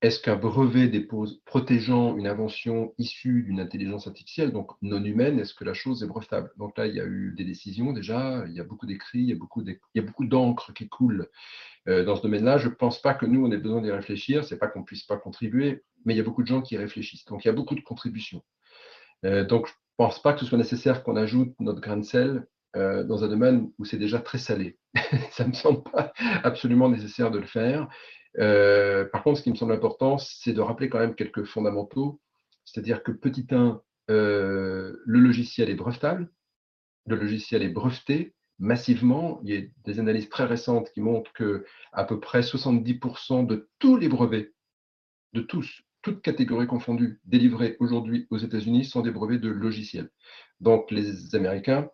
est-ce 0.00 0.20
qu'un 0.20 0.36
brevet 0.36 0.86
dépose 0.86 1.42
protégeant 1.44 2.16
une 2.16 2.28
invention 2.28 2.94
issue 2.98 3.42
d'une 3.42 3.58
intelligence 3.58 4.06
artificielle, 4.06 4.52
donc 4.52 4.70
non 4.80 5.02
humaine, 5.02 5.40
est-ce 5.40 5.54
que 5.54 5.64
la 5.64 5.74
chose 5.74 6.04
est 6.04 6.06
brevetable? 6.06 6.52
Donc 6.56 6.78
là, 6.78 6.86
il 6.86 6.94
y 6.94 7.00
a 7.00 7.04
eu 7.04 7.34
des 7.36 7.44
décisions 7.44 7.92
déjà, 7.92 8.44
il 8.46 8.52
y 8.52 8.60
a 8.60 8.64
beaucoup 8.64 8.86
d'écrits, 8.86 9.22
il 9.22 9.28
y 9.28 9.32
a 9.32 10.02
beaucoup 10.02 10.24
d'encre 10.24 10.72
qui 10.72 10.88
coule 10.88 11.28
euh, 11.88 12.04
dans 12.04 12.14
ce 12.14 12.22
domaine-là. 12.22 12.58
Je 12.58 12.68
ne 12.68 12.74
pense 12.74 13.02
pas 13.02 13.14
que 13.14 13.26
nous, 13.26 13.44
on 13.44 13.50
ait 13.50 13.58
besoin 13.58 13.82
d'y 13.82 13.90
réfléchir, 13.90 14.44
ce 14.44 14.54
n'est 14.54 14.58
pas 14.58 14.68
qu'on 14.68 14.80
ne 14.80 14.84
puisse 14.84 15.02
pas 15.02 15.16
contribuer, 15.16 15.82
mais 16.04 16.14
il 16.14 16.16
y 16.16 16.20
a 16.20 16.24
beaucoup 16.24 16.42
de 16.42 16.48
gens 16.48 16.62
qui 16.62 16.76
réfléchissent. 16.76 17.24
Donc 17.24 17.44
il 17.44 17.48
y 17.48 17.50
a 17.50 17.54
beaucoup 17.54 17.74
de 17.74 17.80
contributions. 17.80 18.44
Euh, 19.24 19.44
donc 19.44 19.66
je 19.66 19.72
ne 19.72 19.76
pense 19.96 20.22
pas 20.22 20.32
que 20.32 20.40
ce 20.40 20.46
soit 20.46 20.58
nécessaire 20.58 21.02
qu'on 21.02 21.16
ajoute 21.16 21.54
notre 21.58 21.80
grain 21.80 21.96
de 21.96 22.04
sel 22.04 22.46
euh, 22.76 23.02
dans 23.02 23.24
un 23.24 23.28
domaine 23.28 23.72
où 23.78 23.84
c'est 23.84 23.98
déjà 23.98 24.20
très 24.20 24.38
salé. 24.38 24.78
Ça 25.32 25.42
ne 25.42 25.48
me 25.48 25.54
semble 25.54 25.82
pas 25.82 26.12
absolument 26.44 26.88
nécessaire 26.88 27.32
de 27.32 27.40
le 27.40 27.46
faire. 27.46 27.88
Euh, 28.38 29.04
par 29.04 29.22
contre, 29.22 29.38
ce 29.38 29.42
qui 29.42 29.50
me 29.50 29.56
semble 29.56 29.72
important, 29.72 30.18
c'est 30.18 30.52
de 30.52 30.60
rappeler 30.60 30.88
quand 30.88 30.98
même 30.98 31.14
quelques 31.14 31.44
fondamentaux, 31.44 32.20
c'est-à-dire 32.64 33.02
que 33.02 33.12
petit 33.12 33.46
1, 33.50 33.80
euh, 34.10 34.96
le 35.04 35.20
logiciel 35.20 35.70
est 35.70 35.74
brevetable, 35.74 36.30
le 37.06 37.16
logiciel 37.16 37.62
est 37.62 37.68
breveté 37.68 38.34
massivement. 38.58 39.40
Il 39.44 39.50
y 39.50 39.56
a 39.56 39.62
des 39.84 40.00
analyses 40.00 40.28
très 40.28 40.44
récentes 40.44 40.90
qui 40.92 41.00
montrent 41.00 41.32
que 41.32 41.64
à 41.92 42.04
peu 42.04 42.20
près 42.20 42.40
70% 42.40 43.46
de 43.46 43.68
tous 43.78 43.96
les 43.96 44.08
brevets, 44.08 44.52
de 45.32 45.40
tous, 45.40 45.82
toutes 46.02 46.22
catégories 46.22 46.66
confondues, 46.66 47.20
délivrés 47.24 47.76
aujourd'hui 47.80 48.26
aux 48.30 48.38
États-Unis 48.38 48.84
sont 48.84 49.00
des 49.00 49.10
brevets 49.10 49.40
de 49.40 49.48
logiciels. 49.48 50.10
Donc 50.60 50.90
les 50.90 51.34
Américains 51.34 51.90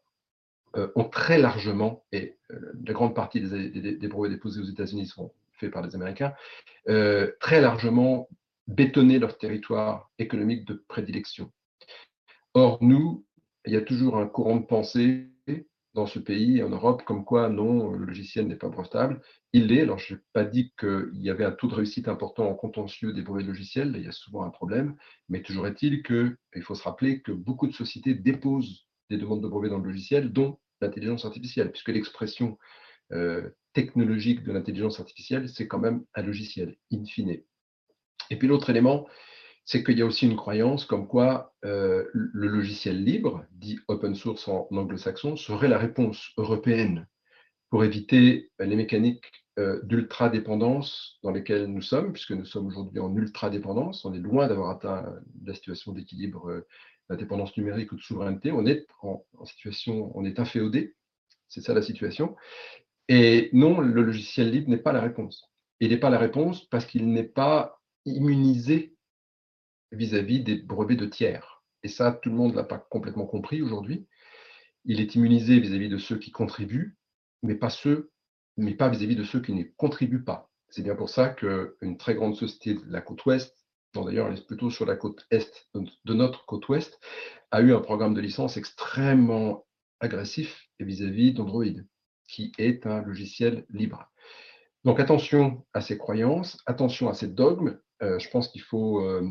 euh, 0.76 0.88
ont 0.94 1.04
très 1.04 1.38
largement, 1.38 2.04
et 2.12 2.36
la 2.50 2.92
grande 2.92 3.14
partie 3.14 3.40
des, 3.40 3.96
des 3.96 4.08
brevets 4.08 4.30
déposés 4.30 4.60
aux 4.60 4.64
États-Unis 4.64 5.06
sont 5.06 5.32
fait 5.58 5.70
par 5.70 5.82
les 5.82 5.94
Américains, 5.94 6.34
euh, 6.88 7.32
très 7.40 7.60
largement 7.60 8.28
bétonner 8.66 9.18
leur 9.18 9.38
territoire 9.38 10.10
économique 10.18 10.64
de 10.66 10.84
prédilection. 10.88 11.52
Or, 12.54 12.78
nous, 12.80 13.26
il 13.66 13.72
y 13.72 13.76
a 13.76 13.82
toujours 13.82 14.16
un 14.16 14.26
courant 14.26 14.56
de 14.56 14.66
pensée 14.66 15.28
dans 15.94 16.06
ce 16.06 16.18
pays, 16.18 16.62
en 16.62 16.70
Europe, 16.70 17.04
comme 17.04 17.24
quoi 17.24 17.48
non, 17.48 17.92
le 17.92 18.04
logiciel 18.04 18.48
n'est 18.48 18.56
pas 18.56 18.68
brevetable. 18.68 19.20
Il 19.52 19.68
l'est. 19.68 19.82
Alors, 19.82 19.98
je 19.98 20.14
n'ai 20.14 20.20
pas 20.32 20.44
dit 20.44 20.72
qu'il 20.78 21.10
y 21.14 21.30
avait 21.30 21.44
un 21.44 21.52
taux 21.52 21.68
de 21.68 21.74
réussite 21.74 22.08
important 22.08 22.48
en 22.48 22.54
contentieux 22.54 23.12
des 23.12 23.22
brevets 23.22 23.46
logiciels. 23.46 23.94
il 23.96 24.04
y 24.04 24.08
a 24.08 24.12
souvent 24.12 24.42
un 24.42 24.50
problème. 24.50 24.96
Mais 25.28 25.40
toujours 25.42 25.68
est-il 25.68 26.02
qu'il 26.02 26.62
faut 26.62 26.74
se 26.74 26.82
rappeler 26.82 27.22
que 27.22 27.30
beaucoup 27.30 27.68
de 27.68 27.72
sociétés 27.72 28.14
déposent 28.14 28.88
des 29.08 29.18
demandes 29.18 29.42
de 29.42 29.48
brevets 29.48 29.70
dans 29.70 29.78
le 29.78 29.84
logiciel, 29.84 30.32
dont 30.32 30.58
l'intelligence 30.80 31.24
artificielle, 31.24 31.70
puisque 31.70 31.90
l'expression 31.90 32.58
euh, 33.12 33.48
technologique 33.74 34.42
de 34.42 34.52
l'intelligence 34.52 35.00
artificielle, 35.00 35.48
c'est 35.48 35.68
quand 35.68 35.78
même 35.78 36.04
un 36.14 36.22
logiciel, 36.22 36.76
in 36.92 37.04
fine. 37.04 37.42
Et 38.30 38.36
puis 38.38 38.48
l'autre 38.48 38.70
élément, 38.70 39.06
c'est 39.66 39.82
qu'il 39.82 39.98
y 39.98 40.02
a 40.02 40.06
aussi 40.06 40.26
une 40.26 40.36
croyance 40.36 40.84
comme 40.84 41.08
quoi 41.08 41.54
euh, 41.64 42.04
le 42.12 42.48
logiciel 42.48 43.02
libre, 43.02 43.44
dit 43.52 43.78
open 43.88 44.14
source 44.14 44.48
en 44.48 44.68
anglo-saxon, 44.70 45.36
serait 45.36 45.68
la 45.68 45.78
réponse 45.78 46.30
européenne 46.36 47.06
pour 47.70 47.84
éviter 47.84 48.50
les 48.60 48.76
mécaniques 48.76 49.32
euh, 49.58 49.80
d'ultra-dépendance 49.84 51.18
dans 51.22 51.30
lesquelles 51.30 51.66
nous 51.66 51.82
sommes, 51.82 52.12
puisque 52.12 52.32
nous 52.32 52.44
sommes 52.44 52.66
aujourd'hui 52.66 53.00
en 53.00 53.14
ultra-dépendance. 53.16 54.04
On 54.04 54.12
est 54.12 54.18
loin 54.18 54.48
d'avoir 54.48 54.70
atteint 54.70 55.14
la 55.44 55.54
situation 55.54 55.92
d'équilibre, 55.92 56.50
euh, 56.50 56.66
d'indépendance 57.08 57.56
numérique 57.56 57.92
ou 57.92 57.96
de 57.96 58.02
souveraineté. 58.02 58.52
On 58.52 58.66
est 58.66 58.86
en 59.02 59.24
situation, 59.44 60.12
on 60.14 60.24
est 60.24 60.38
inféodé. 60.38 60.94
C'est 61.48 61.60
ça 61.60 61.72
la 61.72 61.82
situation. 61.82 62.36
Et 63.08 63.50
non, 63.52 63.80
le 63.80 64.02
logiciel 64.02 64.50
libre 64.50 64.70
n'est 64.70 64.78
pas 64.78 64.92
la 64.92 65.00
réponse. 65.00 65.50
Il 65.80 65.90
n'est 65.90 65.98
pas 65.98 66.10
la 66.10 66.18
réponse 66.18 66.64
parce 66.66 66.86
qu'il 66.86 67.10
n'est 67.10 67.22
pas 67.22 67.80
immunisé 68.06 68.96
vis-à-vis 69.92 70.40
des 70.40 70.56
brevets 70.56 70.96
de 70.96 71.06
tiers. 71.06 71.62
Et 71.82 71.88
ça, 71.88 72.12
tout 72.12 72.30
le 72.30 72.36
monde 72.36 72.52
ne 72.52 72.56
l'a 72.56 72.64
pas 72.64 72.78
complètement 72.78 73.26
compris 73.26 73.60
aujourd'hui. 73.60 74.06
Il 74.84 75.00
est 75.00 75.14
immunisé 75.14 75.60
vis-à-vis 75.60 75.88
de 75.88 75.98
ceux 75.98 76.18
qui 76.18 76.30
contribuent, 76.30 76.96
mais 77.42 77.54
pas 77.54 77.68
vis-à-vis 78.88 79.16
de 79.16 79.24
ceux 79.24 79.40
qui 79.40 79.52
ne 79.52 79.64
contribuent 79.76 80.24
pas. 80.24 80.50
C'est 80.70 80.82
bien 80.82 80.94
pour 80.94 81.10
ça 81.10 81.28
qu'une 81.28 81.96
très 81.98 82.14
grande 82.14 82.36
société 82.36 82.74
de 82.74 82.90
la 82.90 83.00
côte 83.00 83.24
ouest, 83.26 83.54
d'ailleurs 83.94 84.28
elle 84.28 84.38
est 84.38 84.46
plutôt 84.46 84.70
sur 84.70 84.86
la 84.86 84.96
côte 84.96 85.26
est 85.30 85.68
de 85.74 86.14
notre 86.14 86.46
côte 86.46 86.68
ouest, 86.68 86.98
a 87.50 87.60
eu 87.60 87.72
un 87.72 87.80
programme 87.80 88.14
de 88.14 88.20
licence 88.20 88.56
extrêmement 88.56 89.66
agressif 90.00 90.68
vis-à-vis 90.80 91.32
d'Android 91.32 91.64
qui 92.28 92.52
est 92.58 92.86
un 92.86 93.02
logiciel 93.02 93.64
libre. 93.70 94.10
Donc 94.84 95.00
attention 95.00 95.64
à 95.72 95.80
ces 95.80 95.96
croyances, 95.96 96.62
attention 96.66 97.08
à 97.08 97.14
ces 97.14 97.28
dogmes. 97.28 97.78
Euh, 98.02 98.18
je 98.18 98.28
pense 98.28 98.48
qu'il 98.48 98.60
faut 98.60 99.00
euh, 99.00 99.26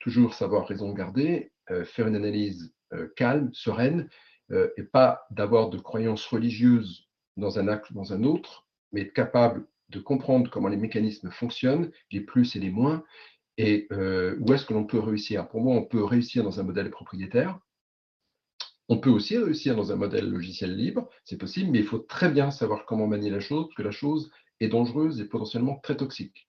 toujours 0.00 0.34
savoir 0.34 0.66
raison 0.66 0.92
garder, 0.92 1.50
euh, 1.70 1.84
faire 1.84 2.06
une 2.06 2.16
analyse 2.16 2.74
calme, 3.16 3.50
sereine, 3.52 4.08
et 4.78 4.82
pas 4.82 5.26
d'avoir 5.30 5.68
de 5.68 5.76
croyances 5.76 6.24
religieuses 6.24 7.06
dans 7.36 7.58
un 7.58 7.68
acte 7.68 7.90
ou 7.90 7.94
dans 7.94 8.14
un 8.14 8.22
autre, 8.22 8.66
mais 8.92 9.02
être 9.02 9.12
capable 9.12 9.66
de 9.90 10.00
comprendre 10.00 10.50
comment 10.50 10.68
les 10.68 10.78
mécanismes 10.78 11.30
fonctionnent, 11.30 11.90
les 12.10 12.22
plus 12.22 12.56
et 12.56 12.60
les 12.60 12.70
moins, 12.70 13.04
et 13.58 13.86
où 14.40 14.54
est-ce 14.54 14.64
que 14.64 14.72
l'on 14.72 14.86
peut 14.86 15.00
réussir? 15.00 15.46
Pour 15.48 15.60
moi, 15.60 15.76
on 15.76 15.84
peut 15.84 16.02
réussir 16.02 16.44
dans 16.44 16.60
un 16.60 16.62
modèle 16.62 16.90
propriétaire, 16.90 17.60
on 18.88 18.98
peut 18.98 19.10
aussi 19.10 19.36
réussir 19.36 19.76
dans 19.76 19.92
un 19.92 19.96
modèle 19.96 20.28
logiciel 20.30 20.76
libre, 20.76 21.08
c'est 21.24 21.38
possible, 21.38 21.70
mais 21.70 21.80
il 21.80 21.86
faut 21.86 21.98
très 21.98 22.30
bien 22.30 22.50
savoir 22.50 22.86
comment 22.86 23.06
manier 23.06 23.30
la 23.30 23.40
chose, 23.40 23.66
parce 23.66 23.76
que 23.76 23.82
la 23.82 23.90
chose 23.90 24.30
est 24.60 24.68
dangereuse 24.68 25.20
et 25.20 25.26
potentiellement 25.26 25.78
très 25.82 25.96
toxique. 25.96 26.48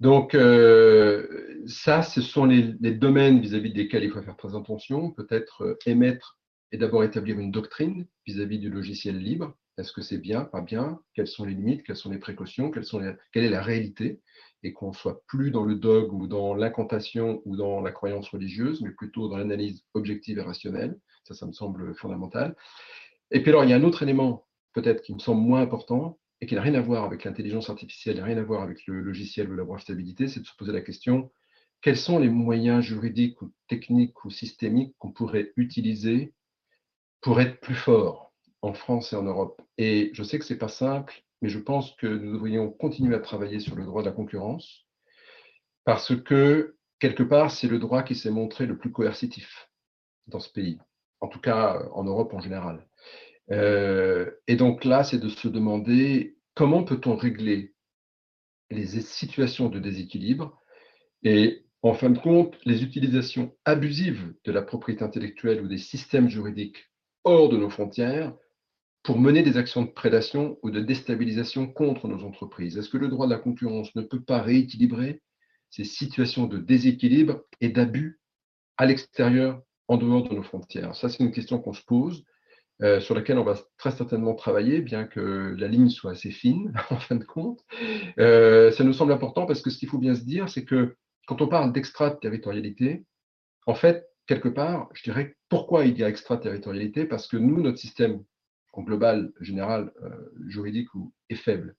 Donc, 0.00 0.34
euh, 0.34 1.62
ça, 1.66 2.02
ce 2.02 2.20
sont 2.20 2.44
les, 2.44 2.62
domaines 2.92 3.40
vis-à-vis 3.40 3.72
desquels 3.72 4.04
il 4.04 4.10
faut 4.10 4.22
faire 4.22 4.36
très 4.36 4.56
attention. 4.56 5.10
Peut-être 5.12 5.62
euh, 5.62 5.78
émettre 5.86 6.38
et 6.72 6.76
d'abord 6.76 7.04
établir 7.04 7.38
une 7.38 7.52
doctrine 7.52 8.06
vis-à-vis 8.26 8.58
du 8.58 8.70
logiciel 8.70 9.18
libre. 9.18 9.56
Est-ce 9.78 9.92
que 9.92 10.02
c'est 10.02 10.18
bien, 10.18 10.44
pas 10.44 10.60
bien? 10.60 11.00
Quelles 11.14 11.28
sont 11.28 11.44
les 11.44 11.54
limites? 11.54 11.84
Quelles 11.84 11.96
sont 11.96 12.10
les 12.10 12.18
précautions? 12.18 12.70
Quelle 12.70 13.44
est 13.44 13.50
la 13.50 13.62
réalité? 13.62 14.20
Et 14.62 14.72
qu'on 14.72 14.92
soit 14.92 15.22
plus 15.26 15.50
dans 15.50 15.64
le 15.64 15.76
dogme 15.76 16.14
ou 16.14 16.26
dans 16.26 16.54
l'incantation 16.54 17.42
ou 17.44 17.56
dans 17.56 17.80
la 17.80 17.92
croyance 17.92 18.28
religieuse, 18.28 18.82
mais 18.82 18.90
plutôt 18.90 19.28
dans 19.28 19.36
l'analyse 19.36 19.84
objective 19.94 20.38
et 20.38 20.42
rationnelle. 20.42 20.98
Ça, 21.24 21.34
ça 21.34 21.46
me 21.46 21.52
semble 21.52 21.94
fondamental. 21.94 22.56
Et 23.30 23.42
puis 23.42 23.50
alors, 23.50 23.64
il 23.64 23.70
y 23.70 23.72
a 23.72 23.76
un 23.76 23.82
autre 23.82 24.02
élément 24.02 24.46
peut-être 24.74 25.02
qui 25.02 25.14
me 25.14 25.18
semble 25.18 25.40
moins 25.40 25.62
important 25.62 26.18
et 26.40 26.46
qui 26.46 26.54
n'a 26.54 26.62
rien 26.62 26.74
à 26.74 26.80
voir 26.80 27.04
avec 27.04 27.24
l'intelligence 27.24 27.70
artificielle, 27.70 28.20
rien 28.22 28.36
à 28.36 28.42
voir 28.42 28.62
avec 28.62 28.86
le 28.86 29.00
logiciel 29.00 29.50
ou 29.50 29.56
la 29.56 29.64
brevetabilité, 29.64 30.28
c'est 30.28 30.40
de 30.40 30.46
se 30.46 30.56
poser 30.56 30.72
la 30.72 30.82
question, 30.82 31.32
quels 31.80 31.96
sont 31.96 32.18
les 32.18 32.28
moyens 32.28 32.84
juridiques 32.84 33.40
ou 33.40 33.52
techniques 33.68 34.24
ou 34.24 34.30
systémiques 34.30 34.94
qu'on 34.98 35.12
pourrait 35.12 35.52
utiliser 35.56 36.34
pour 37.20 37.40
être 37.40 37.60
plus 37.60 37.74
fort 37.74 38.32
en 38.62 38.74
France 38.74 39.12
et 39.12 39.16
en 39.16 39.22
Europe? 39.22 39.62
Et 39.78 40.10
je 40.12 40.22
sais 40.22 40.38
que 40.38 40.44
ce 40.44 40.52
n'est 40.52 40.58
pas 40.58 40.68
simple, 40.68 41.22
mais 41.40 41.48
je 41.48 41.58
pense 41.58 41.92
que 41.96 42.06
nous 42.06 42.32
devrions 42.32 42.70
continuer 42.70 43.14
à 43.14 43.20
travailler 43.20 43.60
sur 43.60 43.76
le 43.76 43.84
droit 43.84 44.02
de 44.02 44.08
la 44.08 44.14
concurrence, 44.14 44.86
parce 45.84 46.16
que, 46.16 46.76
quelque 46.98 47.22
part, 47.22 47.50
c'est 47.50 47.68
le 47.68 47.78
droit 47.78 48.02
qui 48.02 48.14
s'est 48.14 48.30
montré 48.30 48.66
le 48.66 48.78
plus 48.78 48.90
coercitif 48.90 49.70
dans 50.26 50.40
ce 50.40 50.50
pays 50.50 50.78
en 51.20 51.28
tout 51.28 51.40
cas 51.40 51.82
en 51.92 52.04
Europe 52.04 52.34
en 52.34 52.40
général. 52.40 52.86
Euh, 53.50 54.30
et 54.46 54.56
donc 54.56 54.84
là, 54.84 55.04
c'est 55.04 55.18
de 55.18 55.28
se 55.28 55.48
demander 55.48 56.36
comment 56.54 56.84
peut-on 56.84 57.16
régler 57.16 57.74
les 58.70 58.86
situations 59.00 59.68
de 59.68 59.78
déséquilibre 59.78 60.58
et 61.22 61.64
en 61.82 61.92
fin 61.92 62.08
de 62.08 62.18
compte, 62.18 62.56
les 62.64 62.82
utilisations 62.82 63.54
abusives 63.66 64.34
de 64.44 64.52
la 64.52 64.62
propriété 64.62 65.04
intellectuelle 65.04 65.60
ou 65.60 65.68
des 65.68 65.76
systèmes 65.76 66.30
juridiques 66.30 66.90
hors 67.24 67.50
de 67.50 67.58
nos 67.58 67.68
frontières 67.68 68.32
pour 69.02 69.18
mener 69.18 69.42
des 69.42 69.58
actions 69.58 69.82
de 69.82 69.90
prédation 69.90 70.58
ou 70.62 70.70
de 70.70 70.80
déstabilisation 70.80 71.66
contre 71.66 72.08
nos 72.08 72.24
entreprises. 72.24 72.78
Est-ce 72.78 72.88
que 72.88 72.96
le 72.96 73.08
droit 73.08 73.26
de 73.26 73.32
la 73.32 73.38
concurrence 73.38 73.94
ne 73.96 74.00
peut 74.00 74.22
pas 74.22 74.40
rééquilibrer 74.40 75.20
ces 75.68 75.84
situations 75.84 76.46
de 76.46 76.56
déséquilibre 76.56 77.42
et 77.60 77.68
d'abus 77.68 78.18
à 78.78 78.86
l'extérieur 78.86 79.60
en 79.88 79.96
dehors 79.96 80.28
de 80.28 80.34
nos 80.34 80.42
frontières 80.42 80.94
Ça, 80.94 81.08
c'est 81.08 81.22
une 81.22 81.32
question 81.32 81.58
qu'on 81.58 81.72
se 81.72 81.84
pose, 81.84 82.24
euh, 82.82 83.00
sur 83.00 83.14
laquelle 83.14 83.38
on 83.38 83.44
va 83.44 83.56
très 83.78 83.92
certainement 83.92 84.34
travailler, 84.34 84.80
bien 84.80 85.04
que 85.04 85.54
la 85.56 85.68
ligne 85.68 85.90
soit 85.90 86.12
assez 86.12 86.30
fine, 86.30 86.72
en 86.90 86.98
fin 86.98 87.16
de 87.16 87.24
compte. 87.24 87.60
Euh, 88.18 88.72
ça 88.72 88.84
nous 88.84 88.92
semble 88.92 89.12
important 89.12 89.46
parce 89.46 89.62
que 89.62 89.70
ce 89.70 89.78
qu'il 89.78 89.88
faut 89.88 89.98
bien 89.98 90.14
se 90.14 90.24
dire, 90.24 90.48
c'est 90.48 90.64
que 90.64 90.96
quand 91.26 91.40
on 91.40 91.48
parle 91.48 91.72
d'extraterritorialité, 91.72 93.04
en 93.66 93.74
fait, 93.74 94.06
quelque 94.26 94.48
part, 94.48 94.88
je 94.94 95.02
dirais 95.04 95.36
pourquoi 95.48 95.84
il 95.84 95.98
y 95.98 96.04
a 96.04 96.08
extraterritorialité? 96.08 97.04
Parce 97.04 97.28
que 97.28 97.36
nous, 97.36 97.62
notre 97.62 97.78
système 97.78 98.22
global, 98.82 99.32
général, 99.40 99.92
euh, 100.02 100.10
juridique 100.48 100.88
est 101.28 101.36
faible. 101.36 101.76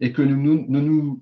Et 0.00 0.12
que 0.12 0.22
nous 0.22 0.66
ne 0.68 1.16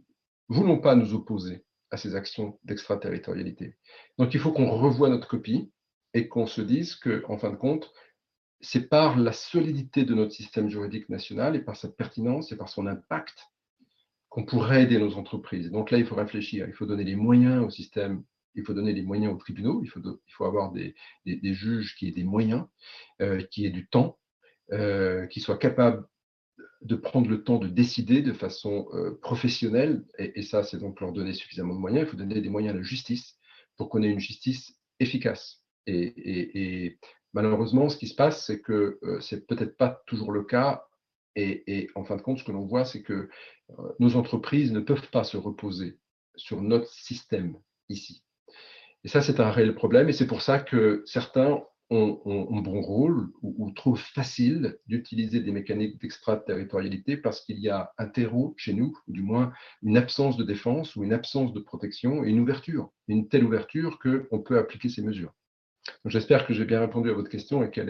voulons 0.48 0.78
pas 0.78 0.94
nous 0.94 1.14
opposer 1.14 1.64
à 1.90 1.96
ces 1.96 2.14
actions 2.14 2.58
d'extraterritorialité. 2.64 3.76
Donc 4.18 4.34
il 4.34 4.40
faut 4.40 4.52
qu'on 4.52 4.70
revoie 4.70 5.08
notre 5.08 5.28
copie 5.28 5.70
et 6.16 6.28
qu'on 6.28 6.46
se 6.46 6.62
dise 6.62 6.94
qu'en 6.94 7.34
en 7.34 7.38
fin 7.38 7.50
de 7.50 7.56
compte, 7.56 7.92
c'est 8.62 8.88
par 8.88 9.18
la 9.18 9.32
solidité 9.32 10.06
de 10.06 10.14
notre 10.14 10.32
système 10.32 10.70
juridique 10.70 11.10
national 11.10 11.54
et 11.54 11.60
par 11.60 11.76
sa 11.76 11.88
pertinence 11.88 12.50
et 12.52 12.56
par 12.56 12.70
son 12.70 12.86
impact 12.86 13.38
qu'on 14.30 14.46
pourrait 14.46 14.84
aider 14.84 14.98
nos 14.98 15.16
entreprises. 15.16 15.70
Donc 15.70 15.90
là, 15.90 15.98
il 15.98 16.06
faut 16.06 16.14
réfléchir, 16.14 16.66
il 16.66 16.72
faut 16.72 16.86
donner 16.86 17.04
les 17.04 17.16
moyens 17.16 17.62
au 17.62 17.68
système, 17.68 18.24
il 18.54 18.64
faut 18.64 18.72
donner 18.72 18.94
les 18.94 19.02
moyens 19.02 19.34
aux 19.34 19.36
tribunaux, 19.36 19.82
il 19.84 19.90
faut, 19.90 20.44
avoir 20.46 20.72
des, 20.72 20.94
juges 21.26 21.94
qui 21.96 22.08
aient 22.08 22.12
des 22.12 22.24
moyens, 22.24 22.64
euh, 23.20 23.42
qui 23.50 23.66
aient 23.66 23.70
du 23.70 23.86
temps, 23.86 24.18
euh, 24.72 25.26
qui 25.26 25.40
soient 25.40 25.58
capables 25.58 26.02
de 26.80 26.96
prendre 26.96 27.28
le 27.28 27.44
temps 27.44 27.58
de 27.58 27.68
décider 27.68 28.22
de 28.22 28.32
façon 28.32 28.88
euh, 28.94 29.18
professionnelle, 29.20 30.02
et, 30.18 30.40
ça, 30.40 30.62
c'est 30.62 30.78
donc 30.78 30.98
leur 30.98 31.12
donner 31.12 31.34
suffisamment 31.34 31.74
de 31.74 31.80
moyens. 31.80 32.06
Il 32.06 32.10
faut 32.10 32.16
donner 32.16 32.40
des 32.40 32.48
moyens 32.48 32.74
à 32.74 32.78
la 32.78 32.82
justice 32.82 33.36
pour 33.76 33.90
qu'on 33.90 34.02
ait 34.02 34.08
une 34.08 34.18
justice 34.18 34.74
efficace. 34.98 35.65
Et, 35.86 36.98
malheureusement, 37.32 37.88
ce 37.88 37.96
qui 37.96 38.08
se 38.08 38.14
passe, 38.14 38.46
c'est 38.46 38.60
que 38.60 38.98
euh, 39.02 39.20
c'est 39.20 39.46
peut-être 39.46 39.76
pas 39.76 40.02
toujours 40.06 40.32
le 40.32 40.42
cas. 40.42 40.84
Et, 41.36 41.90
en 41.94 42.04
fin 42.04 42.16
de 42.16 42.22
compte, 42.22 42.38
ce 42.38 42.44
que 42.44 42.52
l'on 42.52 42.64
voit, 42.64 42.84
c'est 42.84 43.02
que 43.02 43.28
euh, 43.70 43.74
nos 43.98 44.16
entreprises 44.16 44.72
ne 44.72 44.80
peuvent 44.80 45.10
pas 45.10 45.24
se 45.24 45.36
reposer 45.36 45.98
sur 46.34 46.62
notre 46.62 46.90
système 46.90 47.58
ici. 47.88 48.24
Et 49.04 49.08
ça, 49.08 49.20
c'est 49.20 49.38
un 49.38 49.50
réel 49.50 49.74
problème. 49.74 50.08
Et 50.08 50.12
c'est 50.12 50.26
pour 50.26 50.42
ça 50.42 50.58
que 50.58 51.02
certains 51.04 51.62
ont, 51.90 52.60
bon 52.62 52.80
rôle 52.80 53.28
ou, 53.42 53.70
trouvent 53.70 54.00
facile 54.00 54.78
d'utiliser 54.86 55.40
des 55.40 55.52
mécaniques 55.52 56.00
d'extraterritorialité 56.00 57.16
parce 57.16 57.40
qu'il 57.42 57.58
y 57.60 57.68
a 57.68 57.92
un 57.98 58.08
terreau 58.08 58.54
chez 58.56 58.72
nous, 58.72 58.96
ou 59.06 59.12
du 59.12 59.22
moins 59.22 59.52
une 59.82 59.96
absence 59.96 60.36
de 60.36 60.44
défense 60.44 60.96
ou 60.96 61.04
une 61.04 61.12
absence 61.12 61.52
de 61.52 61.60
protection 61.60 62.24
et 62.24 62.30
une 62.30 62.40
ouverture, 62.40 62.90
une 63.08 63.28
telle 63.28 63.44
ouverture 63.44 63.98
qu'on 64.00 64.40
peut 64.40 64.58
appliquer 64.58 64.88
ces 64.88 65.02
mesures. 65.02 65.32
J'espère 66.04 66.46
que 66.46 66.54
j'ai 66.54 66.64
bien 66.64 66.80
répondu 66.80 67.10
à 67.10 67.14
votre 67.14 67.28
question 67.28 67.62
et 67.62 67.70
que 67.70 67.80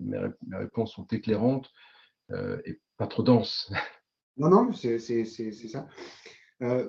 mes, 0.00 0.18
réponses 0.52 0.94
sont 0.94 1.06
éclairantes 1.06 1.70
euh, 2.30 2.60
et 2.64 2.80
pas 2.96 3.06
trop 3.06 3.22
denses. 3.22 3.72
Non, 4.38 4.48
non, 4.48 4.72
c'est 4.72 4.98
ça. 4.98 5.86
Euh, 6.62 6.88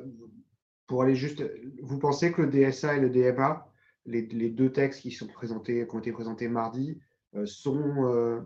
pour 0.88 1.03
aller 1.03 1.14
juste, 1.14 1.43
vous 1.81 1.99
pensez 1.99 2.31
que 2.31 2.41
le 2.41 2.49
DSA 2.49 2.95
et 2.95 2.99
le 3.01 3.10
DMA 3.10 3.68
les, 4.05 4.49
deux 4.49 4.72
textes 4.72 5.01
qui, 5.01 5.11
sont 5.11 5.27
présentés, 5.27 5.85
qui 5.85 5.93
ont 5.93 5.99
été 5.99 6.14
présentés 6.14 6.47
mardi 6.47 7.01
euh, 7.35 7.45
sont, 7.45 8.45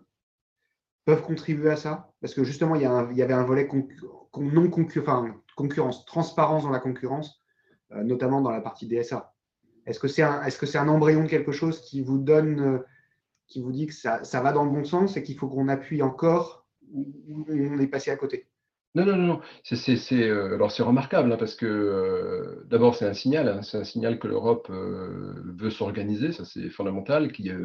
peuvent 1.05 1.21
contribuer 1.21 1.69
à 1.69 1.75
ça? 1.75 2.11
Parce 2.21 2.33
que 2.33 2.43
justement, 2.43 2.73
il 2.73 2.81
y, 2.81 3.21
avait 3.21 3.33
un 3.35 3.43
volet 3.43 3.69
non 4.35 4.67
concurrence, 4.71 6.05
transparence 6.05 6.63
dans 6.63 6.71
la 6.71 6.79
concurrence, 6.79 7.39
notamment 7.91 8.41
dans 8.41 8.49
la 8.51 8.61
partie 8.61 8.87
DSA. 8.87 9.31
Est-ce 9.87 9.99
que 9.99 10.07
c'est 10.07 10.21
un, 10.77 10.87
embryon 10.87 11.23
de 11.23 11.29
quelque 11.29 11.51
chose 11.51 11.81
qui 11.81 12.01
vous 12.01 12.19
donne, 12.19 12.83
qui 13.47 13.61
vous 13.61 13.71
dit 13.71 13.87
que 13.87 13.93
ça, 13.93 14.23
ça 14.23 14.41
va 14.41 14.51
dans 14.51 14.65
le 14.65 14.71
bon 14.71 14.83
sens 14.83 15.17
et 15.17 15.23
qu'il 15.23 15.37
faut 15.37 15.47
qu'on 15.47 15.69
appuie 15.69 16.03
encore 16.03 16.67
ou 16.93 17.45
on 17.49 17.79
est 17.79 17.87
passé 17.87 18.11
à 18.11 18.17
côté? 18.17 18.47
Non, 18.97 19.05
non, 19.05 19.15
non, 19.15 19.41
c'est, 19.63 20.23
euh, 20.23 20.55
alors 20.55 20.71
c'est 20.71 20.81
remarquable 20.81 21.31
hein, 21.31 21.37
parce 21.37 21.53
que 21.53 21.67
euh, 21.67 22.63
d'abord 22.65 22.95
c'est 22.95 23.05
un 23.05 23.13
signal, 23.13 23.47
hein, 23.47 23.61
c'est 23.61 23.77
un 23.77 23.83
signal 23.83 24.17
que 24.17 24.27
l'Europe 24.27 24.67
euh, 24.71 25.35
veut 25.55 25.69
s'organiser, 25.69 26.31
ça 26.31 26.45
c'est 26.45 26.69
fondamental, 26.71 27.31
qu'il 27.31 27.45
y 27.45 27.51
a 27.51 27.57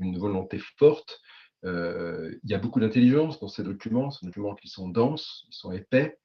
une 0.00 0.18
volonté 0.18 0.58
forte. 0.76 1.20
il 1.62 2.38
y 2.44 2.54
a 2.54 2.58
beaucoup 2.58 2.80
d'intelligence 2.80 3.40
dans 3.40 3.48
ces 3.48 3.62
documents, 3.62 4.10
ces 4.10 4.26
documents 4.26 4.54
qui 4.54 4.68
sont 4.68 4.88
denses, 4.88 5.46
ils 5.48 5.54
sont 5.54 5.72
épais, 5.72 6.18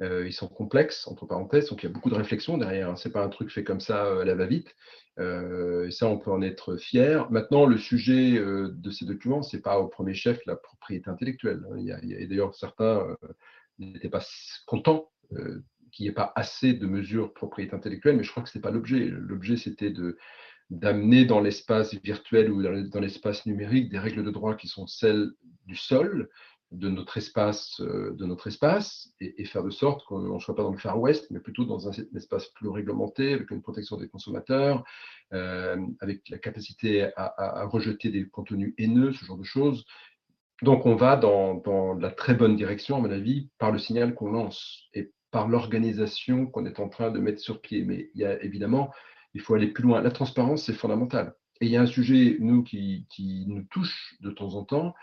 ils 0.00 0.32
sont 0.32 0.48
complexes, 0.48 1.06
entre 1.06 1.26
parenthèses, 1.26 1.68
donc 1.68 1.82
il 1.82 1.86
y 1.86 1.88
a 1.88 1.92
beaucoup 1.92 2.10
de 2.10 2.16
réflexion 2.16 2.58
derrière. 2.58 2.90
Hein, 2.90 2.96
c'est 2.96 3.12
pas 3.12 3.24
un 3.24 3.28
truc 3.28 3.50
fait 3.50 3.64
comme 3.64 3.80
ça 3.80 4.20
à 4.20 4.24
la 4.24 4.34
va-vite. 4.34 4.74
et 5.18 5.90
ça, 5.90 6.08
on 6.08 6.18
peut 6.18 6.32
en 6.32 6.42
être 6.42 6.76
fier. 6.76 7.30
Maintenant, 7.30 7.66
le 7.66 7.78
sujet 7.78 8.32
de 8.32 8.90
ces 8.90 9.04
documents, 9.04 9.42
c'est 9.42 9.60
pas 9.60 9.78
au 9.78 9.86
premier 9.86 10.14
chef 10.14 10.40
la 10.46 10.56
propriété 10.56 11.08
intellectuelle. 11.10 11.62
A, 11.72 11.78
il 11.78 12.08
y 12.08 12.14
a 12.14 12.26
d'ailleurs 12.26 12.54
certains 12.54 13.16
n'était 13.78 14.08
pas 14.08 14.24
content 14.66 15.10
euh, 15.32 15.62
qu'il 15.92 16.04
n'y 16.04 16.10
ait 16.10 16.14
pas 16.14 16.32
assez 16.34 16.74
de 16.74 16.86
mesures 16.86 17.32
propriété 17.34 17.74
intellectuelle, 17.74 18.16
mais 18.16 18.24
je 18.24 18.30
crois 18.30 18.42
que 18.42 18.48
ce 18.48 18.58
n'est 18.58 18.62
pas 18.62 18.70
l'objet. 18.70 19.06
L'objet, 19.10 19.56
c'était 19.56 19.90
de 19.90 20.18
d'amener 20.70 21.26
dans 21.26 21.40
l'espace 21.40 21.94
virtuel 21.94 22.50
ou 22.50 22.62
dans 22.62 23.00
l'espace 23.00 23.44
numérique 23.44 23.90
des 23.90 23.98
règles 23.98 24.24
de 24.24 24.30
droit 24.30 24.56
qui 24.56 24.66
sont 24.66 24.86
celles 24.86 25.30
du 25.66 25.76
sol, 25.76 26.30
de 26.74 26.88
notre 26.88 27.16
espace, 27.16 27.80
euh, 27.80 28.12
de 28.14 28.24
notre 28.26 28.46
espace 28.46 29.12
et, 29.20 29.44
faire 29.44 29.62
de 29.62 29.70
sorte 29.70 30.04
qu'on 30.04 30.20
ne 30.20 30.38
soit 30.38 30.54
pas 30.54 30.62
dans 30.62 30.72
le 30.72 30.78
Far 30.78 31.00
West, 31.00 31.26
mais 31.30 31.40
plutôt 31.40 31.64
dans 31.64 31.88
un, 31.88 31.92
espace 32.16 32.46
plus 32.48 32.68
réglementé, 32.68 33.32
avec 33.32 33.50
une 33.50 33.62
protection 33.62 33.96
des 33.96 34.08
consommateurs, 34.08 34.84
euh, 35.32 35.76
avec 36.00 36.28
la 36.28 36.38
capacité 36.38 37.10
à, 37.16 37.64
rejeter 37.66 38.10
des 38.10 38.28
contenus 38.28 38.74
haineux, 38.78 39.12
ce 39.12 39.24
genre 39.24 39.38
de 39.38 39.44
choses, 39.44 39.84
donc, 40.62 40.86
on 40.86 40.94
va 40.94 41.16
dans, 41.16 41.62
la 41.98 42.10
très 42.10 42.34
bonne 42.34 42.56
direction, 42.56 42.96
à 42.96 43.00
mon 43.00 43.10
avis, 43.10 43.50
par 43.58 43.72
le 43.72 43.78
signal 43.78 44.14
qu'on 44.14 44.30
lance 44.30 44.88
et 44.94 45.12
par 45.30 45.48
l'organisation 45.48 46.46
qu'on 46.46 46.64
est 46.64 46.78
en 46.78 46.88
train 46.88 47.10
de 47.10 47.18
mettre 47.18 47.40
sur 47.40 47.60
pied. 47.60 47.84
Mais 47.84 48.10
il 48.14 48.20
y 48.20 48.24
a 48.24 48.42
évidemment, 48.42 48.92
il 49.34 49.40
faut 49.40 49.54
aller 49.54 49.66
plus 49.66 49.82
loin. 49.82 50.00
La 50.00 50.12
transparence, 50.12 50.64
c'est 50.64 50.72
fondamental. 50.72 51.34
Et 51.60 51.66
il 51.66 51.72
y 51.72 51.76
a 51.76 51.82
un 51.82 51.86
sujet, 51.86 52.36
nous, 52.40 52.62
qui, 52.62 53.06
nous 53.46 53.64
touche 53.64 54.16
de 54.20 54.30
temps 54.30 54.54
en 54.54 54.64
temps, 54.64 54.94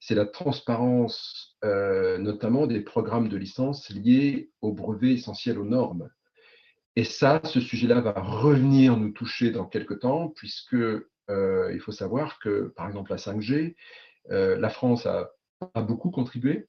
c'est 0.00 0.14
la 0.14 0.26
transparence, 0.26 1.56
euh, 1.64 2.18
notamment 2.18 2.66
des 2.66 2.80
programmes 2.80 3.28
de 3.28 3.36
licence 3.36 3.90
liés 3.90 4.50
aux 4.60 4.72
brevets 4.72 5.14
essentiels 5.14 5.58
aux 5.58 5.64
normes. 5.64 6.08
Et 6.96 7.04
ça, 7.04 7.40
ce 7.44 7.60
sujet-là 7.60 8.00
va 8.00 8.12
revenir 8.12 8.96
nous 8.96 9.10
toucher 9.10 9.50
dans 9.50 9.66
quelques 9.66 10.00
temps, 10.00 10.28
puisque 10.28 10.74
euh, 10.74 11.70
il 11.72 11.80
faut 11.80 11.92
savoir 11.92 12.38
que, 12.38 12.72
par 12.76 12.88
exemple, 12.88 13.10
la 13.10 13.18
5G, 13.18 13.76
euh, 14.30 14.56
la 14.58 14.68
France 14.68 15.06
a 15.06 15.30
pas 15.74 15.82
beaucoup 15.82 16.10
contribué. 16.10 16.66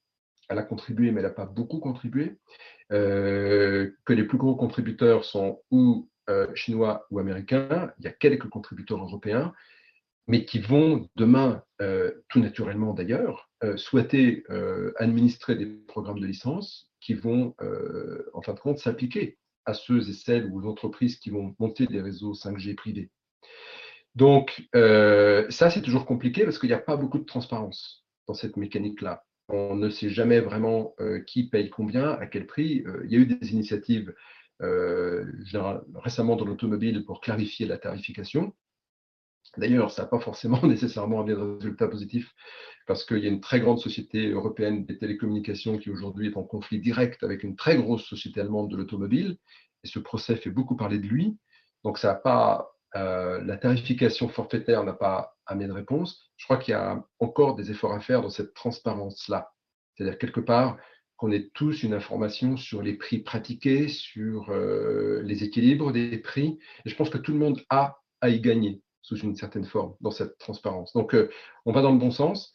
Elle 0.50 0.58
a 0.58 0.64
contribué, 0.64 1.12
mais 1.12 1.22
elle 1.22 1.28
n'a 1.28 1.34
pas 1.34 1.46
beaucoup 1.46 1.80
contribué. 1.80 2.38
Que 2.90 3.94
les 4.08 4.24
plus 4.24 4.40
gros 4.40 4.56
contributeurs 4.56 5.24
sont 5.24 5.62
ou 5.70 6.10
chinois 6.56 7.06
ou 7.12 7.20
américains. 7.20 7.92
Il 8.00 8.06
y 8.06 8.08
a 8.08 8.12
quelques 8.12 8.50
contributeurs 8.50 9.00
européens, 9.00 9.54
mais 10.30 10.46
qui 10.46 10.60
vont 10.60 11.10
demain, 11.18 11.64
tout 12.30 12.40
naturellement 12.40 12.94
d'ailleurs, 12.94 13.50
souhaiter 13.76 14.44
administrer 14.98 15.56
des 15.56 15.66
programmes 15.66 16.20
de 16.20 16.28
licence 16.28 16.90
qui 17.02 17.16
vont, 17.16 17.56
en 18.34 18.42
fin 18.42 18.54
de 18.54 18.60
compte, 18.60 18.78
s'appliquer 18.78 19.38
à 19.66 19.74
ceux 19.74 20.10
et 20.10 20.14
celles 20.14 20.46
ou 20.46 20.62
aux 20.62 20.68
entreprises 20.68 21.18
qui 21.18 21.30
vont 21.30 21.56
monter 21.60 21.88
des 21.88 22.02
réseaux 22.02 22.34
5G 22.34 22.76
privés. 22.76 23.10
Donc, 24.16 24.68
euh, 24.76 25.46
ça, 25.50 25.70
c'est 25.70 25.82
toujours 25.82 26.06
compliqué 26.06 26.44
parce 26.44 26.60
qu'il 26.60 26.70
n'y 26.70 26.76
a 26.76 26.80
pas 26.80 26.98
beaucoup 26.98 27.20
de 27.20 27.26
transparence 27.26 28.06
dans 28.28 28.34
cette 28.34 28.58
mécanique-là. 28.58 29.24
On 29.50 29.76
ne 29.76 29.90
sait 29.90 30.10
jamais 30.10 30.40
vraiment 30.40 30.94
euh, 31.00 31.22
qui 31.22 31.50
paye 31.50 31.70
combien, 31.70 32.12
à 32.12 32.28
quel 32.28 32.46
prix. 32.46 32.84
Euh, 32.86 33.02
il 33.06 33.12
y 33.12 33.16
a 33.16 33.20
eu 33.20 33.26
des 33.26 33.54
initiatives 33.54 34.14
récemment 34.62 36.36
dans 36.36 36.44
l'automobile 36.44 37.06
pour 37.06 37.22
clarifier 37.22 37.66
la 37.66 37.78
tarification. 37.78 38.54
D'ailleurs, 39.58 39.92
ça 39.92 40.04
n'a 40.04 40.08
pas 40.08 40.20
forcément 40.20 40.62
nécessairement 40.66 41.22
amené 41.22 41.36
de 41.36 41.58
résultats 41.58 41.88
positifs 41.88 42.34
parce 42.88 43.06
qu'il 43.06 43.20
y 43.20 43.26
a 43.26 43.30
une 43.30 43.42
très 43.42 43.60
grande 43.60 43.80
société 43.80 44.30
européenne 44.30 44.86
des 44.86 44.98
télécommunications 44.98 45.78
qui 45.78 45.90
aujourd'hui 45.90 46.28
est 46.28 46.38
en 46.38 46.44
conflit 46.44 46.80
direct 46.80 47.24
avec 47.24 47.44
une 47.44 47.56
très 47.56 47.78
grosse 47.78 48.04
société 48.06 48.42
allemande 48.42 48.72
de 48.72 48.78
l'automobile. 48.78 49.38
Et 49.84 49.88
ce 49.88 50.00
procès 50.00 50.36
fait 50.36 50.50
beaucoup 50.50 50.76
parler 50.76 50.98
de 50.98 51.08
lui. 51.08 51.38
Donc, 51.84 51.98
ça 51.98 52.10
n'a 52.10 52.16
pas 52.16 52.72
euh, 52.96 53.44
la 53.44 53.58
tarification 53.58 54.28
forfaitaire 54.28 54.84
n'a 54.84 54.94
pas 54.94 55.36
amené 55.46 55.68
de 55.68 55.74
réponse. 55.74 56.32
Je 56.38 56.46
crois 56.46 56.58
qu'il 56.58 56.72
y 56.72 56.76
a 56.76 57.04
encore 57.20 57.56
des 57.56 57.70
efforts 57.72 57.94
à 57.94 58.00
faire 58.00 58.22
dans 58.22 58.30
cette 58.30 58.54
transparence-là. 58.54 59.52
C'est-à-dire 59.96 60.18
quelque 60.18 60.40
part 60.40 60.78
qu'on 61.18 61.32
ait 61.32 61.50
tous 61.54 61.84
une 61.84 61.94
information 61.94 62.56
sur 62.58 62.82
les 62.82 62.94
prix 62.94 63.20
pratiqués, 63.20 63.88
sur 63.90 64.50
euh, 64.50 65.22
les 65.24 65.44
équilibres 65.44 65.92
des 65.92 66.18
prix. 66.18 66.58
Et 66.86 66.90
je 66.90 66.96
pense 66.96 67.10
que 67.10 67.18
tout 67.18 67.34
le 67.34 67.40
monde 67.40 67.62
a 67.70 68.00
à 68.22 68.30
y 68.30 68.40
gagner 68.40 68.82
sous 69.10 69.18
une 69.26 69.36
certaine 69.36 69.66
forme 69.66 69.96
dans 70.02 70.12
cette 70.12 70.38
transparence. 70.38 70.94
Donc, 70.94 71.16
euh, 71.16 71.30
on 71.66 71.72
va 71.72 71.82
dans 71.82 71.92
le 71.92 71.98
bon 71.98 72.12
sens. 72.12 72.54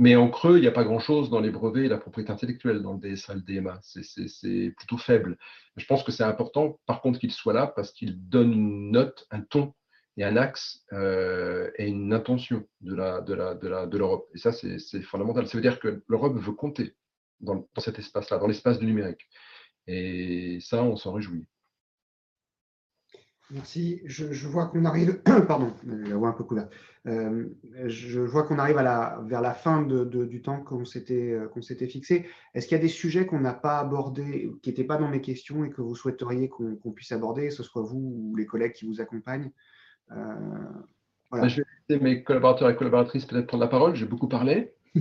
Mais 0.00 0.14
en 0.14 0.30
creux, 0.30 0.58
il 0.58 0.60
n'y 0.60 0.68
a 0.68 0.72
pas 0.72 0.84
grand-chose 0.84 1.28
dans 1.28 1.40
les 1.40 1.50
brevets 1.50 1.86
et 1.86 1.88
la 1.88 1.98
propriété 1.98 2.30
intellectuelle 2.30 2.82
dans 2.82 2.92
le 2.92 3.00
DSA 3.00 3.34
le 3.34 3.40
DMA. 3.40 3.80
C'est 3.82 4.72
plutôt 4.76 4.96
faible. 4.96 5.36
Je 5.76 5.84
pense 5.86 6.04
que 6.04 6.12
c'est 6.12 6.22
important, 6.22 6.78
par 6.86 7.00
contre, 7.00 7.18
qu'il 7.18 7.32
soit 7.32 7.52
là 7.52 7.66
parce 7.66 7.90
qu'il 7.90 8.16
donne 8.28 8.52
une 8.52 8.92
note, 8.92 9.26
un 9.32 9.40
ton 9.40 9.74
et 10.16 10.22
un 10.22 10.36
axe 10.36 10.84
euh, 10.92 11.72
et 11.78 11.88
une 11.88 12.12
intention 12.12 12.64
de 12.80 12.94
l'Europe. 12.94 13.28
La, 13.28 13.54
de 13.54 13.68
la, 13.68 13.86
de 13.86 13.98
la, 13.98 14.08
et 14.34 14.38
ça, 14.38 14.52
c'est 14.52 15.02
fondamental. 15.02 15.48
Ça 15.48 15.58
veut 15.58 15.62
dire 15.62 15.80
que 15.80 16.04
l'Europe 16.06 16.36
veut 16.36 16.52
compter 16.52 16.94
dans 17.40 17.66
cet 17.78 17.98
espace-là, 17.98 18.38
dans 18.38 18.46
l'espace 18.46 18.78
du 18.78 18.86
numérique. 18.86 19.26
Et 19.88 20.58
ça, 20.60 20.84
on 20.84 20.94
s'en 20.94 21.12
réjouit. 21.12 21.44
Merci. 23.50 24.02
Je, 24.04 24.46
vois 24.46 24.66
qu'on 24.66 24.84
arrive, 24.84 25.22
pardon, 25.48 25.72
la 25.86 26.16
voix 26.16 26.28
un 26.28 26.32
peu 26.32 26.44
couleur. 26.44 26.68
Euh, 27.06 27.46
je 27.86 28.20
vois 28.20 28.42
qu'on 28.42 28.58
arrive 28.58 28.76
à 28.76 28.82
la, 28.82 29.22
vers 29.26 29.40
la 29.40 29.54
fin 29.54 29.82
de, 29.82 30.04
du 30.04 30.42
temps 30.42 30.60
qu'on 30.60 30.84
s'était 30.84 31.32
euh, 31.32 31.48
qu'on 31.48 31.62
s'était 31.62 31.86
fixé. 31.86 32.26
Est-ce 32.54 32.66
qu'il 32.66 32.76
y 32.76 32.80
a 32.80 32.82
des 32.82 32.88
sujets 32.88 33.24
qu'on 33.24 33.40
n'a 33.40 33.54
pas 33.54 33.78
abordés, 33.78 34.50
qui 34.62 34.68
n'étaient 34.68 34.84
pas 34.84 34.98
dans 34.98 35.08
mes 35.08 35.22
questions 35.22 35.64
et 35.64 35.70
que 35.70 35.80
vous 35.80 35.94
souhaiteriez 35.94 36.48
qu'on 36.48 36.92
puisse 36.92 37.12
aborder, 37.12 37.48
que 37.48 37.54
ce 37.54 37.62
soit 37.62 37.82
vous 37.82 38.12
ou 38.14 38.36
les 38.36 38.44
collègues 38.44 38.72
qui 38.72 38.86
vous 38.86 39.00
accompagnent? 39.00 39.50
Euh, 40.12 40.34
Bah, 41.30 41.48
je 41.48 41.62
vais 41.62 41.66
laisser 41.88 42.02
mes 42.02 42.22
collaborateurs 42.22 42.68
et 42.68 42.76
collaboratrices 42.76 43.24
peut-être 43.24 43.46
prendre 43.46 43.64
la 43.64 43.70
parole. 43.70 43.94
J'ai 43.94 44.06
beaucoup 44.06 44.28
parlé. 44.28 44.74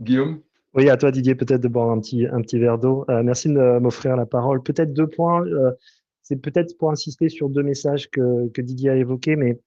Guillaume? 0.00 0.40
Oui, 0.74 0.90
à 0.90 0.96
toi 0.96 1.12
Didier, 1.12 1.36
peut-être 1.36 1.60
de 1.60 1.68
boire 1.68 1.90
un 1.90 2.00
petit, 2.00 2.26
un 2.26 2.40
petit 2.40 2.58
verre 2.58 2.78
d'eau. 2.78 3.04
Euh, 3.08 3.22
merci 3.22 3.48
de 3.48 3.78
m'offrir 3.78 4.16
la 4.16 4.26
parole. 4.26 4.60
Peut-être 4.62 4.92
deux 4.92 5.06
points. 5.06 5.46
Euh, 5.46 5.70
c'est 6.24 6.36
peut-être 6.36 6.76
pour 6.76 6.90
insister 6.90 7.28
sur 7.28 7.48
deux 7.48 7.62
messages 7.62 8.10
que, 8.10 8.60
Didier 8.60 8.90
a 8.90 8.96
évoqués, 8.96 9.36
mais 9.36 9.60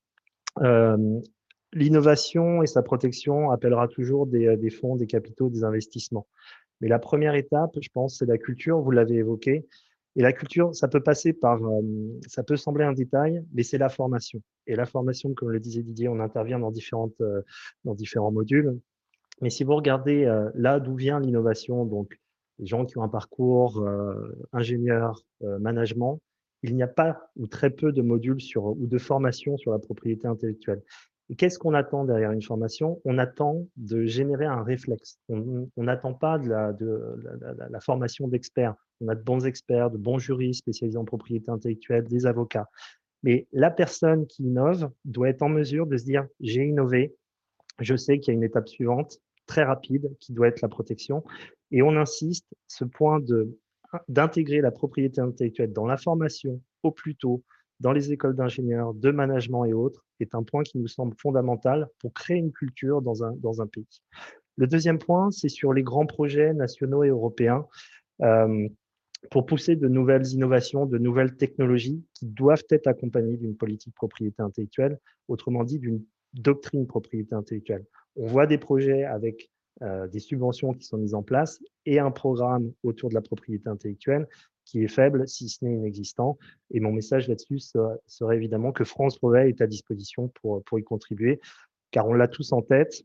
euh, 0.61 1.19
l'innovation 1.71 2.61
et 2.61 2.67
sa 2.67 2.81
protection 2.83 3.51
appellera 3.51 3.87
toujours 3.87 4.27
des, 4.27 4.57
des 4.57 4.69
fonds, 4.69 4.97
des 4.97 5.07
capitaux, 5.07 5.49
des 5.49 5.63
investissements. 5.63 6.27
Mais 6.81 6.89
la 6.89 6.99
première 6.99 7.35
étape, 7.35 7.77
je 7.81 7.89
pense, 7.93 8.17
c'est 8.19 8.25
la 8.25 8.37
culture, 8.37 8.79
vous 8.79 8.91
l'avez 8.91 9.15
évoqué. 9.15 9.65
Et 10.17 10.21
la 10.21 10.33
culture, 10.33 10.75
ça 10.75 10.87
peut 10.87 11.01
passer 11.01 11.31
par, 11.31 11.63
euh, 11.63 11.81
ça 12.27 12.41
peut 12.41 12.57
sembler 12.57 12.83
un 12.83 12.93
détail, 12.93 13.43
mais 13.53 13.61
c'est 13.61 13.77
la 13.77 13.87
formation. 13.87 14.41
Et 14.65 14.75
la 14.75 14.87
formation, 14.87 15.33
comme 15.35 15.51
le 15.51 15.59
disait 15.59 15.83
Didier, 15.83 16.09
on 16.09 16.19
intervient 16.19 16.57
dans, 16.57 16.71
différentes, 16.71 17.21
euh, 17.21 17.43
dans 17.85 17.93
différents 17.93 18.31
modules. 18.31 18.79
Mais 19.41 19.51
si 19.51 19.63
vous 19.63 19.75
regardez 19.75 20.25
euh, 20.25 20.49
là 20.55 20.79
d'où 20.79 20.95
vient 20.95 21.19
l'innovation, 21.19 21.85
donc 21.85 22.19
les 22.57 22.65
gens 22.65 22.83
qui 22.83 22.97
ont 22.97 23.03
un 23.03 23.09
parcours 23.09 23.87
ingénieur, 24.51 25.21
management, 25.41 26.19
il 26.63 26.75
n'y 26.75 26.83
a 26.83 26.87
pas 26.87 27.29
ou 27.35 27.47
très 27.47 27.69
peu 27.69 27.91
de 27.91 28.01
modules 28.01 28.41
sur, 28.41 28.65
ou 28.65 28.87
de 28.87 28.97
formation 28.97 29.57
sur 29.57 29.71
la 29.71 29.79
propriété 29.79 30.27
intellectuelle. 30.27 30.81
Et 31.29 31.35
qu'est-ce 31.35 31.59
qu'on 31.59 31.73
attend 31.73 32.05
derrière 32.05 32.31
une 32.31 32.41
formation? 32.41 33.01
On 33.03 33.17
attend 33.17 33.67
de 33.75 34.05
générer 34.05 34.45
un 34.45 34.63
réflexe. 34.63 35.19
On 35.27 35.69
n'attend 35.75 36.13
pas 36.13 36.39
de 36.39 36.47
la, 36.47 36.71
de, 36.71 37.17
la, 37.69 37.79
formation 37.81 38.29
d'experts. 38.29 38.75
On 39.01 39.09
a 39.09 39.15
de 39.15 39.21
bons 39.21 39.45
experts, 39.45 39.91
de 39.91 39.97
bons 39.97 40.19
juristes 40.19 40.61
spécialisés 40.61 40.97
en 40.97 41.03
propriété 41.03 41.51
intellectuelle, 41.51 42.05
des 42.05 42.25
avocats. 42.25 42.69
Mais 43.23 43.47
la 43.51 43.71
personne 43.71 44.25
qui 44.25 44.43
innove 44.43 44.89
doit 45.03 45.27
être 45.27 45.41
en 45.41 45.49
mesure 45.49 45.85
de 45.85 45.97
se 45.97 46.05
dire, 46.05 46.25
j'ai 46.39 46.63
innové, 46.63 47.13
je 47.79 47.95
sais 47.95 48.19
qu'il 48.19 48.33
y 48.33 48.35
a 48.35 48.37
une 48.37 48.43
étape 48.43 48.69
suivante, 48.69 49.19
très 49.47 49.63
rapide, 49.63 50.09
qui 50.19 50.31
doit 50.31 50.47
être 50.47 50.61
la 50.61 50.69
protection. 50.69 51.23
Et 51.71 51.81
on 51.81 51.97
insiste, 51.97 52.47
ce 52.67 52.85
point 52.85 53.19
d'intégrer 54.07 54.61
la 54.61 54.71
propriété 54.71 55.21
intellectuelle 55.21 55.73
dans 55.73 55.85
la 55.85 55.97
formation 55.97 56.61
au 56.83 56.91
plus 56.91 57.15
tôt, 57.15 57.43
dans 57.79 57.91
les 57.91 58.11
écoles 58.11 58.35
d'ingénieurs, 58.35 58.93
de 58.93 59.11
management 59.11 59.65
et 59.65 59.73
autres, 59.73 60.05
est 60.19 60.33
un 60.33 60.43
point 60.43 60.63
qui 60.63 60.77
nous 60.77 60.87
semble 60.87 61.15
fondamental 61.17 61.87
pour 61.99 62.13
créer 62.13 62.37
une 62.37 62.51
culture 62.51 63.01
dans 63.01 63.23
un, 63.23 63.33
dans 63.33 63.61
un 63.61 63.67
pays. 63.67 63.87
Le 64.55 64.67
deuxième 64.67 64.97
point, 64.97 65.29
c'est 65.31 65.49
sur 65.49 65.73
les 65.73 65.83
grands 65.83 66.07
projets 66.07 66.53
nationaux 66.53 67.03
et 67.03 67.09
européens. 67.09 67.65
Euh, 68.21 68.67
pour 69.31 69.45
pousser 69.45 69.75
de 69.75 69.87
nouvelles 69.87 70.27
innovations, 70.27 70.85
de 70.85 70.97
nouvelles 70.97 71.35
technologies 71.35 72.03
qui 72.13 72.25
doivent 72.27 72.63
être 72.69 72.87
accompagnées 72.87 73.37
d'une 73.37 73.55
politique 73.55 73.93
propriété 73.95 74.41
intellectuelle, 74.41 74.99
autrement 75.27 75.63
dit 75.63 75.79
d'une 75.79 76.03
doctrine 76.33 76.85
propriété 76.87 77.33
intellectuelle. 77.33 77.85
On 78.15 78.27
voit 78.27 78.45
des 78.45 78.57
projets 78.57 79.03
avec 79.03 79.49
euh, 79.81 80.07
des 80.07 80.19
subventions 80.19 80.73
qui 80.73 80.83
sont 80.85 80.97
mises 80.97 81.13
en 81.13 81.23
place 81.23 81.59
et 81.85 81.99
un 81.99 82.11
programme 82.11 82.71
autour 82.83 83.09
de 83.09 83.13
la 83.13 83.21
propriété 83.21 83.69
intellectuelle 83.69 84.27
qui 84.65 84.83
est 84.83 84.87
faible, 84.87 85.27
si 85.27 85.49
ce 85.49 85.63
n'est 85.63 85.73
inexistant. 85.73 86.37
Et 86.71 86.79
mon 86.79 86.91
message 86.91 87.27
là-dessus 87.27 87.59
serait, 87.59 88.35
évidemment 88.35 88.71
que 88.71 88.83
France 88.83 89.19
Brevet 89.19 89.49
est 89.49 89.61
à 89.61 89.67
disposition 89.67 90.29
pour, 90.41 90.63
pour 90.63 90.77
y 90.79 90.83
contribuer, 90.83 91.39
car 91.91 92.07
on 92.07 92.13
l'a 92.13 92.27
tous 92.27 92.51
en 92.51 92.61
tête. 92.61 93.03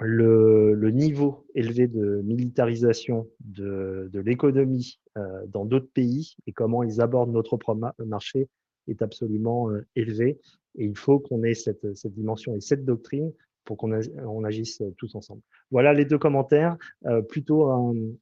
Le, 0.00 0.74
le, 0.74 0.90
niveau 0.90 1.46
élevé 1.54 1.86
de 1.86 2.20
militarisation 2.24 3.28
de, 3.40 4.10
de 4.12 4.20
l'économie 4.20 4.98
euh, 5.16 5.46
dans 5.46 5.64
d'autres 5.64 5.90
pays 5.94 6.34
et 6.48 6.52
comment 6.52 6.82
ils 6.82 7.00
abordent 7.00 7.32
notre 7.32 7.56
marché 8.04 8.48
est 8.88 9.02
absolument 9.02 9.70
euh, 9.70 9.86
élevé. 9.94 10.40
Et 10.76 10.84
il 10.86 10.96
faut 10.96 11.20
qu'on 11.20 11.44
ait 11.44 11.54
cette, 11.54 11.94
cette 11.96 12.12
dimension 12.12 12.56
et 12.56 12.60
cette 12.60 12.84
doctrine 12.84 13.32
pour 13.64 13.76
qu'on 13.76 13.98
on 14.26 14.44
agisse 14.44 14.82
tous 14.98 15.14
ensemble. 15.14 15.40
Voilà 15.70 15.92
les 15.92 16.04
deux 16.04 16.18
commentaires, 16.18 16.76
euh, 17.06 17.22
plutôt 17.22 17.70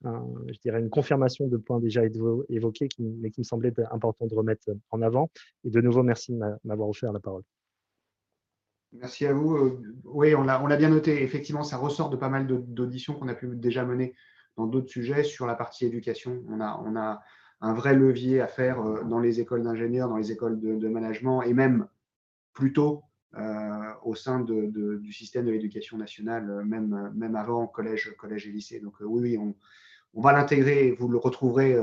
je 0.04 0.58
dirais 0.60 0.80
une 0.80 0.90
confirmation 0.90 1.46
de 1.48 1.56
points 1.56 1.80
déjà 1.80 2.02
évoqués, 2.48 2.88
mais 2.98 3.30
qui 3.30 3.40
me 3.40 3.44
semblait 3.44 3.72
important 3.90 4.26
de 4.26 4.34
remettre 4.34 4.68
en 4.90 5.02
avant. 5.02 5.30
Et 5.64 5.70
de 5.70 5.80
nouveau, 5.80 6.02
merci 6.02 6.32
de 6.32 6.40
m'avoir 6.64 6.88
offert 6.88 7.12
la 7.12 7.20
parole. 7.20 7.42
Merci 8.92 9.26
à 9.26 9.32
vous. 9.32 9.56
Euh, 9.56 9.82
oui, 10.04 10.34
on 10.34 10.44
l'a 10.44 10.76
bien 10.76 10.90
noté. 10.90 11.22
Effectivement, 11.22 11.62
ça 11.62 11.78
ressort 11.78 12.10
de 12.10 12.16
pas 12.16 12.28
mal 12.28 12.46
d'auditions 12.46 13.14
qu'on 13.14 13.28
a 13.28 13.34
pu 13.34 13.48
déjà 13.56 13.84
mener 13.84 14.14
dans 14.56 14.66
d'autres 14.66 14.90
sujets 14.90 15.24
sur 15.24 15.46
la 15.46 15.54
partie 15.54 15.86
éducation. 15.86 16.42
On 16.48 16.60
a, 16.60 17.20
un 17.64 17.74
vrai 17.74 17.94
levier 17.94 18.40
à 18.40 18.48
faire 18.48 18.80
euh, 18.80 19.04
dans 19.04 19.20
les 19.20 19.40
écoles 19.40 19.62
d'ingénieurs, 19.62 20.08
dans 20.08 20.16
les 20.16 20.32
écoles 20.32 20.60
de, 20.60 20.88
management 20.88 21.42
et 21.42 21.54
même 21.54 21.86
plutôt 22.52 22.96
euh, 22.96 23.11
au 24.02 24.14
sein 24.14 24.40
de, 24.40 24.66
du 24.96 25.12
système 25.12 25.46
de 25.46 25.50
l'éducation 25.50 25.96
nationale, 25.96 26.50
euh, 26.50 26.64
même, 26.64 27.12
même 27.14 27.36
avant 27.36 27.66
collège, 27.66 28.14
collège 28.18 28.46
et 28.46 28.52
lycée. 28.52 28.80
Donc 28.80 29.00
euh, 29.00 29.04
oui, 29.04 29.38
on, 29.38 29.54
va 30.20 30.32
l'intégrer, 30.32 30.92
vous 30.92 31.08
le 31.08 31.18
retrouverez, 31.18 31.76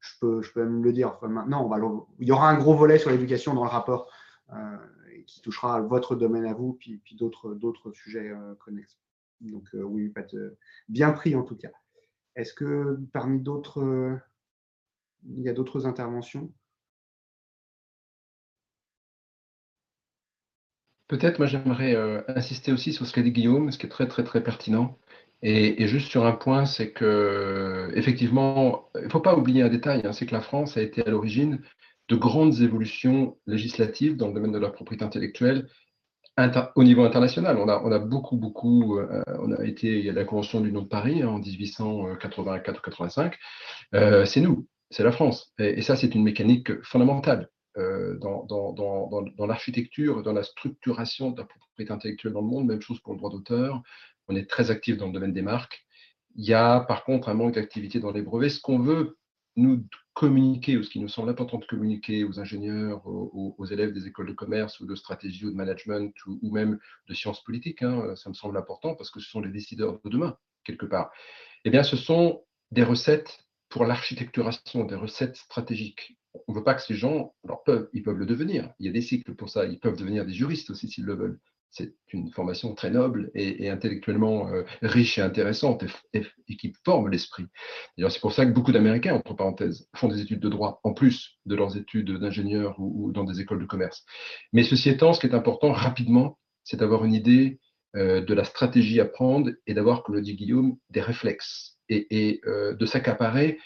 je 0.00 0.12
peux, 0.20 0.42
je 0.42 0.52
peux 0.52 0.62
même 0.62 0.84
le 0.84 0.92
dire 0.92 1.18
maintenant, 1.22 1.70
il 2.18 2.28
y 2.28 2.32
aura 2.32 2.50
un 2.50 2.58
gros 2.58 2.74
volet 2.74 2.98
sur 2.98 3.10
l'éducation 3.10 3.54
dans 3.54 3.64
le 3.64 3.70
rapport 3.70 4.12
qui 5.26 5.40
touchera 5.40 5.80
votre 5.80 6.14
domaine 6.14 6.44
à 6.44 6.52
vous, 6.52 6.74
puis, 6.74 6.98
puis 6.98 7.16
d'autres 7.16 7.92
sujets 7.92 8.34
connexes. 8.58 8.98
Donc 9.40 9.70
oui, 9.72 10.12
bien 10.90 11.12
pris 11.12 11.34
en 11.34 11.42
tout 11.42 11.56
cas. 11.56 11.70
Est-ce 12.36 12.52
que 12.52 13.00
parmi 13.14 13.40
d'autres, 13.40 14.20
il 15.24 15.42
y 15.42 15.48
a 15.48 15.54
d'autres 15.54 15.86
interventions? 15.86 16.52
Peut-être, 21.10 21.38
moi, 21.40 21.48
j'aimerais 21.48 21.96
euh, 21.96 22.22
insister 22.28 22.70
aussi 22.70 22.92
sur 22.92 23.04
ce 23.04 23.12
qu'a 23.12 23.22
dit 23.22 23.32
Guillaume, 23.32 23.72
ce 23.72 23.78
qui 23.78 23.86
est 23.86 23.88
très, 23.88 24.06
très, 24.06 24.22
très 24.22 24.44
pertinent. 24.44 24.96
Et, 25.42 25.88
juste 25.88 26.08
sur 26.08 26.24
un 26.24 26.30
point, 26.30 26.66
c'est 26.66 26.92
que, 26.92 27.90
effectivement, 27.96 28.88
il 28.94 29.06
ne 29.06 29.08
faut 29.08 29.18
pas 29.18 29.34
oublier 29.36 29.62
un 29.62 29.68
détail, 29.68 30.02
hein, 30.04 30.12
c'est 30.12 30.24
que 30.26 30.34
la 30.34 30.40
France 30.40 30.76
a 30.76 30.82
été 30.82 31.04
à 31.04 31.10
l'origine 31.10 31.62
de 32.08 32.14
grandes 32.14 32.60
évolutions 32.60 33.36
législatives 33.48 34.16
dans 34.16 34.28
le 34.28 34.34
domaine 34.34 34.52
de 34.52 34.58
la 34.58 34.70
propriété 34.70 35.04
intellectuelle 35.04 35.66
au 36.76 36.84
niveau 36.84 37.02
international. 37.02 37.58
On 37.58 37.68
a, 37.68 37.82
on 37.82 37.90
a 37.90 37.98
beaucoup, 37.98 38.36
beaucoup, 38.36 38.98
euh, 38.98 39.24
on 39.40 39.50
a 39.50 39.64
été, 39.64 39.98
il 39.98 40.04
y 40.04 40.10
a 40.10 40.12
la 40.12 40.24
Convention 40.24 40.60
du 40.60 40.70
nom 40.70 40.82
de 40.82 40.88
Paris 40.88 41.22
hein, 41.22 41.28
en 41.28 41.40
1884-85. 41.40 43.32
Euh, 43.96 44.24
c'est 44.26 44.40
nous, 44.40 44.68
c'est 44.90 45.02
la 45.02 45.10
France. 45.10 45.52
et 45.58 45.82
ça, 45.82 45.96
c'est 45.96 46.14
une 46.14 46.22
mécanique 46.22 46.80
fondamentale. 46.84 47.48
Euh, 47.78 48.18
dans, 48.18 49.46
l'architecture, 49.46 50.24
dans 50.24 50.32
la 50.32 50.42
structuration 50.42 51.30
de 51.30 51.40
la 51.40 51.46
propriété 51.46 51.92
intellectuelle 51.92 52.32
dans 52.32 52.40
le 52.40 52.48
monde, 52.48 52.66
même 52.66 52.82
chose 52.82 52.98
pour 53.00 53.12
le 53.12 53.18
droit 53.18 53.30
d'auteur. 53.30 53.80
On 54.26 54.34
est 54.34 54.50
très 54.50 54.72
actif 54.72 54.96
dans 54.96 55.06
le 55.06 55.12
domaine 55.12 55.32
des 55.32 55.42
marques. 55.42 55.86
Il 56.34 56.44
y 56.44 56.54
a 56.54 56.80
par 56.80 57.04
contre 57.04 57.28
un 57.28 57.34
manque 57.34 57.54
d'activité 57.54 58.00
dans 58.00 58.10
les 58.10 58.22
brevets. 58.22 58.50
Ce 58.50 58.60
qu'on 58.60 58.80
veut 58.80 59.18
nous 59.54 59.84
communiquer, 60.14 60.76
ou 60.76 60.82
ce 60.82 60.90
qui 60.90 60.98
nous 60.98 61.08
semble 61.08 61.30
important 61.30 61.58
de 61.58 61.64
communiquer 61.64 62.24
aux 62.24 62.40
ingénieurs, 62.40 63.06
aux, 63.06 63.64
élèves 63.66 63.92
des 63.92 64.06
écoles 64.06 64.26
de 64.26 64.32
commerce 64.32 64.80
ou 64.80 64.86
de 64.86 64.96
stratégie 64.96 65.46
ou 65.46 65.50
de 65.50 65.56
management 65.56 66.12
ou, 66.26 66.50
même 66.50 66.78
de 67.08 67.14
sciences 67.14 67.42
politiques, 67.44 67.82
hein, 67.82 68.14
ça 68.16 68.30
me 68.30 68.34
semble 68.34 68.56
important 68.56 68.96
parce 68.96 69.10
que 69.10 69.20
ce 69.20 69.30
sont 69.30 69.40
les 69.40 69.50
décideurs 69.50 70.00
de 70.04 70.10
demain, 70.10 70.36
quelque 70.64 70.86
part. 70.86 71.12
Eh 71.64 71.70
bien, 71.70 71.84
ce 71.84 71.96
sont 71.96 72.44
des 72.72 72.82
recettes 72.82 73.44
pour 73.68 73.84
l'architecturation, 73.84 74.84
des 74.84 74.96
recettes 74.96 75.36
stratégiques 75.36 76.16
on 76.46 76.52
ne 76.52 76.58
veut 76.58 76.64
pas 76.64 76.74
que 76.74 76.82
ces 76.82 76.94
gens, 76.94 77.34
alors 77.44 77.62
peuvent, 77.64 77.88
ils 77.92 78.02
peuvent 78.02 78.18
le 78.18 78.26
devenir. 78.26 78.72
Il 78.78 78.86
y 78.86 78.88
a 78.88 78.92
des 78.92 79.00
cycles 79.00 79.34
pour 79.34 79.50
ça. 79.50 79.64
Ils 79.64 79.78
peuvent 79.78 79.96
devenir 79.96 80.24
des 80.24 80.32
juristes 80.32 80.70
aussi 80.70 80.88
s'ils 80.88 81.04
le 81.04 81.14
veulent. 81.14 81.40
C'est 81.72 81.94
une 82.12 82.32
formation 82.32 82.74
très 82.74 82.90
noble 82.90 83.30
et, 83.34 83.68
intellectuellement 83.70 84.48
euh, 84.48 84.64
riche 84.82 85.18
et 85.18 85.22
intéressante 85.22 85.84
et, 86.12 86.24
qui 86.56 86.72
forme 86.84 87.08
l'esprit. 87.08 87.46
C'est 87.96 88.20
pour 88.20 88.32
ça 88.32 88.44
que 88.44 88.50
beaucoup 88.50 88.72
d'Américains, 88.72 89.14
entre 89.14 89.34
parenthèses, 89.34 89.88
font 89.94 90.08
des 90.08 90.20
études 90.20 90.40
de 90.40 90.48
droit 90.48 90.80
en 90.82 90.92
plus 90.92 91.38
de 91.46 91.54
leurs 91.54 91.76
études 91.76 92.10
d'ingénieur 92.18 92.74
ou, 92.78 93.12
dans 93.12 93.22
des 93.22 93.40
écoles 93.40 93.60
de 93.60 93.66
commerce. 93.66 94.04
Mais 94.52 94.64
ceci 94.64 94.88
étant, 94.88 95.12
ce 95.12 95.20
qui 95.20 95.26
est 95.26 95.34
important 95.34 95.70
rapidement, 95.70 96.38
c'est 96.64 96.76
d'avoir 96.76 97.04
une 97.04 97.14
idée 97.14 97.60
euh, 97.96 98.20
de 98.20 98.34
la 98.34 98.44
stratégie 98.44 99.00
à 99.00 99.04
prendre 99.04 99.50
et 99.66 99.74
d'avoir, 99.74 100.02
comme 100.02 100.16
le 100.16 100.22
dit 100.22 100.34
Guillaume, 100.34 100.76
des 100.90 101.00
réflexes 101.00 101.78
et, 101.88 102.40
euh, 102.46 102.74
de 102.74 102.86
s'accaparer 102.86 103.58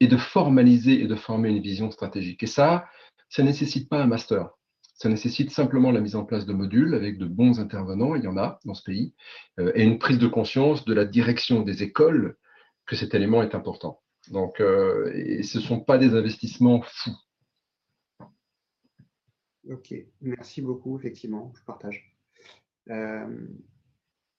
et 0.00 0.06
de 0.06 0.16
formaliser 0.16 1.02
et 1.02 1.06
de 1.06 1.14
former 1.14 1.50
une 1.50 1.60
vision 1.60 1.90
stratégique. 1.90 2.42
Et 2.42 2.46
ça, 2.46 2.86
ça 3.28 3.42
ne 3.42 3.48
nécessite 3.48 3.88
pas 3.88 4.02
un 4.02 4.06
master. 4.06 4.50
Ça 4.94 5.08
nécessite 5.08 5.50
simplement 5.50 5.92
la 5.92 6.00
mise 6.00 6.14
en 6.14 6.24
place 6.24 6.44
de 6.44 6.52
modules 6.52 6.94
avec 6.94 7.16
de 7.16 7.26
bons 7.26 7.58
intervenants, 7.58 8.14
il 8.16 8.24
y 8.24 8.28
en 8.28 8.36
a 8.36 8.58
dans 8.66 8.74
ce 8.74 8.82
pays, 8.82 9.14
euh, 9.58 9.72
et 9.74 9.82
une 9.82 9.98
prise 9.98 10.18
de 10.18 10.26
conscience 10.26 10.84
de 10.84 10.92
la 10.92 11.06
direction 11.06 11.62
des 11.62 11.82
écoles 11.82 12.36
que 12.86 12.96
cet 12.96 13.14
élément 13.14 13.42
est 13.42 13.54
important. 13.54 14.02
Donc, 14.30 14.60
euh, 14.60 15.42
ce 15.42 15.58
ne 15.58 15.62
sont 15.62 15.80
pas 15.80 15.96
des 15.96 16.14
investissements 16.14 16.82
fous. 16.82 17.16
Ok, 19.70 19.94
merci 20.20 20.60
beaucoup, 20.60 20.98
effectivement, 20.98 21.52
je 21.56 21.64
partage. 21.64 22.14
Euh, 22.90 23.46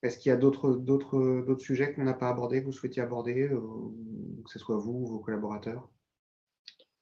est-ce 0.04 0.18
qu'il 0.18 0.30
y 0.30 0.34
a 0.34 0.38
d'autres 0.38 1.46
sujets 1.60 1.94
qu'on 1.94 2.04
n'a 2.04 2.14
pas 2.14 2.30
abordés, 2.30 2.62
que 2.62 2.66
vous 2.66 2.72
souhaitiez 2.72 3.02
aborder, 3.02 3.50
euh, 3.50 3.60
que 4.44 4.50
ce 4.50 4.60
soit 4.60 4.78
vous 4.78 5.04
ou 5.04 5.08
vos 5.08 5.20
collaborateurs? 5.20 5.88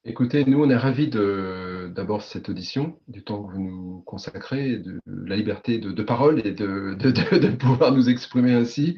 Écoutez, 0.06 0.46
nous, 0.46 0.62
on 0.64 0.70
est 0.70 0.78
ravis 0.78 1.10
d'abord 1.10 2.22
cette 2.22 2.50
audition, 2.50 3.00
du 3.08 3.24
temps 3.24 3.44
que 3.44 3.54
vous 3.54 3.62
nous 3.62 4.02
consacrez, 4.06 4.78
de 4.78 5.00
la 5.06 5.36
liberté 5.36 5.78
de, 5.78 6.04
parole 6.04 6.46
et 6.46 6.52
de, 6.52 6.94
de, 6.96 7.56
pouvoir 7.56 7.94
nous 7.94 8.10
exprimer 8.10 8.54
ainsi. 8.54 8.98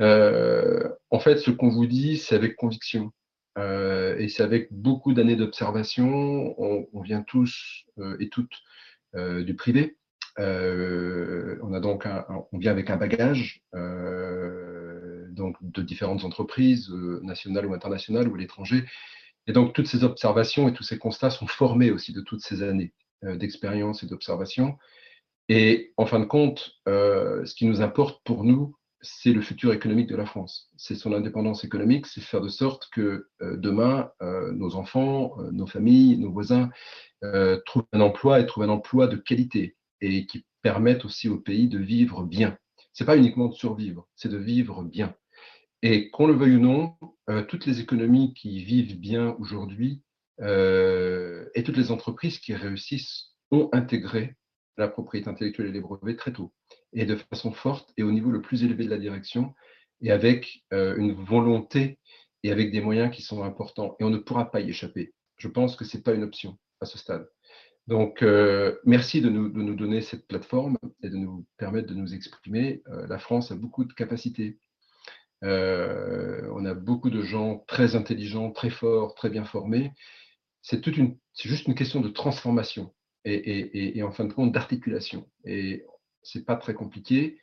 Euh, 0.00 0.88
en 1.10 1.20
fait, 1.20 1.38
ce 1.38 1.50
qu'on 1.50 1.70
vous 1.70 1.86
dit, 1.86 2.18
c'est 2.18 2.34
avec 2.34 2.56
conviction. 2.56 3.12
Euh, 3.58 4.16
et 4.18 4.28
c'est 4.28 4.42
avec 4.42 4.68
beaucoup 4.72 5.14
d'années 5.14 5.36
d'observation. 5.36 6.54
On, 6.60 7.00
vient 7.00 7.22
tous 7.22 7.84
et 8.20 8.28
toutes 8.28 8.56
du 9.14 9.54
privé. 9.56 9.96
On, 10.38 11.72
a 11.74 11.80
donc 11.80 12.06
on 12.52 12.58
vient 12.58 12.70
avec 12.70 12.90
un 12.90 12.96
bagage 12.96 13.62
donc 15.30 15.56
de 15.62 15.82
différentes 15.82 16.24
entreprises, 16.24 16.90
nationales 17.22 17.66
ou 17.66 17.74
internationales 17.74 18.28
ou 18.28 18.34
à 18.34 18.38
l'étranger. 18.38 18.84
Et 19.46 19.52
donc, 19.52 19.72
toutes 19.72 19.86
ces 19.86 20.04
observations 20.04 20.68
et 20.68 20.72
tous 20.72 20.84
ces 20.84 20.98
constats 20.98 21.30
sont 21.30 21.46
formés 21.46 21.90
aussi 21.90 22.12
de 22.12 22.20
toutes 22.20 22.42
ces 22.42 22.62
années 22.62 22.92
euh, 23.24 23.36
d'expérience 23.36 24.02
et 24.02 24.06
d'observation. 24.06 24.78
Et 25.48 25.92
en 25.96 26.06
fin 26.06 26.20
de 26.20 26.24
compte, 26.24 26.76
euh, 26.88 27.44
ce 27.44 27.54
qui 27.54 27.66
nous 27.66 27.82
importe 27.82 28.22
pour 28.24 28.44
nous, 28.44 28.76
c'est 29.00 29.32
le 29.32 29.40
futur 29.40 29.72
économique 29.72 30.08
de 30.08 30.14
la 30.14 30.26
France. 30.26 30.70
C'est 30.76 30.94
son 30.94 31.12
indépendance 31.12 31.64
économique, 31.64 32.06
c'est 32.06 32.20
faire 32.20 32.40
de 32.40 32.48
sorte 32.48 32.88
que 32.92 33.28
euh, 33.40 33.56
demain, 33.56 34.12
nos 34.20 34.76
enfants, 34.76 35.34
nos 35.50 35.66
familles, 35.66 36.18
nos 36.18 36.30
voisins 36.30 36.70
trouvent 37.66 37.86
un 37.92 38.00
emploi 38.00 38.40
et 38.40 38.46
trouvent 38.46 38.64
un 38.64 38.68
emploi 38.68 39.08
de 39.08 39.16
qualité 39.16 39.76
et 40.02 40.26
qui 40.26 40.44
permettent 40.60 41.06
aussi 41.06 41.28
au 41.28 41.38
pays 41.38 41.68
de 41.68 41.78
vivre 41.78 42.24
bien. 42.24 42.58
Ce 42.92 43.02
n'est 43.02 43.06
pas 43.06 43.16
uniquement 43.16 43.48
de 43.48 43.54
survivre, 43.54 44.06
c'est 44.14 44.28
de 44.28 44.36
vivre 44.36 44.82
bien. 44.82 45.14
Et 45.82 46.10
qu'on 46.10 46.26
le 46.26 46.34
veuille 46.34 46.56
ou 46.56 46.60
non, 46.60 46.94
euh, 47.30 47.42
toutes 47.42 47.66
les 47.66 47.80
économies 47.80 48.34
qui 48.34 48.62
vivent 48.62 48.98
bien 48.98 49.34
aujourd'hui 49.38 50.02
euh, 50.40 51.48
et 51.54 51.62
toutes 51.62 51.76
les 51.76 51.90
entreprises 51.90 52.38
qui 52.38 52.54
réussissent 52.54 53.34
ont 53.50 53.68
intégré 53.72 54.36
la 54.76 54.88
propriété 54.88 55.28
intellectuelle 55.28 55.68
et 55.68 55.72
les 55.72 55.80
brevets 55.80 56.16
très 56.16 56.32
tôt, 56.32 56.52
et 56.92 57.04
de 57.04 57.16
façon 57.16 57.52
forte 57.52 57.92
et 57.96 58.02
au 58.02 58.10
niveau 58.10 58.30
le 58.30 58.40
plus 58.40 58.64
élevé 58.64 58.84
de 58.84 58.90
la 58.90 58.98
direction, 58.98 59.54
et 60.00 60.10
avec 60.10 60.64
euh, 60.72 60.96
une 60.96 61.12
volonté 61.12 61.98
et 62.42 62.50
avec 62.50 62.72
des 62.72 62.80
moyens 62.80 63.14
qui 63.14 63.22
sont 63.22 63.44
importants. 63.44 63.96
Et 64.00 64.04
on 64.04 64.10
ne 64.10 64.18
pourra 64.18 64.50
pas 64.50 64.60
y 64.60 64.70
échapper. 64.70 65.14
Je 65.36 65.48
pense 65.48 65.76
que 65.76 65.84
ce 65.84 65.96
n'est 65.96 66.02
pas 66.02 66.14
une 66.14 66.24
option 66.24 66.58
à 66.80 66.86
ce 66.86 66.98
stade. 66.98 67.28
Donc, 67.88 68.24
merci 68.84 69.20
de 69.20 69.28
nous, 69.28 69.48
de 69.48 69.62
nous, 69.62 69.74
donner 69.74 70.00
cette 70.02 70.26
plateforme 70.26 70.78
et 71.02 71.10
de 71.10 71.16
nous 71.16 71.44
permettre 71.56 71.88
de 71.88 71.94
nous 71.94 72.14
exprimer. 72.14 72.82
la 72.86 73.18
France 73.18 73.50
a 73.50 73.56
beaucoup 73.56 73.84
de 73.84 73.92
capacités. 73.92 74.58
Euh, 75.44 76.48
on 76.52 76.64
a 76.64 76.74
beaucoup 76.74 77.10
de 77.10 77.22
gens 77.22 77.64
très 77.66 77.96
intelligents, 77.96 78.50
très 78.50 78.70
forts, 78.70 79.14
très 79.14 79.28
bien 79.28 79.44
formés. 79.44 79.92
C'est 80.62 80.84
juste 80.84 81.66
une 81.66 81.74
question 81.74 82.00
de 82.00 82.08
transformation 82.08 82.94
et, 83.24 84.02
en 84.02 84.12
fin 84.12 84.24
de 84.24 84.32
compte 84.32 84.52
d'articulation. 84.52 85.28
Et 85.44 85.84
c'est 86.22 86.44
pas 86.44 86.56
très 86.56 86.74
compliqué. 86.74 87.38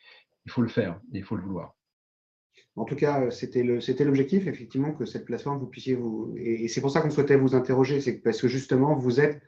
Il 0.45 0.51
faut 0.51 0.61
le 0.61 0.69
faire 0.69 1.01
et 1.13 1.17
il 1.17 1.23
faut 1.23 1.35
le 1.35 1.43
vouloir. 1.43 1.75
En 2.75 2.85
tout 2.85 2.95
cas, 2.95 3.29
c'était 3.29 3.63
l'objectif, 3.63 4.47
effectivement, 4.47 4.93
que 4.93 5.03
cette 5.03 5.25
plateforme, 5.25 5.59
vous 5.59 5.67
puissiez 5.67 5.95
vous. 5.95 6.33
Et, 6.37 6.69
c'est 6.69 6.79
pour 6.79 6.91
ça 6.91 7.01
qu'on 7.01 7.09
souhaitait 7.09 7.35
vous 7.35 7.55
interroger, 7.55 7.99
c'est 7.99 8.19
parce 8.19 8.41
que 8.41 8.47
justement, 8.47 8.95
vous 8.95 9.19
êtes, 9.19 9.35
euh, 9.35 9.39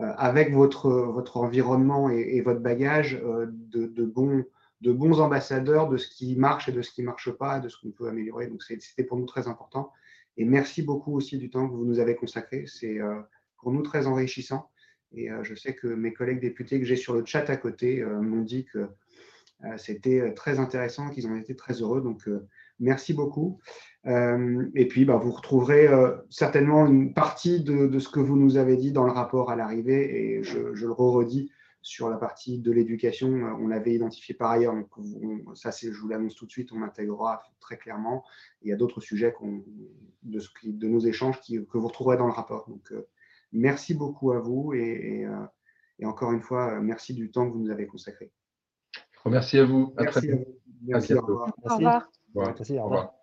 avec 0.00 0.52
votre, 0.52 0.90
votre 0.90 1.38
environnement 1.38 2.08
et, 2.10 2.40
votre 2.40 2.60
bagage, 2.60 3.20
euh, 3.24 3.46
de, 3.50 4.04
bons, 4.04 4.44
de 4.80 4.92
bons 4.92 5.20
ambassadeurs 5.20 5.88
de 5.88 5.96
ce 5.96 6.08
qui 6.08 6.36
marche 6.36 6.68
et 6.68 6.72
de 6.72 6.82
ce 6.82 6.92
qui 6.92 7.00
ne 7.02 7.06
marche 7.06 7.30
pas, 7.32 7.58
de 7.58 7.68
ce 7.68 7.76
qu'on 7.80 7.90
peut 7.90 8.08
améliorer. 8.08 8.46
Donc, 8.46 8.62
c'était 8.62 9.04
pour 9.04 9.18
nous 9.18 9.26
très 9.26 9.48
important. 9.48 9.92
Et 10.36 10.44
merci 10.44 10.82
beaucoup 10.82 11.16
aussi 11.16 11.36
du 11.36 11.50
temps 11.50 11.68
que 11.68 11.74
vous 11.74 11.84
nous 11.84 11.98
avez 11.98 12.14
consacré. 12.14 12.64
C'est 12.66 13.00
euh, 13.00 13.20
pour 13.56 13.72
nous 13.72 13.82
très 13.82 14.06
enrichissant. 14.06 14.70
Et 15.12 15.30
euh, 15.30 15.42
je 15.42 15.54
sais 15.54 15.74
que 15.74 15.88
mes 15.88 16.12
collègues 16.12 16.40
députés 16.40 16.78
que 16.78 16.86
j'ai 16.86 16.96
sur 16.96 17.14
le 17.14 17.24
chat 17.24 17.50
à 17.50 17.56
côté 17.56 18.00
euh, 18.00 18.20
m'ont 18.20 18.42
dit 18.42 18.64
que 18.64 18.88
c'était 19.76 20.32
très 20.34 20.60
intéressant, 20.60 21.10
qu'ils 21.10 21.26
ont 21.26 21.34
été 21.34 21.56
très 21.56 21.82
heureux. 21.82 22.00
Donc, 22.00 22.30
merci 22.80 23.14
beaucoup. 23.14 23.58
et 24.06 24.88
puis, 24.88 25.04
bah, 25.04 25.16
vous 25.16 25.32
retrouverez 25.32 25.88
certainement 26.30 26.86
une 26.86 27.12
partie 27.12 27.62
de, 27.62 27.98
ce 27.98 28.08
que 28.08 28.20
vous 28.20 28.36
nous 28.36 28.56
avez 28.56 28.76
dit 28.76 28.92
dans 28.92 29.04
le 29.04 29.12
rapport 29.12 29.50
à 29.50 29.56
l'arrivée. 29.56 30.36
Et 30.38 30.42
je, 30.42 30.74
je 30.74 30.86
le 30.86 30.92
redis, 30.92 31.50
sur 31.88 32.10
la 32.10 32.16
partie 32.16 32.58
de 32.58 32.70
l'éducation, 32.72 33.28
euh, 33.28 33.52
on 33.58 33.68
l'avait 33.68 33.94
identifié 33.94 34.34
par 34.34 34.50
ailleurs, 34.50 34.74
donc 34.74 34.90
ça, 35.56 35.70
je 35.70 35.90
vous 35.98 36.08
l'annonce 36.08 36.34
tout 36.34 36.46
de 36.46 36.50
suite, 36.50 36.72
on 36.72 36.82
intégrera 36.82 37.42
très 37.60 37.78
clairement. 37.78 38.24
Il 38.62 38.68
y 38.68 38.72
a 38.72 38.76
d'autres 38.76 39.00
sujets 39.00 39.34
de, 40.22 40.40
de, 40.64 40.88
nos 40.88 41.00
échanges 41.00 41.40
qui, 41.40 41.64
que 41.66 41.78
vous 41.78 41.88
retrouverez 41.88 42.16
dans 42.16 42.26
le 42.26 42.32
rapport. 42.32 42.68
Donc, 42.68 42.92
euh, 42.92 43.08
merci 43.52 43.94
beaucoup 43.94 44.32
à 44.32 44.40
vous 44.40 44.74
et, 44.74 45.24
euh, 45.24 45.46
et, 45.98 46.06
encore 46.06 46.32
une 46.32 46.42
fois, 46.42 46.80
merci 46.80 47.14
du 47.14 47.30
temps 47.30 47.48
que 47.48 47.54
vous 47.54 47.60
nous 47.60 47.70
avez 47.70 47.86
consacré. 47.86 48.30
Merci 49.26 49.58
à 49.58 49.64
vous. 49.64 49.94
À 49.96 50.02
merci 50.02 50.18
très 50.20 50.30
à 50.30 50.36
vous. 50.36 50.44
Merci, 50.82 51.14
au 51.14 51.20
revoir. 51.20 51.54
Au 51.64 51.74
revoir. 51.74 52.10
Merci, 52.34 52.78
au 52.78 52.84
revoir. 52.84 53.17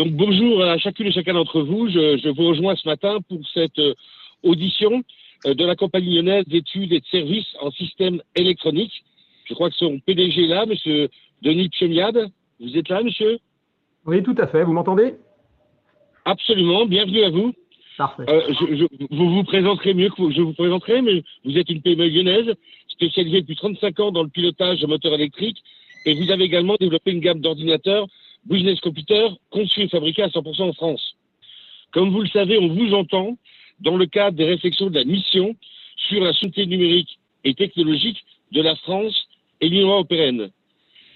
Donc 0.00 0.12
bonjour 0.12 0.64
à 0.64 0.78
chacune 0.78 1.08
et 1.08 1.12
chacun 1.12 1.34
d'entre 1.34 1.60
vous. 1.60 1.86
Je, 1.90 2.30
vous 2.30 2.48
rejoins 2.48 2.74
ce 2.74 2.88
matin 2.88 3.18
pour 3.28 3.38
cette 3.52 3.78
euh, 3.78 3.92
audition 4.42 5.02
euh, 5.44 5.52
de 5.52 5.62
la 5.62 5.76
compagnie 5.76 6.14
lyonnaise 6.16 6.46
d'études 6.46 6.90
et 6.94 7.00
de 7.00 7.04
services 7.04 7.54
en 7.60 7.70
système 7.70 8.22
électronique. 8.34 9.04
Je 9.44 9.52
crois 9.52 9.68
que 9.68 9.76
son 9.76 9.98
PDG 9.98 10.44
est 10.44 10.46
là, 10.46 10.64
monsieur 10.64 11.10
Denis 11.42 11.68
Pchemiade. 11.68 12.30
Vous 12.60 12.78
êtes 12.78 12.88
là, 12.88 13.02
monsieur? 13.02 13.40
Oui, 14.06 14.22
tout 14.22 14.34
à 14.38 14.46
fait. 14.46 14.64
Vous 14.64 14.72
m'entendez? 14.72 15.16
Absolument. 16.24 16.86
Bienvenue 16.86 17.24
à 17.24 17.28
vous. 17.28 17.52
Parfait. 17.98 18.24
Euh, 18.26 18.40
je, 18.58 18.86
vous 19.10 19.34
vous 19.34 19.44
présenterez 19.44 19.92
mieux 19.92 20.08
que 20.08 20.30
je 20.30 20.40
vous 20.40 20.54
présenterai, 20.54 21.02
mais 21.02 21.22
vous 21.44 21.58
êtes 21.58 21.68
une 21.68 21.82
PME 21.82 22.08
lyonnaise 22.08 22.54
spécialisée 22.88 23.42
depuis 23.42 23.56
35 23.56 24.00
ans 24.00 24.12
dans 24.12 24.22
le 24.22 24.30
pilotage 24.30 24.80
de 24.80 24.86
moteurs 24.86 25.12
électriques 25.12 25.62
et 26.06 26.14
vous 26.14 26.30
avez 26.30 26.44
également 26.44 26.76
développé 26.80 27.10
une 27.10 27.20
gamme 27.20 27.40
d'ordinateurs 27.40 28.06
Business 28.44 28.80
Computer 28.80 29.28
conçus 29.50 29.82
et 29.82 29.88
fabriqués 29.88 30.22
à 30.22 30.28
100% 30.28 30.62
en 30.62 30.72
France. 30.72 31.16
Comme 31.92 32.10
vous 32.10 32.22
le 32.22 32.28
savez, 32.28 32.58
on 32.58 32.68
vous 32.68 32.94
entend 32.94 33.36
dans 33.80 33.96
le 33.96 34.06
cadre 34.06 34.36
des 34.36 34.44
réflexions 34.44 34.90
de 34.90 34.94
la 34.94 35.04
mission 35.04 35.56
sur 36.08 36.22
la 36.22 36.32
souveraineté 36.32 36.66
numérique 36.66 37.18
et 37.44 37.54
technologique 37.54 38.24
de 38.52 38.62
la 38.62 38.76
France 38.76 39.28
et 39.60 39.68
l'Union 39.68 39.88
européenne. 39.88 40.50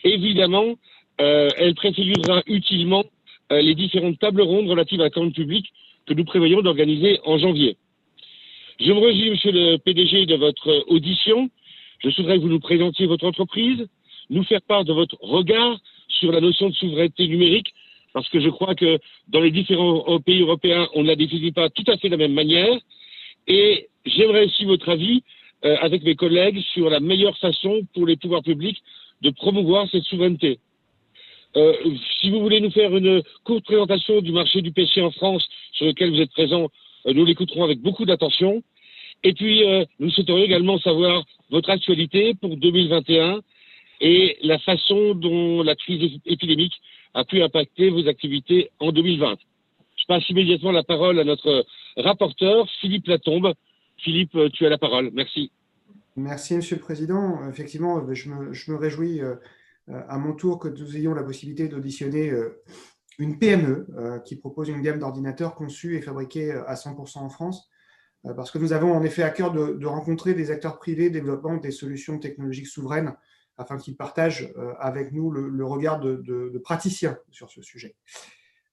Évidemment, 0.04 0.74
euh, 1.20 1.48
elle 1.56 1.74
préfigurera 1.74 2.42
utilement 2.46 3.04
euh, 3.52 3.62
les 3.62 3.74
différentes 3.74 4.18
tables 4.18 4.42
rondes 4.42 4.68
relatives 4.68 5.00
à 5.00 5.04
la 5.04 5.10
commande 5.10 5.34
publique 5.34 5.72
que 6.06 6.14
nous 6.14 6.24
prévoyons 6.24 6.60
d'organiser 6.60 7.20
en 7.24 7.38
janvier. 7.38 7.76
Je 8.80 8.92
me 8.92 8.98
réjouis, 8.98 9.30
monsieur 9.30 9.52
le 9.52 9.76
PDG, 9.76 10.26
de 10.26 10.34
votre 10.34 10.84
audition. 10.88 11.48
Je 12.00 12.10
souhaiterais 12.10 12.36
que 12.36 12.42
vous 12.42 12.48
nous 12.48 12.60
présentiez 12.60 13.06
votre 13.06 13.26
entreprise, 13.26 13.86
nous 14.30 14.42
faire 14.44 14.62
part 14.62 14.84
de 14.84 14.92
votre 14.92 15.16
regard 15.20 15.78
sur 16.18 16.32
la 16.32 16.40
notion 16.40 16.68
de 16.68 16.74
souveraineté 16.74 17.28
numérique, 17.28 17.72
parce 18.12 18.28
que 18.28 18.40
je 18.40 18.48
crois 18.48 18.74
que 18.74 18.98
dans 19.28 19.40
les 19.40 19.50
différents 19.50 20.20
pays 20.20 20.40
européens, 20.40 20.88
on 20.94 21.02
ne 21.02 21.08
la 21.08 21.16
définit 21.16 21.52
pas 21.52 21.68
tout 21.68 21.84
à 21.88 21.96
fait 21.96 22.08
de 22.08 22.12
la 22.12 22.18
même 22.18 22.32
manière. 22.32 22.78
Et 23.46 23.88
j'aimerais 24.06 24.46
aussi 24.46 24.64
votre 24.64 24.88
avis 24.88 25.22
euh, 25.64 25.76
avec 25.80 26.02
mes 26.04 26.14
collègues 26.14 26.60
sur 26.72 26.88
la 26.90 27.00
meilleure 27.00 27.36
façon 27.38 27.86
pour 27.94 28.06
les 28.06 28.16
pouvoirs 28.16 28.42
publics 28.42 28.78
de 29.22 29.30
promouvoir 29.30 29.88
cette 29.90 30.04
souveraineté. 30.04 30.58
Euh, 31.56 31.72
si 32.20 32.30
vous 32.30 32.40
voulez 32.40 32.60
nous 32.60 32.70
faire 32.70 32.96
une 32.96 33.22
courte 33.44 33.64
présentation 33.64 34.20
du 34.20 34.32
marché 34.32 34.62
du 34.62 34.72
PC 34.72 35.00
en 35.02 35.10
France, 35.10 35.46
sur 35.72 35.86
lequel 35.86 36.10
vous 36.10 36.20
êtes 36.20 36.32
présent, 36.32 36.68
euh, 37.06 37.12
nous 37.12 37.24
l'écouterons 37.24 37.64
avec 37.64 37.80
beaucoup 37.80 38.04
d'attention. 38.04 38.62
Et 39.22 39.32
puis, 39.32 39.62
nous 39.98 40.10
souhaiterions 40.10 40.44
également 40.44 40.78
savoir 40.80 41.24
votre 41.48 41.70
actualité 41.70 42.34
pour 42.34 42.58
2021 42.58 43.40
et 44.00 44.38
la 44.42 44.58
façon 44.58 45.14
dont 45.14 45.62
la 45.62 45.74
crise 45.74 46.20
épidémique 46.26 46.74
a 47.14 47.24
pu 47.24 47.42
impacter 47.42 47.90
vos 47.90 48.06
activités 48.08 48.70
en 48.80 48.92
2020. 48.92 49.36
Je 49.96 50.04
passe 50.06 50.28
immédiatement 50.28 50.72
la 50.72 50.82
parole 50.82 51.18
à 51.18 51.24
notre 51.24 51.64
rapporteur, 51.96 52.68
Philippe 52.80 53.06
Latombe. 53.06 53.54
Philippe, 53.98 54.36
tu 54.52 54.66
as 54.66 54.68
la 54.68 54.78
parole. 54.78 55.10
Merci. 55.14 55.50
Merci, 56.16 56.56
Monsieur 56.56 56.76
le 56.76 56.82
Président. 56.82 57.48
Effectivement, 57.48 58.04
je 58.12 58.30
me, 58.30 58.76
réjouis 58.76 59.20
euh, 59.20 60.00
à 60.08 60.16
mon 60.18 60.32
tour 60.32 60.58
que 60.58 60.68
nous 60.68 60.96
ayons 60.96 61.12
la 61.12 61.24
possibilité 61.24 61.68
d'auditionner 61.68 62.30
euh, 62.30 62.62
une 63.18 63.38
PME 63.38 63.86
euh, 63.96 64.18
qui 64.20 64.36
propose 64.36 64.68
une 64.68 64.80
gamme 64.80 64.98
d'ordinateurs 64.98 65.54
conçus 65.54 65.96
et 65.96 66.02
fabriqués 66.02 66.52
à 66.52 66.74
100% 66.74 67.18
en 67.18 67.28
France, 67.28 67.68
parce 68.36 68.50
que 68.50 68.58
nous 68.58 68.72
avons 68.72 68.92
en 68.92 69.02
effet 69.02 69.22
à 69.22 69.28
cœur 69.28 69.52
de 69.52 69.86
rencontrer 69.86 70.32
des 70.32 70.50
acteurs 70.50 70.78
privés 70.78 71.10
développant 71.10 71.58
des 71.58 71.70
solutions 71.70 72.18
technologiques 72.18 72.68
souveraines 72.68 73.14
afin 73.56 73.76
qu'ils 73.76 73.96
partagent 73.96 74.52
euh, 74.56 74.74
avec 74.78 75.12
nous 75.12 75.30
le, 75.30 75.64
regard 75.64 76.00
de, 76.00 76.60
praticiens 76.62 77.18
sur 77.30 77.50
ce 77.50 77.62
sujet. 77.62 77.96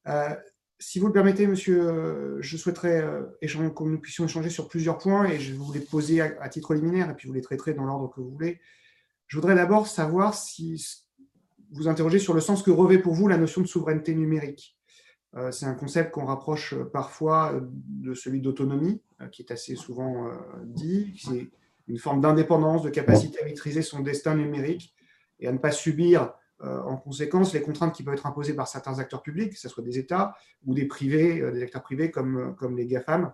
Euh, 0.07 0.35
si 0.79 0.99
vous 0.99 1.07
le 1.07 1.13
permettez, 1.13 1.45
monsieur, 1.45 1.81
euh, 1.81 2.37
je 2.41 2.57
souhaiterais 2.57 3.05
que 3.41 3.83
nous 3.83 3.99
puissions 3.99 4.25
échanger 4.25 4.49
sur 4.49 4.67
plusieurs 4.67 4.97
points 4.97 5.25
et 5.25 5.39
je 5.39 5.51
vais 5.51 5.57
vous 5.57 5.71
les 5.71 5.79
poser 5.79 6.21
à, 6.21 6.49
titre 6.49 6.73
liminaire 6.73 7.09
et 7.09 7.13
puis 7.13 7.27
vous 7.27 7.33
les 7.33 7.41
traiterez 7.41 7.73
dans 7.73 7.85
l'ordre 7.85 8.09
que 8.09 8.19
vous 8.19 8.31
voulez. 8.31 8.59
Je 9.27 9.37
voudrais 9.37 9.55
d'abord 9.55 9.87
savoir 9.87 10.33
si 10.33 10.83
vous 11.71 11.87
interrogez 11.87 12.19
sur 12.19 12.33
le 12.33 12.41
sens 12.41 12.63
que 12.63 12.71
revêt 12.71 12.97
pour 12.97 13.13
vous 13.13 13.27
la 13.27 13.37
notion 13.37 13.61
de 13.61 13.67
souveraineté 13.67 14.13
numérique. 14.15 14.77
C'est 15.51 15.65
un 15.65 15.75
concept 15.75 16.11
qu'on 16.11 16.25
rapproche 16.25 16.75
parfois 16.91 17.57
de 17.61 18.13
celui 18.13 18.41
d'autonomie, 18.41 19.01
qui 19.31 19.43
est 19.43 19.51
assez 19.51 19.77
souvent 19.77 20.29
dit. 20.65 21.13
Une 21.87 21.97
forme 21.97 22.21
d'indépendance, 22.21 22.83
de 22.83 22.89
capacité 22.89 23.39
à 23.41 23.45
maîtriser 23.45 23.81
son 23.81 23.99
destin 23.99 24.35
numérique 24.35 24.93
et 25.39 25.47
à 25.47 25.51
ne 25.51 25.57
pas 25.57 25.71
subir 25.71 26.33
euh, 26.63 26.79
en 26.81 26.95
conséquence 26.95 27.53
les 27.53 27.61
contraintes 27.61 27.93
qui 27.93 28.03
peuvent 28.03 28.13
être 28.13 28.27
imposées 28.27 28.53
par 28.53 28.67
certains 28.67 28.99
acteurs 28.99 29.23
publics, 29.23 29.53
que 29.53 29.59
ce 29.59 29.67
soit 29.67 29.83
des 29.83 29.97
États 29.97 30.35
ou 30.65 30.75
des 30.75 30.85
privés, 30.85 31.41
euh, 31.41 31.51
des 31.51 31.63
acteurs 31.63 31.81
privés 31.81 32.11
comme, 32.11 32.37
euh, 32.37 32.51
comme 32.51 32.77
les 32.77 32.85
GAFAM 32.85 33.33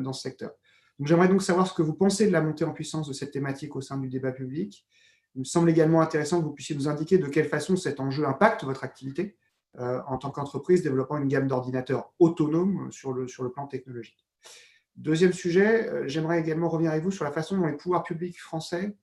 dans 0.00 0.12
ce 0.12 0.22
secteur. 0.22 0.52
J'aimerais 1.00 1.28
donc 1.28 1.42
savoir 1.42 1.66
ce 1.66 1.74
que 1.74 1.82
vous 1.82 1.92
pensez 1.92 2.26
de 2.26 2.32
la 2.32 2.40
montée 2.40 2.64
en 2.64 2.72
puissance 2.72 3.08
de 3.08 3.12
cette 3.12 3.32
thématique 3.32 3.74
au 3.76 3.82
sein 3.82 3.98
du 3.98 4.08
débat 4.08 4.30
public. 4.32 4.86
Il 5.34 5.40
me 5.40 5.44
semble 5.44 5.68
également 5.68 6.00
intéressant 6.00 6.38
que 6.40 6.44
vous 6.44 6.52
puissiez 6.52 6.76
nous 6.76 6.88
indiquer 6.88 7.18
de 7.18 7.26
quelle 7.26 7.48
façon 7.48 7.76
cet 7.76 7.98
enjeu 8.00 8.24
impacte 8.26 8.64
votre 8.64 8.84
activité 8.84 9.36
en 9.76 10.16
tant 10.16 10.30
qu'entreprise 10.30 10.82
développant 10.82 11.18
une 11.18 11.26
gamme 11.26 11.48
d'ordinateurs 11.48 12.14
autonomes 12.20 12.90
sur 12.92 13.12
le, 13.12 13.26
sur 13.26 13.42
le 13.42 13.50
plan 13.50 13.66
technologique. 13.66 14.24
Deuxième 14.96 15.32
sujet, 15.32 15.88
euh, 15.88 16.04
j'aimerais 16.06 16.40
également 16.40 16.68
revenir 16.68 16.92
avec 16.92 17.02
vous 17.02 17.10
sur 17.10 17.24
la 17.24 17.32
façon 17.32 17.58
dont 17.58 17.66
les 17.66 17.76
pouvoirs 17.76 18.04
publics 18.04 18.40
français 18.40 18.94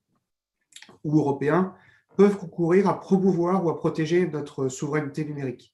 ou 1.03 1.17
européens 1.17 1.75
peuvent 2.15 2.37
concourir 2.37 2.87
à 2.87 2.99
promouvoir 2.99 3.65
ou 3.65 3.69
à 3.69 3.77
protéger 3.77 4.27
notre 4.27 4.69
souveraineté 4.69 5.25
numérique. 5.25 5.73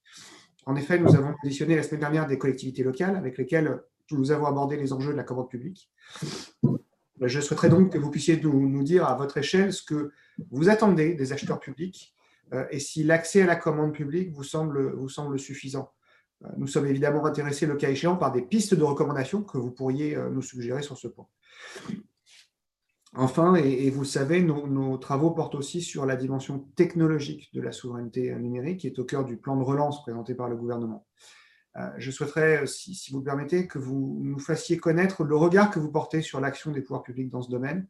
En 0.65 0.75
effet, 0.75 0.99
nous 0.99 1.15
avons 1.15 1.33
auditionné 1.43 1.75
la 1.75 1.83
semaine 1.83 2.01
dernière 2.01 2.27
des 2.27 2.37
collectivités 2.37 2.83
locales 2.83 3.15
avec 3.15 3.37
lesquelles 3.37 3.81
nous 4.11 4.31
avons 4.31 4.45
abordé 4.45 4.75
les 4.75 4.91
enjeux 4.91 5.11
de 5.11 5.17
la 5.17 5.23
commande 5.23 5.49
publique. 5.49 5.91
Je 7.21 7.39
souhaiterais 7.39 7.69
donc 7.69 7.91
que 7.91 7.97
vous 7.97 8.11
puissiez 8.11 8.39
nous, 8.41 8.83
dire 8.83 9.05
à 9.05 9.15
votre 9.15 9.37
échelle 9.37 9.73
ce 9.73 9.81
que 9.81 10.11
vous 10.51 10.69
attendez 10.69 11.13
des 11.13 11.33
acheteurs 11.33 11.59
publics 11.59 12.13
euh, 12.53 12.65
et 12.69 12.79
si 12.79 13.03
l'accès 13.03 13.41
à 13.41 13.45
la 13.45 13.55
commande 13.55 13.93
publique 13.93 14.31
vous 14.31 14.43
semble 14.43 15.39
suffisant. 15.39 15.91
Euh, 16.45 16.49
nous 16.57 16.67
sommes 16.67 16.85
évidemment 16.85 17.25
intéressés, 17.25 17.65
le 17.65 17.75
cas 17.75 17.89
échéant, 17.89 18.15
par 18.15 18.31
des 18.31 18.41
pistes 18.41 18.75
de 18.75 18.83
recommandation 18.83 19.43
que 19.43 19.57
vous 19.57 19.71
pourriez 19.71 20.15
euh, 20.15 20.29
nous 20.29 20.41
suggérer 20.41 20.81
sur 20.81 20.97
ce 20.97 21.07
point. 21.07 21.27
Enfin, 23.13 23.55
et, 23.55 23.89
vous 23.89 24.01
le 24.01 24.05
savez, 24.05 24.43
nos, 24.43 24.97
travaux 24.97 25.31
portent 25.31 25.55
aussi 25.55 25.81
sur 25.81 26.05
la 26.05 26.15
dimension 26.15 26.59
technologique 26.75 27.51
de 27.53 27.61
la 27.61 27.71
souveraineté 27.71 28.35
numérique, 28.35 28.81
qui 28.81 28.87
est 28.87 28.99
au 28.99 29.05
cœur 29.05 29.25
du 29.25 29.37
plan 29.37 29.55
de 29.55 29.63
relance 29.63 30.01
présenté 30.03 30.35
par 30.35 30.49
le 30.49 30.55
gouvernement. 30.55 31.07
Euh, 31.77 31.89
je 31.97 32.11
souhaiterais, 32.11 32.67
si, 32.67 32.93
si, 32.93 33.11
vous 33.11 33.19
le 33.19 33.23
permettez, 33.23 33.65
que 33.65 33.79
vous 33.79 34.19
nous 34.21 34.39
fassiez 34.39 34.77
connaître 34.77 35.23
le 35.23 35.35
regard 35.35 35.71
que 35.71 35.79
vous 35.79 35.91
portez 35.91 36.21
sur 36.21 36.39
l'action 36.39 36.71
des 36.71 36.81
pouvoirs 36.81 37.03
publics 37.03 37.29
dans 37.29 37.41
ce 37.41 37.49
domaine, 37.49 37.87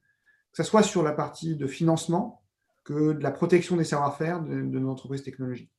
que 0.51 0.63
ce 0.63 0.63
soit 0.63 0.83
sur 0.83 1.03
la 1.03 1.11
partie 1.11 1.55
de 1.55 1.67
financement 1.67 2.43
que 2.83 3.11
de 3.11 3.21
la 3.21 3.31
protection 3.31 3.75
des 3.75 3.83
savoir-faire 3.83 4.41
de 4.41 4.79
nos 4.79 4.89
entreprises 4.89 5.23
technologiques. 5.23 5.76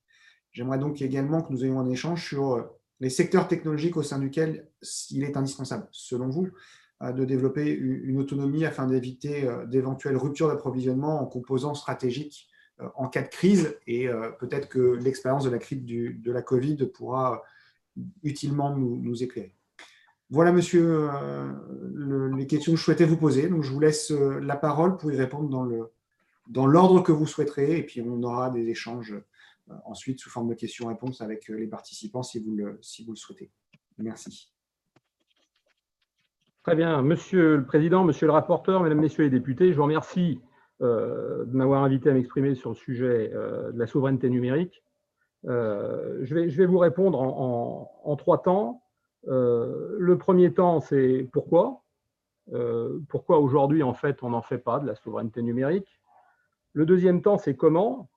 J'aimerais 0.52 0.78
donc 0.78 1.02
également 1.02 1.42
que 1.42 1.52
nous 1.52 1.64
ayons 1.64 1.80
un 1.80 1.88
échange 1.88 2.26
sur 2.26 2.54
euh, 2.54 2.62
les 3.00 3.10
secteurs 3.10 3.48
technologiques 3.48 3.96
au 3.96 4.02
sein 4.02 4.18
duquel 4.18 4.68
il 5.10 5.24
est 5.24 5.36
indispensable, 5.36 5.86
selon 5.92 6.28
vous, 6.28 6.48
euh, 7.02 7.12
de 7.12 7.24
développer 7.24 7.70
une 7.70 8.18
autonomie 8.18 8.64
afin 8.64 8.86
d'éviter 8.86 9.46
euh, 9.46 9.66
d'éventuelles 9.66 10.16
ruptures 10.16 10.48
d'approvisionnement 10.48 11.20
en 11.20 11.26
composants 11.26 11.74
stratégiques 11.74 12.48
en 12.94 13.08
cas 13.08 13.22
de 13.22 13.28
crise. 13.28 13.76
Et 13.88 14.06
peut-être 14.38 14.68
que 14.68 14.78
l'expérience 14.78 15.42
de 15.42 15.50
la 15.50 15.58
crise 15.58 15.84
de 15.84 16.30
la 16.30 16.42
Covid 16.42 16.76
pourra 16.94 17.42
utilement 18.22 18.72
nous, 18.76 19.20
éclairer. 19.20 19.52
Voilà, 20.30 20.52
monsieur, 20.52 21.08
les 22.36 22.46
questions 22.46 22.70
que 22.70 22.78
je 22.78 22.84
souhaitais 22.84 23.04
vous 23.04 23.16
poser. 23.16 23.48
Donc, 23.48 23.64
je 23.64 23.72
vous 23.72 23.80
laisse 23.80 24.12
la 24.12 24.54
parole 24.54 24.96
pour 24.96 25.10
y 25.10 25.16
répondre 25.16 25.48
dans 26.46 26.66
l'ordre 26.68 27.02
que 27.02 27.10
vous 27.10 27.26
souhaiterez, 27.26 27.78
et 27.78 27.82
puis 27.82 28.00
on 28.00 28.22
aura 28.22 28.50
des 28.50 28.68
échanges 28.68 29.12
ensuite 29.84 30.20
sous 30.20 30.30
forme 30.30 30.48
de 30.48 30.54
questions-réponses 30.54 31.20
avec 31.20 31.50
euh, 31.50 31.54
les 31.54 31.66
participants 31.66 32.22
si 32.22 32.40
vous, 32.40 32.54
le, 32.54 32.78
souhaitez. 33.14 33.50
Merci. 33.98 34.52
Très 36.62 36.76
bien. 36.76 37.02
Monsieur 37.02 37.56
le 37.56 37.64
Président, 37.64 38.04
Monsieur 38.04 38.26
le 38.26 38.32
rapporteur, 38.32 38.82
Mesdames, 38.82 39.00
Messieurs 39.00 39.24
les 39.24 39.30
députés, 39.30 39.72
je 39.72 39.76
vous 39.76 39.84
remercie 39.84 40.40
euh, 40.80 41.44
de 41.44 41.56
m'avoir 41.56 41.82
invité 41.82 42.10
à 42.10 42.12
m'exprimer 42.12 42.54
sur 42.54 42.70
le 42.70 42.76
sujet 42.76 43.30
de 43.30 43.78
la 43.78 43.86
souveraineté 43.86 44.28
numérique. 44.28 44.82
je, 45.44 46.34
vais, 46.34 46.66
vous 46.66 46.78
répondre 46.78 47.20
en, 47.20 48.16
trois 48.16 48.42
temps. 48.42 48.82
le 49.26 50.16
premier 50.18 50.52
temps, 50.52 50.80
c'est 50.80 51.28
pourquoi? 51.32 51.82
Pourquoi 53.08 53.38
aujourd'hui, 53.38 53.82
en 53.82 53.94
fait, 53.94 54.22
on 54.22 54.30
n'en 54.30 54.42
fait 54.42 54.58
pas 54.58 54.78
de 54.78 54.86
la 54.86 54.94
souveraineté 54.94 55.42
numérique? 55.42 56.00
Le 56.74 56.86
deuxième 56.86 57.22
temps, 57.22 57.38
c'est 57.38 57.56
comment? 57.56 58.08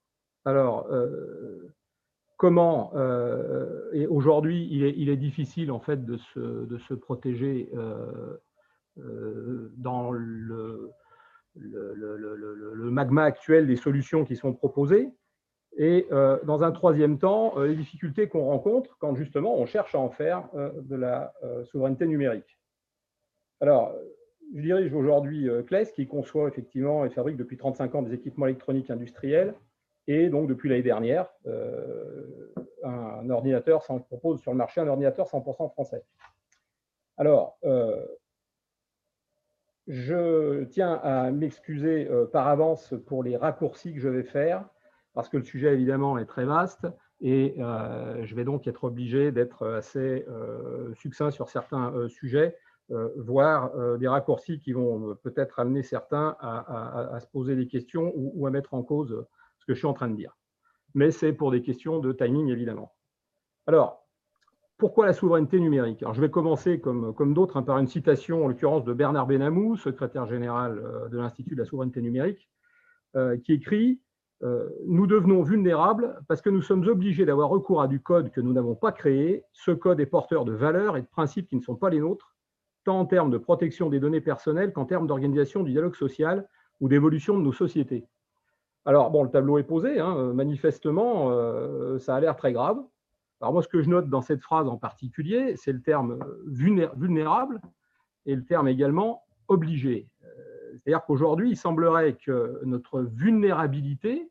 Alors, 0.46 0.88
euh, 0.92 1.74
comment 2.38 2.92
euh, 2.96 3.92
et 3.94 4.08
aujourd'hui 4.08 4.68
il 4.72 5.10
est, 5.10 5.18
difficile 5.18 5.72
en 5.72 5.80
fait 5.80 6.04
de 6.04 6.18
se, 6.18 6.94
protéger 6.96 7.70
euh, 7.76 9.70
dans 9.78 10.12
le, 10.12 10.92
magma 12.76 13.24
actuel 13.24 13.68
des 13.68 13.76
solutions 13.76 14.26
qui 14.26 14.36
sont 14.36 14.54
proposées. 14.54 15.10
Et 15.78 16.08
dans 16.44 16.64
un 16.64 16.72
troisième 16.72 17.18
temps, 17.18 17.58
les 17.60 17.76
difficultés 17.76 18.28
qu'on 18.28 18.46
rencontre 18.46 18.98
quand 19.00 19.16
justement 19.16 19.56
on 19.56 19.66
cherche 19.66 19.96
à 19.96 20.00
en 20.00 20.10
faire 20.10 20.50
de 20.54 20.96
la 20.96 21.34
souveraineté 21.66 22.08
numérique. 22.08 22.58
Alors, 23.62 23.94
je 24.54 24.62
dirige 24.62 24.94
aujourd'hui 24.94 25.48
CLES 25.68 25.94
qui 25.96 26.08
conçoit 26.08 26.50
effectivement 26.50 27.06
et 27.06 27.10
fabrique 27.10 27.38
depuis 27.38 27.56
35 27.56 27.96
ans 27.96 28.02
des 28.02 28.14
équipements 28.14 28.48
électroniques 28.48 28.90
industriels 28.90 29.54
et 30.14 30.30
donc, 30.30 30.48
depuis 30.50 30.68
l'année 30.68 30.84
dernière, 30.84 31.28
euh, 31.48 32.52
un, 32.84 33.30
ordinateur 33.30 33.82
propose 33.82 34.42
sur 34.42 34.52
le 34.52 34.58
marché 34.58 34.82
un 34.82 34.88
ordinateur 34.90 35.26
100% 35.26 35.72
français. 35.72 36.04
Alors, 37.16 37.58
euh, 37.64 38.06
je 39.88 40.66
tiens 40.66 41.00
à 41.02 41.32
m'excuser 41.32 42.10
euh, 42.10 42.26
par 42.26 42.50
avance 42.50 42.94
pour 43.06 43.24
les 43.24 43.38
raccourcis 43.38 43.94
que 43.94 44.02
je 44.02 44.10
vais 44.10 44.24
faire, 44.24 44.66
parce 45.14 45.30
que 45.30 45.38
le 45.38 45.46
sujet, 45.46 45.74
évidemment, 45.74 46.18
est 46.18 46.26
très 46.26 46.44
vaste 46.44 46.88
et 47.22 47.56
je 47.60 48.36
vais 48.36 48.44
donc 48.44 48.66
être 48.66 48.84
obligé 48.86 49.32
d'être 49.32 49.68
assez 49.68 50.26
succinct 50.96 51.30
sur 51.30 51.50
certains 51.50 51.94
sujets, 52.08 52.58
voire 52.90 53.72
des 54.00 54.08
raccourcis 54.08 54.58
qui 54.58 54.74
vont 54.74 55.16
peut-être 55.22 55.60
amener 55.60 55.84
certains 55.84 56.36
à, 56.40 57.20
se 57.20 57.28
poser 57.28 57.56
des 57.56 57.68
questions 57.68 58.12
ou 58.16 58.48
à 58.48 58.50
mettre 58.50 58.74
en 58.74 58.82
cause 58.82 59.24
je 59.74 59.80
suis 59.80 59.88
en 59.88 59.94
train 59.94 60.10
de 60.10 60.16
dire. 60.16 60.38
Mais 60.94 61.12
c'est 61.12 61.34
pour 61.34 61.52
des 61.52 61.62
questions 61.62 62.00
de 62.00 62.12
timing, 62.12 62.50
évidemment. 62.50 62.94
Alors, 63.68 64.02
pourquoi 64.78 65.06
la 65.06 65.14
souveraineté 65.14 65.60
numérique? 65.60 66.02
Alors, 66.02 66.16
Je 66.16 66.22
vais 66.22 66.32
commencer, 66.32 66.80
comme, 66.80 67.14
comme 67.14 67.36
d'autres, 67.36 67.58
hein, 67.58 67.62
par 67.62 67.78
une 67.78 67.88
citation, 67.88 68.46
en 68.46 68.48
l'occurrence, 68.48 68.84
de 68.84 68.94
Bernard 68.94 69.28
Benamou, 69.28 69.78
secrétaire 69.78 70.26
général 70.26 70.80
euh, 70.80 71.08
de 71.08 71.18
l'Institut 71.18 71.54
de 71.54 71.60
la 71.60 71.66
souveraineté 71.66 72.02
numérique, 72.02 72.50
euh, 73.16 73.38
qui 73.38 73.54
écrit 73.54 74.02
euh, 74.42 74.68
Nous 74.88 75.06
devenons 75.06 75.44
vulnérables 75.44 76.20
parce 76.28 76.42
que 76.42 76.50
nous 76.50 76.64
sommes 76.64 76.88
obligés 76.88 77.26
d'avoir 77.26 77.50
recours 77.50 77.82
à 77.82 77.88
du 77.88 78.02
code 78.02 78.32
que 78.32 78.42
nous 78.42 78.54
n'avons 78.54 78.74
pas 78.74 78.92
créé. 78.92 79.44
Ce 79.54 79.70
code 79.70 80.00
est 80.00 80.08
porteur 80.08 80.46
de 80.46 80.54
valeurs 80.54 80.98
et 80.98 81.02
de 81.02 81.08
principes 81.08 81.48
qui 81.48 81.58
ne 81.58 81.62
sont 81.62 81.76
pas 81.76 81.92
les 81.92 82.00
nôtres, 82.00 82.36
tant 82.84 83.00
en 83.00 83.06
termes 83.06 83.30
de 83.30 83.38
protection 83.38 83.88
des 83.88 84.00
données 84.00 84.22
personnelles 84.22 84.74
qu'en 84.74 84.86
termes 84.86 85.06
d'organisation 85.06 85.62
du 85.62 85.74
dialogue 85.74 85.96
social 85.96 86.48
ou 86.80 86.90
d'évolution 86.90 87.38
de 87.38 87.44
nos 87.44 87.54
sociétés. 87.54 88.08
Alors, 88.86 89.12
bon, 89.12 89.24
le 89.24 89.30
tableau 89.30 89.60
est 89.60 89.64
posé, 89.64 90.00
hein, 90.00 90.18
euh, 90.18 90.34
manifestement, 90.34 91.30
euh, 91.32 92.00
ça 92.00 92.16
a 92.16 92.20
l'air 92.20 92.36
très 92.36 92.52
grave. 92.52 92.82
Alors 93.40 93.54
moi, 93.54 93.62
ce 93.62 93.68
que 93.68 93.82
je 93.82 93.90
note 93.90 94.10
dans 94.10 94.22
cette 94.22 94.42
phrase 94.42 94.68
en 94.68 94.78
particulier, 94.78 95.56
c'est 95.56 95.72
le 95.72 95.82
terme 95.82 96.20
vulnérable 96.48 97.62
et 98.26 98.36
le 98.36 98.44
terme 98.44 98.68
également 98.68 99.24
obligé. 99.48 100.08
Euh, 100.24 100.28
c'est-à-dire 100.74 101.04
qu'aujourd'hui, 101.06 101.52
il 101.52 101.58
semblerait 101.58 102.14
que 102.14 102.60
notre 102.64 103.02
vulnérabilité, 103.02 104.30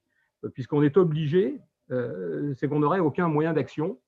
puisqu'on 0.55 0.83
est 0.83 0.97
obligé, 0.97 1.61
c'est 2.55 2.69
qu'on 2.69 2.79
n'aurait 2.79 3.01
aucun 3.01 3.27
moyen 3.27 3.53
d'action, 3.53 3.99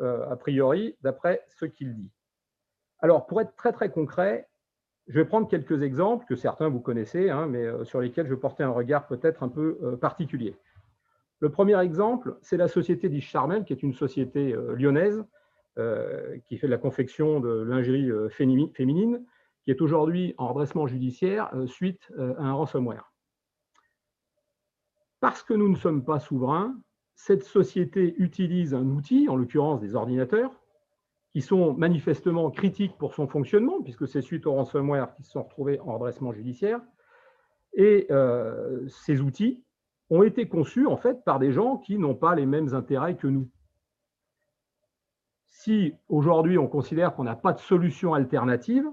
a 0.00 0.36
priori, 0.36 0.96
d'après 1.02 1.44
ce 1.46 1.64
qu'il 1.64 1.94
dit. 1.94 2.10
Alors, 2.98 3.26
pour 3.26 3.40
être 3.40 3.54
très 3.54 3.72
très 3.72 3.90
concret, 3.90 4.47
je 5.08 5.14
vais 5.14 5.24
prendre 5.24 5.48
quelques 5.48 5.82
exemples 5.82 6.26
que 6.26 6.36
certains 6.36 6.68
vous 6.68 6.80
connaissez, 6.80 7.30
hein, 7.30 7.46
mais 7.46 7.64
euh, 7.64 7.84
sur 7.84 8.00
lesquels 8.00 8.26
je 8.26 8.34
porter 8.34 8.62
un 8.62 8.70
regard 8.70 9.06
peut-être 9.06 9.42
un 9.42 9.48
peu 9.48 9.78
euh, 9.82 9.96
particulier. 9.96 10.54
Le 11.40 11.50
premier 11.50 11.80
exemple, 11.80 12.36
c'est 12.42 12.56
la 12.56 12.68
société 12.68 13.08
d'Yves 13.08 13.22
Charmel, 13.22 13.64
qui 13.64 13.72
est 13.72 13.82
une 13.82 13.94
société 13.94 14.52
euh, 14.54 14.74
lyonnaise 14.74 15.24
qui 16.48 16.58
fait 16.58 16.66
de 16.66 16.72
la 16.72 16.78
confection 16.78 17.38
de 17.38 17.62
lingerie 17.62 18.10
féminine, 18.30 19.24
qui 19.62 19.70
est 19.70 19.80
aujourd'hui 19.80 20.34
en 20.36 20.48
redressement 20.48 20.88
judiciaire 20.88 21.52
suite 21.66 22.10
à 22.18 22.42
un 22.42 22.52
ransomware. 22.52 23.12
Parce 25.20 25.44
que 25.44 25.54
nous 25.54 25.68
ne 25.68 25.76
sommes 25.76 26.04
pas 26.04 26.18
souverains, 26.18 26.76
cette 27.14 27.44
société 27.44 28.16
utilise 28.18 28.74
un 28.74 28.86
outil, 28.86 29.28
en 29.28 29.36
l'occurrence 29.36 29.80
des 29.80 29.94
ordinateurs, 29.94 30.50
qui 31.32 31.42
sont 31.42 31.74
manifestement 31.74 32.50
critiques 32.50 32.96
pour 32.98 33.14
son 33.14 33.26
fonctionnement, 33.26 33.82
puisque 33.82 34.08
c'est 34.08 34.22
suite 34.22 34.46
au 34.46 34.52
ransomware 34.52 35.14
qu'ils 35.14 35.24
se 35.24 35.32
sont 35.32 35.42
retrouvés 35.42 35.78
en 35.80 35.94
redressement 35.94 36.32
judiciaire. 36.32 36.80
Et 37.74 38.06
euh, 38.10 38.86
ces 38.88 39.20
outils 39.20 39.62
ont 40.10 40.22
été 40.22 40.48
conçus 40.48 40.86
en 40.86 40.96
fait 40.96 41.22
par 41.24 41.38
des 41.38 41.52
gens 41.52 41.76
qui 41.76 41.98
n'ont 41.98 42.14
pas 42.14 42.34
les 42.34 42.46
mêmes 42.46 42.74
intérêts 42.74 43.16
que 43.16 43.26
nous. 43.26 43.48
Si 45.48 45.94
aujourd'hui 46.08 46.56
on 46.56 46.66
considère 46.66 47.14
qu'on 47.14 47.24
n'a 47.24 47.36
pas 47.36 47.52
de 47.52 47.58
solution 47.58 48.14
alternative, 48.14 48.86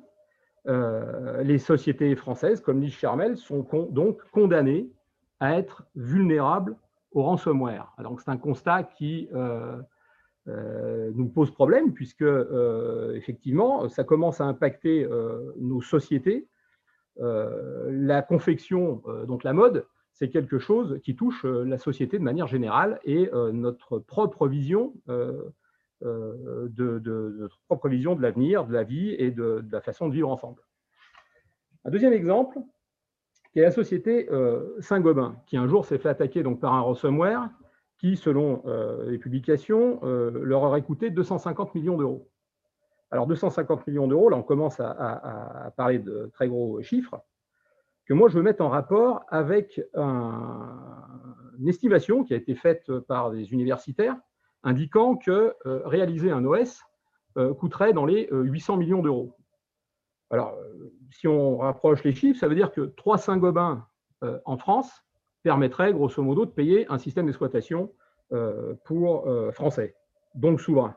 euh, 0.67 1.41
les 1.43 1.59
sociétés 1.59 2.15
françaises 2.15 2.59
comme 2.59 2.79
Niche 2.79 2.99
Charmel 2.99 3.37
sont 3.37 3.65
donc 3.91 4.19
condamnées 4.31 4.89
à 5.39 5.57
être 5.57 5.85
vulnérables 5.95 6.75
au 7.11 7.23
ransomware. 7.23 7.93
Donc 7.99 8.19
c'est 8.19 8.31
un 8.31 8.37
constat 8.37 8.83
qui 8.83 9.29
euh, 9.33 9.79
nous 10.47 11.27
pose 11.27 11.51
problème 11.51 11.93
puisque 11.93 12.21
euh, 12.21 13.15
effectivement 13.15 13.89
ça 13.89 14.03
commence 14.03 14.41
à 14.41 14.45
impacter 14.45 15.03
euh, 15.03 15.53
nos 15.57 15.81
sociétés. 15.81 16.47
la 17.17 18.21
confection, 18.21 19.01
donc 19.27 19.43
la 19.43 19.53
mode, 19.53 19.87
c'est 20.13 20.29
quelque 20.29 20.59
chose 20.59 20.99
qui 21.03 21.15
touche 21.15 21.45
la 21.45 21.77
société 21.77 22.19
de 22.19 22.23
manière 22.23 22.47
générale 22.47 22.99
et 23.05 23.29
notre 23.53 23.99
propre 23.99 24.49
vision 24.49 24.93
de, 25.07 25.53
notre 27.39 27.59
propre 27.67 27.87
vision 27.87 28.15
de 28.15 28.21
l'avenir, 28.21 28.65
de 28.65 28.73
la 28.73 28.83
vie 28.83 29.15
et 29.17 29.31
de, 29.31 29.61
de, 29.61 29.71
la 29.71 29.79
façon 29.79 30.09
de 30.09 30.13
vivre 30.13 30.29
ensemble. 30.29 30.61
Un 31.85 31.89
deuxième 31.89 32.11
exemple, 32.11 32.59
qui 33.53 33.59
est 33.59 33.63
la 33.63 33.71
société 33.71 34.27
Saint-Gobain, 34.79 35.37
qui 35.47 35.55
un 35.55 35.67
jour 35.67 35.85
s'est 35.85 35.97
fait 35.97 36.09
attaquer 36.09 36.43
donc, 36.43 36.59
par 36.59 36.73
un 36.73 36.81
ransomware 36.81 37.49
qui, 37.97 38.17
selon 38.17 38.61
euh, 38.65 39.09
les 39.09 39.17
publications, 39.17 39.99
euh, 40.03 40.31
leur 40.43 40.63
aurait 40.63 40.81
coûté 40.81 41.09
250 41.09 41.75
millions 41.75 41.97
d'euros. 41.97 42.29
Alors 43.11 43.27
250 43.27 43.87
millions 43.87 44.07
d'euros, 44.07 44.29
là 44.29 44.37
on 44.37 44.43
commence 44.43 44.79
à, 44.79 45.71
parler 45.77 45.99
de 45.99 46.29
très 46.33 46.49
gros 46.49 46.81
chiffres, 46.81 47.21
que 48.05 48.13
moi 48.13 48.29
je 48.29 48.35
veux 48.35 48.43
mettre 48.43 48.63
en 48.63 48.69
rapport 48.69 49.23
avec 49.29 49.79
une 49.93 51.67
estimation 51.67 52.23
qui 52.23 52.33
a 52.33 52.37
été 52.37 52.55
faite 52.55 52.91
par 53.01 53.31
des 53.31 53.53
universitaires 53.53 54.17
indiquant 54.63 55.15
que 55.15 55.55
euh, 55.65 55.81
réaliser 55.85 56.31
un 56.31 56.43
OS 56.45 56.81
coûterait 57.59 57.91
dans 57.91 58.05
les 58.05 58.29
800 58.31 58.77
millions 58.77 59.01
d'euros. 59.01 59.35
Alors, 60.29 60.57
si 61.11 61.27
on 61.27 61.57
rapproche 61.57 62.01
les 62.05 62.13
chiffres, 62.13 62.39
ça 62.39 62.47
veut 62.47 62.55
dire 62.55 62.71
que 62.71 62.79
3 62.95 63.17
Saint-Gobain 63.17 63.85
en 64.45 64.57
France 64.57 65.04
permettrait 65.45 65.93
grosso 65.93 66.23
modo 66.23 66.43
de 66.47 66.49
payer 66.49 66.87
un 66.91 66.97
système 66.97 67.27
d'exploitation 67.27 67.91
euh, 68.33 68.73
pour 68.83 69.27
euh, 69.27 69.51
français, 69.51 69.95
donc 70.33 70.59
souverain. 70.59 70.95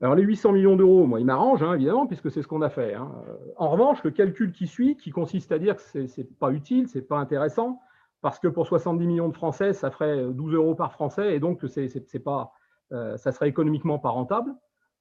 Alors 0.00 0.14
les 0.14 0.22
800 0.22 0.52
millions 0.52 0.76
d'euros, 0.76 1.06
moi, 1.06 1.20
ils 1.20 1.26
m'arrangent, 1.26 1.62
hein, 1.62 1.74
évidemment, 1.74 2.06
puisque 2.06 2.30
c'est 2.30 2.40
ce 2.40 2.48
qu'on 2.48 2.62
a 2.62 2.70
fait. 2.70 2.94
Hein. 2.94 3.12
En 3.58 3.68
revanche, 3.68 4.02
le 4.02 4.12
calcul 4.12 4.50
qui 4.50 4.66
suit, 4.66 4.96
qui 4.96 5.10
consiste 5.10 5.52
à 5.52 5.58
dire 5.58 5.76
que 5.76 5.82
ce 5.82 5.98
n'est 5.98 6.26
pas 6.40 6.52
utile, 6.52 6.88
ce 6.88 6.98
n'est 6.98 7.04
pas 7.04 7.18
intéressant, 7.18 7.82
parce 8.22 8.38
que 8.38 8.48
pour 8.48 8.66
70 8.66 9.06
millions 9.06 9.28
de 9.28 9.34
Français, 9.34 9.74
ça 9.74 9.90
ferait 9.90 10.32
12 10.32 10.54
euros 10.54 10.74
par 10.74 10.92
Français, 10.92 11.36
et 11.36 11.38
donc 11.38 11.60
c'est 11.68 12.24
pas, 12.24 12.54
euh, 12.92 13.18
ça 13.18 13.30
serait 13.30 13.50
économiquement 13.50 13.98
pas 13.98 14.08
rentable. 14.08 14.54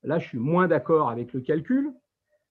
Là, 0.03 0.19
je 0.19 0.27
suis 0.27 0.37
moins 0.37 0.67
d'accord 0.67 1.09
avec 1.09 1.31
le 1.31 1.39
calcul, 1.39 1.93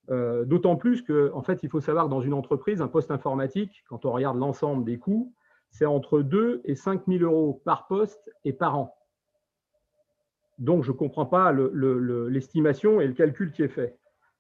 d'autant 0.09 0.75
plus 0.75 1.03
qu'en 1.03 1.37
en 1.37 1.43
fait, 1.43 1.63
il 1.63 1.69
faut 1.69 1.81
savoir 1.81 2.07
que 2.07 2.11
dans 2.11 2.23
une 2.23 2.33
entreprise, 2.33 2.81
un 2.81 2.89
poste 2.89 3.11
informatique, 3.11 3.85
quand 3.89 4.07
on 4.07 4.11
regarde 4.11 4.39
l'ensemble 4.39 4.85
des 4.85 4.99
coûts, 4.99 5.35
c'est 5.71 5.87
entre 5.87 6.21
2 6.21 6.63
et 6.65 6.75
5 6.75 7.03
000 7.07 7.23
euros 7.23 7.63
par 7.65 7.87
poste 7.87 8.31
et 8.45 8.53
par 8.53 8.79
an. 8.79 8.97
Donc, 10.59 10.85
je 10.85 10.93
ne 10.93 10.97
comprends 10.97 11.27
pas 11.27 11.53
l'estimation 11.53 13.01
et 13.01 13.07
le 13.07 13.15
calcul 13.15 13.53
qui 13.53 13.63
est 13.63 13.69
fait. 13.69 13.99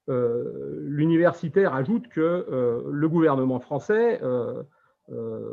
Euh, 0.08 0.80
l'universitaire 0.82 1.74
ajoute 1.74 2.08
que 2.08 2.20
euh, 2.20 2.82
le 2.90 3.08
gouvernement 3.08 3.60
français 3.60 4.20
euh, 4.22 4.62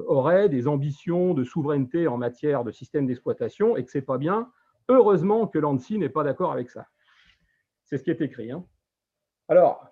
aurait 0.08 0.50
des 0.50 0.68
ambitions 0.68 1.34
de 1.34 1.44
souveraineté 1.44 2.08
en 2.08 2.18
matière 2.18 2.64
de 2.64 2.72
système 2.72 3.08
d'exploitation 3.08 3.78
et 3.78 3.86
que 3.86 3.92
ce 3.92 4.00
n'est 4.00 4.04
pas 4.04 4.18
bien. 4.18 4.52
Heureusement 4.90 5.48
que 5.48 5.60
l'ANSI 5.60 6.00
n'est 6.00 6.10
pas 6.10 6.24
d'accord 6.24 6.52
avec 6.52 6.70
ça. 6.70 6.86
C'est 7.86 7.98
ce 7.98 8.04
qui 8.04 8.12
est 8.12 8.22
écrit. 8.22 8.52
Hein. 8.52 8.66
Alors, 9.48 9.86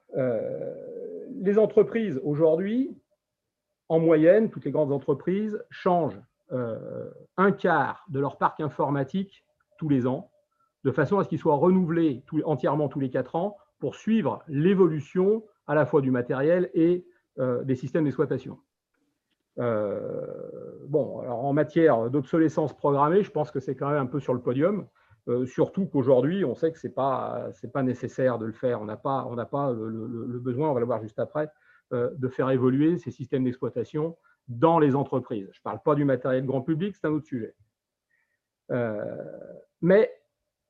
les 1.32 1.57
entreprises 1.57 2.20
aujourd'hui 2.24 2.98
en 3.90 3.99
moyenne, 3.99 4.49
toutes 4.49 4.66
les 4.66 4.72
grandes 4.72 4.91
entreprises 4.91 5.64
changent 5.70 6.20
euh, 6.52 7.10
un 7.38 7.52
quart 7.52 8.06
de 8.10 8.20
leur 8.20 8.38
parc 8.38 8.60
informatique 8.60 9.44
tous 9.78 9.90
les 9.90 10.07
ans, 10.07 10.32
de 10.84 10.91
façon 10.91 11.18
à 11.18 11.24
ce 11.24 11.30
qu'il 11.30 11.40
soit 11.40 11.56
renouvelé 11.56 12.24
entièrement 12.44 12.88
tous 12.88 12.99
les 12.99 13.10
quatre 13.10 13.36
ans 13.36 13.57
pour 13.80 13.95
suivre 13.95 14.44
l'évolution 14.48 15.44
à 15.68 15.76
la 15.76 15.86
fois 15.86 16.02
du 16.02 16.12
matériel 16.12 16.70
et 16.74 17.06
euh, 17.40 17.64
des 17.64 17.76
systèmes 17.76 18.03
d'exploitation. 18.03 18.60
Euh, 19.57 20.28
en 20.94 21.53
matière 21.53 22.10
d'obsolescence 22.10 22.74
programmée, 22.74 23.24
je 23.24 23.32
pense 23.32 23.52
que 23.52 23.60
c'est 23.60 23.76
quand 23.76 23.90
même 23.90 24.02
un 24.02 24.06
peu 24.06 24.20
sur 24.20 24.34
le 24.34 24.41
podium, 24.41 24.88
surtout 25.45 25.88
qu'aujourd'hui, 25.88 26.45
on 26.45 26.53
sait 26.53 26.72
que 26.72 26.78
ce 26.78 26.86
n'est 26.86 26.94
pas, 26.94 27.49
nécessaire 27.82 28.38
de 28.38 28.45
le 28.45 28.52
faire, 28.52 28.82
on 28.82 28.86
n'a 28.86 28.95
pas, 28.98 29.26
le, 29.74 30.40
besoin, 30.40 30.70
on 30.70 30.74
va 30.74 30.80
le 30.80 30.86
voir 30.86 31.02
juste 31.02 31.18
après, 31.18 31.49
de 31.91 32.28
faire 32.28 32.49
évoluer 32.49 32.98
ces 32.98 33.12
systèmes 33.12 33.44
d'exploitation 33.44 34.18
dans 34.48 34.80
les 34.80 34.95
entreprises. 34.95 35.49
Je 35.52 35.60
ne 35.60 35.64
parle 35.64 35.82
pas 35.84 35.95
du 35.95 36.06
matériel 36.06 36.45
grand 36.45 36.62
public, 36.62 36.95
c'est 36.95 37.07
un 37.07 37.12
autre 37.12 37.26
sujet. 37.26 37.56
mais 39.82 40.12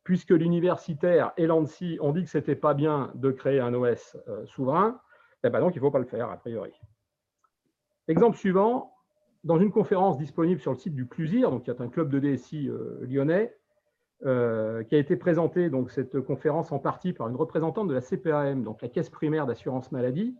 puisque 0.03 0.31
l'universitaire 0.31 1.33
et 1.37 1.47
l'ANSI 1.47 1.97
ont 1.99 2.11
dit 2.11 2.23
que 2.23 2.29
ce 2.29 2.37
n'était 2.37 2.55
pas 2.55 2.73
bien 2.73 3.11
de 3.15 3.31
créer 3.31 3.59
un 3.59 3.73
OS 3.73 4.17
souverain, 4.45 4.99
eh 5.43 5.49
ben 5.49 5.59
donc 5.59 5.73
il 5.75 5.79
ne 5.79 5.81
faut 5.81 5.91
pas 5.91 5.99
le 5.99 6.05
faire, 6.05 6.29
a 6.29 6.37
priori. 6.37 6.73
Exemple 8.07 8.37
suivant, 8.37 8.93
dans 9.43 9.57
une 9.57 9.71
conférence 9.71 10.17
disponible 10.17 10.59
sur 10.59 10.71
le 10.71 10.77
site 10.77 10.95
du 10.95 11.07
CLUSIR, 11.07 11.61
qui 11.63 11.71
est 11.71 11.81
un 11.81 11.89
club 11.89 12.09
de 12.09 12.19
DSI 12.19 12.69
lyonnais, 13.01 13.55
euh, 14.23 14.83
qui 14.83 14.95
a 14.95 14.97
été 14.97 15.17
présentée, 15.17 15.69
donc, 15.69 15.91
cette 15.91 16.21
conférence 16.21 16.71
en 16.71 16.79
partie 16.79 17.11
par 17.11 17.27
une 17.27 17.35
représentante 17.35 17.87
de 17.87 17.93
la 17.93 18.01
CPAM, 18.01 18.63
donc 18.63 18.81
la 18.81 18.87
Caisse 18.87 19.09
primaire 19.09 19.45
d'assurance 19.45 19.91
maladie. 19.91 20.35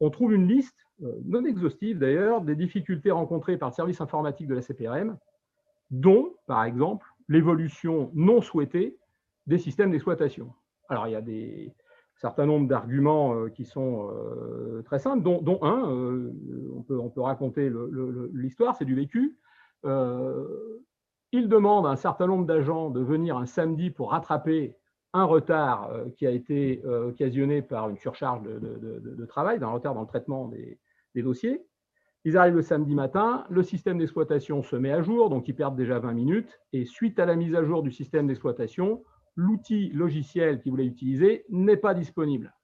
On 0.00 0.10
trouve 0.10 0.32
une 0.34 0.46
liste, 0.46 0.76
euh, 1.02 1.12
non 1.24 1.44
exhaustive 1.44 1.98
d'ailleurs, 1.98 2.40
des 2.40 2.54
difficultés 2.54 3.10
rencontrées 3.10 3.56
par 3.56 3.70
le 3.70 3.74
service 3.74 4.00
informatique 4.00 4.46
de 4.46 4.54
la 4.54 4.62
CPRM, 4.62 5.16
dont, 5.90 6.34
par 6.46 6.64
exemple, 6.64 7.06
l'évolution 7.28 8.10
non 8.14 8.40
souhaitée 8.40 8.98
des 9.46 9.58
systèmes 9.58 9.90
d'exploitation. 9.90 10.52
Alors, 10.88 11.06
il 11.06 11.12
y 11.12 11.16
a 11.16 11.20
des, 11.20 11.72
certain 12.16 12.46
nombre 12.46 12.68
d'arguments 12.68 13.34
euh, 13.34 13.48
qui 13.48 13.64
sont 13.64 14.10
très 14.84 14.98
simples, 14.98 15.22
dont, 15.22 15.58
un, 15.62 16.30
on, 16.74 16.82
peut, 16.82 17.20
raconter 17.20 17.70
l'histoire, 18.32 18.76
c'est 18.76 18.84
du 18.84 18.94
vécu. 18.94 19.36
Il 21.32 21.48
demande 21.48 21.86
à 21.86 21.90
un 21.90 21.96
certain 21.96 22.26
nombre 22.26 22.46
d'agents 22.46 22.90
de 22.90 23.00
venir 23.00 23.36
un 23.36 23.46
samedi 23.46 23.90
pour 23.90 24.12
rattraper 24.12 24.76
un 25.16 25.24
retard 25.24 25.90
euh, 25.90 26.08
qui 26.16 26.26
a 26.26 26.30
été 26.30 26.82
euh, 26.84 27.08
occasionné 27.08 27.62
par 27.62 27.88
une 27.88 27.96
surcharge 27.96 28.42
de, 28.42 29.26
travail, 29.26 29.58
d'un 29.58 29.68
retard 29.68 29.94
dans 29.94 30.02
le 30.02 30.06
traitement 30.06 30.48
des, 30.48 30.78
dossiers. 31.22 31.64
Ils 32.24 32.36
arrivent 32.36 32.56
le 32.56 32.62
samedi 32.62 32.94
matin, 32.94 33.46
le 33.48 33.62
système 33.62 33.98
d'exploitation 33.98 34.62
se 34.62 34.76
met 34.76 34.92
à 34.92 35.00
jour, 35.00 35.30
donc 35.30 35.48
ils 35.48 35.54
perdent 35.54 35.76
déjà 35.76 35.98
20 35.98 36.12
minutes, 36.12 36.60
et 36.74 36.84
suite 36.84 37.18
à 37.18 37.24
la 37.24 37.36
mise 37.36 37.54
à 37.54 37.64
jour 37.64 37.82
du 37.82 37.90
système 37.90 38.26
d'exploitation, 38.26 39.02
l'outil 39.34 39.88
logiciel 39.90 40.60
qu'ils 40.60 40.72
voulaient 40.72 40.86
utiliser 40.86 41.46
n'est 41.48 41.78
pas 41.78 41.94
disponible. 41.94 42.54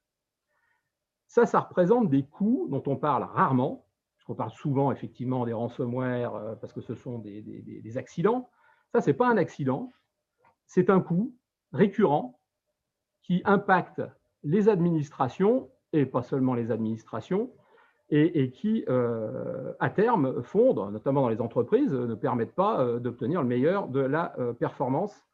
Ça, 1.28 1.46
ça 1.46 1.60
représente 1.60 2.10
des 2.10 2.24
coûts 2.24 2.66
dont 2.70 2.82
on 2.86 2.96
parle 2.96 3.22
rarement, 3.22 3.86
on 4.28 4.34
parle 4.34 4.50
souvent 4.50 4.92
effectivement 4.92 5.44
des 5.44 5.52
ransomware 5.52 6.34
euh, 6.34 6.54
parce 6.56 6.72
que 6.72 6.80
ce 6.80 6.94
sont 6.94 7.18
des, 7.18 7.98
accidents. 7.98 8.50
Ça, 8.92 9.00
ce 9.00 9.10
n'est 9.10 9.16
pas 9.16 9.28
un 9.28 9.36
accident, 9.36 9.92
c'est 10.66 10.90
un 10.90 11.00
coût 11.00 11.34
récurrent 11.72 12.38
qui 13.22 13.42
impacte 13.44 14.02
les 14.42 14.68
administrations, 14.68 15.70
et 15.92 16.06
pas 16.06 16.22
seulement 16.22 16.54
les 16.54 16.70
administrations, 16.70 17.50
et, 18.14 18.50
qui, 18.50 18.84
euh, 18.90 19.72
à 19.80 19.88
terme, 19.88 20.42
fondent, 20.42 20.92
notamment 20.92 21.22
dans 21.22 21.30
les 21.30 21.40
entreprises, 21.40 21.94
ne 21.94 22.14
permettent 22.14 22.54
pas 22.54 22.82
euh, 22.82 22.98
d'obtenir 22.98 23.40
le 23.40 23.48
meilleur 23.48 23.88
de 23.88 24.00
la 24.00 24.34
performance, 24.58 25.26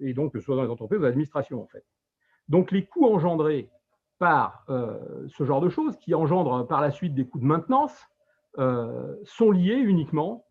et 0.00 0.12
donc 0.12 0.32
que 0.32 0.38
ce 0.38 0.44
soit 0.44 0.54
dans 0.54 0.62
les 0.62 0.70
entreprises 0.70 1.00
ou 1.00 1.02
l'administration, 1.02 1.60
en 1.60 1.66
fait. 1.66 1.84
Donc, 2.48 2.70
les 2.70 2.84
coûts 2.86 3.06
engendrés 3.06 3.68
par 4.18 4.64
euh, 4.68 4.98
ce 5.28 5.44
genre 5.44 5.60
de 5.60 5.68
choses, 5.68 5.96
qui 5.98 6.14
engendrent 6.14 6.66
par 6.66 6.80
la 6.80 6.90
suite 6.90 7.14
des 7.14 7.26
coûts 7.26 7.38
de 7.38 7.44
maintenance, 7.44 7.96
euh, 8.58 9.14
sont 9.24 9.50
liés 9.50 9.76
uniquement 9.76 10.44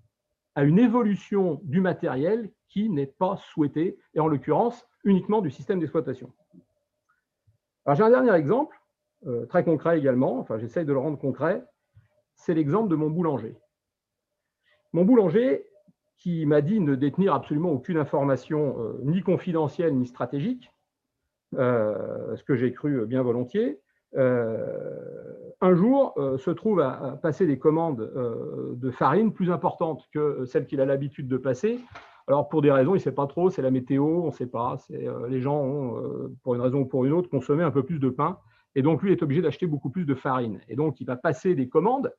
à 0.56 0.64
une 0.64 0.80
évolution 0.80 1.60
du 1.64 1.82
matériel 1.82 2.52
qui 2.70 2.90
n'est 2.90 3.08
pas 3.08 3.38
souhaitée, 3.38 3.98
et 4.14 4.20
en 4.20 4.28
l'occurrence 4.28 4.86
uniquement 5.08 5.42
du 5.42 5.50
système 5.50 5.80
d'exploitation. 5.80 6.32
J'ai 7.94 8.04
un 8.04 8.10
dernier 8.10 8.34
exemple, 8.34 8.80
euh, 9.26 9.46
très 9.46 9.64
concret 9.64 9.98
également, 9.98 10.40
enfin 10.40 10.58
j'essaye 10.60 10.86
de 10.86 10.94
le 10.94 11.00
rendre 11.00 11.18
concret, 11.18 11.64
c'est 12.36 12.54
l'exemple 12.54 12.90
de 12.90 12.96
mon 12.96 13.10
boulanger. 13.10 13.56
Mon 14.94 15.06
boulanger, 15.06 15.66
qui 16.18 16.46
m'a 16.46 16.62
dit 16.62 16.80
ne 16.80 16.96
détenir 16.96 17.34
absolument 17.34 17.72
aucune 17.72 17.98
information 17.98 18.76
ni 19.04 19.22
confidentielle 19.22 19.96
ni 19.96 20.08
stratégique, 20.08 20.72
euh, 21.56 22.36
ce 22.36 22.44
que 22.44 22.56
j'ai 22.56 22.74
cru 22.74 23.06
bien 23.06 23.22
volontiers, 23.24 23.80
euh, 24.16 25.54
un 25.62 25.76
jour 25.76 26.14
euh, 26.18 26.38
se 26.38 26.52
trouve 26.52 26.82
à, 26.82 27.18
passer 27.22 27.46
des 27.46 27.58
commandes 27.58 28.12
de 28.76 28.92
farine 28.92 29.34
plus 29.34 29.52
importantes 29.52 30.04
que 30.14 30.46
celles 30.46 30.66
qu'il 30.66 30.82
a 30.82 30.86
l'habitude 30.86 31.28
de 31.28 31.38
passer. 31.38 31.80
Alors 32.28 32.50
pour 32.50 32.62
des 32.62 32.72
raisons, 32.72 32.92
il 32.92 32.98
ne 32.98 33.04
sait 33.04 33.14
pas 33.14 33.28
trop, 33.28 33.50
c'est 33.50 33.62
la 33.62 33.72
météo, 33.72 34.24
on 34.24 34.28
ne 34.28 34.32
sait 34.32 34.48
pas. 34.48 34.78
les 34.90 35.42
gens 35.42 35.62
ont, 35.62 36.30
pour 36.44 36.56
une 36.56 36.62
raison 36.62 36.80
ou 36.82 36.86
pour 36.86 37.06
une 37.06 37.14
autre, 37.14 37.30
consommé 37.30 37.64
un 37.64 37.72
peu 37.72 37.84
plus 37.84 38.00
de 38.00 38.10
pain. 38.10 38.38
Et 38.76 38.82
donc 38.82 39.02
lui 39.02 39.12
est 39.12 39.24
obligé 39.24 39.42
d'acheter 39.42 39.66
beaucoup 39.66 39.90
plus 39.90 40.06
de 40.06 40.14
farine. 40.14 40.60
Et 40.68 40.76
donc 40.76 41.00
il 41.00 41.08
va 41.08 41.16
passer 41.16 41.56
des 41.56 41.70
commandes 41.70 42.14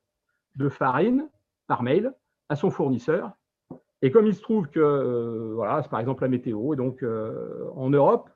de 0.55 0.67
farine 0.67 1.29
par 1.67 1.83
mail 1.83 2.13
à 2.49 2.55
son 2.55 2.71
fournisseur. 2.71 3.31
Et 4.01 4.11
comme 4.11 4.25
il 4.25 4.33
se 4.33 4.41
trouve 4.41 4.67
que, 4.67 5.53
voilà, 5.53 5.83
c'est 5.83 5.89
par 5.89 5.99
exemple 5.99 6.23
la 6.23 6.29
météo, 6.29 6.73
et 6.73 6.75
donc 6.75 7.03
en 7.75 7.89
Europe, 7.89 8.29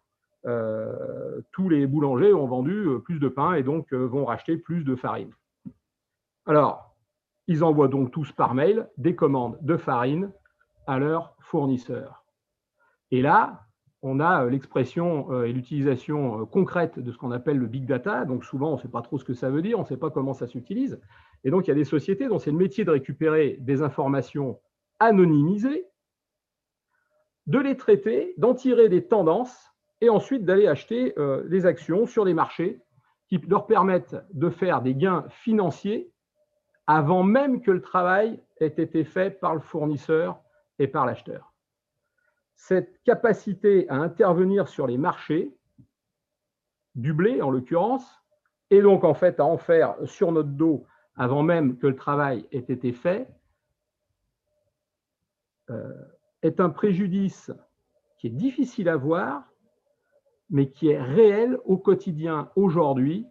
euh, 0.46 1.42
tous 1.54 1.70
les 1.70 1.88
boulangers 1.88 2.34
ont 2.34 2.48
vendu 2.48 2.74
euh, 2.74 3.00
plus 3.00 3.20
de 3.20 3.30
pain 3.30 3.54
et 3.54 3.64
donc 3.64 3.94
euh, 3.94 4.06
vont 4.06 4.26
racheter 4.26 4.58
plus 4.58 4.84
de 4.84 4.96
farine. 4.96 5.32
Alors, 6.46 6.94
ils 7.48 7.64
envoient 7.64 7.88
donc 7.88 8.12
tous 8.12 8.32
par 8.34 8.54
mail 8.54 8.90
des 8.98 9.16
commandes 9.16 9.58
de 9.62 9.78
farine 9.78 10.32
à 10.88 11.00
leurs 11.00 11.36
fournisseurs. 11.40 12.26
Et 13.12 13.22
là, 13.22 13.68
on 14.02 14.20
a 14.20 14.46
l'expression 14.46 15.44
et 15.44 15.54
l'utilisation 15.54 16.46
concrète 16.46 17.00
de 17.00 17.12
ce 17.12 17.18
qu'on 17.18 17.32
appelle 17.32 17.58
le 17.58 17.68
big 17.68 17.86
data. 17.86 18.26
Donc 18.26 18.44
souvent, 18.44 18.72
on 18.72 18.76
ne 18.76 18.82
sait 18.82 18.90
pas 18.90 19.02
trop 19.02 19.18
ce 19.18 19.24
que 19.24 19.34
ça 19.34 19.50
veut 19.50 19.62
dire, 19.62 19.80
on 19.80 19.84
ne 19.84 19.88
sait 19.88 19.98
pas 19.98 20.10
comment 20.10 20.34
ça 20.34 20.48
s'utilise. 20.48 21.00
Et 21.44 21.52
donc, 21.52 21.68
il 21.68 21.70
y 21.70 21.72
a 21.72 21.76
des 21.76 21.86
sociétés 21.86 22.28
dont 22.28 22.40
c'est 22.40 22.52
le 22.52 22.58
métier 22.58 22.86
de 22.86 22.92
récupérer 22.92 23.58
des 23.60 23.82
informations 23.82 24.60
anonymisées, 25.00 25.86
de 27.48 27.60
les 27.60 27.76
traiter, 27.76 28.34
d'en 28.38 28.54
tirer 28.54 28.90
des 28.90 29.06
tendances 29.06 29.74
et 30.02 30.10
ensuite 30.10 30.46
d'aller 30.46 30.68
acheter 30.68 31.14
euh, 31.18 31.48
des 31.48 31.66
actions 31.66 32.06
sur 32.06 32.26
des 32.26 32.34
marchés 32.34 32.82
qui 33.28 33.38
leur 33.48 33.68
permettent 33.68 34.16
de 34.34 34.50
faire 34.50 34.82
des 34.82 34.96
gains 34.96 35.26
financiers 35.30 36.12
avant 36.88 37.24
même 37.24 37.62
que 37.62 37.72
le 37.72 37.82
travail 37.82 38.42
ait 38.60 38.68
été 38.68 39.04
fait 39.04 39.40
par 39.40 39.54
le 39.54 39.62
fournisseur 39.62 40.43
et 40.80 40.88
par 40.88 41.06
l'acheteur. 41.06 41.54
Cette 42.56 43.02
capacité 43.04 43.90
à 43.90 43.96
intervenir 43.96 44.68
sur 44.68 44.88
les 44.88 44.98
marchés, 44.98 45.56
du 46.96 47.14
blé 47.14 47.42
en 47.42 47.50
l'occurrence, 47.50 48.22
et 48.70 48.82
donc 48.82 49.04
en 49.04 49.14
fait 49.14 49.40
à 49.40 49.46
en 49.46 49.58
faire 49.58 49.96
sur 50.06 50.32
notre 50.32 50.50
dos 50.50 50.86
avant 51.16 51.44
même 51.44 51.78
que 51.78 51.88
le 51.88 51.96
travail 51.96 52.48
ait 52.52 52.60
été 52.60 52.92
fait, 52.92 53.28
euh, 55.70 55.94
est 56.42 56.60
un 56.60 56.70
préjudice 56.70 57.52
qui 58.18 58.28
est 58.28 58.32
difficile 58.32 58.90
à 58.90 58.98
voir 58.98 59.54
mais 60.50 60.70
qui 60.70 60.90
est 60.90 61.02
réel 61.02 61.58
au 61.66 61.78
quotidien 61.78 62.50
aujourd'hui, 62.56 63.26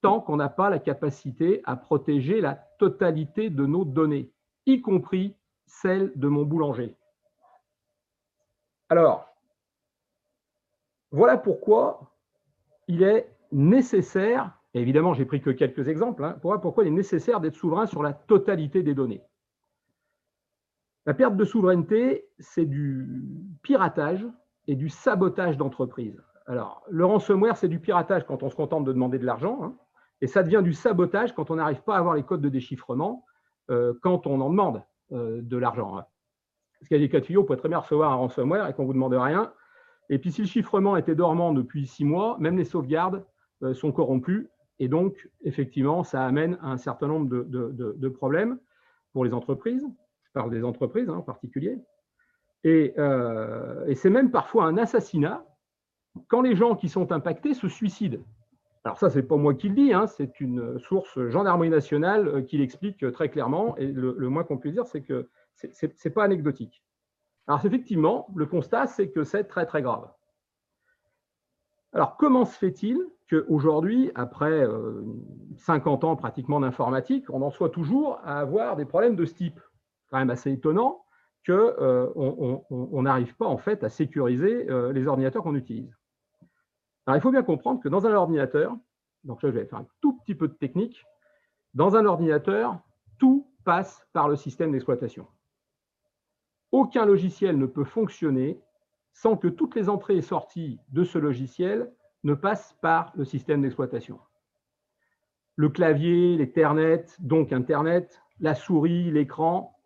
tant 0.00 0.20
qu'on 0.20 0.36
n'a 0.36 0.48
pas 0.48 0.70
la 0.70 0.80
capacité 0.80 1.62
à 1.64 1.76
protéger 1.76 2.40
la 2.40 2.54
totalité 2.78 3.48
de 3.48 3.64
nos 3.64 3.84
données, 3.84 4.32
y 4.66 4.80
compris 4.80 5.36
celles 5.72 6.12
de 6.16 6.28
mon 6.28 6.44
boulanger. 6.44 6.94
Alors, 8.90 9.26
voilà 11.10 11.38
pourquoi 11.38 12.12
il 12.88 13.02
est 13.02 13.34
nécessaire, 13.52 14.52
et 14.74 14.80
évidemment 14.80 15.14
j'ai 15.14 15.24
pris 15.24 15.40
que 15.40 15.50
quelques 15.50 15.88
exemples, 15.88 16.24
hein, 16.24 16.38
pourquoi 16.40 16.84
il 16.84 16.88
est 16.88 16.90
nécessaire 16.90 17.40
d'être 17.40 17.56
souverain 17.56 17.86
sur 17.86 18.02
la 18.02 18.12
totalité 18.12 18.82
des 18.82 18.94
données. 18.94 19.22
La 21.06 21.14
perte 21.14 21.36
de 21.36 21.44
souveraineté, 21.44 22.28
c'est 22.38 22.66
du 22.66 23.08
piratage 23.62 24.26
et 24.68 24.76
du 24.76 24.88
sabotage 24.88 25.56
d'entreprise. 25.56 26.22
Alors, 26.46 26.84
le 26.90 27.04
ransomware, 27.04 27.56
c'est 27.56 27.68
du 27.68 27.80
piratage 27.80 28.24
quand 28.26 28.42
on 28.42 28.50
se 28.50 28.56
contente 28.56 28.84
de 28.84 28.92
demander 28.92 29.18
de 29.18 29.26
l'argent, 29.26 29.58
hein, 29.62 29.74
et 30.20 30.26
ça 30.26 30.42
devient 30.42 30.62
du 30.62 30.74
sabotage 30.74 31.34
quand 31.34 31.50
on 31.50 31.56
n'arrive 31.56 31.82
pas 31.82 31.96
à 31.96 31.98
avoir 31.98 32.14
les 32.14 32.22
codes 32.22 32.42
de 32.42 32.48
déchiffrement 32.50 33.24
euh, 33.70 33.94
quand 34.02 34.26
on 34.26 34.40
en 34.40 34.50
demande 34.50 34.82
de 35.12 35.56
l'argent. 35.56 35.94
Parce 35.94 36.88
qu'il 36.88 36.96
y 36.96 37.00
a 37.00 37.04
des 37.04 37.08
cas 37.08 37.20
de 37.20 37.24
figure, 37.24 37.42
vous 37.42 37.46
pouvez 37.46 37.58
très 37.58 37.68
bien 37.68 37.78
recevoir 37.78 38.12
un 38.12 38.16
ransomware 38.16 38.68
et 38.68 38.74
qu'on 38.74 38.82
ne 38.82 38.86
vous 38.88 38.94
demande 38.94 39.14
rien. 39.14 39.52
Et 40.08 40.18
puis, 40.18 40.32
si 40.32 40.40
le 40.40 40.46
chiffrement 40.48 40.96
était 40.96 41.14
dormant 41.14 41.52
depuis 41.52 41.86
six 41.86 42.04
mois, 42.04 42.36
même 42.40 42.56
les 42.56 42.64
sauvegardes 42.64 43.24
euh, 43.62 43.74
sont 43.74 43.92
corrompues. 43.92 44.48
Et 44.78 44.88
donc, 44.88 45.28
effectivement, 45.42 46.02
ça 46.02 46.24
amène 46.24 46.58
un 46.60 46.76
certain 46.76 47.06
nombre 47.06 47.28
de, 47.28 48.08
problèmes 48.08 48.58
pour 49.12 49.24
les 49.24 49.32
entreprises. 49.32 49.86
Je 50.24 50.32
parle 50.32 50.50
des 50.50 50.64
entreprises 50.64 51.08
hein, 51.08 51.16
en 51.18 51.22
particulier. 51.22 51.78
Et, 52.64 52.94
et 53.86 53.94
c'est 53.94 54.10
même 54.10 54.30
parfois 54.30 54.64
un 54.64 54.78
assassinat 54.78 55.44
quand 56.28 56.42
les 56.42 56.56
gens 56.56 56.74
qui 56.74 56.88
sont 56.88 57.12
impactés 57.12 57.54
se 57.54 57.68
suicident. 57.68 58.22
Alors 58.84 58.98
ça, 58.98 59.10
ce 59.10 59.18
n'est 59.18 59.22
pas 59.22 59.36
moi 59.36 59.54
qui 59.54 59.68
le 59.68 59.74
dis, 59.74 59.92
hein, 59.92 60.06
c'est 60.06 60.40
une 60.40 60.78
source 60.80 61.28
gendarmerie 61.28 61.70
nationale 61.70 62.26
euh, 62.26 62.42
qui 62.42 62.58
l'explique 62.58 63.10
très 63.12 63.28
clairement, 63.28 63.76
et 63.76 63.86
le, 63.86 64.28
moins 64.28 64.42
qu'on 64.42 64.58
puisse 64.58 64.72
dire, 64.72 64.86
c'est 64.86 65.02
que 65.02 65.28
ce 65.54 65.86
n'est 65.86 66.12
pas 66.12 66.24
anecdotique. 66.24 66.82
Alors 67.46 67.64
effectivement, 67.64 68.28
le 68.34 68.46
constat, 68.46 68.86
c'est 68.86 69.10
que 69.10 69.22
c'est 69.22 69.44
très 69.44 69.66
très 69.66 69.82
grave. 69.82 70.10
Alors 71.92 72.16
comment 72.16 72.44
se 72.44 72.58
fait-il 72.58 72.98
qu'aujourd'hui, 73.30 74.10
après 74.14 74.66
50 75.58 76.02
euh, 76.02 76.06
ans 76.08 76.16
pratiquement 76.16 76.58
d'informatique, 76.58 77.30
on 77.30 77.42
en 77.42 77.50
soit 77.50 77.70
toujours 77.70 78.18
à 78.24 78.40
avoir 78.40 78.76
des 78.76 78.84
problèmes 78.84 79.14
de 79.14 79.24
ce 79.24 79.34
type? 79.34 79.60
C'est 80.00 80.10
quand 80.10 80.18
même 80.18 80.30
assez 80.30 80.50
étonnant. 80.50 81.04
qu'on 81.46 83.02
n'arrive 83.02 83.36
pas 83.36 83.46
en 83.46 83.58
fait 83.58 83.84
à 83.84 83.90
sécuriser 83.90 84.66
les 84.92 85.06
ordinateurs 85.06 85.42
qu'on 85.42 85.54
utilise. 85.54 85.96
Il 87.08 87.20
faut 87.20 87.32
bien 87.32 87.42
comprendre 87.42 87.80
que 87.80 87.88
dans 87.88 88.06
un 88.06 88.14
ordinateur, 88.14 88.76
donc 89.24 89.42
là, 89.42 89.50
je 89.50 89.54
vais 89.54 89.64
faire 89.64 89.80
un 89.80 89.86
tout 90.00 90.18
petit 90.18 90.34
peu 90.34 90.48
de 90.48 90.54
technique, 90.54 91.04
dans 91.74 91.96
un 91.96 92.06
ordinateur, 92.06 92.78
tout 93.18 93.48
passe 93.64 94.06
par 94.12 94.28
le 94.28 94.36
système 94.36 94.72
d'exploitation. 94.72 95.26
Aucun 96.70 97.04
logiciel 97.04 97.58
ne 97.58 97.66
peut 97.66 97.84
fonctionner 97.84 98.60
sans 99.12 99.36
que 99.36 99.48
toutes 99.48 99.74
les 99.74 99.88
entrées 99.88 100.16
et 100.16 100.22
sorties 100.22 100.80
de 100.88 101.04
ce 101.04 101.18
logiciel 101.18 101.92
ne 102.24 102.34
passent 102.34 102.76
par 102.80 103.12
le 103.14 103.24
système 103.24 103.62
d'exploitation. 103.62 104.18
Le 105.56 105.68
clavier, 105.68 106.36
l'Ethernet, 106.36 107.04
donc 107.18 107.52
Internet, 107.52 108.22
la 108.40 108.54
souris, 108.54 109.10
l'écran, 109.10 109.78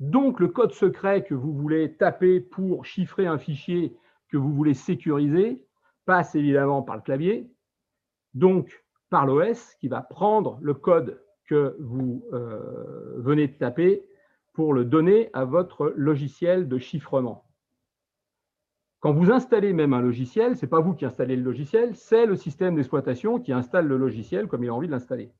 donc 0.00 0.40
le 0.40 0.48
code 0.48 0.72
secret 0.72 1.24
que 1.24 1.34
vous 1.34 1.52
voulez 1.52 1.96
taper 1.96 2.40
pour 2.40 2.84
chiffrer 2.84 3.26
un 3.26 3.38
fichier 3.38 3.96
que 4.28 4.36
vous 4.36 4.52
voulez 4.52 4.74
sécuriser 4.74 5.65
passe 6.06 6.34
évidemment 6.34 6.82
par 6.82 6.96
le 6.96 7.02
clavier, 7.02 7.50
donc 8.34 8.84
par 9.10 9.26
l'OS 9.26 9.74
qui 9.74 9.88
va 9.88 10.00
prendre 10.00 10.58
le 10.62 10.74
code 10.74 11.22
que 11.44 11.76
vous 11.80 12.24
euh, 12.32 13.14
venez 13.18 13.48
de 13.48 13.56
taper 13.56 14.08
pour 14.52 14.72
le 14.72 14.84
donner 14.84 15.30
à 15.32 15.44
votre 15.44 15.92
logiciel 15.96 16.68
de 16.68 16.78
chiffrement. 16.78 17.44
Quand 19.00 19.12
vous 19.12 19.30
installez 19.30 19.72
même 19.72 19.92
un 19.92 20.00
logiciel, 20.00 20.56
ce 20.56 20.64
n'est 20.64 20.70
pas 20.70 20.80
vous 20.80 20.94
qui 20.94 21.04
installez 21.04 21.36
le 21.36 21.42
logiciel, 21.42 21.94
c'est 21.94 22.26
le 22.26 22.34
système 22.34 22.74
d'exploitation 22.74 23.38
qui 23.38 23.52
installe 23.52 23.86
le 23.86 23.96
logiciel 23.96 24.48
comme 24.48 24.64
il 24.64 24.70
a 24.70 24.74
envie 24.74 24.88
de 24.88 24.92
l'installer. 24.92 25.32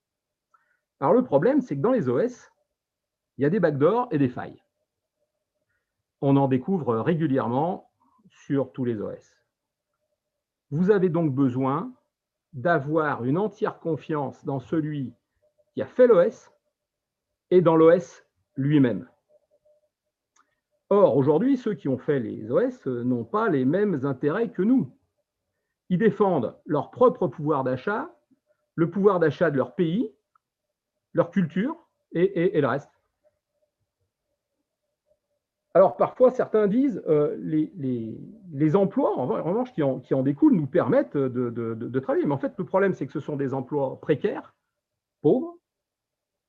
Alors 1.00 1.14
le 1.14 1.24
problème, 1.24 1.60
c'est 1.60 1.76
que 1.76 1.80
dans 1.80 1.92
les 1.92 2.08
OS, 2.08 2.50
il 3.38 3.42
y 3.42 3.44
a 3.44 3.50
des 3.50 3.60
backdoors 3.60 4.08
et 4.10 4.18
des 4.18 4.28
failles. 4.28 4.62
On 6.20 6.36
en 6.36 6.48
découvre 6.48 6.96
régulièrement 6.96 7.90
sur 8.28 8.72
tous 8.72 8.84
les 8.84 9.00
OS. 9.00 9.35
Vous 10.70 10.90
avez 10.90 11.08
donc 11.08 11.34
besoin 11.34 11.92
d'avoir 12.52 13.24
une 13.24 13.38
entière 13.38 13.78
confiance 13.78 14.44
dans 14.44 14.60
celui 14.60 15.12
qui 15.74 15.82
a 15.82 15.86
fait 15.86 16.06
l'OS 16.06 16.50
et 17.50 17.60
dans 17.60 17.76
l'OS 17.76 18.24
lui-même. 18.56 19.08
Or, 20.88 21.16
aujourd'hui, 21.16 21.56
ceux 21.56 21.74
qui 21.74 21.88
ont 21.88 21.98
fait 21.98 22.20
les 22.20 22.50
OS 22.50 22.86
n'ont 22.86 23.24
pas 23.24 23.48
les 23.48 23.64
mêmes 23.64 24.04
intérêts 24.04 24.50
que 24.50 24.62
nous. 24.62 24.92
Ils 25.88 25.98
défendent 25.98 26.56
leur 26.64 26.90
propre 26.90 27.26
pouvoir 27.26 27.64
d'achat, 27.64 28.10
le 28.74 28.90
pouvoir 28.90 29.20
d'achat 29.20 29.50
de 29.50 29.56
leur 29.56 29.74
pays, 29.74 30.12
leur 31.12 31.30
culture 31.30 31.76
et, 32.12 32.60
le 32.60 32.66
reste. 32.66 32.90
Alors 35.76 35.98
parfois, 35.98 36.30
certains 36.30 36.68
disent 36.68 37.02
euh, 37.06 37.36
les, 37.38 38.76
emplois, 38.76 39.14
en 39.14 39.26
revanche, 39.26 39.74
qui 39.74 39.82
en, 39.82 40.22
découlent, 40.22 40.56
nous 40.56 40.66
permettent 40.66 41.18
de, 41.18 41.50
de 41.50 42.00
travailler. 42.00 42.24
Mais 42.24 42.32
en 42.32 42.38
fait, 42.38 42.54
le 42.56 42.64
problème, 42.64 42.94
c'est 42.94 43.06
que 43.06 43.12
ce 43.12 43.20
sont 43.20 43.36
des 43.36 43.52
emplois 43.52 44.00
précaires, 44.00 44.54
pauvres, 45.20 45.58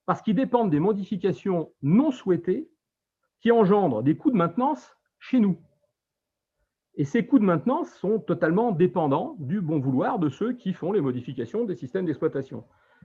parce 0.05 0.21
qu'ils 0.21 0.35
dépendent 0.35 0.69
des 0.69 0.79
modifications 0.79 1.73
non 1.81 2.11
souhaitées 2.11 2.69
qui 3.41 3.51
engendrent 3.51 4.01
des 4.01 4.15
coûts 4.15 4.31
de 4.31 4.37
maintenance 4.37 4.95
chez 5.19 5.41
nous. 5.41 5.57
Et 6.95 7.03
ces 7.03 7.27
coûts 7.27 7.39
de 7.39 7.43
maintenance 7.43 7.89
sont 7.95 8.19
totalement 8.19 8.71
dépendants 8.71 9.35
du 9.39 9.59
bon 9.59 9.77
vouloir 9.77 10.19
de 10.19 10.29
ceux 10.29 10.53
qui 10.53 10.71
font 10.71 10.93
les 10.93 11.01
modifications 11.01 11.65
des 11.65 11.75
systèmes 11.75 12.05
d'exploitation. 12.05 12.63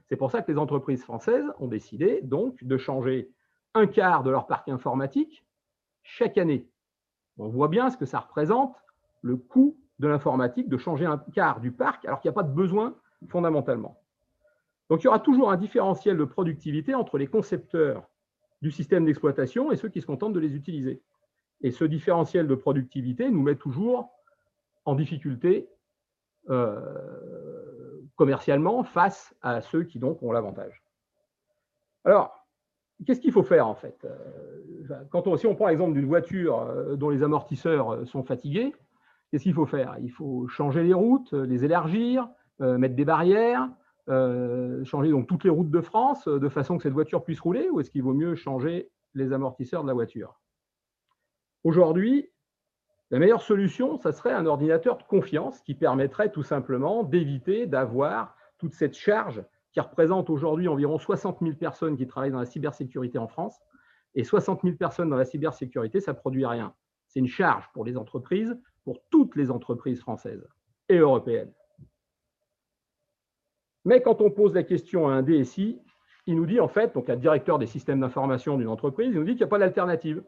C'est 0.09 0.15
pour 0.15 0.31
ça 0.31 0.40
que 0.40 0.53
les 0.53 0.59
entreprises 0.59 1.03
françaises 1.03 1.53
ont 1.59 1.66
décidé 1.66 2.20
donc 2.23 2.62
de 2.62 2.77
changer 2.77 3.32
un 3.74 3.89
quart 3.89 4.23
de 4.23 4.31
leur 4.31 4.47
parc 4.47 4.69
informatique 4.69 5.44
chaque 6.03 6.39
année. 6.39 6.69
On 7.39 7.49
voit 7.49 7.69
bien 7.69 7.91
ce 7.91 7.97
que 7.97 8.07
ça 8.07 8.20
représente, 8.20 8.77
le 9.23 9.37
coût 9.37 9.79
de 9.99 10.09
l'informatique, 10.09 10.69
de 10.69 10.77
changer 10.77 11.07
un 11.07 11.19
quart 11.19 11.61
du 11.61 11.73
parc 11.73 12.05
alors 12.05 12.20
qu'il 12.20 12.29
n'y 12.29 12.35
a 12.35 12.41
pas 12.41 12.43
de 12.43 12.53
besoin 12.53 12.97
fondamentalement. 13.29 14.01
Donc 14.91 15.03
il 15.03 15.05
y 15.05 15.09
aura 15.09 15.20
toujours 15.20 15.51
un 15.51 15.57
différentiel 15.57 16.16
de 16.16 16.24
productivité 16.24 16.95
entre 16.95 17.19
les 17.19 17.27
concepteurs 17.27 18.09
du 18.61 18.70
système 18.70 19.05
d'exploitation 19.05 19.73
et 19.73 19.77
ceux 19.77 19.89
qui 19.89 20.01
se 20.01 20.07
contentent 20.07 20.35
de 20.35 20.41
les 20.41 20.55
utiliser. 20.55 21.03
Et 21.62 21.70
ce 21.70 21.85
différentiel 21.85 22.47
de 22.47 22.55
productivité 22.55 23.31
nous 23.31 23.43
met 23.43 23.57
toujours 23.57 24.11
en 24.85 24.95
difficulté 24.95 25.69
euh, 26.51 28.03
commercialement 28.16 28.83
face 28.83 29.35
à 29.43 29.61
ceux 29.61 29.85
qui 29.85 29.99
donc 29.99 30.23
ont 30.23 30.33
l'avantage. 30.33 30.83
Alors, 32.05 32.41
qu'est-ce 33.05 33.20
qu'il 33.20 33.33
faut 33.33 33.43
faire 33.43 33.66
en 33.66 33.74
fait 33.74 34.05
euh, 34.05 35.05
Quand 35.11 35.27
on, 35.27 35.37
Si 35.37 35.47
on 35.47 35.55
prend 35.55 35.69
l'exemple 35.69 35.95
d'une 35.95 36.07
voiture 36.07 36.61
euh, 36.61 36.97
dont 36.97 37.11
les 37.11 37.23
amortisseurs 37.23 38.07
sont 38.07 38.23
fatigués, 38.23 38.74
qu'est-ce 39.31 39.45
qu'il 39.45 39.55
faut 39.55 39.66
faire? 39.66 39.97
Il 40.01 40.11
faut 40.11 40.49
changer 40.49 40.83
les 40.83 40.95
routes, 40.95 41.33
les 41.33 41.65
élargir, 41.65 42.29
mettre 42.61 42.95
des 42.95 43.05
barrières, 43.05 43.69
euh, 44.09 44.85
changer 44.85 45.11
donc 45.11 45.29
toutes 45.29 45.45
les 45.45 45.51
routes 45.51 45.70
de 45.70 45.81
France 45.81 46.27
euh, 46.27 46.41
de 46.41 46.49
façon 46.49 46.77
que 46.77 46.83
cette 46.83 46.93
voiture 46.93 47.23
puisse 47.23 47.39
rouler 47.39 47.69
ou 47.70 47.79
est-ce 47.79 47.91
qu'il 47.91 48.03
vaut 48.03 48.15
mieux 48.15 48.35
changer 48.35 48.91
les 49.15 49.33
amortisseurs 49.33 49.83
de 49.83 49.89
la 49.89 49.95
voiture? 49.95 50.41
Aujourd'hui, 51.62 52.29
la 53.12 53.20
meilleure 53.20 53.43
solution, 53.43 53.97
ça 53.99 54.11
serait 54.11 54.33
un 54.33 54.47
ordinateur 54.47 54.99
de 54.99 55.05
confiance 55.05 55.61
qui 55.61 55.74
permettrait 55.74 56.33
tout 56.33 56.43
simplement 56.43 57.05
d'éviter 57.05 57.66
d'avoir 57.66 58.35
toute 58.59 58.74
cette 58.74 58.95
charge 58.95 59.45
qui 59.73 59.81
représente 59.81 60.31
aujourd'hui 60.31 60.69
environ 60.69 60.99
60 60.99 61.39
000 61.40 61.55
personnes 61.55 61.97
qui 61.97 62.07
travaillent 62.07 62.31
dans 62.31 62.39
la 62.39 62.47
cybersécurité 62.47 63.19
en 63.19 63.28
France. 63.28 63.59
Et 64.15 64.24
60 64.24 64.61
000 64.62 64.77
personnes 64.77 65.09
dans 65.09 65.16
la 65.16 65.24
cybersécurité, 65.24 66.01
ça 66.01 66.12
ne 66.12 66.19
produit 66.19 66.44
rien. 66.44 66.74
C'est 67.09 67.20
une 67.20 67.28
charge 67.28 67.69
pour 67.73 67.85
les 67.85 67.97
entreprises, 67.97 68.55
pour 68.85 69.03
toutes 69.11 69.36
les 69.36 69.51
entreprises 69.51 70.01
françaises 70.01 70.47
et 70.89 70.99
européennes. 70.99 71.53
Mais 73.85 74.03
quand 74.03 74.20
on 74.20 74.31
pose 74.31 74.55
la 74.55 74.62
question 74.62 75.09
à 75.09 75.12
un 75.12 75.23
DSI, 75.23 75.81
il 76.27 76.36
nous 76.36 76.47
dit 76.47 76.61
en 76.61 76.69
fait, 76.69 76.94
donc 76.94 77.09
un 77.09 77.16
directeur 77.16 77.59
des 77.59 77.66
systèmes 77.66 78.01
d'information 78.01 78.57
d'une 78.57 78.69
entreprise, 78.69 79.09
il 79.09 79.15
nous 79.15 79.24
dit 79.24 79.32
qu'il 79.32 79.40
n'y 79.40 79.44
a 79.44 79.49
pas 79.49 79.59
d'alternative. 79.59 80.23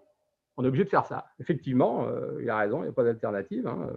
On 0.57 0.65
est 0.65 0.69
obligé 0.69 0.85
de 0.85 0.89
faire 0.89 1.07
ça. 1.07 1.27
Effectivement, 1.39 2.07
euh, 2.07 2.39
il 2.41 2.49
a 2.49 2.57
raison, 2.57 2.79
il 2.79 2.85
n'y 2.85 2.89
a 2.89 2.93
pas 2.93 3.05
d'alternative. 3.05 3.67
Hein. 3.67 3.91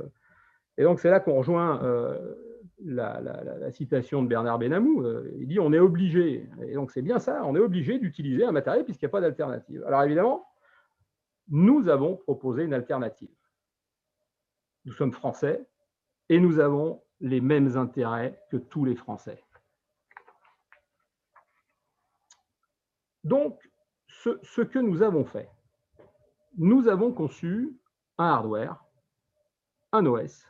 Et 0.78 0.84
donc 0.84 1.00
c'est 1.00 1.10
là 1.10 1.20
qu'on 1.20 1.38
rejoint 1.38 1.82
euh, 1.84 2.36
la, 2.84 3.72
citation 3.72 4.24
de 4.24 4.28
Bernard 4.28 4.60
Benamou. 4.60 5.04
il 5.40 5.48
dit 5.48 5.60
on 5.60 5.74
est 5.74 5.80
obligé, 5.80 6.48
et 6.66 6.74
donc 6.74 6.92
c'est 6.92 7.02
bien 7.02 7.20
ça, 7.20 7.44
on 7.46 7.56
est 7.56 7.60
obligé 7.60 8.00
d'utiliser 8.00 8.44
un 8.44 8.52
matériel 8.52 8.84
puisqu'il 8.84 9.06
n'y 9.06 9.10
a 9.10 9.12
pas 9.12 9.22
d'alternative. 9.22 9.84
Alors 9.86 10.04
évidemment, 10.04 10.48
nous 11.50 11.88
avons 11.90 12.16
proposé 12.16 12.64
une 12.64 12.74
alternative. 12.74 13.30
Nous 14.86 14.94
sommes 14.94 15.12
français 15.12 15.66
et 16.30 16.40
nous 16.40 16.60
avons 16.60 17.02
les 17.20 17.42
mêmes 17.42 17.78
intérêts 17.78 18.40
que 18.52 18.58
tous 18.58 18.86
les 18.86 18.96
Français. 18.96 19.44
Donc, 23.24 23.60
ce, 24.08 24.62
que 24.62 24.80
nous 24.80 25.04
avons 25.04 25.26
fait, 25.26 25.50
nous 26.58 26.88
avons 26.88 27.12
conçu 27.12 27.78
un 28.18 28.26
hardware, 28.26 28.84
un 29.92 30.06
OS 30.06 30.46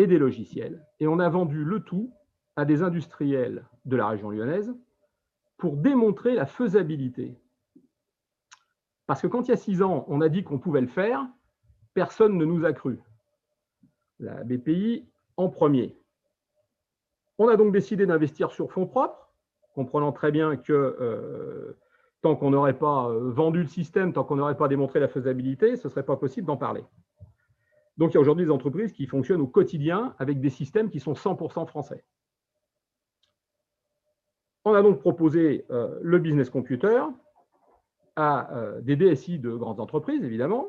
et 0.00 0.06
des 0.06 0.18
logiciels, 0.18 0.82
et 0.98 1.06
on 1.06 1.18
a 1.18 1.28
vendu 1.28 1.62
le 1.62 1.80
tout 1.80 2.10
à 2.56 2.64
des 2.64 2.82
industriels 2.82 3.66
de 3.84 3.96
la 3.96 4.08
région 4.08 4.30
lyonnaise 4.30 4.74
pour 5.58 5.76
démontrer 5.76 6.34
la 6.34 6.46
faisabilité. 6.46 7.38
Parce 9.06 9.20
que 9.20 9.26
quand 9.26 9.46
il 9.46 9.50
y 9.50 9.54
a 9.54 9.58
six 9.58 9.82
ans, 9.82 10.06
on 10.08 10.22
a 10.22 10.30
dit 10.30 10.42
qu'on 10.42 10.58
pouvait 10.58 10.80
le 10.80 10.86
faire, 10.86 11.26
personne 11.92 12.38
ne 12.38 12.46
nous 12.46 12.64
a 12.64 12.72
cru. 12.72 12.98
La 14.20 14.42
BPI 14.42 15.06
en 15.36 15.50
premier. 15.50 15.98
On 17.38 17.48
a 17.48 17.56
donc 17.56 17.72
décidé 17.72 18.06
d'investir 18.06 18.52
sur 18.52 18.72
fonds 18.72 18.86
propres, 18.86 19.30
comprenant 19.74 20.12
très 20.12 20.32
bien 20.32 20.56
que 20.56 20.72
euh, 20.72 21.78
tant 22.22 22.36
qu'on 22.36 22.50
n'aurait 22.50 22.78
pas 22.78 23.10
euh, 23.10 23.30
vendu 23.30 23.60
le 23.60 23.68
système, 23.68 24.14
tant 24.14 24.24
qu'on 24.24 24.36
n'aurait 24.36 24.56
pas 24.56 24.68
démontré 24.68 24.98
la 24.98 25.08
faisabilité, 25.08 25.76
ce 25.76 25.88
ne 25.88 25.90
serait 25.90 26.06
pas 26.06 26.16
possible 26.16 26.46
d'en 26.46 26.56
parler. 26.56 26.84
Donc 28.00 28.12
il 28.12 28.14
y 28.14 28.16
a 28.16 28.20
aujourd'hui 28.20 28.46
des 28.46 28.50
entreprises 28.50 28.92
qui 28.92 29.06
fonctionnent 29.06 29.42
au 29.42 29.46
quotidien 29.46 30.14
avec 30.18 30.40
des 30.40 30.50
systèmes 30.50 30.90
qui 30.90 30.98
sont 30.98 31.12
100% 31.12 31.66
français. 31.66 32.02
On 34.64 34.74
a 34.74 34.82
donc 34.82 35.00
proposé 35.00 35.66
euh, 35.70 35.98
le 36.02 36.18
business 36.18 36.50
computer 36.50 37.04
à 38.16 38.50
des 38.82 38.96
DSI 38.96 39.38
de 39.38 39.54
grandes 39.54 39.80
entreprises, 39.80 40.22
évidemment, 40.24 40.66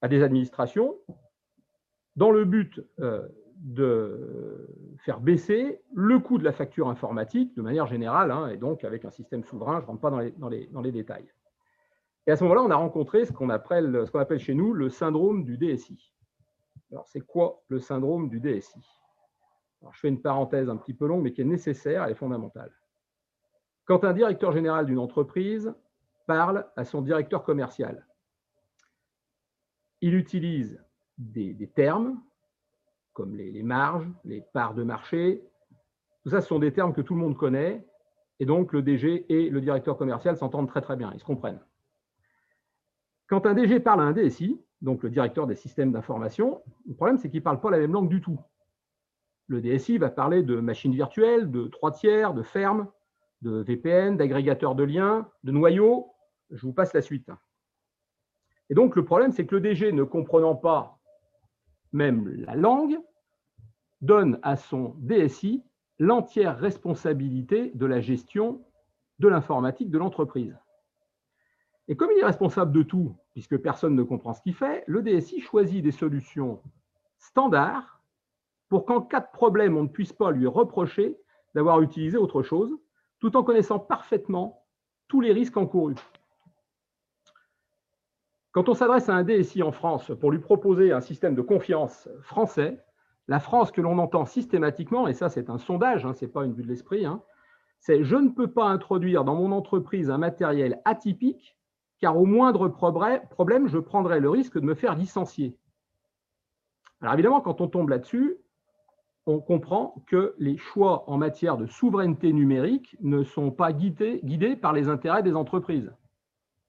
à 0.00 0.08
des 0.08 0.22
administrations, 0.22 0.94
dans 2.16 2.30
le 2.30 2.44
but 2.46 2.80
de 3.58 4.68
faire 4.98 5.20
baisser 5.20 5.80
le 5.92 6.18
coût 6.18 6.38
de 6.38 6.44
la 6.44 6.52
facture 6.52 6.88
informatique 6.88 7.54
de 7.56 7.62
manière 7.62 7.86
générale, 7.86 8.30
hein, 8.30 8.48
et 8.48 8.56
donc 8.56 8.84
avec 8.84 9.04
un 9.04 9.10
système 9.10 9.44
souverain, 9.44 9.80
je 9.80 9.82
ne 9.82 9.86
rentre 9.86 10.00
pas 10.00 10.10
dans 10.10 10.20
les, 10.20 10.30
dans, 10.32 10.48
les, 10.48 10.66
dans 10.68 10.80
les, 10.80 10.92
détails. 10.92 11.26
Et 12.26 12.30
à 12.30 12.36
ce 12.36 12.44
moment-là, 12.44 12.62
on 12.62 12.70
a 12.70 12.76
rencontré 12.76 13.24
ce 13.24 13.32
qu'on 13.32 13.50
appelle, 13.50 14.04
qu'on 14.12 14.20
appelle 14.20 14.38
chez 14.38 14.54
nous 14.54 14.72
le 14.72 14.88
syndrome 14.90 15.44
du 15.44 15.56
DSI. 15.58 16.12
Alors, 16.90 17.06
c'est 17.08 17.20
quoi 17.20 17.62
le 17.68 17.78
syndrome 17.78 18.28
du 18.28 18.40
DSI 18.40 18.80
Je 19.92 19.98
fais 19.98 20.08
une 20.08 20.22
parenthèse 20.22 20.68
un 20.68 20.76
petit 20.76 20.94
peu 20.94 21.06
longue, 21.06 21.22
mais 21.22 21.32
qui 21.32 21.40
est 21.40 21.44
nécessaire 21.44 22.06
et 22.08 22.14
fondamentale. 22.14 22.72
Quand 23.84 24.04
un 24.04 24.12
directeur 24.12 24.52
général 24.52 24.86
d'une 24.86 24.98
entreprise 24.98 25.74
parle 26.26 26.66
à 26.76 26.84
son 26.84 27.00
directeur 27.00 27.42
commercial 27.42 28.04
il 30.00 30.14
utilise 30.14 30.82
des, 31.16 31.70
termes 31.74 32.20
comme 33.12 33.34
les, 33.34 33.62
marges, 33.62 34.08
les 34.24 34.40
parts 34.40 34.74
de 34.74 34.84
marché. 34.84 35.42
Tout 36.22 36.30
ça, 36.30 36.40
ce 36.40 36.48
sont 36.48 36.58
des 36.58 36.72
termes 36.72 36.92
que 36.92 37.00
tout 37.00 37.14
le 37.14 37.20
monde 37.20 37.36
connaît. 37.36 37.84
Et 38.38 38.46
donc, 38.46 38.72
le 38.72 38.82
DG 38.82 39.26
et 39.28 39.50
le 39.50 39.60
directeur 39.60 39.96
commercial 39.96 40.36
s'entendent 40.36 40.68
très, 40.68 40.80
très 40.80 40.96
bien. 40.96 41.10
Ils 41.12 41.20
se 41.20 41.24
comprennent. 41.24 41.60
Quand 43.28 43.44
un 43.46 43.54
DG 43.54 43.80
parle 43.80 44.00
à 44.00 44.04
un 44.04 44.12
DSI, 44.12 44.58
donc 44.80 45.02
le 45.02 45.10
directeur 45.10 45.46
des 45.46 45.54
systèmes 45.54 45.92
d'information, 45.92 46.62
le 46.86 46.94
problème, 46.94 47.18
c'est 47.18 47.28
qu'il 47.28 47.40
ne 47.40 47.44
parle 47.44 47.60
pas 47.60 47.70
la 47.70 47.78
même 47.78 47.92
langue 47.92 48.08
du 48.08 48.20
tout. 48.20 48.40
Le 49.48 49.60
DSI 49.60 49.98
va 49.98 50.10
parler 50.10 50.42
de 50.42 50.56
machines 50.60 50.94
virtuelles, 50.94 51.50
de 51.50 51.68
trois 51.68 51.92
tiers, 51.92 52.32
de 52.32 52.42
fermes, 52.42 52.88
de 53.42 53.62
VPN, 53.62 54.16
d'agrégateurs 54.16 54.74
de 54.74 54.84
liens, 54.84 55.28
de 55.44 55.52
noyaux. 55.52 56.10
Je 56.50 56.62
vous 56.62 56.72
passe 56.72 56.94
la 56.94 57.02
suite. 57.02 57.30
Et 58.70 58.74
donc, 58.74 58.96
le 58.96 59.04
problème, 59.04 59.32
c'est 59.32 59.46
que 59.46 59.54
le 59.54 59.60
DG, 59.60 59.92
ne 59.92 60.04
comprenant 60.04 60.54
pas 60.54 60.98
même 61.92 62.28
la 62.28 62.54
langue, 62.54 62.98
donne 64.00 64.38
à 64.42 64.56
son 64.56 64.94
DSI 64.98 65.64
l'entière 65.98 66.58
responsabilité 66.58 67.72
de 67.74 67.86
la 67.86 68.00
gestion 68.00 68.64
de 69.18 69.28
l'informatique 69.28 69.90
de 69.90 69.98
l'entreprise. 69.98 70.56
Et 71.88 71.96
comme 71.96 72.10
il 72.14 72.18
est 72.18 72.26
responsable 72.26 72.72
de 72.72 72.82
tout, 72.82 73.16
puisque 73.32 73.56
personne 73.56 73.94
ne 73.94 74.02
comprend 74.02 74.34
ce 74.34 74.42
qu'il 74.42 74.54
fait, 74.54 74.84
le 74.86 75.02
DSI 75.02 75.40
choisit 75.40 75.82
des 75.82 75.90
solutions 75.90 76.62
standards 77.18 78.00
pour 78.68 78.84
qu'en 78.84 79.00
cas 79.00 79.20
de 79.20 79.32
problème, 79.32 79.76
on 79.76 79.84
ne 79.84 79.88
puisse 79.88 80.12
pas 80.12 80.30
lui 80.30 80.46
reprocher 80.46 81.16
d'avoir 81.54 81.80
utilisé 81.80 82.18
autre 82.18 82.42
chose, 82.42 82.70
tout 83.20 83.36
en 83.36 83.42
connaissant 83.42 83.78
parfaitement 83.78 84.66
tous 85.08 85.22
les 85.22 85.32
risques 85.32 85.56
encourus. 85.56 85.96
Quand 88.52 88.68
on 88.68 88.74
s'adresse 88.74 89.08
à 89.08 89.14
un 89.14 89.24
DSI 89.24 89.62
en 89.62 89.72
France 89.72 90.12
pour 90.20 90.30
lui 90.30 90.38
proposer 90.38 90.92
un 90.92 91.00
système 91.00 91.34
de 91.34 91.42
confiance 91.42 92.08
français, 92.20 92.82
la 93.28 93.40
France 93.40 93.70
que 93.70 93.80
l'on 93.80 93.98
entend 93.98 94.26
systématiquement, 94.26 95.08
et 95.08 95.14
ça 95.14 95.28
c'est 95.28 95.48
un 95.48 95.58
sondage, 95.58 96.04
hein, 96.04 96.12
ce 96.12 96.24
n'est 96.24 96.30
pas 96.30 96.44
une 96.44 96.52
vue 96.52 96.62
de 96.62 96.68
l'esprit, 96.68 97.06
hein, 97.06 97.22
c'est 97.78 98.04
je 98.04 98.16
ne 98.16 98.28
peux 98.28 98.50
pas 98.50 98.66
introduire 98.66 99.24
dans 99.24 99.34
mon 99.34 99.52
entreprise 99.52 100.10
un 100.10 100.18
matériel 100.18 100.80
atypique, 100.84 101.57
car 102.00 102.16
au 102.16 102.24
moindre 102.24 102.68
problème, 102.68 103.68
je 103.68 103.78
prendrai 103.78 104.20
le 104.20 104.30
risque 104.30 104.58
de 104.58 104.64
me 104.64 104.74
faire 104.74 104.94
licencier. 104.94 105.56
Alors 107.00 107.14
évidemment, 107.14 107.40
quand 107.40 107.60
on 107.60 107.68
tombe 107.68 107.88
là-dessus, 107.88 108.36
on 109.26 109.40
comprend 109.40 110.02
que 110.06 110.34
les 110.38 110.56
choix 110.56 111.08
en 111.10 111.18
matière 111.18 111.56
de 111.56 111.66
souveraineté 111.66 112.32
numérique 112.32 112.96
ne 113.00 113.22
sont 113.24 113.50
pas 113.50 113.72
guidés, 113.72 114.20
guidés 114.24 114.56
par 114.56 114.72
les 114.72 114.88
intérêts 114.88 115.22
des 115.22 115.34
entreprises 115.34 115.92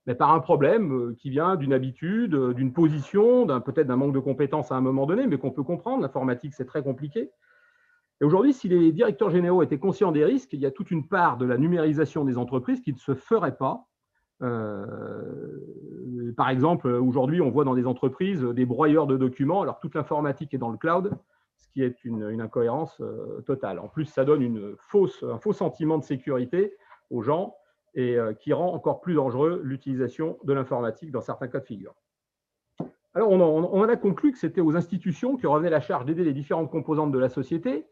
mais 0.10 0.16
par 0.16 0.32
un 0.34 0.40
problème 0.40 0.92
euh, 0.92 1.16
qui 1.20 1.30
vient 1.30 1.56
d'une 1.56 1.72
habitude, 1.72 2.34
euh, 2.34 2.52
d'une 2.52 2.74
position, 2.74 3.46
peut-être 3.62 3.86
d'un 3.86 3.96
manque 3.96 4.14
de 4.14 4.20
compétences 4.20 4.72
à 4.72 4.76
un 4.76 4.82
moment 4.82 5.06
donné, 5.06 5.28
mais 5.28 5.38
qu'on 5.38 5.52
peut 5.52 5.62
comprendre. 5.62 6.02
L'informatique, 6.02 6.56
c'est 6.56 6.66
très 6.66 6.82
compliqué. 6.82 7.30
Et 8.20 8.26
aujourd'hui, 8.26 8.54
si 8.54 8.68
les 8.68 8.92
directeurs 8.92 9.30
généraux 9.30 9.62
étaient 9.62 9.78
conscients 9.78 10.12
des 10.12 10.26
risques, 10.26 10.52
il 10.54 10.62
y 10.62 10.66
a 10.66 10.72
toute 10.72 10.90
une 10.90 11.08
part 11.08 11.38
de 11.38 11.46
la 11.46 11.60
numérisation 11.60 12.26
des 12.26 12.40
entreprises 12.40 12.82
qui 12.82 12.92
ne 12.92 12.98
se 12.98 13.14
ferait 13.14 13.56
pas. 13.56 13.88
Euh, 14.42 16.34
par 16.38 16.50
exemple, 16.50 16.88
aujourd'hui, 16.88 17.42
on 17.42 17.50
voit 17.50 17.66
dans 17.66 17.76
des 17.76 17.88
entreprises 17.88 18.42
des 18.44 18.66
broyeurs 18.66 19.08
de 19.08 19.18
documents, 19.18 19.62
alors 19.62 19.80
toute 19.80 19.96
l'informatique 19.96 20.54
est 20.54 20.58
dans 20.58 20.70
le 20.70 20.78
cloud, 20.78 21.12
ce 21.58 21.68
qui 21.70 21.84
est 21.84 22.04
une, 22.06 22.40
incohérence 22.40 23.02
totale. 23.46 23.80
En 23.80 23.88
plus, 23.88 24.06
ça 24.06 24.24
donne 24.24 24.76
un 25.24 25.38
faux 25.40 25.54
sentiment 25.54 25.98
de 25.98 26.04
sécurité 26.04 26.76
aux 27.10 27.22
gens 27.22 27.56
et 27.96 28.18
euh, 28.18 28.34
qui 28.34 28.54
rend 28.54 28.74
encore 28.74 29.02
plus 29.02 29.16
dangereux 29.16 29.62
l'utilisation 29.64 30.38
de 30.44 30.54
l'informatique 30.54 31.12
dans 31.12 31.22
certains 31.22 31.48
cas 31.48 31.60
de 31.60 31.66
figure. 31.66 31.96
Alors, 33.16 33.32
on 33.32 33.42
en, 33.42 33.90
a 33.90 33.96
conclu 33.96 34.32
que 34.32 34.38
c'était 34.38 34.62
aux 34.62 34.76
institutions 34.76 35.36
qui 35.36 35.48
revenait 35.48 35.72
la 35.72 35.82
charge 35.82 36.06
d'aider 36.06 36.24
les 36.24 36.34
différentes 36.34 36.70
composantes 36.70 37.12
de 37.12 37.18
la 37.18 37.30
société 37.30 37.88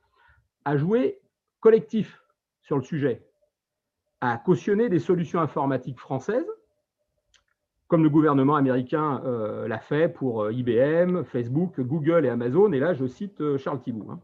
à 0.63 0.77
jouer 0.77 1.19
collectif 1.59 2.23
sur 2.61 2.77
le 2.77 2.83
sujet, 2.83 3.25
à 4.21 4.37
cautionner 4.37 4.89
des 4.89 4.99
solutions 4.99 5.39
informatiques 5.39 5.99
françaises, 5.99 6.47
comme 7.87 8.03
le 8.03 8.09
gouvernement 8.09 8.55
américain 8.55 9.21
euh, 9.25 9.67
l'a 9.67 9.79
fait 9.79 10.09
pour 10.09 10.43
euh, 10.43 10.53
IBM, 10.53 11.23
Facebook, 11.23 11.79
Google 11.79 12.25
et 12.25 12.29
Amazon. 12.29 12.71
Et 12.71 12.79
là, 12.79 12.93
je 12.93 13.05
cite 13.05 13.57
Charles 13.57 13.81
Thibault. 13.81 14.11
Hein. 14.11 14.19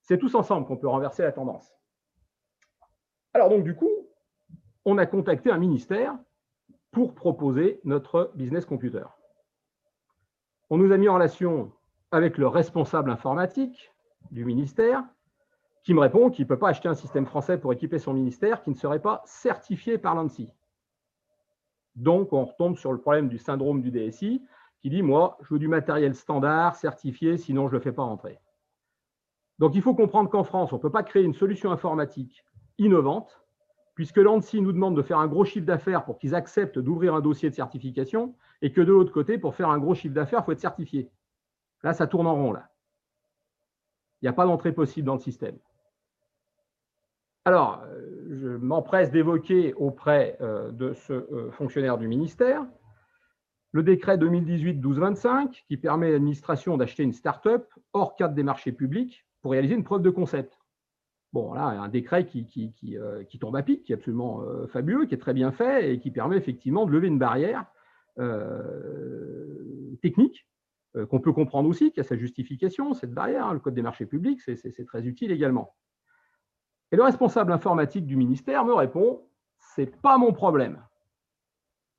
C'est 0.00 0.18
tous 0.18 0.34
ensemble 0.34 0.66
qu'on 0.66 0.76
peut 0.76 0.88
renverser 0.88 1.22
la 1.22 1.32
tendance. 1.32 1.72
Alors 3.34 3.48
donc, 3.48 3.64
du 3.64 3.74
coup, 3.74 3.90
on 4.84 4.98
a 4.98 5.06
contacté 5.06 5.50
un 5.50 5.58
ministère 5.58 6.16
pour 6.90 7.14
proposer 7.14 7.80
notre 7.84 8.32
business 8.34 8.66
computer. 8.66 9.04
On 10.70 10.76
nous 10.76 10.92
a 10.92 10.96
mis 10.96 11.08
en 11.08 11.14
relation 11.14 11.72
avec 12.10 12.36
le 12.36 12.46
responsable 12.46 13.10
informatique 13.10 13.92
du 14.30 14.44
ministère 14.44 15.04
qui 15.82 15.94
me 15.94 16.00
répond 16.00 16.30
qu'il 16.30 16.44
ne 16.44 16.48
peut 16.48 16.58
pas 16.58 16.68
acheter 16.68 16.88
un 16.88 16.94
système 16.94 17.26
français 17.26 17.58
pour 17.58 17.72
équiper 17.72 17.98
son 17.98 18.12
ministère 18.12 18.62
qui 18.62 18.70
ne 18.70 18.74
serait 18.74 19.00
pas 19.00 19.22
certifié 19.26 19.98
par 19.98 20.14
l'ANSI. 20.14 20.52
Donc, 21.96 22.32
on 22.32 22.44
retombe 22.44 22.76
sur 22.76 22.92
le 22.92 22.98
problème 22.98 23.28
du 23.28 23.38
syndrome 23.38 23.82
du 23.82 23.90
DSI 23.90 24.42
qui 24.80 24.90
dit, 24.90 25.02
moi, 25.02 25.38
je 25.42 25.54
veux 25.54 25.58
du 25.58 25.68
matériel 25.68 26.14
standard, 26.14 26.76
certifié, 26.76 27.36
sinon 27.36 27.68
je 27.68 27.74
ne 27.74 27.78
le 27.78 27.82
fais 27.82 27.92
pas 27.92 28.02
rentrer. 28.02 28.38
Donc, 29.58 29.74
il 29.74 29.82
faut 29.82 29.94
comprendre 29.94 30.30
qu'en 30.30 30.44
France, 30.44 30.72
on 30.72 30.76
ne 30.76 30.80
peut 30.80 30.90
pas 30.90 31.02
créer 31.02 31.22
une 31.22 31.34
solution 31.34 31.70
informatique 31.70 32.44
innovante 32.78 33.42
puisque 33.94 34.16
l'ANSI 34.16 34.60
nous 34.60 34.72
demande 34.72 34.96
de 34.96 35.02
faire 35.02 35.18
un 35.18 35.26
gros 35.26 35.44
chiffre 35.44 35.66
d'affaires 35.66 36.04
pour 36.04 36.18
qu'ils 36.18 36.34
acceptent 36.34 36.78
d'ouvrir 36.78 37.14
un 37.14 37.20
dossier 37.20 37.50
de 37.50 37.54
certification, 37.54 38.34
et 38.62 38.72
que 38.72 38.80
de 38.80 38.92
l'autre 38.92 39.12
côté, 39.12 39.38
pour 39.38 39.54
faire 39.54 39.68
un 39.68 39.78
gros 39.78 39.94
chiffre 39.94 40.14
d'affaires, 40.14 40.40
il 40.40 40.44
faut 40.44 40.52
être 40.52 40.60
certifié. 40.60 41.10
Là, 41.82 41.92
ça 41.92 42.06
tourne 42.06 42.26
en 42.26 42.34
rond. 42.34 42.52
Là. 42.52 42.70
Il 44.20 44.24
n'y 44.24 44.28
a 44.28 44.32
pas 44.32 44.46
d'entrée 44.46 44.72
possible 44.72 45.06
dans 45.06 45.14
le 45.14 45.20
système. 45.20 45.58
Alors, 47.44 47.82
euh, 47.86 48.38
je 48.40 48.48
m'empresse 48.48 49.10
d'évoquer 49.10 49.74
auprès 49.74 50.36
euh, 50.40 50.70
de 50.70 50.92
ce 50.92 51.12
euh, 51.12 51.50
fonctionnaire 51.50 51.98
du 51.98 52.06
ministère 52.06 52.64
le 53.72 53.82
décret 53.82 54.16
2018-1225 54.18 55.64
qui 55.66 55.76
permet 55.76 56.08
à 56.08 56.10
l'administration 56.12 56.76
d'acheter 56.76 57.02
une 57.02 57.14
start-up 57.14 57.72
hors 57.94 58.16
cadre 58.16 58.34
des 58.34 58.42
marchés 58.42 58.70
publics 58.70 59.26
pour 59.40 59.52
réaliser 59.52 59.74
une 59.74 59.82
preuve 59.82 60.02
de 60.02 60.10
concept. 60.10 60.58
Bon, 61.32 61.54
là, 61.54 61.64
un 61.64 61.88
décret 61.88 62.26
qui, 62.26 62.46
tombe 63.40 63.56
à 63.56 63.62
pic, 63.62 63.82
qui 63.82 63.92
est 63.92 63.94
absolument 63.94 64.42
fabuleux, 64.68 65.06
qui 65.06 65.14
est 65.14 65.18
très 65.18 65.32
bien 65.32 65.52
fait 65.52 65.90
et 65.90 65.98
qui 65.98 66.10
permet 66.10 66.36
effectivement 66.36 66.84
de 66.84 66.90
lever 66.90 67.08
une 67.08 67.18
barrière 67.18 67.64
technique 70.02 70.46
qu'on 71.08 71.20
peut 71.20 71.32
comprendre 71.32 71.70
aussi, 71.70 71.92
qui 71.92 72.00
a 72.00 72.04
sa 72.04 72.18
justification, 72.18 72.92
cette 72.92 73.14
barrière. 73.14 73.46
Hein, 73.46 73.54
le 73.54 73.60
Code 73.60 73.72
des 73.72 73.80
marchés 73.80 74.04
publics, 74.04 74.42
c'est 74.42 74.84
très 74.84 75.06
utile 75.06 75.32
également. 75.32 75.74
Et 76.92 76.96
le 76.96 77.02
responsable 77.02 77.52
informatique 77.52 78.06
du 78.06 78.16
ministère 78.16 78.64
me 78.64 78.74
répond 78.74 79.22
c'est 79.74 80.00
pas 80.02 80.18
mon 80.18 80.32
problème. 80.32 80.82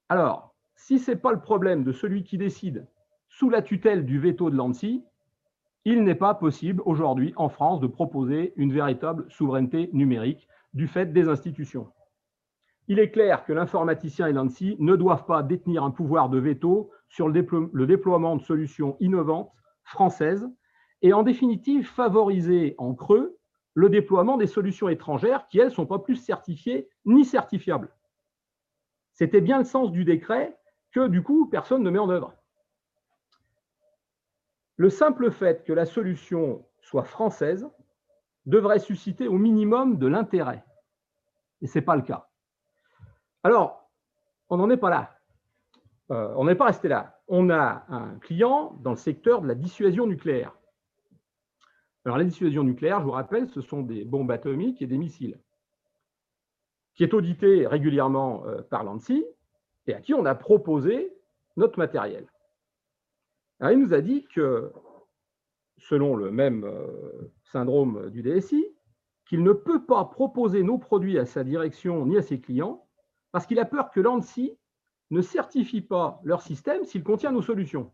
Alors, 0.10 0.54
si 0.76 1.00
ce 1.00 1.12
n'est 1.12 1.18
pas 1.18 1.32
le 1.32 1.40
problème 1.40 1.84
de 1.84 1.92
celui 1.92 2.24
qui 2.24 2.38
décide 2.38 2.88
sous 3.30 3.50
la 3.50 3.62
tutelle 3.62 4.06
du 4.06 4.20
veto 4.20 4.50
de 4.50 4.56
l'ANSI, 4.56 5.04
il 5.86 6.04
n'est 6.04 6.16
pas 6.16 6.36
possible 6.36 6.82
aujourd'hui 6.86 7.34
en 7.36 7.50
France 7.50 7.80
de 7.80 7.88
proposer 7.88 8.54
une 8.56 8.72
véritable 8.72 9.26
souveraineté 9.30 9.90
numérique 9.94 10.48
du 10.74 10.88
fait 10.88 11.12
des 11.12 11.28
institutions. 11.28 11.92
Il 12.88 13.00
est 13.00 13.12
clair 13.12 13.46
que 13.46 13.54
l'informaticien 13.54 14.28
et 14.28 14.34
l'ANSI 14.34 14.76
ne 14.80 14.96
doivent 14.96 15.26
pas 15.26 15.42
détenir 15.42 15.84
un 15.84 15.92
pouvoir 15.92 16.30
de 16.30 16.38
veto 16.38 16.92
sur 17.08 17.28
le, 17.28 17.86
déploiement 17.88 18.36
de 18.36 18.42
solutions 18.42 18.98
innovantes 19.00 19.52
françaises 19.84 20.48
et 21.02 21.14
en 21.14 21.24
définitive 21.24 21.88
favoriser 21.88 22.76
en 22.78 22.94
creux 22.94 23.38
le 23.74 23.90
déploiement 23.90 24.38
des 24.38 24.48
solutions 24.48 24.90
étrangères 24.90 25.48
qui, 25.48 25.60
elles, 25.60 25.70
ne 25.70 25.74
sont 25.74 25.86
pas 25.86 26.00
plus 26.00 26.16
certifiées 26.16 26.90
ni 27.06 27.26
certifiables. 27.26 27.94
C'était 29.14 29.42
bien 29.42 29.60
le 29.60 29.64
sens 29.64 29.92
du 29.92 30.06
décret 30.06 30.58
que, 30.92 31.08
du 31.08 31.24
coup, 31.24 31.48
personne 31.48 31.84
ne 31.84 31.90
met 31.90 32.00
en 32.00 32.10
œuvre. 32.10 32.34
Le 34.78 34.90
simple 34.90 35.32
fait 35.32 35.64
que 35.64 35.74
la 35.74 35.86
solution 35.86 36.66
soit 36.82 37.04
française 37.04 37.68
devrait 38.46 38.80
susciter 38.80 39.28
au 39.28 39.38
minimum 39.38 39.98
de 39.98 40.08
l'intérêt. 40.08 40.64
Et 41.62 41.68
ce 41.68 41.78
n'est 41.78 41.86
pas 41.86 41.96
le 41.96 42.02
cas. 42.02 42.28
Alors, 43.44 43.90
on 44.50 44.58
n'en 44.58 44.70
est 44.70 44.78
pas 44.78 44.90
là. 44.90 45.18
Euh, 46.12 46.34
on 46.36 46.46
n'est 46.46 46.56
pas 46.56 46.66
resté 46.66 46.88
là. 46.88 47.20
On 47.28 47.50
a 47.50 47.86
un 47.88 48.20
client 48.20 48.78
dans 48.82 48.92
le 48.92 48.98
secteur 48.98 49.42
de 49.42 49.48
la 49.48 49.56
dissuasion 49.56 50.06
nucléaire. 50.06 50.54
Alors, 52.06 52.18
la 52.18 52.26
dissuasion 52.26 52.64
nucléaire, 52.64 53.00
je 53.00 53.06
vous 53.06 53.12
rappelle, 53.12 53.50
ce 53.50 53.62
sont 53.62 53.82
des 53.82 54.04
bombes 54.04 54.32
atomiques 54.32 54.82
et 54.82 54.88
des 54.88 54.98
missiles, 54.98 55.40
qui 56.96 57.04
est 57.04 57.14
audité 57.14 57.66
régulièrement 57.66 58.46
euh, 58.46 58.62
par 58.62 58.84
l'ANSI 58.84 59.26
et 59.88 59.94
à 59.94 60.02
qui 60.02 60.14
on 60.14 60.26
a 60.26 60.36
proposé 60.36 61.14
notre 61.56 61.80
matériel 61.80 62.28
il 63.72 63.80
nous 63.80 63.94
a 63.94 64.02
dit 64.02 64.26
que, 64.26 64.72
selon 65.78 66.16
le 66.16 66.32
même 66.32 66.64
euh, 66.66 67.32
syndrome 67.44 68.10
du 68.10 68.22
DSI, 68.22 68.66
qu'il 69.26 69.44
ne 69.44 69.54
peut 69.54 69.86
pas 69.86 70.04
proposer 70.06 70.64
nos 70.64 70.78
produits 70.78 71.18
à 71.18 71.26
sa 71.26 71.44
direction 71.44 72.06
ni 72.06 72.18
à 72.18 72.22
ses 72.22 72.40
clients 72.40 72.86
parce 73.32 73.46
qu'il 73.46 73.60
a 73.60 73.66
peur 73.66 73.90
que 73.90 74.00
l'ANSI 74.00 74.58
ne 75.12 75.22
certifie 75.22 75.82
pas 75.82 76.20
leur 76.24 76.42
système 76.42 76.84
s'il 76.84 77.04
contient 77.04 77.32
nos 77.32 77.42
solutions. 77.42 77.92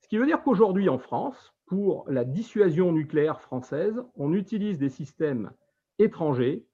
Ce 0.00 0.08
qui 0.08 0.18
veut 0.18 0.26
dire 0.26 0.42
qu'aujourd'hui, 0.42 0.88
en 0.88 0.98
France, 0.98 1.51
pour 1.66 2.04
la 2.08 2.24
dissuasion 2.24 2.92
nucléaire 2.92 3.40
française, 3.40 4.02
on 4.16 4.34
utilise 4.34 4.78
des 4.78 4.88
systèmes 4.88 5.52
étrangers, 5.98 6.66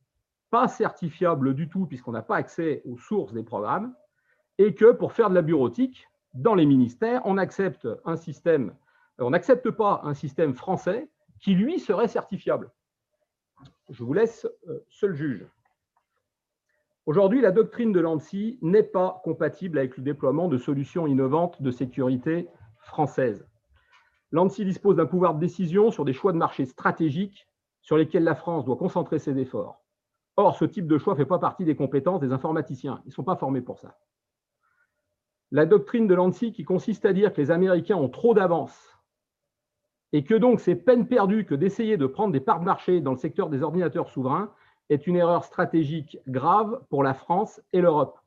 pas 0.51 0.69
certifiables 0.69 1.55
du 1.55 1.69
tout, 1.69 1.87
puisqu'on 1.87 2.13
n'a 2.13 2.23
pas 2.23 2.37
accès 2.37 2.83
aux 2.85 2.97
sources 2.97 3.33
des 3.33 3.43
programmes, 3.43 3.95
et 4.59 4.75
que 4.75 4.93
pour 4.93 5.13
faire 5.13 5.31
de 5.31 5.35
la 5.35 5.43
bureautique, 5.43 6.09
dans 6.35 6.55
les 6.55 6.67
ministères, 6.67 7.23
on 7.25 7.39
accepte 7.39 7.89
un 8.05 8.17
système, 8.17 8.75
on 9.19 9.31
n'accepte 9.31 9.71
pas 9.71 10.01
un 10.05 10.15
système 10.15 10.55
français 10.55 11.09
qui, 11.41 11.55
lui, 11.55 11.79
serait 11.79 12.09
certifiable. 12.09 12.71
Je 13.91 14.05
vous 14.05 14.13
laisse 14.13 14.47
euh, 14.69 14.85
seul 14.89 15.15
juge. 15.15 15.47
Aujourd'hui, 17.07 17.41
la 17.41 17.53
doctrine 17.53 17.93
de 17.93 18.01
l'ANSI 18.01 18.59
n'est 18.61 18.83
pas 18.83 19.21
compatible 19.25 19.79
avec 19.79 19.97
le 19.97 20.03
déploiement 20.03 20.49
de 20.49 20.59
solutions 20.59 21.07
innovantes 21.07 21.63
de 21.63 21.71
sécurité 21.71 22.49
françaises. 22.81 23.47
L'ANSI 24.31 24.65
dispose 24.65 24.97
d'un 24.97 25.07
pouvoir 25.07 25.35
de 25.35 25.41
décision 25.41 25.91
sur 25.91 26.05
des 26.05 26.13
choix 26.13 26.33
de 26.33 26.39
marché 26.39 26.67
stratégiques 26.67 27.47
sur 27.81 27.97
lesquels 27.97 28.25
la 28.25 28.35
France 28.35 28.65
doit 28.65 28.77
concentrer 28.77 29.19
ses 29.19 29.39
efforts. 29.39 29.83
Or, 30.37 30.57
ce 30.57 30.65
type 30.65 30.87
de 30.87 30.99
choix 30.99 31.15
ne 31.15 31.19
fait 31.19 31.27
pas 31.27 31.39
partie 31.39 31.65
des 31.65 31.75
compétences 31.75 32.21
des 32.21 32.33
informaticiens. 32.33 33.01
Ils 33.05 33.09
ne 33.09 33.15
sont 33.15 33.25
pas 33.25 33.37
formés 33.37 33.63
pour 33.63 33.79
ça. 33.79 33.99
La 35.51 35.65
doctrine 35.65 36.07
de 36.07 36.15
l'ANSI 36.15 36.53
qui 36.53 36.65
consiste 36.65 37.07
à 37.07 37.13
dire 37.13 37.33
que 37.33 37.41
les 37.41 37.51
Américains 37.51 37.97
ont 37.97 38.11
trop 38.11 38.35
d'avance 38.35 38.99
et 40.13 40.25
que 40.25 40.35
donc 40.35 40.61
c'est 40.61 40.75
peine 40.75 41.07
perdue 41.07 41.45
que 41.45 41.55
d'essayer 41.55 41.97
de 41.97 42.07
prendre 42.07 42.33
des 42.33 42.41
parts 42.41 42.61
de 42.61 42.65
marché 42.65 43.01
dans 43.01 43.13
le 43.13 43.19
secteur 43.19 43.49
des 43.49 43.63
ordinateurs 43.63 44.09
souverains 44.11 44.53
est 44.91 45.07
une 45.07 45.17
erreur 45.17 45.45
stratégique 45.45 46.19
grave 46.27 46.83
pour 46.89 47.03
la 47.03 47.15
France 47.15 47.61
et 47.73 47.81
l'Europe. 47.81 48.19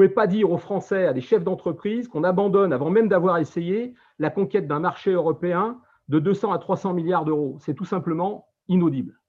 Pouvez 0.00 0.08
pas 0.08 0.26
dire 0.26 0.50
aux 0.50 0.56
Français, 0.56 1.04
à 1.04 1.12
des 1.12 1.20
chefs 1.20 1.44
d'entreprise, 1.44 2.08
qu'on 2.08 2.24
abandonne, 2.24 2.72
avant 2.72 2.88
même 2.88 3.06
d'avoir 3.06 3.36
essayé, 3.36 3.92
la 4.18 4.30
conquête 4.30 4.66
d'un 4.66 4.80
marché 4.80 5.10
européen 5.10 5.78
de 6.08 6.18
200 6.18 6.52
à 6.52 6.58
300 6.58 6.94
milliards 6.94 7.26
d'euros. 7.26 7.58
C'est 7.60 7.74
tout 7.74 7.84
simplement 7.84 8.48
inaudible. 8.68 9.20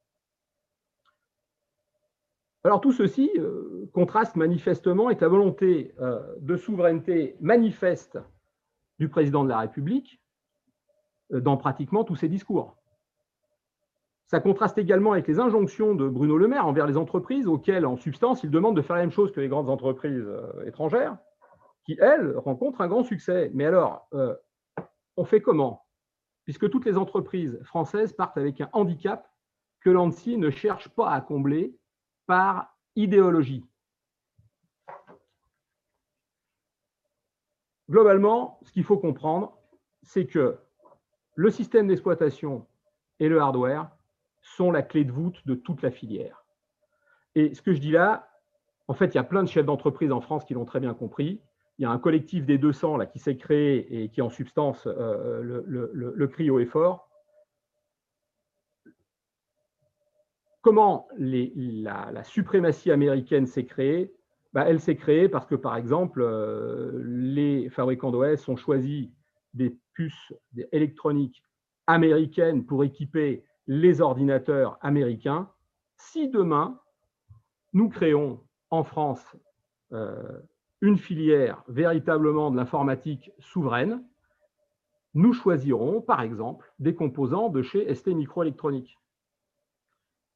Alors 2.64 2.80
tout 2.80 2.94
ceci 2.94 3.30
euh, 3.38 3.90
contraste 3.94 4.38
manifestement 4.38 5.08
avec 5.08 5.20
la 5.20 5.28
volonté 5.28 5.94
euh, 6.00 6.22
de 6.40 6.56
souveraineté 6.56 7.36
manifeste 7.42 8.18
du 8.98 9.10
président 9.10 9.44
de 9.44 9.50
la 9.50 9.60
République 9.60 10.22
euh, 11.34 11.42
dans 11.42 11.58
pratiquement 11.58 12.06
tous 12.06 12.16
ses 12.16 12.30
discours. 12.30 12.81
Ça 14.32 14.40
contraste 14.40 14.78
également 14.78 15.12
avec 15.12 15.28
les 15.28 15.42
injonctions 15.42 15.94
de 15.94 16.08
Bruno 16.08 16.38
Le 16.38 16.48
Maire 16.48 16.66
envers 16.66 16.88
les 16.88 16.96
entreprises, 16.96 17.48
auxquelles, 17.48 17.86
en 17.86 17.98
substance, 17.98 18.44
il 18.44 18.50
demande 18.50 18.78
de 18.78 18.82
faire 18.82 18.96
la 18.96 19.02
même 19.02 19.12
chose 19.12 19.34
que 19.34 19.42
les 19.42 19.50
grandes 19.50 19.70
entreprises 19.70 20.26
étrangères, 20.66 21.18
qui, 21.84 21.98
elles, 22.00 22.38
rencontrent 22.38 22.80
un 22.80 22.88
grand 22.88 23.04
succès. 23.04 23.52
Mais 23.54 23.66
alors, 23.66 24.08
on 25.18 25.26
fait 25.26 25.42
comment? 25.42 25.86
Puisque 26.46 26.70
toutes 26.70 26.86
les 26.86 26.98
entreprises 26.98 27.60
françaises 27.64 28.14
partent 28.14 28.38
avec 28.38 28.62
un 28.62 28.70
handicap 28.72 29.30
que 29.82 29.90
l'ANSI 29.90 30.38
ne 30.38 30.50
cherche 30.50 30.88
pas 30.88 31.12
à 31.12 31.20
combler 31.20 31.76
par 32.26 32.74
idéologie. 32.96 33.66
Globalement, 37.90 38.62
ce 38.62 38.72
qu'il 38.72 38.86
faut 38.86 38.98
comprendre, 38.98 39.58
c'est 40.04 40.26
que 40.26 40.58
le 41.36 41.52
système 41.52 41.90
d'exploitation 41.90 42.66
et 43.20 43.28
le 43.28 43.42
hardware 43.42 43.92
sont 44.42 44.72
la 44.72 44.82
clé 44.82 45.04
de 45.04 45.12
voûte 45.12 45.46
de 45.46 45.56
toute 45.56 45.82
la 45.82 45.92
filière. 45.92 46.46
Et 47.36 47.54
ce 47.54 47.62
que 47.62 47.74
je 47.74 47.80
dis 47.80 47.92
là, 47.92 48.30
en 48.88 48.94
fait, 48.94 49.14
il 49.14 49.16
y 49.16 49.20
a 49.20 49.24
plein 49.24 49.44
de 49.44 49.48
chefs 49.48 49.66
d'entreprise 49.66 50.12
en 50.12 50.22
France 50.22 50.44
qui 50.44 50.54
l'ont 50.54 50.66
très 50.66 50.80
bien 50.80 50.94
compris. 50.94 51.42
Il 51.80 51.84
y 51.84 51.86
a 51.86 51.92
un 51.92 52.00
collectif 52.00 52.46
des 52.46 52.58
200 52.58 52.98
là, 52.98 53.06
qui 53.06 53.20
s'est 53.20 53.38
créé 53.38 54.04
et 54.04 54.10
qui, 54.10 54.22
en 54.22 54.30
substance, 54.30 54.86
euh, 54.88 55.42
le, 55.42 55.64
le, 55.66 56.14
le, 56.14 56.62
et 56.62 56.66
fort. 56.66 57.10
Comment 60.62 61.08
la, 61.18 62.24
suprématie 62.24 62.92
américaine 62.92 63.48
s'est 63.48 63.66
créée? 63.66 64.14
Bah, 64.54 64.66
Elle 64.68 64.80
s'est 64.80 64.98
créée 64.98 65.30
parce 65.30 65.48
que, 65.48 65.56
par 65.56 65.76
exemple, 65.78 66.22
euh, 66.22 67.02
les 67.04 67.70
fabricants 67.70 68.12
d'OS 68.12 68.48
ont 68.50 68.58
choisi 68.58 69.12
des 69.54 69.76
puces 69.94 70.34
électroniques 70.72 71.44
américaines 71.88 72.66
pour 72.66 72.84
équiper 72.84 73.44
les 73.74 74.02
ordinateurs 74.02 74.78
américains. 74.82 75.50
Si 75.96 76.28
demain, 76.28 76.78
nous 77.72 77.88
créons 77.88 78.42
en 78.70 78.84
France 78.84 79.26
euh, 79.94 80.42
une 80.82 80.98
filière 80.98 81.64
véritablement 81.70 82.52
de 82.52 82.58
l'informatique 82.58 83.32
souveraine, 83.40 84.04
nous 85.14 85.32
choisirons, 85.32 86.02
par 86.02 86.20
exemple, 86.20 86.70
des 86.80 86.96
composants 86.96 87.48
de 87.48 87.62
chez 87.62 87.96
ST 87.96 88.08
Microélectronique 88.08 89.00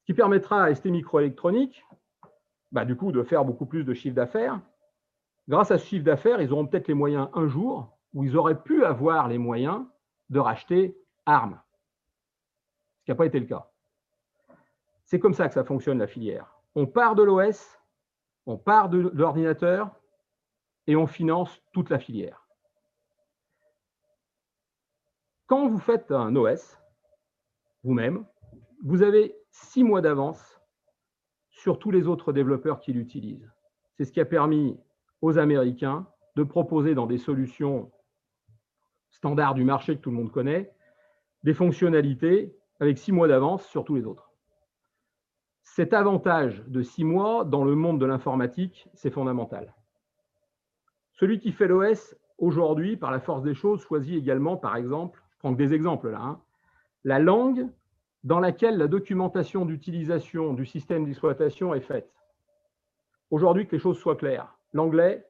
qui 0.06 0.14
permettra 0.14 0.64
à 0.64 0.74
ST 0.74 0.86
Microélectronique 0.86 1.84
bah, 2.72 2.86
du 2.86 2.96
coup, 2.96 3.12
de 3.12 3.22
faire 3.22 3.44
beaucoup 3.44 3.66
plus 3.66 3.84
de 3.84 3.92
chiffre 3.92 4.16
d'affaires. 4.16 4.62
Grâce 5.46 5.70
à 5.70 5.76
ce 5.76 5.84
chiffre 5.84 6.04
d'affaires, 6.04 6.40
ils 6.40 6.54
auront 6.54 6.66
peut-être 6.66 6.88
les 6.88 6.94
moyens 6.94 7.28
un 7.34 7.48
jour 7.48 7.98
où 8.14 8.24
ils 8.24 8.34
auraient 8.34 8.62
pu 8.62 8.82
avoir 8.86 9.28
les 9.28 9.36
moyens 9.36 9.84
de 10.30 10.38
racheter 10.38 10.96
armes, 11.26 11.60
ce 11.60 11.65
qui 13.06 13.12
n'a 13.12 13.14
pas 13.14 13.26
été 13.26 13.38
le 13.38 13.46
cas. 13.46 13.70
C'est 15.04 15.20
comme 15.20 15.32
ça 15.32 15.46
que 15.46 15.54
ça 15.54 15.62
fonctionne 15.62 15.98
la 15.98 16.08
filière. 16.08 16.58
On 16.74 16.86
part 16.86 17.14
de 17.14 17.22
l'OS, 17.22 17.78
on 18.46 18.58
part 18.58 18.88
de 18.88 18.98
l'ordinateur 19.14 19.94
et 20.88 20.96
on 20.96 21.06
finance 21.06 21.62
toute 21.72 21.88
la 21.88 22.00
filière. 22.00 22.48
Quand 25.46 25.68
vous 25.68 25.78
faites 25.78 26.10
un 26.10 26.34
OS, 26.34 26.76
vous-même, 27.84 28.26
vous 28.84 29.04
avez 29.04 29.36
six 29.52 29.84
mois 29.84 30.00
d'avance 30.00 30.60
sur 31.50 31.78
tous 31.78 31.92
les 31.92 32.08
autres 32.08 32.32
développeurs 32.32 32.80
qui 32.80 32.92
l'utilisent. 32.92 33.52
C'est 33.94 34.04
ce 34.04 34.10
qui 34.10 34.20
a 34.20 34.24
permis 34.24 34.76
aux 35.22 35.38
Américains 35.38 36.08
de 36.34 36.42
proposer 36.42 36.96
dans 36.96 37.06
des 37.06 37.18
solutions 37.18 37.92
standards 39.10 39.54
du 39.54 39.62
marché 39.62 39.96
que 39.96 40.00
tout 40.00 40.10
le 40.10 40.16
monde 40.16 40.32
connaît, 40.32 40.72
des 41.44 41.54
fonctionnalités 41.54 42.58
avec 42.80 42.98
six 42.98 43.12
mois 43.12 43.28
d'avance 43.28 43.64
sur 43.66 43.84
tous 43.84 43.94
les 43.94 44.06
autres. 44.06 44.30
Cet 45.62 45.92
avantage 45.92 46.62
de 46.68 46.82
six 46.82 47.04
mois 47.04 47.44
dans 47.44 47.64
le 47.64 47.74
monde 47.74 48.00
de 48.00 48.06
l'informatique, 48.06 48.88
c'est 48.94 49.10
fondamental. 49.10 49.74
Celui 51.12 51.38
qui 51.38 51.52
fait 51.52 51.66
l'OS 51.66 52.14
aujourd'hui, 52.38 52.96
par 52.96 53.10
la 53.10 53.20
force 53.20 53.42
des 53.42 53.54
choses, 53.54 53.82
choisit 53.82 54.16
également, 54.16 54.56
par 54.56 54.76
exemple, 54.76 55.22
je 55.30 55.38
prends 55.38 55.52
des 55.52 55.74
exemples 55.74 56.10
là, 56.10 56.20
hein, 56.20 56.40
la 57.04 57.18
langue 57.18 57.68
dans 58.24 58.40
laquelle 58.40 58.76
la 58.76 58.88
documentation 58.88 59.64
d'utilisation 59.64 60.52
du 60.52 60.66
système 60.66 61.04
d'exploitation 61.04 61.74
est 61.74 61.80
faite. 61.80 62.12
Aujourd'hui, 63.30 63.66
que 63.66 63.76
les 63.76 63.80
choses 63.80 63.98
soient 63.98 64.16
claires, 64.16 64.56
l'anglais, 64.72 65.24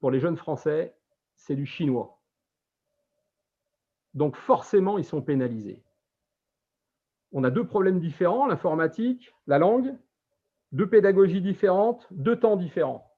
pour 0.00 0.10
les 0.10 0.20
jeunes 0.20 0.36
Français, 0.36 0.94
c'est 1.34 1.56
du 1.56 1.66
chinois. 1.66 2.18
Donc 4.14 4.36
forcément, 4.36 4.98
ils 4.98 5.04
sont 5.04 5.22
pénalisés. 5.22 5.82
On 7.36 7.44
a 7.44 7.50
deux 7.50 7.66
problèmes 7.66 8.00
différents, 8.00 8.46
l'informatique, 8.46 9.30
la 9.46 9.58
langue, 9.58 9.94
deux 10.72 10.88
pédagogies 10.88 11.42
différentes, 11.42 12.08
deux 12.10 12.40
temps 12.40 12.56
différents. 12.56 13.14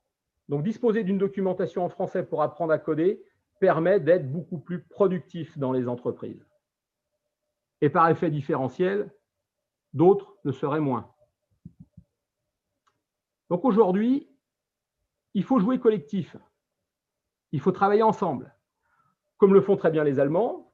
Donc 0.48 0.64
disposer 0.64 1.04
d'une 1.04 1.18
documentation 1.18 1.84
en 1.84 1.88
français 1.88 2.24
pour 2.24 2.42
apprendre 2.42 2.72
à 2.72 2.78
coder 2.78 3.22
permet 3.60 4.00
d'être 4.00 4.28
beaucoup 4.28 4.58
plus 4.58 4.82
productif 4.82 5.56
dans 5.56 5.70
les 5.70 5.86
entreprises 5.86 6.44
et 7.80 7.90
par 7.90 8.08
effet 8.08 8.28
différentiel, 8.28 9.08
d'autres 9.92 10.34
le 10.42 10.50
seraient 10.50 10.80
moins. 10.80 11.14
Donc 13.50 13.64
aujourd'hui, 13.64 14.28
il 15.34 15.44
faut 15.44 15.60
jouer 15.60 15.78
collectif. 15.78 16.36
Il 17.52 17.60
faut 17.60 17.70
travailler 17.70 18.02
ensemble, 18.02 18.52
comme 19.36 19.54
le 19.54 19.60
font 19.60 19.76
très 19.76 19.92
bien 19.92 20.02
les 20.02 20.18
Allemands, 20.18 20.72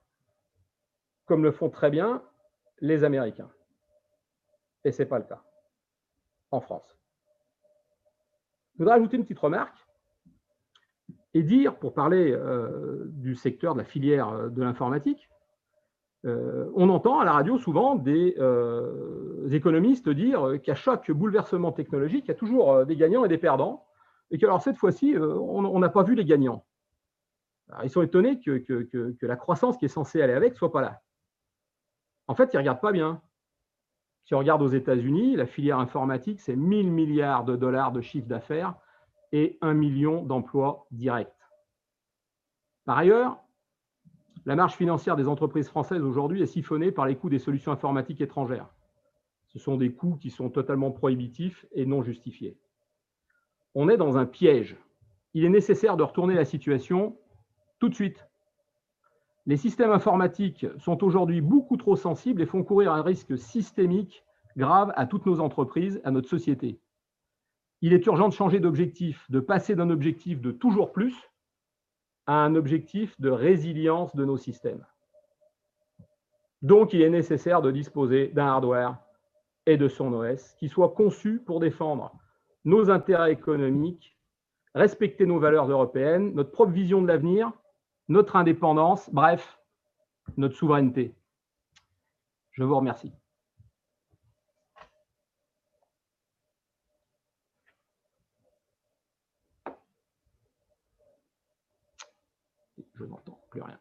comme 1.27 1.43
le 1.43 1.53
font 1.53 1.69
très 1.69 1.91
bien 1.91 2.23
les 2.85 3.03
Américains. 3.03 3.51
Et 4.85 4.93
ce 4.93 5.03
n'est 5.03 5.09
pas 5.09 5.19
le 5.19 5.25
cas 5.25 5.43
en 6.51 6.61
France. 6.61 6.97
Je 8.75 8.79
voudrais 8.79 8.97
ajouter 8.97 9.17
une 9.17 9.23
petite 9.23 9.39
remarque 9.39 9.79
et 11.33 11.43
dire, 11.43 11.77
pour 11.79 11.95
parler 11.95 12.33
euh, 12.33 13.07
du 13.07 13.35
secteur 13.35 13.73
de 13.73 13.79
la 13.79 13.85
filière 13.85 14.29
euh, 14.29 14.49
de 14.51 14.63
l'informatique, 14.63 15.31
euh, 16.27 16.71
on 16.75 16.91
entend 16.91 17.21
à 17.21 17.25
la 17.25 17.33
radio 17.33 17.59
souvent 17.59 17.97
des 17.97 18.37
économistes 19.51 20.09
dire 20.09 20.61
qu'à 20.63 20.75
chaque 20.75 21.11
bouleversement 21.11 21.73
technologique, 21.73 22.25
il 22.27 22.29
y 22.29 22.33
a 22.33 22.37
toujours 22.37 22.87
des 22.87 22.97
gagnants 22.97 23.25
et 23.25 23.29
des 23.29 23.39
perdants, 23.39 23.87
et 24.31 24.39
que 24.39 24.47
alors 24.47 24.63
cette 24.63 24.79
fois-ci, 24.79 25.15
on 25.19 25.79
n'a 25.79 25.91
pas 25.91 26.03
vu 26.03 26.15
les 26.15 26.25
gagnants. 26.25 26.65
ils 27.83 27.91
sont 27.91 28.01
étonnés 28.01 28.41
que, 28.41 29.17
la 29.21 29.37
croissance 29.37 29.77
qui 29.77 29.85
est 29.85 29.89
censée 29.89 30.23
aller 30.23 30.33
avec 30.33 30.53
ne 30.53 30.57
soit 30.57 30.73
pas 30.73 30.81
là. 30.81 31.03
En 32.27 32.35
fait, 32.35 32.51
ils 32.53 32.57
ne 32.57 32.61
regardent 32.61 32.81
pas 32.81 32.93
bien. 32.93 33.21
Si 34.25 34.35
on 34.35 34.39
regarde 34.39 34.63
aux 34.63 34.69
États-Unis, 34.69 35.37
la 35.37 35.47
filière 35.47 35.79
informatique, 35.79 36.41
c'est 36.41 36.57
1000 36.57 36.91
milliards 36.91 37.45
de 37.45 37.57
dollars 37.57 37.93
de 37.93 38.01
chiffre 38.01 38.27
d'affaires 38.27 38.75
et 39.33 39.59
1 39.61 39.75
million 39.75 40.23
d'emplois 40.23 40.87
directs. 40.91 41.29
Par 42.85 42.99
ailleurs, 42.99 43.45
La 44.47 44.57
marge 44.57 44.75
financière 44.75 45.17
des 45.17 45.27
entreprises 45.27 45.69
françaises 45.69 46.03
aujourd'hui 46.03 46.43
est 46.43 46.47
siphonnée 46.47 46.93
par 46.93 47.07
les 47.07 47.17
coûts 47.17 47.31
des 47.31 47.39
solutions 47.39 47.73
informatiques 47.73 48.21
étrangères. 48.21 48.69
Ce 49.47 49.59
sont 49.59 49.77
des 49.77 49.93
coûts 49.93 50.17
qui 50.17 50.31
sont 50.31 50.51
totalement 50.51 50.91
prohibitifs 50.91 51.65
et 51.73 51.87
non 51.87 52.03
justifiés. 52.03 52.59
On 53.75 53.89
est 53.89 53.97
dans 53.97 54.19
un 54.19 54.27
piège. 54.27 54.77
Il 55.33 55.45
est 55.45 55.51
nécessaire 55.51 55.97
de 55.97 56.03
retourner 56.03 56.35
la 56.35 56.45
situation 56.45 57.17
tout 57.79 57.89
de 57.89 57.95
suite. 57.95 58.27
Les 59.47 59.57
systèmes 59.59 59.91
informatiques 59.91 60.67
sont 60.79 61.05
aujourd'hui 61.05 61.43
beaucoup 61.43 61.77
trop 61.77 61.97
sensibles 61.97 62.41
et 62.41 62.47
font 62.47 62.65
courir 62.65 62.93
un 62.93 63.03
risque 63.03 63.37
systémique 63.37 64.25
grave 64.57 64.93
à 64.97 65.07
toutes 65.07 65.27
nos 65.27 65.41
entreprises, 65.41 66.01
à 66.05 66.11
notre 66.11 66.29
société. 66.29 66.81
Il 67.83 67.93
est 67.93 68.07
urgent 68.07 68.29
de 68.29 68.33
changer 68.33 68.61
d'objectif, 68.61 69.31
de 69.31 69.41
passer 69.41 69.75
d'un 69.75 69.91
objectif 69.91 70.41
de 70.41 70.51
toujours 70.51 70.93
plus 70.93 71.15
à 72.27 72.43
un 72.43 72.55
objectif 72.55 73.21
de 73.21 73.29
résilience 73.29 74.17
de 74.17 74.25
nos 74.25 74.39
systèmes. 74.39 74.87
Donc, 76.63 76.95
il 76.95 77.03
est 77.03 77.11
nécessaire 77.11 77.61
de 77.61 77.71
disposer 77.71 78.29
d'un 78.29 78.47
hardware 78.47 78.97
et 79.67 79.77
de 79.77 79.89
son 79.89 80.15
OS 80.15 80.55
qui 80.55 80.71
soit 80.71 80.91
conçu 80.91 81.39
pour 81.39 81.61
défendre 81.61 82.13
nos 82.65 82.89
intérêts 82.89 83.33
économiques, 83.33 84.17
respecter 84.75 85.27
nos 85.27 85.39
valeurs 85.39 85.71
européennes, 85.71 86.33
notre 86.35 86.53
propre 86.53 86.73
vision 86.73 87.03
de 87.03 87.09
l'avenir, 87.09 87.53
notre 88.09 88.37
indépendance, 88.37 89.09
bref, 89.11 89.59
notre 90.37 90.57
souveraineté. 90.57 91.15
Je 92.53 92.63
vous 92.63 92.77
remercie. 92.77 93.13
Je 102.95 103.05
n'entends 103.05 103.41
plus 103.51 103.63
rien. 103.63 103.79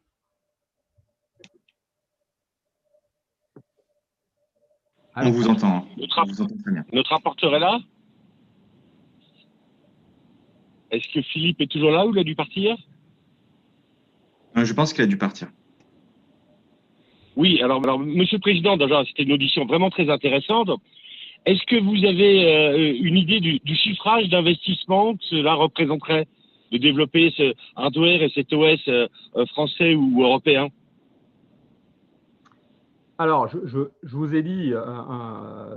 On 5.16 5.30
vous 5.30 5.48
entend. 5.48 5.86
Notre, 5.98 6.20
On 6.20 6.26
vous 6.26 6.42
entend 6.42 6.58
très 6.58 6.72
bien. 6.72 6.86
notre 6.92 7.12
rapporteur 7.12 7.54
est 7.56 7.60
là 7.60 7.80
Est-ce 10.90 11.08
que 11.14 11.22
Philippe 11.22 11.62
est 11.62 11.72
toujours 11.72 11.92
là 11.92 12.06
ou 12.06 12.12
il 12.12 12.20
a 12.20 12.24
dû 12.24 12.36
partir? 12.36 12.76
Je 14.56 14.74
pense 14.74 14.94
qu'il 14.94 15.04
a 15.04 15.08
dû 15.08 15.18
partir. 15.18 15.48
Oui, 17.36 17.62
alors, 17.62 17.82
alors 17.84 18.00
Monsieur 18.00 18.38
le 18.38 18.42
Président, 18.42 18.78
déjà, 18.78 19.04
c'était 19.06 19.24
une 19.24 19.32
audition 19.34 19.66
vraiment 19.66 19.90
très 19.90 20.10
intéressante. 20.10 20.70
Est-ce 21.46 21.64
que 21.66 21.76
vous 21.82 22.06
avez 22.06 22.46
euh, 22.46 22.96
une 23.02 23.18
idée 23.18 23.40
du, 23.40 23.60
du 23.60 23.76
chiffrage 23.76 24.30
d'investissement 24.30 25.16
que 25.16 25.24
cela 25.26 25.56
représenterait 25.56 26.28
de 26.72 26.78
développer 26.78 27.34
ce 27.36 27.54
hardware 27.76 28.22
et 28.24 28.30
cet 28.30 28.54
OS 28.54 28.80
euh, 28.88 29.08
euh, 29.36 29.46
français 29.48 29.96
ou 29.96 30.24
européen? 30.24 30.70
Alors, 33.18 33.48
je, 33.48 33.58
je- 33.66 33.90
je 34.04 34.16
vous 34.16 34.34
ai 34.36 34.42
dit 34.44 34.72
euh, 34.74 34.80
euh, 34.82 35.76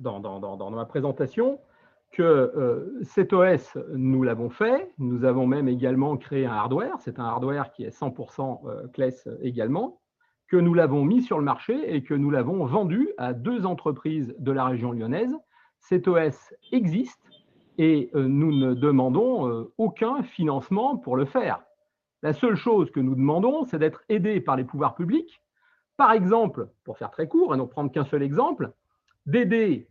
dans, 0.00 0.20
dans- 0.20 0.40
dans- 0.40 0.56
dans 0.56 0.70
ma 0.70 0.84
présentation 0.84 1.58
que 2.16 2.22
euh, 2.22 2.98
cet 3.02 3.34
OS, 3.34 3.76
nous 3.94 4.22
l'avons 4.22 4.48
fait. 4.48 4.90
Nous 4.96 5.24
avons 5.24 5.46
même 5.46 5.68
également 5.68 6.16
créé 6.16 6.46
un 6.46 6.52
hardware. 6.52 6.96
C'est 7.00 7.18
un 7.18 7.26
hardware 7.26 7.72
qui 7.72 7.84
est 7.84 7.94
100% 7.94 8.66
euh, 8.66 8.86
CLES 8.94 9.28
également, 9.42 10.00
que 10.48 10.56
nous 10.56 10.72
l'avons 10.72 11.04
mis 11.04 11.20
sur 11.20 11.36
le 11.36 11.44
marché 11.44 11.94
et 11.94 12.02
que 12.02 12.14
nous 12.14 12.30
l'avons 12.30 12.64
vendu 12.64 13.10
à 13.18 13.34
deux 13.34 13.66
entreprises 13.66 14.34
de 14.38 14.50
la 14.50 14.64
région 14.64 14.92
lyonnaise. 14.92 15.36
Cet 15.78 16.08
OS 16.08 16.54
existe 16.72 17.20
et 17.76 18.08
euh, 18.14 18.26
nous 18.26 18.50
ne 18.50 18.72
demandons 18.72 19.50
euh, 19.50 19.70
aucun 19.76 20.22
financement 20.22 20.96
pour 20.96 21.16
le 21.16 21.26
faire. 21.26 21.60
La 22.22 22.32
seule 22.32 22.56
chose 22.56 22.90
que 22.90 23.00
nous 23.00 23.14
demandons, 23.14 23.66
c'est 23.66 23.78
d'être 23.78 24.04
aidés 24.08 24.40
par 24.40 24.56
les 24.56 24.64
pouvoirs 24.64 24.94
publics 24.94 25.42
par 25.98 26.12
exemple, 26.12 26.68
pour 26.84 26.98
faire 26.98 27.10
très 27.10 27.26
court 27.26 27.54
et 27.54 27.58
ne 27.58 27.64
prendre 27.64 27.90
qu'un 27.90 28.04
seul 28.04 28.22
exemple, 28.22 28.72
d'aider 29.24 29.88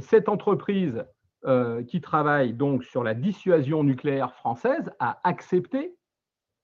cette 0.00 0.28
entreprise 0.28 1.04
euh, 1.46 1.84
qui 1.84 2.00
travaille 2.00 2.52
donc 2.52 2.84
sur 2.84 3.04
la 3.04 3.14
dissuasion 3.14 3.84
nucléaire 3.84 4.34
française 4.34 4.90
à 4.98 5.20
accepter 5.22 5.94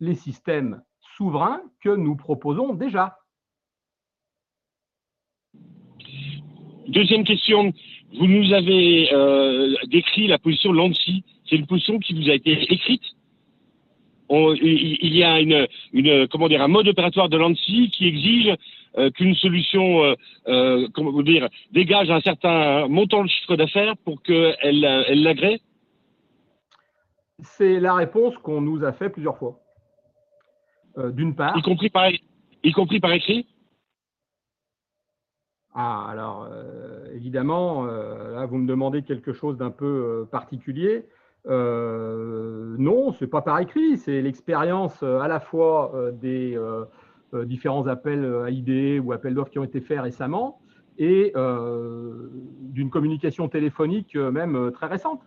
les 0.01 0.15
systèmes 0.15 0.83
souverains 1.17 1.63
que 1.81 1.91
nous 1.91 2.17
proposons 2.17 2.75
déjà. 2.75 3.19
Deuxième 6.89 7.25
question, 7.25 7.73
vous 8.19 8.27
nous 8.27 8.53
avez 8.53 9.13
euh, 9.13 9.75
décrit 9.87 10.27
la 10.27 10.39
position 10.39 10.73
de 10.73 10.77
l'ANSI. 10.77 11.25
C'est 11.49 11.57
une 11.57 11.67
position 11.67 11.99
qui 11.99 12.15
vous 12.15 12.29
a 12.29 12.35
été 12.35 12.73
écrite 12.73 13.03
On- 14.35 14.55
il 14.55 15.15
y 15.23 15.23
a 15.23 15.35
une, 15.47 15.61
une, 15.93 16.27
comment 16.29 16.49
dire, 16.49 16.63
un 16.69 16.73
mode 16.77 16.89
opératoire 16.89 17.29
de 17.29 17.37
l'ANSI 17.37 17.91
qui 17.95 18.05
exige 18.13 18.51
euh, 18.99 19.11
qu'une 19.11 19.35
solution 19.35 19.85
euh, 20.05 20.15
euh, 20.49 20.89
comment 20.95 21.13
vous 21.19 21.23
dire, 21.23 21.49
dégage 21.73 22.11
un 22.11 22.21
certain 22.21 22.89
montant 22.89 23.23
de 23.25 23.29
chiffre 23.29 23.57
d'affaires 23.57 23.97
pour 24.05 24.23
qu'elle 24.23 24.85
elle 25.11 25.23
l'agrée? 25.23 25.61
C'est 27.57 27.79
la 27.89 27.95
réponse 27.95 28.35
qu'on 28.45 28.61
nous 28.61 28.85
a 28.85 28.93
fait 28.93 29.11
plusieurs 29.11 29.39
fois. 29.39 29.55
D'une 31.19 31.35
part, 31.35 31.57
y 31.59 31.63
compris 31.63 31.91
par, 31.91 32.09
y 32.63 32.73
compris 32.73 33.01
par 33.01 33.13
écrit? 33.13 33.47
Ah, 35.75 36.07
alors, 36.09 36.49
évidemment, 37.19 37.85
là, 37.85 38.47
vous 38.47 38.59
me 38.59 38.69
demandez 38.69 39.03
quelque 39.03 39.33
chose 39.33 39.57
d'un 39.59 39.73
peu 39.73 40.29
particulier. 40.31 41.05
Euh, 41.47 42.75
non, 42.79 43.13
ce 43.13 43.25
n'est 43.25 43.31
pas 43.31 43.43
par 43.43 43.59
écrit, 43.61 43.97
c'est 43.99 44.23
l'expérience 44.23 44.99
euh, 45.03 45.21
à 45.21 45.29
la 45.29 45.41
fois 45.41 45.93
euh, 45.95 46.11
des 46.13 46.59
différents 47.47 47.87
appels 47.89 48.25
à 48.47 48.51
idées 48.51 49.01
ou 49.01 49.13
appels 49.13 49.35
d'offres 49.35 49.51
qui 49.51 49.59
ont 49.59 49.65
été 49.65 49.81
faits 49.81 50.01
récemment 50.01 50.61
et 50.99 51.33
d'une 51.35 52.91
communication 52.91 53.49
téléphonique 53.49 54.15
même 54.15 54.71
très 54.73 54.87
récente 54.87 55.21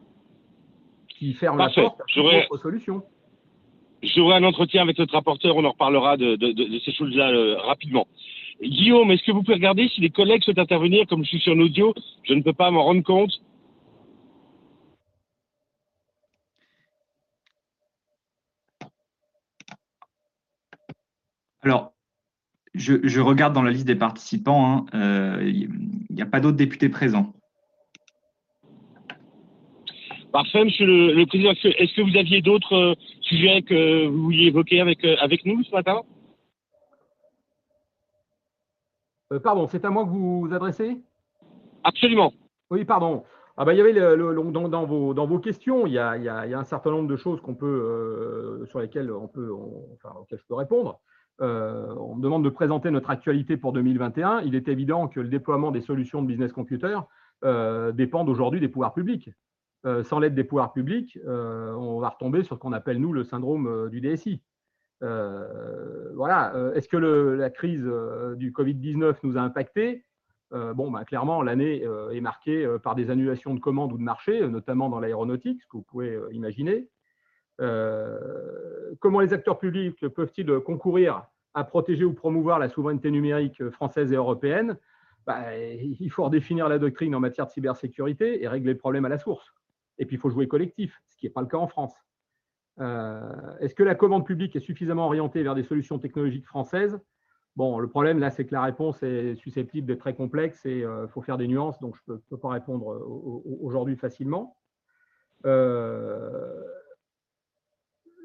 qui 1.09 1.33
ferme 1.33 1.57
Parfait. 1.57 1.81
la 1.81 1.89
porte 1.89 2.01
à 2.01 2.47
toute 2.49 2.61
solution. 2.61 3.03
J'aurai 4.03 4.35
un 4.35 4.43
entretien 4.45 4.83
avec 4.83 4.97
notre 4.99 5.13
rapporteur, 5.15 5.57
on 5.57 5.65
en 5.65 5.71
reparlera 5.71 6.15
de, 6.15 6.35
de- 6.37 6.51
de- 6.53 6.63
de 6.75 6.79
ces 6.79 6.93
choses-là 6.93 7.31
euh, 7.31 7.57
rapidement. 7.57 8.07
Guillaume, 8.63 9.11
est-ce 9.11 9.23
que 9.23 9.31
vous 9.33 9.41
pouvez 9.43 9.55
regarder 9.55 9.89
si 9.89 9.99
les 10.01 10.09
collègues 10.11 10.43
souhaitent 10.43 10.59
intervenir 10.59 11.05
Comme 11.07 11.23
je 11.23 11.29
suis 11.29 11.39
sur 11.39 11.53
un 11.53 11.59
audio, 11.59 11.93
je 12.23 12.33
ne 12.35 12.41
peux 12.41 12.53
pas 12.53 12.71
m'en 12.71 12.83
rendre 12.83 13.03
compte. 13.03 13.31
Alors, 21.61 21.93
je, 22.73 22.95
je 23.03 23.19
regarde 23.19 23.53
dans 23.53 23.63
la 23.63 23.71
liste 23.71 23.87
des 23.87 23.95
participants, 23.95 24.65
hein, 24.65 24.85
euh, 24.93 25.43
il 25.43 25.69
n'y 26.09 26.21
a 26.21 26.25
pas 26.25 26.39
d'autres 26.39 26.57
députés 26.57 26.89
présents. 26.89 27.33
Parfait, 30.31 30.63
Monsieur 30.65 30.85
le, 30.85 31.13
le 31.13 31.25
Président. 31.25 31.51
Est-ce 31.51 31.95
que, 31.95 32.01
vous 32.01 32.17
aviez 32.17 32.41
d'autres 32.41 32.75
euh, 32.75 32.95
sujets 33.21 33.61
que 33.63 34.05
vous 34.07 34.23
vouliez 34.23 34.47
évoquer 34.47 34.81
avec, 34.81 35.03
euh, 35.03 35.15
avec 35.19 35.45
nous 35.45 35.63
ce 35.63 35.71
matin? 35.71 36.01
Euh, 39.33 39.39
pardon, 39.39 39.67
c'est 39.67 39.83
à 39.83 39.89
moi 39.89 40.03
que 40.03 40.09
vous 40.09 40.41
vous 40.47 40.53
adressez? 40.53 41.01
Absolument. 41.83 42.33
Oui, 42.69 42.85
pardon. 42.85 43.23
Ah 43.55 43.65
bah, 43.65 43.73
il 43.73 43.77
y 43.77 43.81
avait 43.81 43.93
le- 43.93 44.15
le- 44.15 44.33
le- 44.33 44.51
dans, 44.51 44.69
dans 44.69 44.85
vos, 44.85 45.13
dans 45.15 45.25
vos 45.25 45.39
questions, 45.39 45.87
il 45.87 45.93
y 45.93 45.97
a, 45.97 46.15
il 46.17 46.23
y 46.23 46.29
a- 46.29 46.45
il 46.45 46.51
y 46.51 46.53
a 46.53 46.59
un 46.59 46.63
certain 46.63 46.91
nombre 46.91 47.07
de 47.07 47.17
choses 47.17 47.41
qu'on 47.41 47.55
peut, 47.55 47.65
euh, 47.65 48.65
sur 48.67 48.79
lesquelles 48.79 49.11
on 49.11 49.27
peut, 49.27 49.51
on- 49.51 49.87
enfin, 49.95 50.13
auxquelles 50.19 50.39
je 50.39 50.45
peux 50.47 50.53
répondre. 50.53 50.99
Euh, 51.41 51.93
on 51.99 52.15
me 52.15 52.21
demande 52.21 52.43
de 52.43 52.49
présenter 52.49 52.89
notre 52.91 53.09
actualité 53.09 53.57
pour 53.57 53.73
2021. 53.73 54.41
Il 54.41 54.55
est 54.55 54.67
évident 54.67 55.07
que 55.07 55.19
le 55.19 55.27
déploiement 55.27 55.71
des 55.71 55.81
solutions 55.81 56.21
de 56.21 56.27
business 56.27 56.51
computer 56.51 56.97
euh, 57.43 57.91
dépend 57.91 58.25
aujourd'hui 58.25 58.59
des 58.59 58.69
pouvoirs 58.69 58.93
publics. 58.93 59.29
Euh, 59.85 60.03
sans 60.03 60.19
l'aide 60.19 60.33
des 60.33 60.43
pouvoirs 60.43 60.73
publics, 60.73 61.17
on 61.25 61.99
va 61.99 62.09
retomber 62.09 62.43
sur 62.43 62.55
ce 62.55 62.59
qu'on 62.59 62.73
appelle, 62.73 62.99
nous, 62.99 63.13
le 63.13 63.23
syndrome 63.23 63.89
du 63.89 64.01
DSI. 64.01 64.41
Voilà. 65.01 66.53
Est-ce 66.73 66.87
que 66.87 66.97
la 66.97 67.49
crise 67.49 67.87
du 68.35 68.51
Covid-19 68.51 69.17
nous 69.23 69.37
a 69.37 69.41
impacté 69.41 70.03
euh, 70.53 70.73
bon, 70.73 70.89
ben, 70.89 71.03
clairement, 71.03 71.41
l'année 71.41 71.83
est 71.83 72.21
marquée 72.21 72.65
par 72.81 72.95
des 72.95 73.09
annulations 73.09 73.53
de 73.53 73.59
commandes 73.59 73.91
ou 73.91 73.97
de 73.97 74.03
marchés, 74.03 74.47
notamment 74.47 74.89
dans 74.89 75.01
l'aéronautique, 75.01 75.61
ce 75.61 75.67
que 75.67 75.75
vous 75.75 75.83
pouvez 75.83 76.17
imaginer. 76.31 76.87
Euh, 77.59 78.93
comment 78.99 79.19
les 79.19 79.33
acteurs 79.33 79.57
publics 79.57 80.07
peuvent-ils 80.09 80.59
concourir 80.59 81.25
à 81.53 81.63
protéger 81.63 82.05
ou 82.05 82.13
promouvoir 82.13 82.59
la 82.59 82.69
souveraineté 82.69 83.09
numérique 83.11 83.61
euh, 83.61 83.71
française 83.71 84.11
et 84.11 84.15
européenne? 84.15 84.77
Ben, 85.25 85.43
Il 85.99 86.09
faut 86.09 86.23
redéfinir 86.23 86.69
la 86.69 86.79
doctrine 86.79 87.13
en 87.15 87.19
matière 87.19 87.47
de 87.47 87.51
cybersécurité 87.51 88.43
et 88.43 88.47
régler 88.47 88.73
le 88.73 88.77
problème 88.77 89.05
à 89.05 89.09
la 89.09 89.17
source. 89.17 89.53
Et 89.97 90.05
puis, 90.05 90.15
il 90.15 90.19
faut 90.19 90.29
jouer 90.29 90.47
collectif, 90.47 91.01
ce 91.09 91.17
qui 91.17 91.25
n'est 91.25 91.31
pas 91.31 91.41
le 91.41 91.47
cas 91.47 91.57
en 91.57 91.67
France. 91.67 91.95
Euh, 92.79 93.57
Est-ce 93.59 93.73
que 93.73 93.83
la 93.83 93.95
commande 93.95 94.25
publique 94.25 94.55
est 94.55 94.59
suffisamment 94.61 95.07
orientée 95.07 95.41
vers 95.41 95.55
des 95.55 95.63
solutions 95.63 95.97
technologiques 95.99 96.45
françaises? 96.45 96.99
Bon, 97.55 97.79
le 97.79 97.89
problème 97.89 98.19
là, 98.19 98.29
c'est 98.29 98.45
que 98.45 98.53
la 98.53 98.61
réponse 98.61 99.01
est 99.01 99.33
susceptible 99.35 99.87
d'être 99.87 99.99
très 99.99 100.13
complexe 100.13 100.63
et 100.67 100.81
il 100.81 101.07
faut 101.09 101.21
faire 101.23 101.39
des 101.39 101.47
nuances, 101.47 101.79
donc 101.79 101.95
je 101.95 102.13
ne 102.13 102.17
peux, 102.17 102.37
pas 102.37 102.49
répondre 102.49 102.93
euh, 102.93 102.99
au- 102.99 103.41
au- 103.43 103.57
aujourd'hui 103.65 103.95
facilement. 103.95 104.57
Euh, 105.45 106.63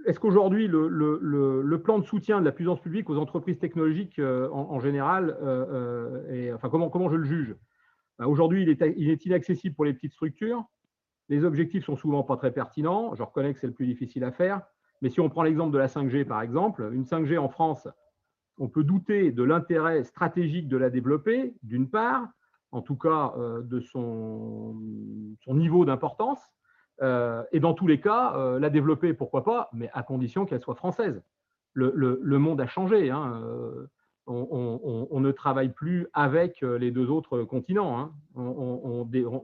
est-ce 0.07 0.21
qu'aujourd'hui, 0.21 0.69
le, 0.69 1.77
plan 1.83 1.99
de 1.99 2.05
soutien 2.05 2.41
de 2.41 2.45
la 2.45 2.53
puissance 2.53 2.81
publique 2.81 3.11
aux 3.11 3.17
entreprises 3.17 3.59
technologiques 3.59 4.21
en, 4.21 4.81
général, 4.81 5.37
enfin, 6.55 6.69
comment, 6.69 7.11
je 7.11 7.17
le 7.17 7.25
juge? 7.25 7.57
Ben, 8.19 8.27
Aujourd'hui, 8.27 8.63
il 8.63 9.11
est, 9.11 9.27
inaccessible 9.27 9.75
pour 9.75 9.85
les 9.85 9.95
petites 9.95 10.13
structures. 10.13 10.65
Les 11.29 11.45
objectifs 11.45 11.85
sont 11.85 11.97
souvent 11.97 12.23
pas 12.23 12.37
très 12.37 12.53
pertinents. 12.53 13.15
Je 13.15 13.23
reconnais 13.23 13.55
que 13.55 13.61
c'est 13.61 13.67
le 13.67 13.73
plus 13.73 13.87
difficile 13.87 14.25
à 14.25 14.33
faire. 14.33 14.63
Mais 15.01 15.11
si 15.11 15.21
on 15.21 15.29
prend 15.29 15.43
l'exemple 15.43 15.73
de 15.73 15.79
la 15.79 15.89
5G, 15.89 16.25
par 16.25 16.43
exemple, 16.43 16.91
une 16.93 17.05
5G 17.05 17.39
en 17.39 17.49
France, 17.49 17.89
on 18.59 18.69
peut 18.69 18.85
douter 18.85 19.33
de 19.33 19.43
l'intérêt 19.43 20.05
stratégique 20.05 20.69
de 20.69 20.77
la 20.77 20.91
développer, 20.91 21.55
d'une 21.63 21.89
part, 21.89 22.29
en 22.71 22.83
tout 22.83 22.97
cas 22.97 23.33
euh, 23.37 23.63
de 23.63 23.81
son 23.81 24.75
niveau 25.49 25.85
d'importance, 25.85 26.41
euh, 27.03 27.43
et 27.53 27.61
dans 27.61 27.75
tous 27.75 27.87
les 27.87 28.01
cas, 28.01 28.35
euh, 28.37 28.59
la 28.59 28.71
développer, 28.71 29.13
pourquoi 29.13 29.45
pas, 29.45 29.69
mais 29.73 29.91
à 29.93 30.03
condition 30.03 30.47
qu'elle 30.47 30.61
soit 30.61 30.75
française. 30.75 31.23
Le, 31.75 32.39
monde 32.39 32.61
a 32.61 32.67
changé. 32.67 33.11
Hein, 33.11 33.43
on, 34.27 35.21
ne 35.21 35.31
travaille 35.33 35.71
plus 35.71 36.07
avec 36.13 36.61
les 36.61 36.91
deux 36.91 37.11
autres 37.11 37.45
continents. 37.45 37.99
Hein. 37.99 38.13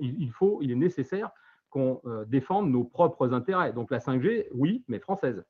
il, 0.00 0.30
faut, 0.32 0.58
il 0.60 0.70
est 0.70 0.76
nécessaire 0.76 1.30
qu'on 1.70 2.02
défende 2.26 2.70
nos 2.70 2.84
propres 2.84 3.32
intérêts. 3.32 3.72
Donc 3.72 3.90
la 3.90 3.98
5G, 3.98 4.48
oui, 4.52 4.84
mais 4.88 4.98
française. 4.98 5.42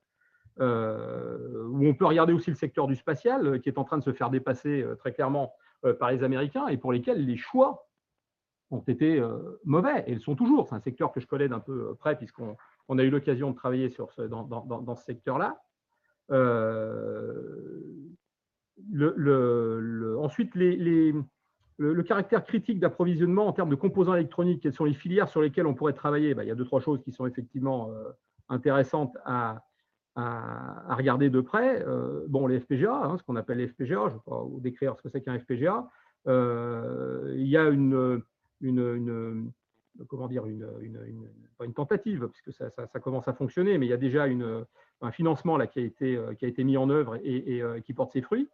Euh, 0.61 1.69
on 1.73 1.95
peut 1.95 2.07
regarder 2.07 2.33
aussi 2.33 2.51
le 2.51 2.57
secteur 2.57 2.87
du 2.87 2.97
spatial, 2.97 3.47
euh, 3.47 3.59
qui 3.59 3.69
est 3.69 3.79
en 3.79 3.85
train 3.85 3.99
de 3.99 4.03
se 4.03 4.13
faire 4.13 4.31
dépasser 4.31 4.83
euh, 4.83 4.95
très 4.97 5.13
clairement 5.13 5.53
par 6.01 6.11
les 6.11 6.25
Américains 6.25 6.67
et 6.67 6.77
pour 6.77 6.93
lesquels 6.93 7.25
les 7.25 7.37
choix 7.37 7.88
ont 8.71 8.81
été 8.81 9.23
mauvais 9.65 10.05
et 10.07 10.13
ils 10.13 10.21
sont 10.21 10.35
toujours. 10.37 10.69
C'est 10.69 10.75
un 10.75 10.81
secteur 10.81 11.13
que 11.13 11.21
je 11.21 11.27
connais 11.27 11.49
d'un 11.49 11.61
peu 11.61 11.95
près 11.95 12.17
puisqu'on 12.17 12.57
on 12.89 12.99
a 12.99 13.03
eu 13.03 13.11
l'occasion 13.11 13.51
de 13.51 13.57
travailler 13.57 13.91
sur 13.91 14.09
dans, 14.29 14.45
dans, 14.45 14.65
dans, 14.65 14.95
ce 14.95 15.05
secteur-là. 15.05 15.61
le, 16.29 16.97
ensuite, 20.19 20.55
les, 20.55 20.77
les, 20.77 21.15
le, 21.79 22.03
caractère 22.03 22.45
critique 22.45 22.79
d'approvisionnement 22.81 23.47
en 23.47 23.53
termes 23.53 23.71
de 23.71 23.75
composants 23.75 24.15
électroniques, 24.15 24.63
quelles 24.63 24.75
sont 24.75 24.85
les 24.85 24.95
filières 24.95 25.29
sur 25.29 25.41
lesquelles 25.41 25.67
on 25.67 25.75
pourrait 25.75 25.95
travailler? 25.95 26.35
Ben, 26.35 26.43
Il 26.43 26.49
y 26.49 26.53
a 26.53 26.55
deux, 26.55 26.67
trois 26.67 26.81
choses 26.81 27.03
qui 27.03 27.13
sont 27.13 27.27
effectivement 27.27 27.91
intéressantes 28.49 29.17
à, 29.25 29.63
à, 30.19 30.95
regarder 30.95 31.31
de 31.31 31.41
près. 31.41 31.85
Euh, 31.87 32.25
bon, 32.29 32.47
les 32.47 32.61
FPGA, 32.61 32.93
hein, 32.93 33.17
ce 33.19 33.23
qu'on 33.23 33.37
appelle 33.37 33.59
les 33.59 33.69
FPGA, 33.69 34.09
je 34.09 34.15
ne 34.15 34.19
vais 34.19 34.25
pas 34.27 34.43
vous 34.43 34.61
décrire 34.61 34.97
ce 34.97 35.03
que 35.03 35.09
c'est 35.09 35.23
qu'un 35.23 35.39
FPGA. 35.39 35.89
Euh, 36.27 37.35
il 37.37 37.47
y 37.47 37.57
a 37.57 37.69
une, 37.69 38.23
une, 38.61 39.51
comment 40.09 40.29
dire, 40.29 40.47
une, 40.47 40.67
une, 41.61 41.75
tentative, 41.75 42.29
puisque 42.29 42.53
ça, 42.53 42.71
ça, 42.71 43.01
commence 43.01 43.29
à 43.29 43.33
fonctionner, 43.33 43.79
mais 43.79 43.87
il 43.87 43.89
y 43.89 43.95
a 43.95 43.99
déjà 43.99 44.27
une, 44.27 44.65
un 45.01 45.11
financement 45.11 45.57
là, 45.57 45.67
qui, 45.67 45.81
a 45.81 45.83
été, 45.83 46.17
euh, 46.17 46.35
qui 46.35 46.45
a 46.45 46.49
été 46.49 46.65
mis 46.65 46.77
en 46.77 46.91
œuvre 46.91 47.17
et, 47.25 47.63
qui 47.85 47.93
porte 47.95 48.13
ses 48.13 48.23
fruits. 48.23 48.49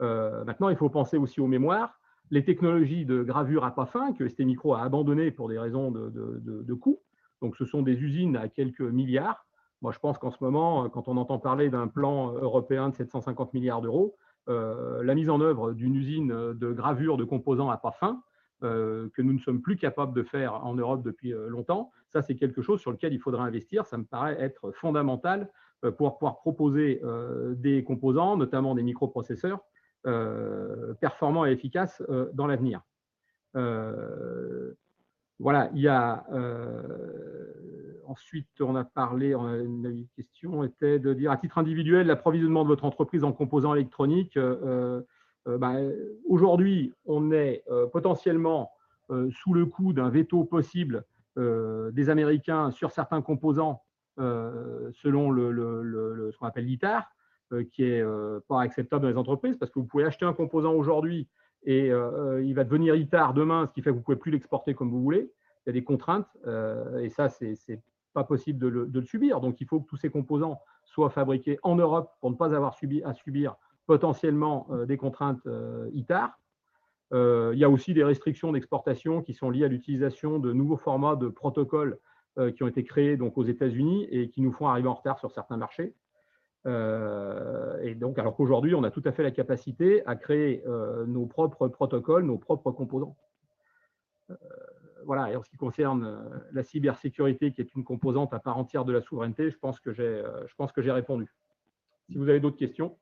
maintenant, 0.00 0.68
il 0.68 0.76
faut 0.76 0.90
penser 0.90 1.16
aussi 1.16 1.40
aux 1.40 1.48
mémoires. 1.48 1.98
Les 2.30 2.44
technologies 2.44 3.04
de 3.04 3.22
gravure 3.22 3.64
à 3.64 3.74
pas 3.74 3.86
fin 3.86 4.12
que 4.12 4.28
ST 4.28 4.40
Micro 4.40 4.74
a 4.74 4.82
abandonnées 4.82 5.32
pour 5.32 5.48
des 5.48 5.58
raisons 5.58 5.90
de, 5.90 6.10
de, 6.10 6.74
coût. 6.74 7.00
Donc, 7.42 7.56
ce 7.56 7.64
sont 7.64 7.82
des 7.82 7.94
usines 7.94 8.36
à 8.36 8.48
quelques 8.48 8.80
milliards 8.80 9.46
moi, 9.82 9.92
je 9.92 9.98
pense 9.98 10.18
qu'en 10.18 10.30
ce 10.30 10.42
moment, 10.42 10.88
quand 10.90 11.08
on 11.08 11.16
entend 11.16 11.38
parler 11.38 11.70
d'un 11.70 11.88
plan 11.88 12.32
européen 12.32 12.90
de 12.90 12.94
750 12.94 13.54
milliards 13.54 13.80
d'euros, 13.80 14.14
euh, 14.48 15.02
la 15.02 15.14
mise 15.14 15.30
en 15.30 15.40
œuvre 15.40 15.72
d'une 15.72 15.94
usine 15.94 16.28
de 16.28 16.72
gravure 16.72 17.16
de 17.16 17.24
composants 17.24 17.70
à 17.70 17.78
pas 17.78 17.92
fin, 17.92 18.08
euh, 18.12 18.20
que 18.60 19.22
nous 19.22 19.32
ne 19.32 19.38
sommes 19.38 19.62
plus 19.62 19.76
capables 19.76 20.14
de 20.14 20.22
faire 20.22 20.54
en 20.64 20.74
Europe 20.74 21.02
depuis 21.02 21.32
euh, 21.32 21.48
longtemps, 21.48 21.90
ça 22.08 22.22
c'est 22.22 22.36
quelque 22.36 22.62
chose 22.62 22.80
sur 22.80 22.90
lequel 22.90 23.12
il 23.12 23.20
faudra 23.20 23.44
investir. 23.44 23.86
Ça 23.86 23.98
me 23.98 24.04
paraît 24.04 24.36
être 24.40 24.72
fondamental 24.72 25.50
pour 25.96 26.18
pouvoir 26.18 26.40
proposer 26.40 27.00
des 27.56 27.82
composants, 27.84 28.36
notamment 28.36 28.74
des 28.74 28.82
microprocesseurs, 28.82 29.60
performants 31.00 31.46
et 31.46 31.52
efficaces 31.52 32.02
dans 32.34 32.46
l'avenir. 32.46 32.82
voilà, 35.38 35.70
il 35.72 35.80
y 35.80 35.88
a 35.88 36.26
Ensuite, 38.10 38.60
on 38.60 38.74
a 38.74 38.82
parlé, 38.82 39.34
une 39.34 40.04
question 40.16 40.64
était 40.64 40.98
de 40.98 41.14
dire 41.14 41.30
à 41.30 41.36
titre 41.36 41.58
individuel, 41.58 42.08
l'approvisionnement 42.08 42.64
de 42.64 42.68
votre 42.68 42.84
entreprise 42.84 43.22
en 43.22 43.30
composants 43.30 43.72
électroniques. 43.72 44.36
Euh, 44.36 44.56
euh, 44.64 45.02
bah, 45.46 45.74
aujourd'hui, 46.28 46.92
on 47.06 47.32
est 47.32 47.62
euh, 47.70 47.86
potentiellement 47.86 48.72
sous 49.32 49.54
le 49.54 49.66
coup 49.66 49.92
d'un 49.92 50.08
veto 50.08 50.44
possible 50.44 51.04
des 51.36 52.10
Américains 52.10 52.70
sur 52.70 52.92
certains 52.92 53.22
composants 53.22 53.82
selon 54.16 55.34
ce 55.34 56.36
qu'on 56.36 56.46
appelle 56.46 56.66
l'ITAR, 56.66 57.10
qui 57.72 57.82
est 57.82 58.04
pas 58.46 58.60
acceptable 58.60 59.02
dans 59.02 59.08
les 59.08 59.16
entreprises 59.16 59.56
parce 59.56 59.72
que 59.72 59.80
vous 59.80 59.86
pouvez 59.86 60.04
acheter 60.04 60.24
un 60.26 60.32
composant 60.32 60.74
aujourd'hui 60.74 61.26
et 61.64 61.86
il 61.88 62.54
va 62.54 62.62
devenir 62.62 62.94
ITAR 62.94 63.34
demain, 63.34 63.66
ce 63.66 63.72
qui 63.72 63.82
fait 63.82 63.90
que 63.90 63.94
vous 63.94 64.00
ne 64.00 64.04
pouvez 64.04 64.16
plus 64.16 64.30
l'exporter 64.30 64.74
comme 64.74 64.90
vous 64.90 65.02
voulez. 65.02 65.32
Il 65.66 65.68
y 65.68 65.70
a 65.70 65.72
des 65.72 65.82
contraintes 65.82 66.28
et 67.00 67.08
ça, 67.08 67.28
c'est 67.28 67.82
pas 68.12 68.22
possible 68.22 68.60
de 68.60 68.68
le, 68.68 69.02
subir. 69.02 69.40
Donc, 69.40 69.60
il 69.60 69.66
faut 69.66 69.80
que 69.80 69.88
tous 69.88 69.96
ces 69.96 70.10
composants 70.10 70.60
soient 70.84 71.10
fabriqués 71.10 71.58
en 71.64 71.74
Europe 71.74 72.12
pour 72.20 72.30
ne 72.30 72.36
pas 72.36 72.54
avoir 72.54 72.76
à 73.04 73.14
subir 73.14 73.56
potentiellement 73.90 74.68
euh, 74.70 74.86
des 74.86 74.96
contraintes 74.96 75.44
euh, 75.48 75.90
ITAR. 75.94 76.38
Euh, 77.12 77.50
il 77.54 77.58
y 77.58 77.64
a 77.64 77.68
aussi 77.68 77.92
des 77.92 78.04
restrictions 78.04 78.52
d'exportation 78.52 79.20
qui 79.20 79.34
sont 79.34 79.50
liées 79.50 79.64
à 79.64 79.66
l'utilisation 79.66 80.38
de 80.38 80.52
nouveaux 80.52 80.76
formats 80.76 81.16
de 81.16 81.28
protocoles 81.28 81.98
qui 82.54 82.62
ont 82.62 82.68
été 82.68 82.84
créés 82.84 83.16
donc, 83.16 83.36
aux 83.36 83.44
États-Unis 83.44 84.06
et 84.08 84.30
qui 84.30 84.40
nous 84.40 84.52
font 84.52 84.68
arriver 84.68 84.86
en 84.86 84.94
retard 84.94 85.18
sur 85.18 85.32
certains 85.32 85.56
marchés. 85.56 85.92
et 86.64 87.94
donc, 87.96 88.18
alors 88.20 88.36
qu'aujourd'hui, 88.36 88.72
on 88.76 88.84
a 88.84 88.90
tout 88.92 89.02
à 89.04 89.10
fait 89.10 89.24
la 89.24 89.32
capacité 89.32 90.06
à 90.06 90.14
créer 90.14 90.62
nos 91.08 91.26
propres 91.26 91.66
protocoles, 91.66 92.24
nos 92.24 92.38
propres 92.38 92.70
composants 92.70 93.16
voilà, 95.04 95.32
et 95.32 95.36
en 95.36 95.42
ce 95.42 95.50
qui 95.50 95.56
concerne 95.56 96.40
la 96.52 96.62
cybersécurité, 96.62 97.52
qui 97.52 97.60
est 97.60 97.74
une 97.74 97.84
composante 97.84 98.32
à 98.32 98.38
part 98.38 98.56
entière 98.56 98.84
de 98.84 98.92
la 98.92 99.02
souveraineté, 99.02 99.50
je 99.50 99.58
pense 99.58 99.80
que 99.80 99.92
j'ai 99.92 100.92
répondu. 100.92 101.34
Si 102.08 102.16
vous 102.16 102.28
avez 102.28 102.38
d'autres 102.38 102.58
questions. 102.58 102.96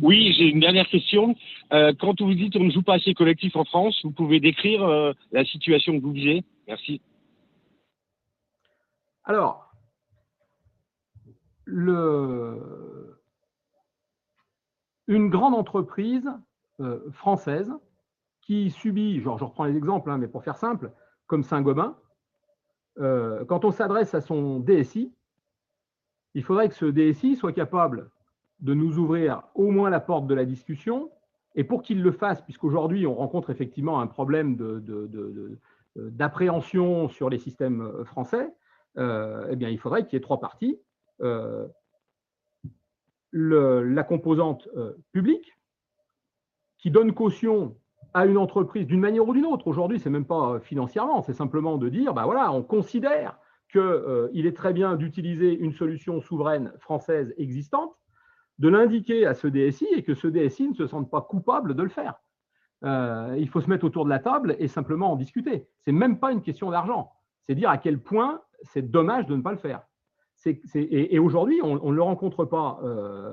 Oui, 0.00 0.32
j'ai 0.36 0.44
une 0.44 0.60
dernière 0.60 0.88
question. 0.88 1.34
Euh, 1.72 1.92
quand 1.98 2.20
vous 2.20 2.34
dites 2.34 2.54
qu'on 2.54 2.64
ne 2.64 2.70
joue 2.70 2.82
pas 2.82 2.94
assez 2.94 3.14
collectif 3.14 3.56
en 3.56 3.64
France, 3.64 4.00
vous 4.04 4.10
pouvez 4.10 4.40
décrire 4.40 5.14
la 5.32 5.44
situation 5.44 5.98
que 5.98 6.02
vous 6.02 6.12
vivez? 6.12 6.44
Merci. 6.66 7.00
Alors, 9.24 9.70
le... 11.64 13.18
une 15.08 15.28
grande 15.28 15.54
entreprise 15.54 16.30
française 17.12 17.72
qui 18.46 18.70
subit, 18.70 19.20
genre, 19.20 19.38
je 19.38 19.44
reprends 19.44 19.64
les 19.64 19.76
exemples, 19.76 20.10
hein, 20.10 20.18
mais 20.18 20.28
pour 20.28 20.44
faire 20.44 20.56
simple, 20.56 20.92
comme 21.26 21.42
Saint-Gobain, 21.42 21.96
euh, 22.98 23.44
quand 23.44 23.64
on 23.64 23.72
s'adresse 23.72 24.14
à 24.14 24.20
son 24.20 24.60
DSI, 24.60 25.12
il 26.34 26.44
faudrait 26.44 26.68
que 26.68 26.74
ce 26.74 26.86
DSI 26.86 27.34
soit 27.34 27.52
capable 27.52 28.10
de 28.60 28.74
nous 28.74 28.98
ouvrir 28.98 29.42
au 29.54 29.70
moins 29.70 29.90
la 29.90 30.00
porte 30.00 30.26
de 30.26 30.34
la 30.34 30.44
discussion. 30.44 31.10
Et 31.54 31.64
pour 31.64 31.82
qu'il 31.82 32.02
le 32.02 32.12
fasse, 32.12 32.42
puisqu'aujourd'hui 32.42 33.06
on 33.06 33.14
rencontre 33.14 33.50
effectivement 33.50 34.00
un 34.00 34.06
problème 34.06 34.56
d'appréhension 35.94 37.08
sur 37.08 37.30
les 37.30 37.38
systèmes 37.38 37.80
euh, 37.80 38.04
français, 38.04 38.52
euh, 38.98 39.48
eh 39.50 39.56
bien, 39.56 39.68
il 39.68 39.78
faudrait 39.78 40.04
qu'il 40.04 40.14
y 40.14 40.16
ait 40.16 40.20
trois 40.20 40.40
parties. 40.40 40.78
le, 43.30 43.82
la 43.82 44.02
composante 44.04 44.68
publique, 45.12 45.56
qui 46.78 46.90
donne 46.90 47.12
caution 47.12 47.76
à 48.14 48.26
une 48.26 48.38
entreprise 48.38 48.86
d'une 48.86 49.00
manière 49.00 49.28
ou 49.28 49.34
d'une 49.34 49.46
autre. 49.46 49.66
Aujourd'hui, 49.66 49.98
c'est 50.00 50.08
même 50.10 50.24
pas 50.24 50.54
euh, 50.54 50.60
financièrement, 50.60 51.22
c'est 51.22 51.34
simplement 51.34 51.76
de 51.76 51.88
dire, 51.88 52.14
bah 52.14 52.24
voilà, 52.24 52.52
on 52.52 52.62
considère 52.62 53.38
qu'il 53.70 53.80
euh, 53.80 54.30
est 54.32 54.56
très 54.56 54.72
bien 54.72 54.96
d'utiliser 54.96 55.52
une 55.52 55.72
solution 55.72 56.20
souveraine 56.20 56.72
française 56.78 57.34
existante, 57.36 57.94
de 58.58 58.68
l'indiquer 58.68 59.26
à 59.26 59.34
ce 59.34 59.46
DSI 59.46 59.86
et 59.94 60.02
que 60.02 60.14
ce 60.14 60.26
DSI 60.26 60.68
ne 60.68 60.74
se 60.74 60.86
sente 60.86 61.10
pas 61.10 61.20
coupable 61.20 61.74
de 61.74 61.82
le 61.82 61.88
faire. 61.88 62.14
Euh, 62.84 63.36
il 63.38 63.48
faut 63.48 63.60
se 63.60 63.68
mettre 63.68 63.84
autour 63.84 64.04
de 64.04 64.10
la 64.10 64.18
table 64.18 64.56
et 64.58 64.68
simplement 64.68 65.12
en 65.12 65.16
discuter. 65.16 65.66
C'est 65.84 65.92
même 65.92 66.18
pas 66.18 66.32
une 66.32 66.42
question 66.42 66.70
d'argent. 66.70 67.12
C'est 67.46 67.54
dire 67.54 67.70
à 67.70 67.78
quel 67.78 68.00
point 68.00 68.42
c'est 68.62 68.90
dommage 68.90 69.26
de 69.26 69.36
ne 69.36 69.42
pas 69.42 69.52
le 69.52 69.58
faire. 69.58 69.82
et, 70.74 71.18
aujourd'hui, 71.18 71.60
on, 71.62 71.90
ne 71.90 71.94
le 71.94 72.02
rencontre 72.02 72.44
pas 72.44 72.80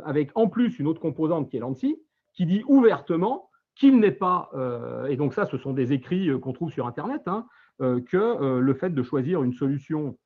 avec 0.06 0.32
en 0.36 0.48
plus 0.48 0.80
une 0.80 0.88
autre 0.88 1.02
composante 1.02 1.50
qui 1.50 1.58
est 1.58 1.60
l'ANSI, 1.60 1.98
qui 2.34 2.46
dit 2.46 2.64
ouvertement 2.68 3.50
qu'il 3.76 4.00
n'est 4.00 4.12
pas, 4.12 4.50
euh, 4.54 5.08
et 5.08 5.16
donc 5.16 5.34
ça, 5.34 5.46
ce 5.46 5.58
sont 5.58 5.74
des 5.74 5.94
écrits 5.94 6.30
euh, 6.30 6.38
qu'on 6.38 6.54
trouve 6.54 6.72
sur 6.72 6.88
Internet, 6.88 7.22
hein, 7.26 7.48
euh, 7.82 8.02
que 8.02 8.60
le 8.60 8.74
fait 8.74 8.92
de 8.92 9.04
choisir 9.04 9.44
une 9.44 9.54
solution 9.54 10.18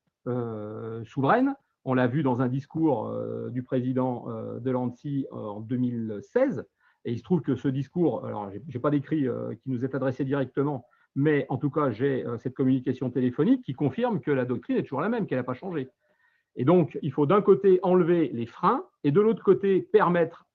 souveraine, 1.05 1.55
on 1.87 1.93
l'a 1.93 2.05
vu 2.07 2.21
dans 2.21 2.41
un 2.41 2.47
discours 2.47 3.11
du 3.49 3.63
président 3.63 4.27
de 4.59 4.71
l'ANSI 4.71 5.25
en 5.31 5.61
2016, 5.61 6.67
et 7.05 7.13
il 7.13 7.17
se 7.17 7.23
trouve 7.23 7.41
que 7.41 7.55
ce 7.55 7.69
discours, 7.69 8.25
alors 8.25 8.51
je 8.51 8.59
n'ai 8.73 8.79
pas 8.79 8.89
d'écrit 8.89 9.25
qui 9.63 9.69
nous 9.69 9.85
est 9.85 9.95
adressé 9.95 10.25
directement, 10.25 10.85
mais 11.15 11.45
en 11.49 11.57
tout 11.57 11.69
cas, 11.69 11.89
j'ai 11.89 12.25
cette 12.39 12.55
communication 12.55 13.09
téléphonique 13.09 13.63
qui 13.63 13.73
confirme 13.73 14.19
que 14.19 14.31
la 14.31 14.43
doctrine 14.43 14.77
est 14.77 14.83
toujours 14.83 15.01
la 15.01 15.09
même, 15.09 15.27
qu'elle 15.27 15.39
n'a 15.39 15.43
pas 15.43 15.53
changé. 15.53 15.89
Et 16.57 16.65
donc, 16.65 16.97
il 17.03 17.11
faut 17.11 17.27
d'un 17.27 17.41
côté 17.41 17.79
enlever 17.83 18.29
les 18.33 18.47
freins 18.47 18.83
et 19.03 19.11
de 19.11 19.21
l'autre 19.21 19.43
côté 19.43 19.81
permettre, 19.81 20.45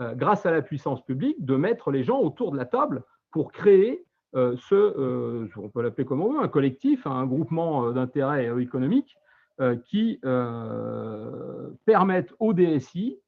euh, 0.00 0.14
grâce 0.14 0.46
à 0.46 0.52
la 0.52 0.62
puissance 0.62 1.04
publique, 1.04 1.42
de 1.44 1.56
mettre 1.56 1.90
les 1.90 2.04
gens 2.04 2.20
autour 2.20 2.52
de 2.52 2.56
la 2.56 2.66
table 2.66 3.02
pour 3.32 3.50
créer 3.50 4.04
euh, 4.36 4.54
ce, 4.58 4.74
euh, 4.74 5.48
on 5.56 5.70
peut 5.70 5.82
l'appeler 5.82 6.04
comme 6.04 6.20
on 6.20 6.34
veut, 6.34 6.40
un 6.40 6.48
collectif, 6.48 7.06
un 7.06 7.26
groupement 7.26 7.90
d'intérêts 7.92 8.52
économiques 8.60 9.16
qui 9.84 10.20
permettent 11.84 12.34
au 12.38 12.52
DSI, 12.52 13.18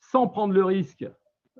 sans 0.00 0.28
prendre 0.28 0.54
le 0.54 0.64
risque 0.64 1.06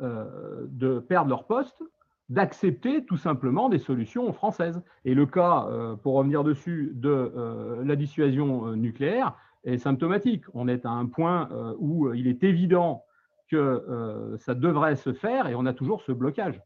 de 0.01 0.99
perdre 1.01 1.31
leur 1.31 1.47
poste, 1.47 1.83
d'accepter 2.29 3.05
tout 3.05 3.17
simplement 3.17 3.69
des 3.69 3.79
solutions 3.79 4.33
françaises. 4.33 4.83
Et 5.05 5.15
le 5.15 5.27
cas, 5.27 5.67
euh, 5.69 5.97
pour 5.97 6.15
revenir 6.15 6.45
dessus, 6.45 6.93
de 6.95 7.09
euh, 7.09 7.85
la 7.85 7.97
dissuasion 7.97 8.69
euh, 8.69 8.75
nucléaire 8.75 9.37
est 9.65 9.79
symptomatique. 9.79 10.45
On 10.55 10.69
est 10.69 10.85
à 10.87 10.91
un 10.91 11.07
point 11.07 11.49
où 11.79 12.13
il 12.15 12.29
est 12.29 12.45
évident 12.45 13.05
que 13.49 14.37
ça 14.39 14.55
devrait 14.55 14.95
se 14.95 15.13
faire 15.13 15.49
et 15.49 15.57
on 15.57 15.67
a 15.67 15.73
toujours 15.73 16.03
ce 16.03 16.13
blocage. 16.13 16.63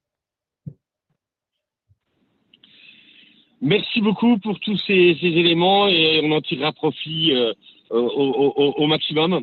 Merci 3.60 4.00
beaucoup 4.00 4.38
pour 4.38 4.58
tous 4.60 4.76
ces, 4.86 5.16
éléments 5.22 5.86
et 5.86 6.20
on 6.24 6.32
en 6.32 6.40
tirera 6.40 6.72
profit 6.72 7.32
au, 7.90 8.86
maximum. 8.86 9.42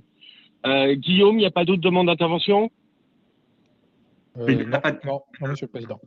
Guillaume, 0.66 1.36
il 1.36 1.42
n'y 1.42 1.46
a 1.46 1.52
pas 1.52 1.66
d'autres 1.66 1.82
demandes 1.82 2.08
d'intervention? 2.08 2.72
Euh, 4.40 4.66
non, 5.06 5.22
Monsieur 5.42 5.66
le 5.66 5.72
Président. 5.72 6.00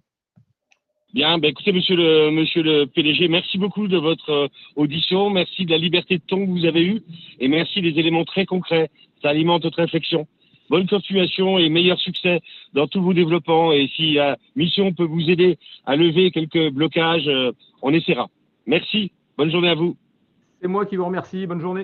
Bien, 1.12 1.38
ben 1.38 1.48
écoutez, 1.48 1.72
monsieur 1.72 1.96
le, 1.96 2.30
monsieur 2.30 2.62
le 2.62 2.86
PDG, 2.86 3.26
merci 3.26 3.58
beaucoup 3.58 3.88
de 3.88 3.96
votre 3.96 4.30
euh, 4.30 4.48
audition, 4.76 5.28
merci 5.28 5.64
de 5.64 5.72
la 5.72 5.78
liberté 5.78 6.18
de 6.18 6.22
ton 6.24 6.46
que 6.46 6.50
vous 6.50 6.64
avez 6.66 6.84
eue 6.84 7.02
et 7.40 7.48
merci 7.48 7.80
des 7.82 7.98
éléments 7.98 8.24
très 8.24 8.46
concrets. 8.46 8.90
Ça 9.20 9.30
alimente 9.30 9.64
notre 9.64 9.80
réflexion. 9.80 10.28
Bonne 10.68 10.86
continuation 10.86 11.58
et 11.58 11.68
meilleur 11.68 11.98
succès 11.98 12.40
dans 12.74 12.86
tous 12.86 13.02
vos 13.02 13.12
développements. 13.12 13.72
Et 13.72 13.88
si 13.96 14.14
la 14.14 14.38
mission 14.54 14.92
peut 14.92 15.04
vous 15.04 15.28
aider 15.28 15.58
à 15.84 15.96
lever 15.96 16.30
quelques 16.30 16.70
blocages, 16.70 17.26
euh, 17.26 17.50
on 17.82 17.92
essaiera. 17.92 18.28
Merci. 18.66 19.12
Bonne 19.36 19.50
journée 19.50 19.70
à 19.70 19.74
vous. 19.74 19.96
C'est 20.60 20.68
moi 20.68 20.84
qui 20.86 20.96
vous 20.96 21.06
remercie. 21.06 21.46
Bonne 21.46 21.60
journée. 21.60 21.78